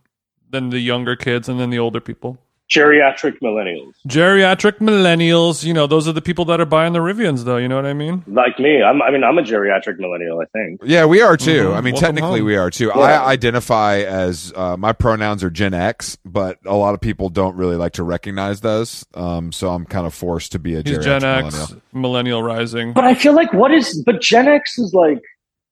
then 0.50 0.70
the 0.70 0.78
younger 0.78 1.16
kids 1.16 1.48
and 1.48 1.58
then 1.58 1.70
the 1.70 1.78
older 1.78 2.00
people. 2.00 2.38
Geriatric 2.72 3.38
millennials 3.42 3.92
Geriatric 4.08 4.78
millennials, 4.78 5.64
you 5.64 5.74
know, 5.74 5.86
those 5.86 6.08
are 6.08 6.12
the 6.12 6.22
people 6.22 6.46
that 6.46 6.60
are 6.60 6.64
buying 6.66 6.92
the 6.94 6.98
Rivians 7.00 7.44
though, 7.44 7.58
you 7.58 7.68
know 7.68 7.76
what 7.76 7.84
I 7.86 7.92
mean? 7.92 8.24
like 8.26 8.58
me. 8.58 8.82
I'm, 8.82 9.02
I 9.02 9.10
mean, 9.10 9.22
I'm 9.22 9.36
a 9.36 9.42
geriatric 9.42 9.98
millennial. 9.98 10.40
I 10.40 10.46
think. 10.46 10.80
yeah, 10.82 11.04
we 11.04 11.20
are 11.20 11.36
too. 11.36 11.64
Mhm. 11.68 11.76
I 11.76 11.80
mean, 11.82 11.92
Welcome 11.94 12.00
technically 12.16 12.40
home. 12.40 12.46
we 12.46 12.56
are 12.56 12.70
too. 12.70 12.86
Yeah. 12.94 13.00
I 13.02 13.26
identify 13.32 13.98
as 13.98 14.52
uh, 14.56 14.76
my 14.78 14.92
pronouns 14.94 15.44
are 15.44 15.50
Gen 15.50 15.74
X, 15.74 16.16
but 16.24 16.58
a 16.64 16.74
lot 16.74 16.94
of 16.94 17.00
people 17.00 17.28
don't 17.28 17.54
really 17.56 17.76
like 17.76 17.92
to 17.94 18.02
recognize 18.02 18.62
those. 18.62 19.04
Um, 19.14 19.52
so 19.52 19.68
I'm 19.70 19.84
kind 19.84 20.06
of 20.06 20.14
forced 20.14 20.52
to 20.52 20.58
be 20.58 20.74
a 20.74 20.82
He's 20.82 20.98
geriatric 20.98 21.02
Gen 21.02 21.24
X, 21.24 21.54
millennial. 21.54 21.82
millennial 21.92 22.42
rising. 22.42 22.92
But 22.94 23.04
I 23.04 23.14
feel 23.14 23.34
like 23.34 23.52
what 23.52 23.72
is? 23.72 24.02
But 24.06 24.20
Gen 24.22 24.48
X 24.48 24.78
is 24.78 24.94
like, 24.94 25.20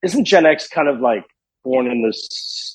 isn't 0.03 0.25
Gen 0.27 0.45
X 0.45 0.69
kind 0.69 0.89
of 0.89 1.01
like 1.01 1.25
born 1.65 1.87
in 1.87 2.03
the 2.03 2.13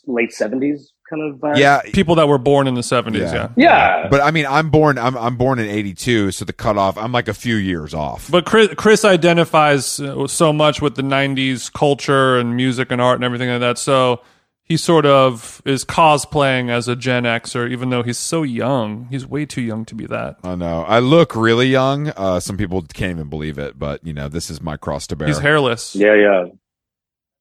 late 0.08 0.34
seventies 0.34 0.92
kind 1.10 1.22
of? 1.34 1.40
Vibe? 1.40 1.58
Yeah, 1.58 1.82
People 1.94 2.16
that 2.16 2.28
were 2.28 2.38
born 2.38 2.68
in 2.68 2.74
the 2.76 2.82
70s, 2.82 3.20
Yeah. 3.20 3.34
yeah. 3.34 3.50
Yeah. 3.56 4.08
but 4.10 4.22
I 4.22 4.32
mean, 4.32 4.46
I'm 4.46 4.70
born. 4.70 4.98
I'm 4.98 5.18
I'm 5.18 5.36
born 5.38 5.60
in 5.60 5.70
'82, 5.70 6.32
so 6.32 6.46
the 6.46 6.54
cutoff. 6.54 6.98
I'm 6.98 7.12
like 7.12 7.28
a 7.28 7.34
few 7.34 7.56
years 7.56 7.94
off. 7.94 8.30
But 8.32 8.46
Chris, 8.46 8.70
Chris 8.78 9.04
identifies 9.06 10.00
uh, 10.00 10.28
so 10.28 10.52
much 10.54 10.82
with 10.82 10.96
the 10.96 11.02
'90s 11.02 11.72
culture 11.72 12.38
and 12.38 12.56
music 12.56 12.92
and 12.92 13.02
art 13.02 13.16
and 13.16 13.24
everything 13.24 13.50
like 13.50 13.60
that. 13.62 13.78
So 13.78 14.22
he 14.64 14.76
sort 14.76 15.06
of 15.06 15.62
is 15.64 15.86
cosplaying 15.86 16.70
as 16.70 16.90
a 16.90 16.96
Gen 16.98 17.24
Xer, 17.24 17.72
even 17.72 17.90
though 17.90 18.04
he's 18.04 18.18
so 18.18 18.44
young. 18.44 19.08
He's 19.10 19.26
way 19.26 19.46
too 19.46 19.62
young 19.62 19.86
to 19.86 19.96
be 19.96 20.06
that. 20.08 20.36
I 20.44 20.56
know. 20.56 20.82
I 20.84 21.00
look 21.00 21.36
really 21.38 21.68
young. 21.68 22.10
Uh, 22.10 22.42
some 22.42 22.58
people 22.58 22.82
can't 22.82 23.12
even 23.12 23.30
believe 23.30 23.58
it, 23.58 23.80
but 23.80 24.06
you 24.06 24.14
know, 24.14 24.28
this 24.28 24.50
is 24.50 24.62
my 24.62 24.76
cross 24.76 25.08
to 25.08 25.16
bear. 25.16 25.28
He's 25.30 25.40
hairless. 25.40 25.96
yeah, 25.96 26.14
yeah. 26.16 26.46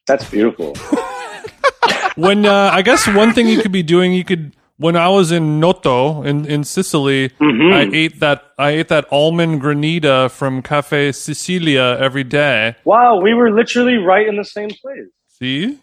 That's 0.06 0.30
beautiful. 0.30 0.74
When 2.16 2.44
uh, 2.46 2.70
I 2.72 2.82
guess 2.82 3.06
one 3.06 3.32
thing 3.32 3.46
you 3.48 3.60
could 3.62 3.72
be 3.72 3.82
doing, 3.82 4.12
you 4.12 4.24
could. 4.24 4.52
When 4.78 4.94
I 4.94 5.08
was 5.08 5.32
in 5.32 5.58
Noto 5.58 6.22
in, 6.22 6.44
in 6.44 6.62
Sicily, 6.62 7.30
Mhm. 7.40 7.72
I 7.72 7.88
ate 7.96 8.20
that 8.20 8.42
I 8.58 8.70
ate 8.70 8.88
that 8.88 9.06
almond 9.10 9.62
granita 9.62 10.30
from 10.30 10.60
Cafe 10.60 11.12
Sicilia 11.12 11.96
every 11.98 12.24
day. 12.24 12.76
wow, 12.84 13.18
we 13.20 13.32
were 13.32 13.50
literally 13.50 13.96
right 13.96 14.26
in 14.28 14.36
the 14.36 14.44
same 14.44 14.68
place. 14.68 15.08
See, 15.28 15.78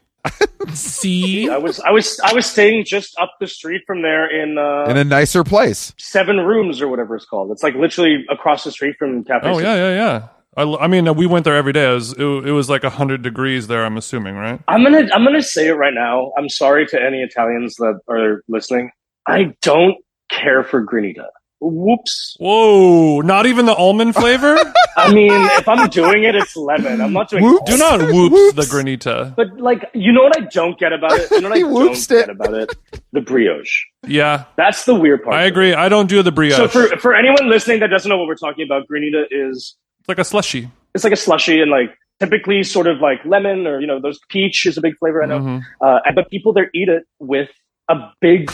See, 0.73 1.49
I 1.49 1.57
was 1.57 1.79
I 1.81 1.89
was 1.91 2.19
I 2.23 2.33
was 2.33 2.45
staying 2.45 2.85
just 2.85 3.17
up 3.19 3.33
the 3.39 3.47
street 3.47 3.81
from 3.85 4.01
there 4.03 4.25
in 4.29 4.57
uh, 4.57 4.85
in 4.89 4.95
a 4.97 5.03
nicer 5.03 5.43
place. 5.43 5.93
seven 5.97 6.37
rooms 6.37 6.81
or 6.81 6.87
whatever 6.87 7.15
it's 7.15 7.25
called. 7.25 7.51
It's 7.51 7.63
like 7.63 7.75
literally 7.75 8.25
across 8.29 8.63
the 8.63 8.71
street 8.71 8.95
from 8.97 9.23
Cafe. 9.23 9.47
Oh 9.49 9.53
Six. 9.55 9.63
yeah, 9.63 9.75
yeah, 9.75 9.89
yeah. 9.95 10.27
I, 10.55 10.63
I 10.63 10.87
mean, 10.87 11.13
we 11.15 11.25
went 11.25 11.45
there 11.45 11.55
every 11.55 11.73
day. 11.73 11.89
It 11.89 11.93
was 11.93 12.11
it, 12.13 12.21
it 12.23 12.51
was 12.51 12.69
like 12.69 12.83
hundred 12.83 13.21
degrees 13.21 13.67
there. 13.67 13.85
I'm 13.85 13.97
assuming, 13.97 14.35
right? 14.35 14.59
I'm 14.67 14.83
gonna 14.83 15.07
I'm 15.13 15.23
gonna 15.23 15.41
say 15.41 15.67
it 15.67 15.73
right 15.73 15.93
now. 15.93 16.31
I'm 16.37 16.49
sorry 16.49 16.85
to 16.87 17.01
any 17.01 17.21
Italians 17.21 17.75
that 17.75 17.99
are 18.09 18.43
listening. 18.47 18.91
I 19.27 19.53
don't 19.61 19.95
care 20.29 20.63
for 20.63 20.85
granita. 20.85 21.27
Whoops. 21.65 22.35
Whoa! 22.39 23.21
Not 23.21 23.45
even 23.45 23.65
the 23.65 23.73
almond 23.73 24.15
flavor. 24.21 24.57
I 24.97 25.13
mean, 25.13 25.31
if 25.31 25.67
I'm 25.67 25.89
doing 25.89 26.25
it, 26.25 26.35
it's 26.35 26.57
lemon. 26.57 26.99
I'm 26.99 27.13
not 27.13 27.29
doing. 27.29 27.41
Whoops. 27.43 27.71
Do 27.71 27.77
not 27.77 28.01
whoops, 28.01 28.33
Whoops. 28.33 28.55
the 28.55 28.75
granita. 28.75 29.33
But 29.35 29.57
like, 29.59 29.89
you 29.93 30.11
know 30.11 30.23
what 30.23 30.37
I 30.37 30.45
don't 30.51 30.77
get 30.77 30.91
about 30.91 31.13
it? 31.13 31.31
You 31.31 31.39
know 31.41 31.49
what 31.49 31.57
I 31.57 31.61
don't 31.61 31.71
whoopsed 31.73 32.09
get 32.09 32.29
about 32.29 32.53
it? 32.53 32.75
The 33.13 33.21
brioche. 33.21 33.85
Yeah, 34.05 34.43
That's 34.57 34.83
the 34.83 34.93
weird 34.93 35.23
part. 35.23 35.35
I 35.37 35.43
agree. 35.43 35.73
I 35.73 35.87
don't 35.87 36.07
do 36.09 36.21
the 36.21 36.33
brioche. 36.33 36.57
So 36.57 36.67
for 36.67 36.87
for 36.97 37.15
anyone 37.15 37.49
listening 37.49 37.79
that 37.79 37.87
doesn't 37.87 38.09
know 38.09 38.17
what 38.17 38.27
we're 38.27 38.35
talking 38.35 38.65
about, 38.65 38.83
granita 38.89 39.23
is 39.31 39.77
it's 40.03 40.09
like 40.09 40.19
a 40.19 40.23
slushy. 40.25 40.69
it's 40.93 41.03
like 41.03 41.13
a 41.13 41.17
slushy 41.17 41.61
and 41.61 41.71
like 41.71 41.97
typically 42.19 42.61
sort 42.63 42.87
of 42.87 42.99
like 42.99 43.23
lemon 43.25 43.65
or 43.65 43.79
you 43.81 43.87
know 43.87 43.99
those 43.99 44.19
peach 44.29 44.65
is 44.65 44.77
a 44.77 44.81
big 44.81 44.97
flavor 44.97 45.23
I 45.23 45.25
know. 45.27 45.39
Mhm. 45.39 45.61
Uh, 45.81 45.99
but 46.13 46.29
people 46.29 46.53
there 46.53 46.69
eat 46.73 46.89
it 46.89 47.03
with 47.19 47.49
a 47.89 47.95
big, 48.21 48.51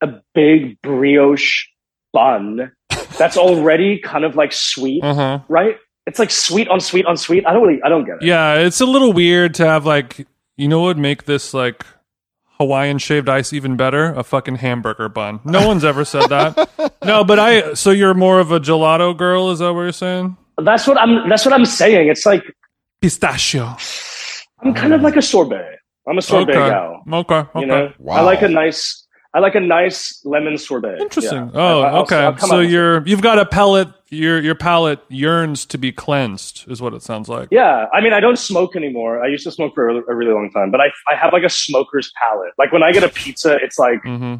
a 0.00 0.08
big 0.34 0.80
brioche 0.82 1.66
bun 2.12 2.72
that's 3.18 3.36
already 3.36 3.98
kind 3.98 4.24
of 4.24 4.36
like 4.36 4.52
sweet, 4.52 5.02
Uh-huh. 5.04 5.40
right? 5.48 5.76
It's 6.06 6.18
like 6.18 6.30
sweet 6.30 6.68
on 6.68 6.80
sweet 6.80 7.06
on 7.06 7.16
sweet. 7.16 7.46
I 7.46 7.52
don't 7.52 7.62
really, 7.66 7.80
I 7.82 7.88
don't 7.88 8.04
get 8.04 8.16
it. 8.16 8.22
Yeah, 8.24 8.54
it's 8.56 8.80
a 8.80 8.86
little 8.86 9.12
weird 9.12 9.54
to 9.54 9.66
have 9.66 9.86
like 9.86 10.26
you 10.56 10.68
know 10.68 10.80
what 10.80 10.86
would 10.88 10.98
make 10.98 11.24
this 11.24 11.54
like 11.54 11.84
Hawaiian 12.58 12.98
shaved 12.98 13.28
ice 13.28 13.52
even 13.52 13.76
better? 13.76 14.06
A 14.14 14.22
fucking 14.22 14.56
hamburger 14.56 15.08
bun. 15.08 15.40
No 15.44 15.66
one's 15.66 15.84
ever 15.84 16.04
said 16.04 16.28
that. 16.28 16.68
No, 17.04 17.24
but 17.24 17.40
I 17.40 17.74
so 17.74 17.90
you're 17.90 18.14
more 18.14 18.38
of 18.38 18.52
a 18.52 18.60
gelato 18.60 19.16
girl, 19.16 19.50
is 19.50 19.58
that 19.58 19.72
what 19.74 19.80
you're 19.82 19.90
saying? 19.92 20.36
That's 20.56 20.86
what 20.86 20.96
I'm. 20.98 21.28
That's 21.28 21.44
what 21.44 21.52
I'm 21.52 21.66
saying. 21.66 22.08
It's 22.08 22.24
like 22.24 22.44
Pistachio. 23.00 23.76
I'm 24.60 24.72
kind 24.72 24.92
of 24.92 25.00
like 25.02 25.16
a 25.16 25.22
sorbet. 25.22 25.78
I'm 26.08 26.18
a 26.18 26.22
sorbet 26.22 26.52
okay. 26.56 26.68
gal. 26.70 27.02
Okay. 27.12 27.34
Okay. 27.34 27.60
You 27.60 27.66
know, 27.66 27.92
Wow. 27.98 28.14
I 28.16 28.20
like 28.20 28.42
a 28.42 28.48
nice. 28.48 29.04
I 29.34 29.40
like 29.40 29.56
a 29.56 29.60
nice 29.60 30.20
lemon 30.24 30.58
sorbet. 30.58 30.98
Interesting. 31.00 31.38
Yeah. 31.46 31.50
Oh, 31.54 31.80
I- 31.82 31.88
I'll- 31.88 32.02
okay. 32.02 32.16
I'll 32.18 32.38
so 32.38 32.54
out 32.54 32.58
with 32.58 32.66
it. 32.66 32.70
you're 32.70 33.06
you've 33.06 33.22
got 33.22 33.38
a 33.40 33.46
palate. 33.46 33.88
Your 34.12 34.38
your 34.40 34.54
palate 34.54 35.00
yearns 35.08 35.64
to 35.66 35.78
be 35.78 35.90
cleansed, 35.90 36.70
is 36.70 36.82
what 36.82 36.92
it 36.92 37.02
sounds 37.02 37.30
like. 37.30 37.48
Yeah, 37.50 37.86
I 37.94 38.02
mean, 38.02 38.12
I 38.12 38.20
don't 38.20 38.38
smoke 38.38 38.76
anymore. 38.76 39.24
I 39.24 39.28
used 39.28 39.42
to 39.44 39.50
smoke 39.50 39.74
for 39.74 39.88
a, 39.88 40.14
really 40.14 40.34
long 40.34 40.50
time, 40.50 40.70
but 40.70 40.82
I 40.82 40.88
I 41.10 41.16
have 41.16 41.32
like 41.32 41.44
a 41.44 41.48
smoker's 41.48 42.12
palate. 42.22 42.52
Like 42.58 42.72
when 42.72 42.82
I 42.82 42.92
get 42.92 43.04
a 43.04 43.08
pizza, 43.08 43.56
it's 43.56 43.78
like 43.78 44.02
hmm 44.02 44.34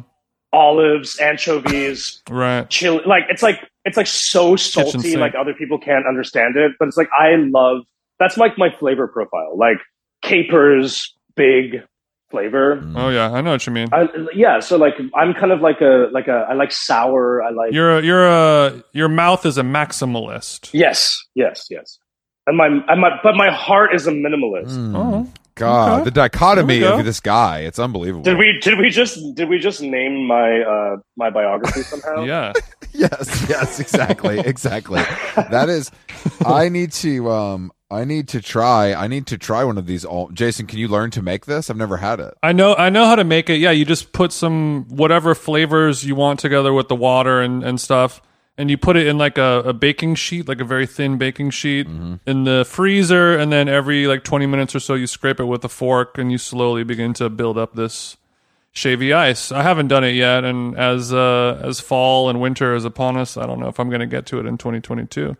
olives, 0.53 1.17
anchovies, 1.19 2.21
Right. 2.29 2.69
chili. 2.69 3.01
Like 3.07 3.23
it's 3.29 3.41
like 3.41 3.67
it's 3.83 3.97
like 3.97 4.05
so 4.05 4.55
salty. 4.55 5.17
Like 5.17 5.33
other 5.33 5.55
people 5.55 5.79
can't 5.79 6.05
understand 6.05 6.55
it, 6.55 6.73
but 6.77 6.87
it's 6.87 6.97
like 6.97 7.09
I 7.17 7.35
love. 7.37 7.81
That's 8.19 8.37
like 8.37 8.59
my 8.59 8.69
flavor 8.79 9.07
profile. 9.07 9.57
Like 9.57 9.79
capers, 10.21 11.15
big 11.35 11.83
flavor. 12.33 12.81
Oh 12.95 13.09
yeah, 13.09 13.31
I 13.31 13.41
know 13.41 13.51
what 13.51 13.65
you 13.67 13.71
mean. 13.73 13.89
I, 13.93 14.07
yeah, 14.33 14.59
so 14.59 14.75
like 14.77 14.95
I'm 15.15 15.33
kind 15.35 15.51
of 15.51 15.61
like 15.61 15.81
a 15.81 16.09
like 16.11 16.27
a 16.27 16.47
I 16.49 16.53
like 16.55 16.71
sour. 16.71 17.43
I 17.43 17.51
like 17.51 17.71
You're 17.71 17.99
a, 17.99 18.01
you're 18.01 18.25
a 18.27 18.83
your 18.91 19.07
mouth 19.07 19.45
is 19.45 19.57
a 19.59 19.61
maximalist. 19.63 20.71
yes, 20.73 21.15
yes, 21.35 21.67
yes. 21.69 21.99
And 22.47 22.57
my 22.57 22.67
and 22.67 22.99
my 22.99 23.11
but 23.23 23.35
my 23.35 23.51
heart 23.51 23.93
is 23.93 24.07
a 24.07 24.11
minimalist. 24.11 24.71
Mm. 24.75 24.95
Oh. 24.95 25.29
God, 25.55 25.93
Okay. 26.01 26.05
the 26.05 26.11
dichotomy 26.11 26.79
go. 26.79 26.97
of 26.97 27.05
this 27.05 27.19
guy, 27.19 27.59
it's 27.59 27.77
unbelievable. 27.77 28.23
Did 28.23 28.39
we 28.39 28.57
did 28.59 28.79
we 28.79 28.89
just 28.89 29.19
did 29.35 29.47
we 29.47 29.59
just 29.59 29.83
name 29.83 30.25
my 30.25 30.61
uh 30.61 30.97
my 31.15 31.29
biography 31.29 31.83
somehow? 31.83 32.23
Yeah. 32.33 32.53
yes, 32.91 33.45
yes, 33.47 33.79
exactly, 33.79 34.39
exactly. 34.39 35.03
That 35.35 35.69
is, 35.69 35.91
I 36.43 36.69
need 36.69 36.91
to, 36.93 37.29
um, 37.29 37.71
I 37.93 38.05
need 38.05 38.27
to 38.29 38.41
try. 38.41 38.93
I 38.93 39.07
need 39.07 39.27
to 39.27 39.37
try 39.37 39.63
one 39.63 39.77
of 39.77 39.85
these. 39.85 40.03
All, 40.03 40.29
Jason, 40.29 40.65
can 40.67 40.79
you 40.79 40.87
learn 40.87 41.11
to 41.11 41.21
make 41.21 41.45
this? 41.45 41.69
I've 41.69 41.77
never 41.77 41.97
had 41.97 42.19
it. 42.19 42.33
I 42.41 42.51
know 42.51 42.75
I 42.75 42.89
know 42.89 43.05
how 43.05 43.15
to 43.15 43.23
make 43.23 43.49
it. 43.49 43.57
Yeah, 43.57 43.71
you 43.71 43.85
just 43.85 44.11
put 44.11 44.31
some 44.31 44.85
whatever 44.89 45.35
flavors 45.35 46.03
you 46.03 46.15
want 46.15 46.39
together 46.39 46.73
with 46.73 46.87
the 46.87 46.95
water 46.95 47.41
and, 47.41 47.63
and 47.63 47.79
stuff. 47.79 48.21
And 48.57 48.69
you 48.69 48.77
put 48.77 48.97
it 48.97 49.07
in 49.07 49.17
like 49.17 49.39
a, 49.39 49.63
a 49.65 49.73
baking 49.73 50.15
sheet, 50.15 50.47
like 50.47 50.61
a 50.61 50.63
very 50.63 50.85
thin 50.85 51.17
baking 51.17 51.49
sheet 51.51 51.87
in 52.27 52.43
the 52.43 52.63
freezer, 52.65 53.35
and 53.35 53.51
then 53.51 53.67
every 53.67 54.05
like 54.05 54.23
twenty 54.23 54.45
minutes 54.45 54.75
or 54.75 54.79
so 54.79 54.93
you 54.93 55.07
scrape 55.07 55.39
it 55.39 55.45
with 55.45 55.65
a 55.65 55.69
fork 55.69 56.17
and 56.19 56.31
you 56.31 56.37
slowly 56.37 56.83
begin 56.83 57.13
to 57.15 57.29
build 57.29 57.57
up 57.57 57.73
this 57.73 58.17
shavy 58.73 59.15
ice. 59.15 59.51
I 59.51 59.63
haven't 59.63 59.87
done 59.87 60.03
it 60.03 60.13
yet, 60.13 60.43
and 60.43 60.77
as 60.77 61.11
uh 61.11 61.59
as 61.63 61.79
fall 61.79 62.29
and 62.29 62.39
winter 62.39 62.75
is 62.75 62.85
upon 62.85 63.17
us, 63.17 63.37
I 63.37 63.47
don't 63.47 63.59
know 63.59 63.69
if 63.69 63.79
I'm 63.79 63.89
gonna 63.89 64.05
get 64.05 64.27
to 64.27 64.39
it 64.39 64.45
in 64.45 64.57
twenty 64.59 64.81
twenty 64.81 65.05
two. 65.07 65.35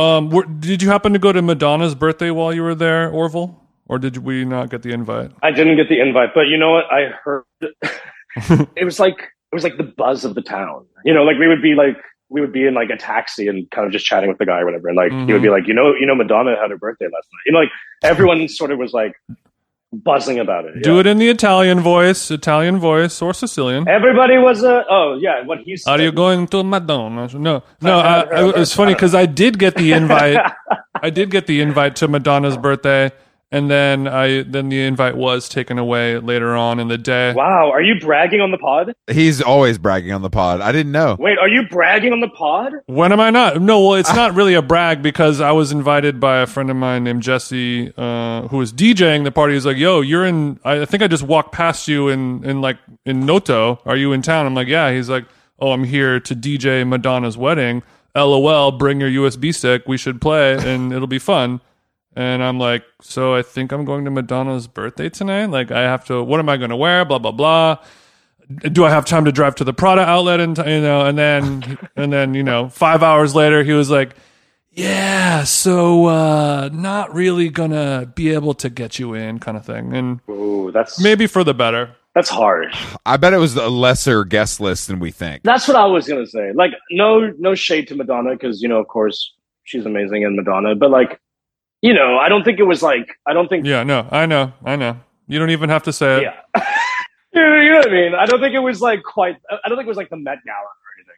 Um, 0.00 0.30
were, 0.30 0.44
did 0.44 0.82
you 0.82 0.88
happen 0.88 1.12
to 1.12 1.18
go 1.18 1.32
to 1.32 1.42
Madonna's 1.42 1.94
birthday 1.94 2.30
while 2.30 2.52
you 2.54 2.62
were 2.62 2.74
there, 2.74 3.10
Orville, 3.10 3.60
or 3.86 3.98
did 3.98 4.18
we 4.18 4.44
not 4.44 4.70
get 4.70 4.82
the 4.82 4.92
invite? 4.92 5.32
I 5.42 5.50
didn't 5.50 5.76
get 5.76 5.88
the 5.88 6.00
invite, 6.00 6.30
but 6.34 6.42
you 6.42 6.56
know 6.56 6.72
what? 6.72 6.84
I 6.90 7.10
heard 7.22 7.44
it 8.76 8.84
was 8.84 8.98
like 8.98 9.18
it 9.20 9.54
was 9.54 9.64
like 9.64 9.76
the 9.76 9.84
buzz 9.84 10.24
of 10.24 10.34
the 10.34 10.42
town. 10.42 10.86
You 11.04 11.12
know, 11.12 11.24
like 11.24 11.38
we 11.38 11.48
would 11.48 11.62
be 11.62 11.74
like 11.74 11.96
we 12.30 12.40
would 12.40 12.52
be 12.52 12.66
in 12.66 12.74
like 12.74 12.88
a 12.90 12.96
taxi 12.96 13.48
and 13.48 13.70
kind 13.70 13.86
of 13.86 13.92
just 13.92 14.06
chatting 14.06 14.28
with 14.28 14.38
the 14.38 14.46
guy 14.46 14.60
or 14.60 14.64
whatever, 14.64 14.88
and 14.88 14.96
like 14.96 15.12
he 15.12 15.32
would 15.32 15.42
be 15.42 15.50
like, 15.50 15.66
you 15.66 15.74
know, 15.74 15.92
you 15.94 16.06
know, 16.06 16.14
Madonna 16.14 16.56
had 16.56 16.70
her 16.70 16.78
birthday 16.78 17.06
last 17.06 17.28
night. 17.32 17.42
You 17.44 17.52
know, 17.52 17.58
like 17.58 17.70
everyone 18.02 18.48
sort 18.48 18.70
of 18.70 18.78
was 18.78 18.92
like 18.92 19.12
buzzing 19.92 20.38
about 20.38 20.64
it. 20.66 20.82
Do 20.82 20.94
yeah. 20.94 21.00
it 21.00 21.06
in 21.06 21.18
the 21.18 21.28
Italian 21.28 21.80
voice, 21.80 22.30
Italian 22.30 22.78
voice, 22.78 23.20
or 23.20 23.34
Sicilian. 23.34 23.88
Everybody 23.88 24.38
was 24.38 24.62
a 24.62 24.84
oh 24.88 25.18
yeah, 25.20 25.44
what 25.44 25.58
he 25.60 25.76
said. 25.76 25.90
Are 25.90 26.02
you 26.02 26.12
going 26.12 26.46
to 26.48 26.62
Madonna? 26.62 27.28
No, 27.34 27.62
no. 27.80 27.98
I- 27.98 28.20
I, 28.30 28.60
it's 28.60 28.74
funny 28.74 28.94
because 28.94 29.14
I 29.14 29.26
did 29.26 29.58
get 29.58 29.74
the 29.74 29.92
invite. 29.92 30.38
I 31.02 31.10
did 31.10 31.30
get 31.30 31.46
the 31.46 31.60
invite 31.60 31.96
to 31.96 32.08
Madonna's 32.08 32.56
birthday, 32.56 33.10
and 33.52 33.70
then 33.70 34.06
I 34.06 34.42
then 34.42 34.68
the 34.68 34.80
invite 34.80 35.16
was 35.16 35.48
taken 35.48 35.78
away 35.78 36.18
later 36.18 36.54
on 36.54 36.78
in 36.78 36.88
the 36.88 36.98
day. 36.98 37.32
Wow, 37.32 37.70
are 37.70 37.82
you 37.82 37.98
bragging 37.98 38.40
on 38.40 38.50
the 38.52 38.58
pod? 38.58 38.94
He's 39.10 39.42
always 39.42 39.76
bragging 39.78 40.12
on 40.12 40.22
the 40.22 40.30
pod. 40.30 40.60
I 40.60 40.70
didn't 40.70 40.92
know. 40.92 41.16
Wait, 41.18 41.38
are 41.38 41.48
you 41.48 41.66
bragging 41.68 42.12
on 42.12 42.20
the 42.20 42.28
pod? 42.28 42.72
When 42.86 43.12
am 43.12 43.20
I 43.20 43.30
not? 43.30 43.60
No, 43.60 43.80
well, 43.80 43.94
it's 43.94 44.14
not 44.14 44.34
really 44.34 44.54
a 44.54 44.62
brag 44.62 45.02
because 45.02 45.40
I 45.40 45.50
was 45.50 45.72
invited 45.72 46.20
by 46.20 46.40
a 46.40 46.46
friend 46.46 46.70
of 46.70 46.76
mine 46.76 47.02
named 47.02 47.22
Jesse, 47.22 47.92
uh, 47.96 48.46
who 48.48 48.58
was 48.58 48.72
DJing 48.72 49.24
the 49.24 49.32
party. 49.32 49.54
He's 49.54 49.66
like, 49.66 49.76
"Yo, 49.78 50.00
you're 50.00 50.24
in. 50.24 50.60
I 50.64 50.84
think 50.84 51.02
I 51.02 51.08
just 51.08 51.24
walked 51.24 51.52
past 51.52 51.88
you 51.88 52.08
in 52.08 52.44
in 52.44 52.60
like 52.60 52.78
in 53.04 53.26
Noto. 53.26 53.80
Are 53.84 53.96
you 53.96 54.12
in 54.12 54.22
town?" 54.22 54.46
I'm 54.46 54.54
like, 54.54 54.68
"Yeah." 54.68 54.92
He's 54.92 55.08
like, 55.08 55.24
"Oh, 55.58 55.72
I'm 55.72 55.84
here 55.84 56.20
to 56.20 56.34
DJ 56.36 56.86
Madonna's 56.86 57.36
wedding. 57.36 57.82
LOL. 58.14 58.72
Bring 58.72 59.00
your 59.00 59.10
USB 59.10 59.52
stick. 59.52 59.82
We 59.86 59.96
should 59.96 60.20
play, 60.20 60.56
and 60.56 60.92
it'll 60.92 61.08
be 61.08 61.18
fun." 61.18 61.60
And 62.16 62.42
I'm 62.42 62.58
like, 62.58 62.84
"So 63.00 63.34
I 63.34 63.42
think 63.42 63.72
I'm 63.72 63.84
going 63.84 64.04
to 64.04 64.10
Madonna's 64.10 64.66
birthday 64.66 65.08
tonight. 65.08 65.46
Like, 65.46 65.70
I 65.70 65.82
have 65.82 66.04
to. 66.06 66.22
What 66.22 66.40
am 66.40 66.48
I 66.48 66.56
going 66.56 66.70
to 66.70 66.76
wear? 66.76 67.04
Blah 67.04 67.18
blah 67.18 67.32
blah." 67.32 67.78
do 68.72 68.84
I 68.84 68.90
have 68.90 69.04
time 69.04 69.26
to 69.26 69.32
drive 69.32 69.54
to 69.56 69.64
the 69.64 69.72
Prada 69.72 70.02
outlet 70.02 70.40
and 70.40 70.58
you 70.58 70.80
know 70.80 71.06
and 71.06 71.16
then 71.16 71.78
and 71.94 72.12
then 72.12 72.34
you 72.34 72.42
know 72.42 72.68
5 72.68 73.00
hours 73.00 73.32
later 73.32 73.62
he 73.62 73.72
was 73.72 73.90
like 73.90 74.16
yeah 74.72 75.44
so 75.44 76.06
uh 76.06 76.68
not 76.72 77.14
really 77.14 77.48
gonna 77.48 78.10
be 78.12 78.30
able 78.30 78.54
to 78.54 78.68
get 78.68 78.98
you 78.98 79.14
in 79.14 79.38
kind 79.38 79.56
of 79.56 79.64
thing 79.64 79.94
and 79.94 80.20
Ooh, 80.28 80.72
that's 80.72 81.00
maybe 81.00 81.28
for 81.28 81.44
the 81.44 81.54
better 81.54 81.94
that's 82.14 82.28
harsh. 82.28 82.76
I 83.06 83.16
bet 83.16 83.34
it 83.34 83.38
was 83.38 83.54
a 83.54 83.68
lesser 83.68 84.24
guest 84.24 84.60
list 84.60 84.88
than 84.88 84.98
we 84.98 85.12
think. 85.12 85.44
That's 85.44 85.68
what 85.68 85.76
I 85.76 85.86
was 85.86 86.08
gonna 86.08 86.26
say. 86.26 86.52
Like, 86.52 86.72
no, 86.90 87.32
no 87.38 87.54
shade 87.54 87.86
to 87.88 87.94
Madonna 87.94 88.32
because 88.32 88.60
you 88.60 88.68
know, 88.68 88.78
of 88.78 88.88
course, 88.88 89.32
she's 89.62 89.86
amazing 89.86 90.24
and 90.24 90.34
Madonna. 90.34 90.74
But 90.74 90.90
like, 90.90 91.20
you 91.82 91.94
know, 91.94 92.18
I 92.18 92.28
don't 92.28 92.44
think 92.44 92.58
it 92.58 92.64
was 92.64 92.82
like 92.82 93.08
I 93.26 93.32
don't 93.32 93.48
think 93.48 93.66
yeah 93.66 93.82
no 93.82 94.06
I 94.10 94.26
know 94.26 94.52
I 94.64 94.76
know 94.76 94.98
you 95.26 95.38
don't 95.38 95.50
even 95.50 95.70
have 95.70 95.82
to 95.84 95.92
say 95.92 96.18
it 96.18 96.22
yeah. 96.22 96.66
you 97.32 97.70
know 97.70 97.76
what 97.76 97.88
I 97.88 97.92
mean? 97.92 98.14
I 98.14 98.26
don't 98.26 98.40
think 98.40 98.54
it 98.54 98.60
was 98.60 98.80
like 98.80 99.02
quite. 99.02 99.36
I 99.50 99.68
don't 99.68 99.76
think 99.78 99.86
it 99.86 99.88
was 99.88 99.96
like 99.96 100.10
the 100.10 100.16
Met 100.16 100.38
Gala. 100.44 100.68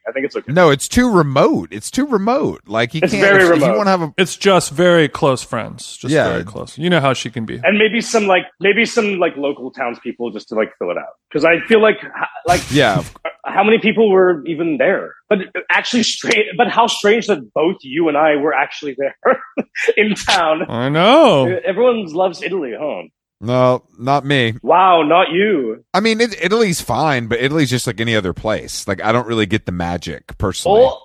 I 0.07 0.13
think 0.13 0.27
it's 0.27 0.37
okay. 0.37 0.53
No, 0.53 0.71
it's 0.71 0.89
too 0.89 1.11
remote. 1.11 1.69
It's 1.73 1.91
too 1.91 2.07
remote. 2.07 2.63
Like 2.67 2.93
you 2.95 3.01
It's 3.03 3.13
can't. 3.13 3.23
very 3.23 3.45
if, 3.45 3.63
if 3.63 3.63
you 3.63 3.73
want 3.75 3.87
to 3.87 3.91
have 3.91 4.03
a 4.03 4.15
it's 4.17 4.37
just 4.37 4.71
very 4.73 5.09
close 5.09 5.43
friends 5.43 5.97
just 5.97 6.13
Yeah. 6.13 6.29
very 6.29 6.45
close 6.45 6.77
you 6.79 6.91
know 6.91 7.01
how 7.01 7.13
she 7.13 7.31
can 7.31 7.45
be 7.47 7.61
And 7.65 7.79
maybe 7.79 8.01
some 8.01 8.27
like 8.27 8.45
maybe 8.61 8.85
some 8.85 9.19
like 9.19 9.37
local 9.37 9.71
townspeople 9.71 10.31
just 10.33 10.49
to 10.49 10.55
like 10.55 10.73
fill 10.79 10.91
it 10.91 10.99
out 10.99 11.15
because 11.31 11.45
I 11.45 11.61
feel 11.69 11.81
like 11.81 11.99
like 12.47 12.63
yeah, 12.71 13.03
uh, 13.25 13.31
how 13.45 13.65
many 13.65 13.79
people 13.79 14.11
were 14.11 14.45
even 14.47 14.79
there? 14.79 15.15
But 15.29 15.39
uh, 15.55 15.61
actually, 15.71 16.03
strange. 16.05 16.47
But 16.57 16.69
how 16.69 16.87
strange 16.87 17.27
that 17.29 17.53
both 17.55 17.77
you 17.83 18.09
and 18.09 18.17
I 18.17 18.37
were 18.37 18.53
actually 18.55 18.97
there 18.99 19.43
in 19.97 20.15
town. 20.15 20.63
I 20.69 20.89
know 20.89 21.49
uh, 21.53 21.61
Everyone 21.65 22.05
loves 22.13 22.43
Italy, 22.43 22.73
huh? 22.79 23.03
No, 23.43 23.83
not 23.99 24.25
me. 24.25 24.55
Wow, 24.63 25.03
not 25.03 25.31
you. 25.31 25.85
I 25.93 26.01
mean, 26.01 26.21
it, 26.21 26.35
Italy's 26.43 26.81
fine, 26.81 27.27
but 27.27 27.41
Italy's 27.41 27.71
just 27.71 27.87
like 27.87 28.01
any 28.01 28.15
other 28.17 28.33
place. 28.33 28.87
Like 28.87 29.03
I 29.03 29.11
don't 29.13 29.27
really 29.27 29.47
get 29.47 29.67
the 29.67 29.73
magic 29.73 30.39
personally. 30.39 30.89
Oh, 30.89 31.03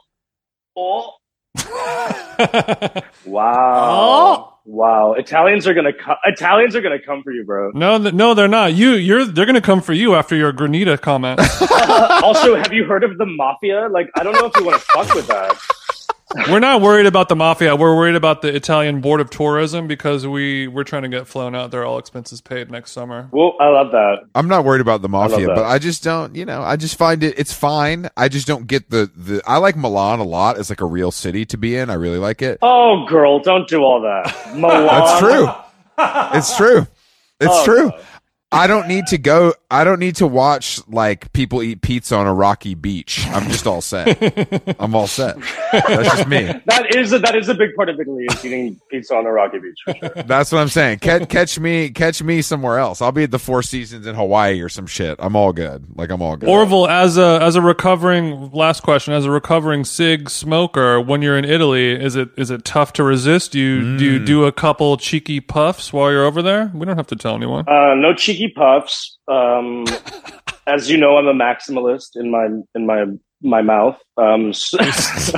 oh, 0.77 1.13
wow. 3.25 3.53
Oh. 3.89 4.53
wow. 4.65 5.13
Italians 5.13 5.65
are 5.67 5.73
gonna 5.73 5.93
co- 5.93 6.15
Italians 6.25 6.75
are 6.75 6.81
gonna 6.81 7.01
come 7.03 7.23
for 7.23 7.31
you, 7.31 7.43
bro. 7.43 7.71
No, 7.73 7.97
th- 7.99 8.13
no, 8.13 8.33
they're 8.35 8.47
not. 8.47 8.73
You, 8.73 8.91
you're. 8.91 9.25
They're 9.25 9.47
gonna 9.47 9.59
come 9.59 9.81
for 9.81 9.93
you 9.93 10.13
after 10.15 10.35
your 10.35 10.53
granita 10.53 11.01
comment. 11.01 11.39
also, 12.23 12.55
have 12.55 12.71
you 12.71 12.85
heard 12.85 13.03
of 13.03 13.17
the 13.17 13.25
mafia? 13.25 13.87
Like, 13.89 14.09
I 14.15 14.23
don't 14.23 14.33
know 14.33 14.45
if 14.45 14.55
you 14.57 14.63
want 14.65 14.79
to 14.79 14.85
fuck 14.93 15.13
with 15.15 15.27
that. 15.27 15.59
We're 16.49 16.59
not 16.59 16.81
worried 16.81 17.05
about 17.05 17.29
the 17.29 17.35
mafia. 17.37 17.75
We're 17.75 17.95
worried 17.95 18.15
about 18.15 18.41
the 18.41 18.53
Italian 18.53 18.99
Board 18.99 19.21
of 19.21 19.29
Tourism 19.29 19.87
because 19.87 20.27
we 20.27 20.67
we're 20.67 20.83
trying 20.83 21.03
to 21.03 21.09
get 21.09 21.25
flown 21.25 21.55
out 21.55 21.71
there, 21.71 21.85
all 21.85 21.97
expenses 21.97 22.41
paid 22.41 22.69
next 22.69 22.91
summer. 22.91 23.29
Well, 23.31 23.53
I 23.61 23.67
love 23.69 23.91
that. 23.91 24.17
I'm 24.35 24.47
not 24.49 24.65
worried 24.65 24.81
about 24.81 25.01
the 25.01 25.07
mafia, 25.09 25.47
that. 25.47 25.55
but 25.55 25.65
I 25.65 25.79
just 25.79 26.03
don't, 26.03 26.35
you 26.35 26.43
know, 26.45 26.61
I 26.61 26.75
just 26.75 26.97
find 26.97 27.23
it, 27.23 27.39
it's 27.39 27.53
fine. 27.53 28.09
I 28.17 28.27
just 28.27 28.45
don't 28.45 28.67
get 28.67 28.89
the, 28.89 29.09
the, 29.15 29.41
I 29.47 29.57
like 29.57 29.77
Milan 29.77 30.19
a 30.19 30.23
lot 30.23 30.59
It's 30.59 30.69
like 30.69 30.81
a 30.81 30.85
real 30.85 31.11
city 31.11 31.45
to 31.45 31.57
be 31.57 31.77
in. 31.77 31.89
I 31.89 31.93
really 31.93 32.17
like 32.19 32.41
it. 32.41 32.59
Oh, 32.61 33.05
girl, 33.07 33.39
don't 33.39 33.67
do 33.69 33.81
all 33.83 34.01
that. 34.01 34.53
Milan. 34.55 34.85
That's 34.87 35.19
true. 35.19 35.47
It's 36.37 36.57
true. 36.57 36.87
It's 37.39 37.49
Oh, 37.53 37.65
true. 37.65 37.89
God. 37.91 38.03
I 38.49 38.65
don't 38.67 38.87
need 38.87 39.07
to 39.07 39.17
go. 39.17 39.53
I 39.69 39.83
don't 39.83 39.99
need 39.99 40.15
to 40.17 40.27
watch 40.27 40.79
like 40.87 41.33
people 41.33 41.61
eat 41.61 41.81
pizza 41.81 42.15
on 42.15 42.27
a 42.27 42.33
rocky 42.33 42.75
beach. 42.75 43.27
I'm 43.27 43.49
just 43.49 43.67
all 43.67 43.81
set. 43.81 44.17
I'm 44.79 44.95
all 44.95 45.07
set. 45.07 45.35
That's 45.73 46.15
just 46.15 46.27
me. 46.29 46.53
That 46.65 46.95
is 46.95 47.11
a, 47.11 47.19
that 47.19 47.35
is 47.35 47.49
a 47.49 47.53
big 47.53 47.75
part 47.75 47.89
of 47.89 47.99
Italy 47.99 48.25
is 48.31 48.45
eating 48.45 48.79
pizza 48.89 49.15
on 49.15 49.25
a 49.25 49.31
rocky 49.33 49.59
beach 49.59 49.77
for 49.83 49.93
sure. 49.95 50.23
That's 50.23 50.53
what 50.53 50.59
I'm 50.59 50.69
saying. 50.69 50.99
Catch, 50.99 51.27
catch 51.27 51.59
me, 51.59 51.89
catch 51.89 52.23
me 52.23 52.41
somewhere 52.41 52.79
else. 52.79 53.01
I'll 53.01 53.11
be 53.11 53.23
at 53.23 53.31
the 53.31 53.39
Four 53.39 53.63
Seasons 53.63 54.07
in 54.07 54.15
Hawaii 54.15 54.61
or 54.61 54.69
some 54.69 54.87
shit. 54.87 55.17
I'm 55.19 55.35
all 55.35 55.51
good. 55.51 55.85
Like 55.97 56.09
I'm 56.09 56.21
all 56.21 56.37
good. 56.37 56.47
Orville, 56.47 56.87
as 56.87 57.17
a 57.17 57.39
as 57.41 57.57
a 57.57 57.61
recovering 57.61 58.49
last 58.51 58.81
question, 58.81 59.13
as 59.13 59.25
a 59.25 59.31
recovering 59.31 59.83
cig 59.83 60.29
smoker, 60.29 61.01
when 61.01 61.21
you're 61.21 61.37
in 61.37 61.43
Italy, 61.43 61.91
is 61.91 62.15
it 62.15 62.29
is 62.37 62.49
it 62.49 62.63
tough 62.63 62.93
to 62.93 63.03
resist? 63.03 63.51
Do 63.51 63.59
you 63.59 63.97
do 63.97 64.05
you 64.05 64.23
do 64.23 64.45
a 64.45 64.53
couple 64.53 64.95
cheeky 64.95 65.41
puffs 65.41 65.91
while 65.91 66.09
you're 66.09 66.23
over 66.25 66.41
there? 66.41 66.71
We 66.73 66.85
don't 66.85 66.95
have 66.95 67.07
to 67.07 67.17
tell 67.17 67.35
anyone. 67.35 67.67
Uh, 67.67 67.93
no 67.95 68.13
cheeky 68.13 68.36
puffs. 68.55 69.17
Um, 69.27 69.85
as 70.67 70.89
you 70.89 70.97
know, 70.97 71.17
I'm 71.17 71.27
a 71.27 71.33
maximalist 71.33 72.09
in 72.15 72.29
my 72.31 72.47
in 72.75 72.85
my 72.85 73.05
my 73.41 73.61
mouth. 73.61 73.99
Um, 74.17 74.51
so, 74.53 74.77
That's 74.77 75.31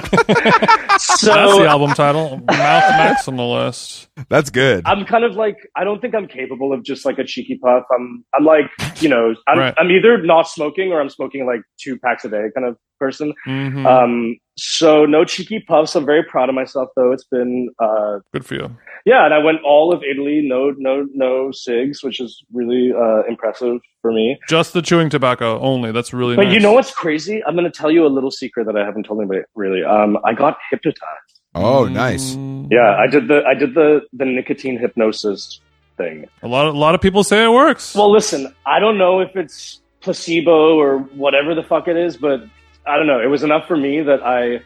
the 1.20 1.66
album 1.68 1.92
title, 1.92 2.38
Mouth 2.38 2.84
Maximalist. 3.28 4.08
That's 4.30 4.50
good. 4.50 4.84
I'm 4.86 5.06
kind 5.06 5.24
of 5.24 5.36
like 5.36 5.58
I 5.76 5.84
don't 5.84 6.00
think 6.02 6.16
I'm 6.16 6.28
capable 6.28 6.74
of 6.74 6.84
just 6.84 7.06
like 7.06 7.20
a 7.20 7.26
cheeky 7.26 7.60
puff. 7.62 7.84
I'm 7.94 8.24
I'm 8.34 8.46
like 8.46 8.68
you 9.02 9.10
know 9.10 9.36
I'm 9.48 9.60
Right. 9.60 9.74
I'm 9.78 9.92
either 9.92 10.22
not 10.22 10.48
smoking 10.48 10.92
or 10.92 11.02
I'm 11.02 11.10
smoking 11.10 11.46
like 11.46 11.62
two 11.80 11.98
packs 12.00 12.26
a 12.26 12.30
day 12.30 12.48
kind 12.56 12.68
of 12.68 12.78
person. 13.00 13.34
hmm 13.46 13.86
Um, 13.86 14.38
so 14.58 15.06
no 15.06 15.24
cheeky 15.26 15.64
puffs. 15.68 15.96
I'm 15.96 16.06
very 16.06 16.24
proud 16.24 16.50
of 16.50 16.56
myself 16.56 16.90
though. 16.96 17.12
It's 17.12 17.26
been 17.26 17.70
uh, 17.82 18.20
Good 18.34 18.46
for 18.46 18.56
you. 18.56 18.76
Yeah, 19.10 19.26
and 19.26 19.34
I 19.34 19.40
went 19.40 19.60
all 19.64 19.92
of 19.92 20.04
Italy, 20.04 20.42
no 20.46 20.72
no 20.78 21.08
no 21.14 21.52
cigs, 21.52 22.04
which 22.04 22.20
is 22.20 22.44
really 22.54 22.94
uh, 22.94 23.24
impressive 23.28 23.78
for 24.04 24.12
me. 24.12 24.38
Just 24.48 24.74
the 24.74 24.84
chewing 24.84 25.10
tobacco 25.10 25.60
only. 25.60 25.92
That's 25.92 26.14
really 26.14 26.36
But 26.36 26.44
nice. 26.46 26.54
you 26.54 26.60
know 26.60 26.74
what's 26.74 26.92
crazy? 26.94 27.44
I'm 27.46 27.56
going 27.56 27.70
to 27.72 27.78
tell 27.82 27.90
you 27.90 28.06
a 28.06 28.14
little 28.18 28.30
secret 28.30 28.66
that 28.68 28.78
I 28.78 28.86
haven't 28.86 29.04
told 29.04 29.20
anybody. 29.20 29.42
Really, 29.56 29.84
um, 29.84 30.18
I 30.24 30.34
got 30.34 30.58
hypnotized. 30.70 31.42
Oh, 31.56 31.86
nice. 31.86 32.36
Mm. 32.36 32.68
Yeah, 32.70 32.96
I 33.04 33.08
did 33.08 33.28
the 33.28 33.44
I 33.46 33.56
did 33.56 33.74
the 33.74 34.02
the 34.14 34.26
nicotine 34.26 34.78
hypnosis 34.78 35.60
thing. 35.98 36.28
A 36.44 36.48
lot 36.48 36.68
of, 36.68 36.76
a 36.76 36.78
lot 36.78 36.94
of 36.94 37.02
people 37.02 37.24
say 37.24 37.44
it 37.44 37.50
works. 37.50 37.96
Well, 37.96 38.12
listen, 38.12 38.54
I 38.66 38.80
don't 38.80 39.00
know 39.00 39.22
if 39.22 39.36
it's 39.36 39.82
placebo 40.02 40.78
or 40.78 41.00
whatever 41.00 41.56
the 41.56 41.64
fuck 41.64 41.88
it 41.88 41.98
is, 41.98 42.16
but 42.16 42.44
I 42.86 42.96
don't 42.98 43.08
know. 43.08 43.20
It 43.20 43.28
was 43.28 43.42
enough 43.44 43.68
for 43.68 43.76
me 43.76 44.02
that 44.02 44.22
I 44.24 44.62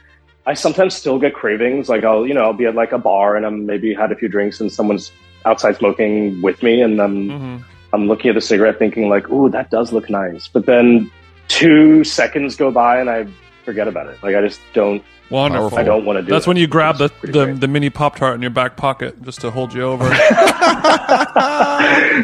I 0.46 0.54
sometimes 0.54 0.94
still 0.94 1.20
get 1.20 1.34
cravings. 1.34 1.90
Like 1.90 2.04
I'll 2.04 2.26
you 2.28 2.34
know 2.34 2.44
I'll 2.44 2.54
be 2.54 2.66
at 2.66 2.76
like 2.76 2.92
a 2.92 2.98
bar 2.98 3.36
and 3.36 3.46
I'm 3.46 3.66
maybe 3.66 3.94
had 3.94 4.12
a 4.12 4.16
few 4.16 4.28
drinks 4.28 4.60
and 4.60 4.72
someone's 4.72 5.12
outside 5.46 5.76
smoking 5.78 6.42
with 6.42 6.64
me 6.64 6.82
and 6.82 7.02
I'm 7.02 7.30
hmm 7.30 7.58
I'm 7.94 8.08
looking 8.08 8.30
at 8.30 8.34
the 8.34 8.42
cigarette 8.42 8.80
thinking 8.80 9.08
like, 9.08 9.30
ooh, 9.30 9.50
that 9.50 9.70
does 9.70 9.94
look 9.94 10.10
nice. 10.10 10.48
But 10.48 10.66
then 10.66 11.12
two 11.48 12.04
seconds 12.04 12.56
go 12.56 12.72
by 12.72 13.00
and 13.00 13.08
I 13.08 13.28
forget 13.66 13.88
about 13.88 14.08
it. 14.08 14.18
Like 14.24 14.36
I 14.36 14.42
just 14.42 14.60
don't 14.74 15.04
Wonderful. 15.30 15.70
Powerful. 15.70 15.80
I 15.80 15.84
don't 15.84 16.06
want 16.06 16.18
to 16.18 16.22
do 16.24 16.32
That's 16.32 16.46
it. 16.46 16.50
when 16.50 16.58
you 16.58 16.68
grab 16.68 16.98
the, 16.98 17.06
It's 17.06 17.14
pretty 17.16 17.34
the, 17.34 17.54
the 17.54 17.68
mini 17.68 17.90
Pop 17.90 18.18
Tart 18.18 18.36
in 18.36 18.42
your 18.42 18.52
back 18.52 18.78
pocket 18.78 19.22
just 19.24 19.42
to 19.42 19.50
hold 19.52 19.74
you 19.74 19.82
over. 19.82 20.06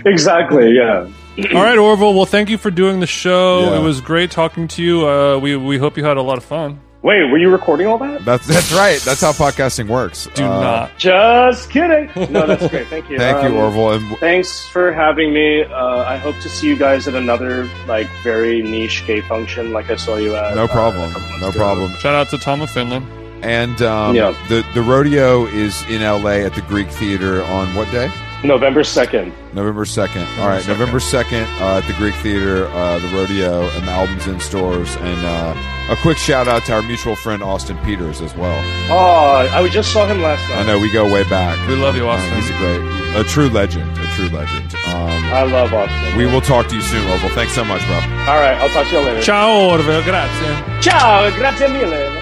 exactly, 0.06 0.74
yeah. 0.76 1.10
All 1.54 1.64
right, 1.64 1.78
Orville. 1.78 2.14
Well, 2.14 2.26
thank 2.26 2.50
you 2.50 2.58
for 2.58 2.70
doing 2.70 3.00
the 3.00 3.08
show. 3.08 3.62
Yeah. 3.62 3.80
It 3.80 3.84
was 3.84 4.02
great 4.02 4.32
talking 4.32 4.68
to 4.70 4.84
you. 4.84 5.08
Uh, 5.08 5.40
we 5.40 5.56
we 5.56 5.78
hope 5.78 5.98
you 5.98 6.04
had 6.04 6.18
a 6.18 6.22
lot 6.22 6.38
of 6.38 6.44
fun. 6.44 6.82
Wait, 7.02 7.24
were 7.32 7.38
you 7.38 7.50
recording 7.50 7.88
all 7.88 7.98
that? 7.98 8.26
That's 8.26 8.46
that's 8.46 8.74
right. 8.74 9.00
That's 9.02 9.22
how 9.22 9.32
podcasting 9.32 9.88
works. 9.88 10.28
Do 10.36 10.44
Uh, 10.44 10.60
not. 10.62 10.98
Just 10.98 11.70
kidding. 11.70 12.10
No, 12.30 12.46
that's 12.46 12.68
great. 12.68 12.88
Thank 12.88 13.10
you. 13.10 13.18
Thank 13.18 13.42
you, 13.42 13.58
Um, 13.58 13.78
Orville. 13.78 13.92
And 13.94 14.18
Thanks 14.18 14.68
for 14.68 14.92
having 14.92 15.34
me. 15.34 15.64
Uh, 15.64 16.04
I 16.04 16.18
hope 16.18 16.36
to 16.42 16.50
see 16.50 16.68
you 16.68 16.76
guys 16.76 17.08
at 17.08 17.16
another 17.16 17.70
like 17.88 18.08
very 18.22 18.62
niche 18.62 19.06
gay 19.08 19.22
function, 19.22 19.72
like 19.72 19.90
I 19.90 19.96
saw 19.96 20.18
you 20.18 20.36
at. 20.36 20.56
no 20.56 20.66
uh, 20.66 20.68
problem. 20.68 21.10
a 21.10 21.14
couple 21.14 21.30
months 21.30 21.42
No 21.42 21.48
ago. 21.50 21.58
problem. 21.60 21.94
Shout 21.96 22.16
out 22.16 22.30
to 22.32 22.38
Tom 22.38 22.62
of 22.62 22.70
Finland. 22.70 23.08
And 23.46 23.82
um, 23.82 24.14
Yeah. 24.14 24.36
the 24.50 24.66
the 24.74 24.82
rodeo 24.82 25.46
is 25.46 25.82
in 25.90 26.02
LA 26.02 26.44
at 26.44 26.54
the 26.54 26.62
Greek 26.64 26.90
Theater 26.90 27.46
on 27.46 27.74
what 27.76 27.90
day? 27.92 28.12
November 28.44 28.84
second. 28.86 29.34
November 29.54 29.84
second. 29.84 30.22
All 30.40 30.48
right, 30.48 30.64
2nd. 30.64 30.68
November 30.70 31.00
second 31.02 31.44
uh, 31.60 31.80
at 31.84 31.88
the 31.88 31.94
Greek 31.94 32.16
Theater, 32.16 32.68
uh, 32.68 32.98
the 33.00 33.08
rodeo, 33.10 33.68
and 33.70 33.86
the 33.88 33.92
album's 33.92 34.28
in 34.28 34.40
stores. 34.40 34.96
And 34.96 35.26
uh, 35.26 35.56
a 35.92 35.96
quick 35.98 36.18
shout 36.18 36.48
out 36.48 36.64
to 36.66 36.74
our 36.74 36.82
mutual 36.82 37.18
friend 37.18 37.44
Austin 37.44 37.78
Peters 37.80 38.22
as 38.22 38.34
well. 38.36 38.58
Oh, 38.90 39.46
I 39.52 39.68
just 39.68 39.92
saw 39.92 40.08
him 40.08 40.22
last 40.22 40.48
night. 40.50 40.60
I 40.60 40.64
know 40.66 40.80
we 40.80 40.90
go 40.92 41.12
way 41.12 41.24
back. 41.30 41.58
We 41.68 41.76
love 41.76 41.98
you, 41.98 42.08
Uh, 42.08 42.14
Austin. 42.14 42.36
he's 42.36 42.50
a 42.50 42.58
great, 42.58 43.16
a 43.18 43.24
true 43.26 43.50
legend, 43.50 43.92
a 43.98 44.06
true 44.16 44.30
legend. 44.30 44.74
Um, 44.88 45.24
I 45.34 45.44
love 45.44 45.74
Austin. 45.74 46.16
we 46.16 46.26
will 46.26 46.42
talk 46.42 46.68
to 46.70 46.76
you 46.76 46.82
soon, 46.82 47.06
Orville. 47.12 47.30
Thanks 47.32 47.52
so 47.54 47.66
much, 47.66 47.86
bro. 47.88 47.96
All 47.96 48.40
right, 48.40 48.56
I'll 48.62 48.70
talk 48.70 48.88
to 48.88 48.94
you 48.94 49.02
later. 49.02 49.22
Ciao, 49.22 49.70
Orville. 49.72 50.02
Grazie. 50.04 50.82
Ciao, 50.82 51.30
grazie 51.36 51.68
mille. 51.68 52.18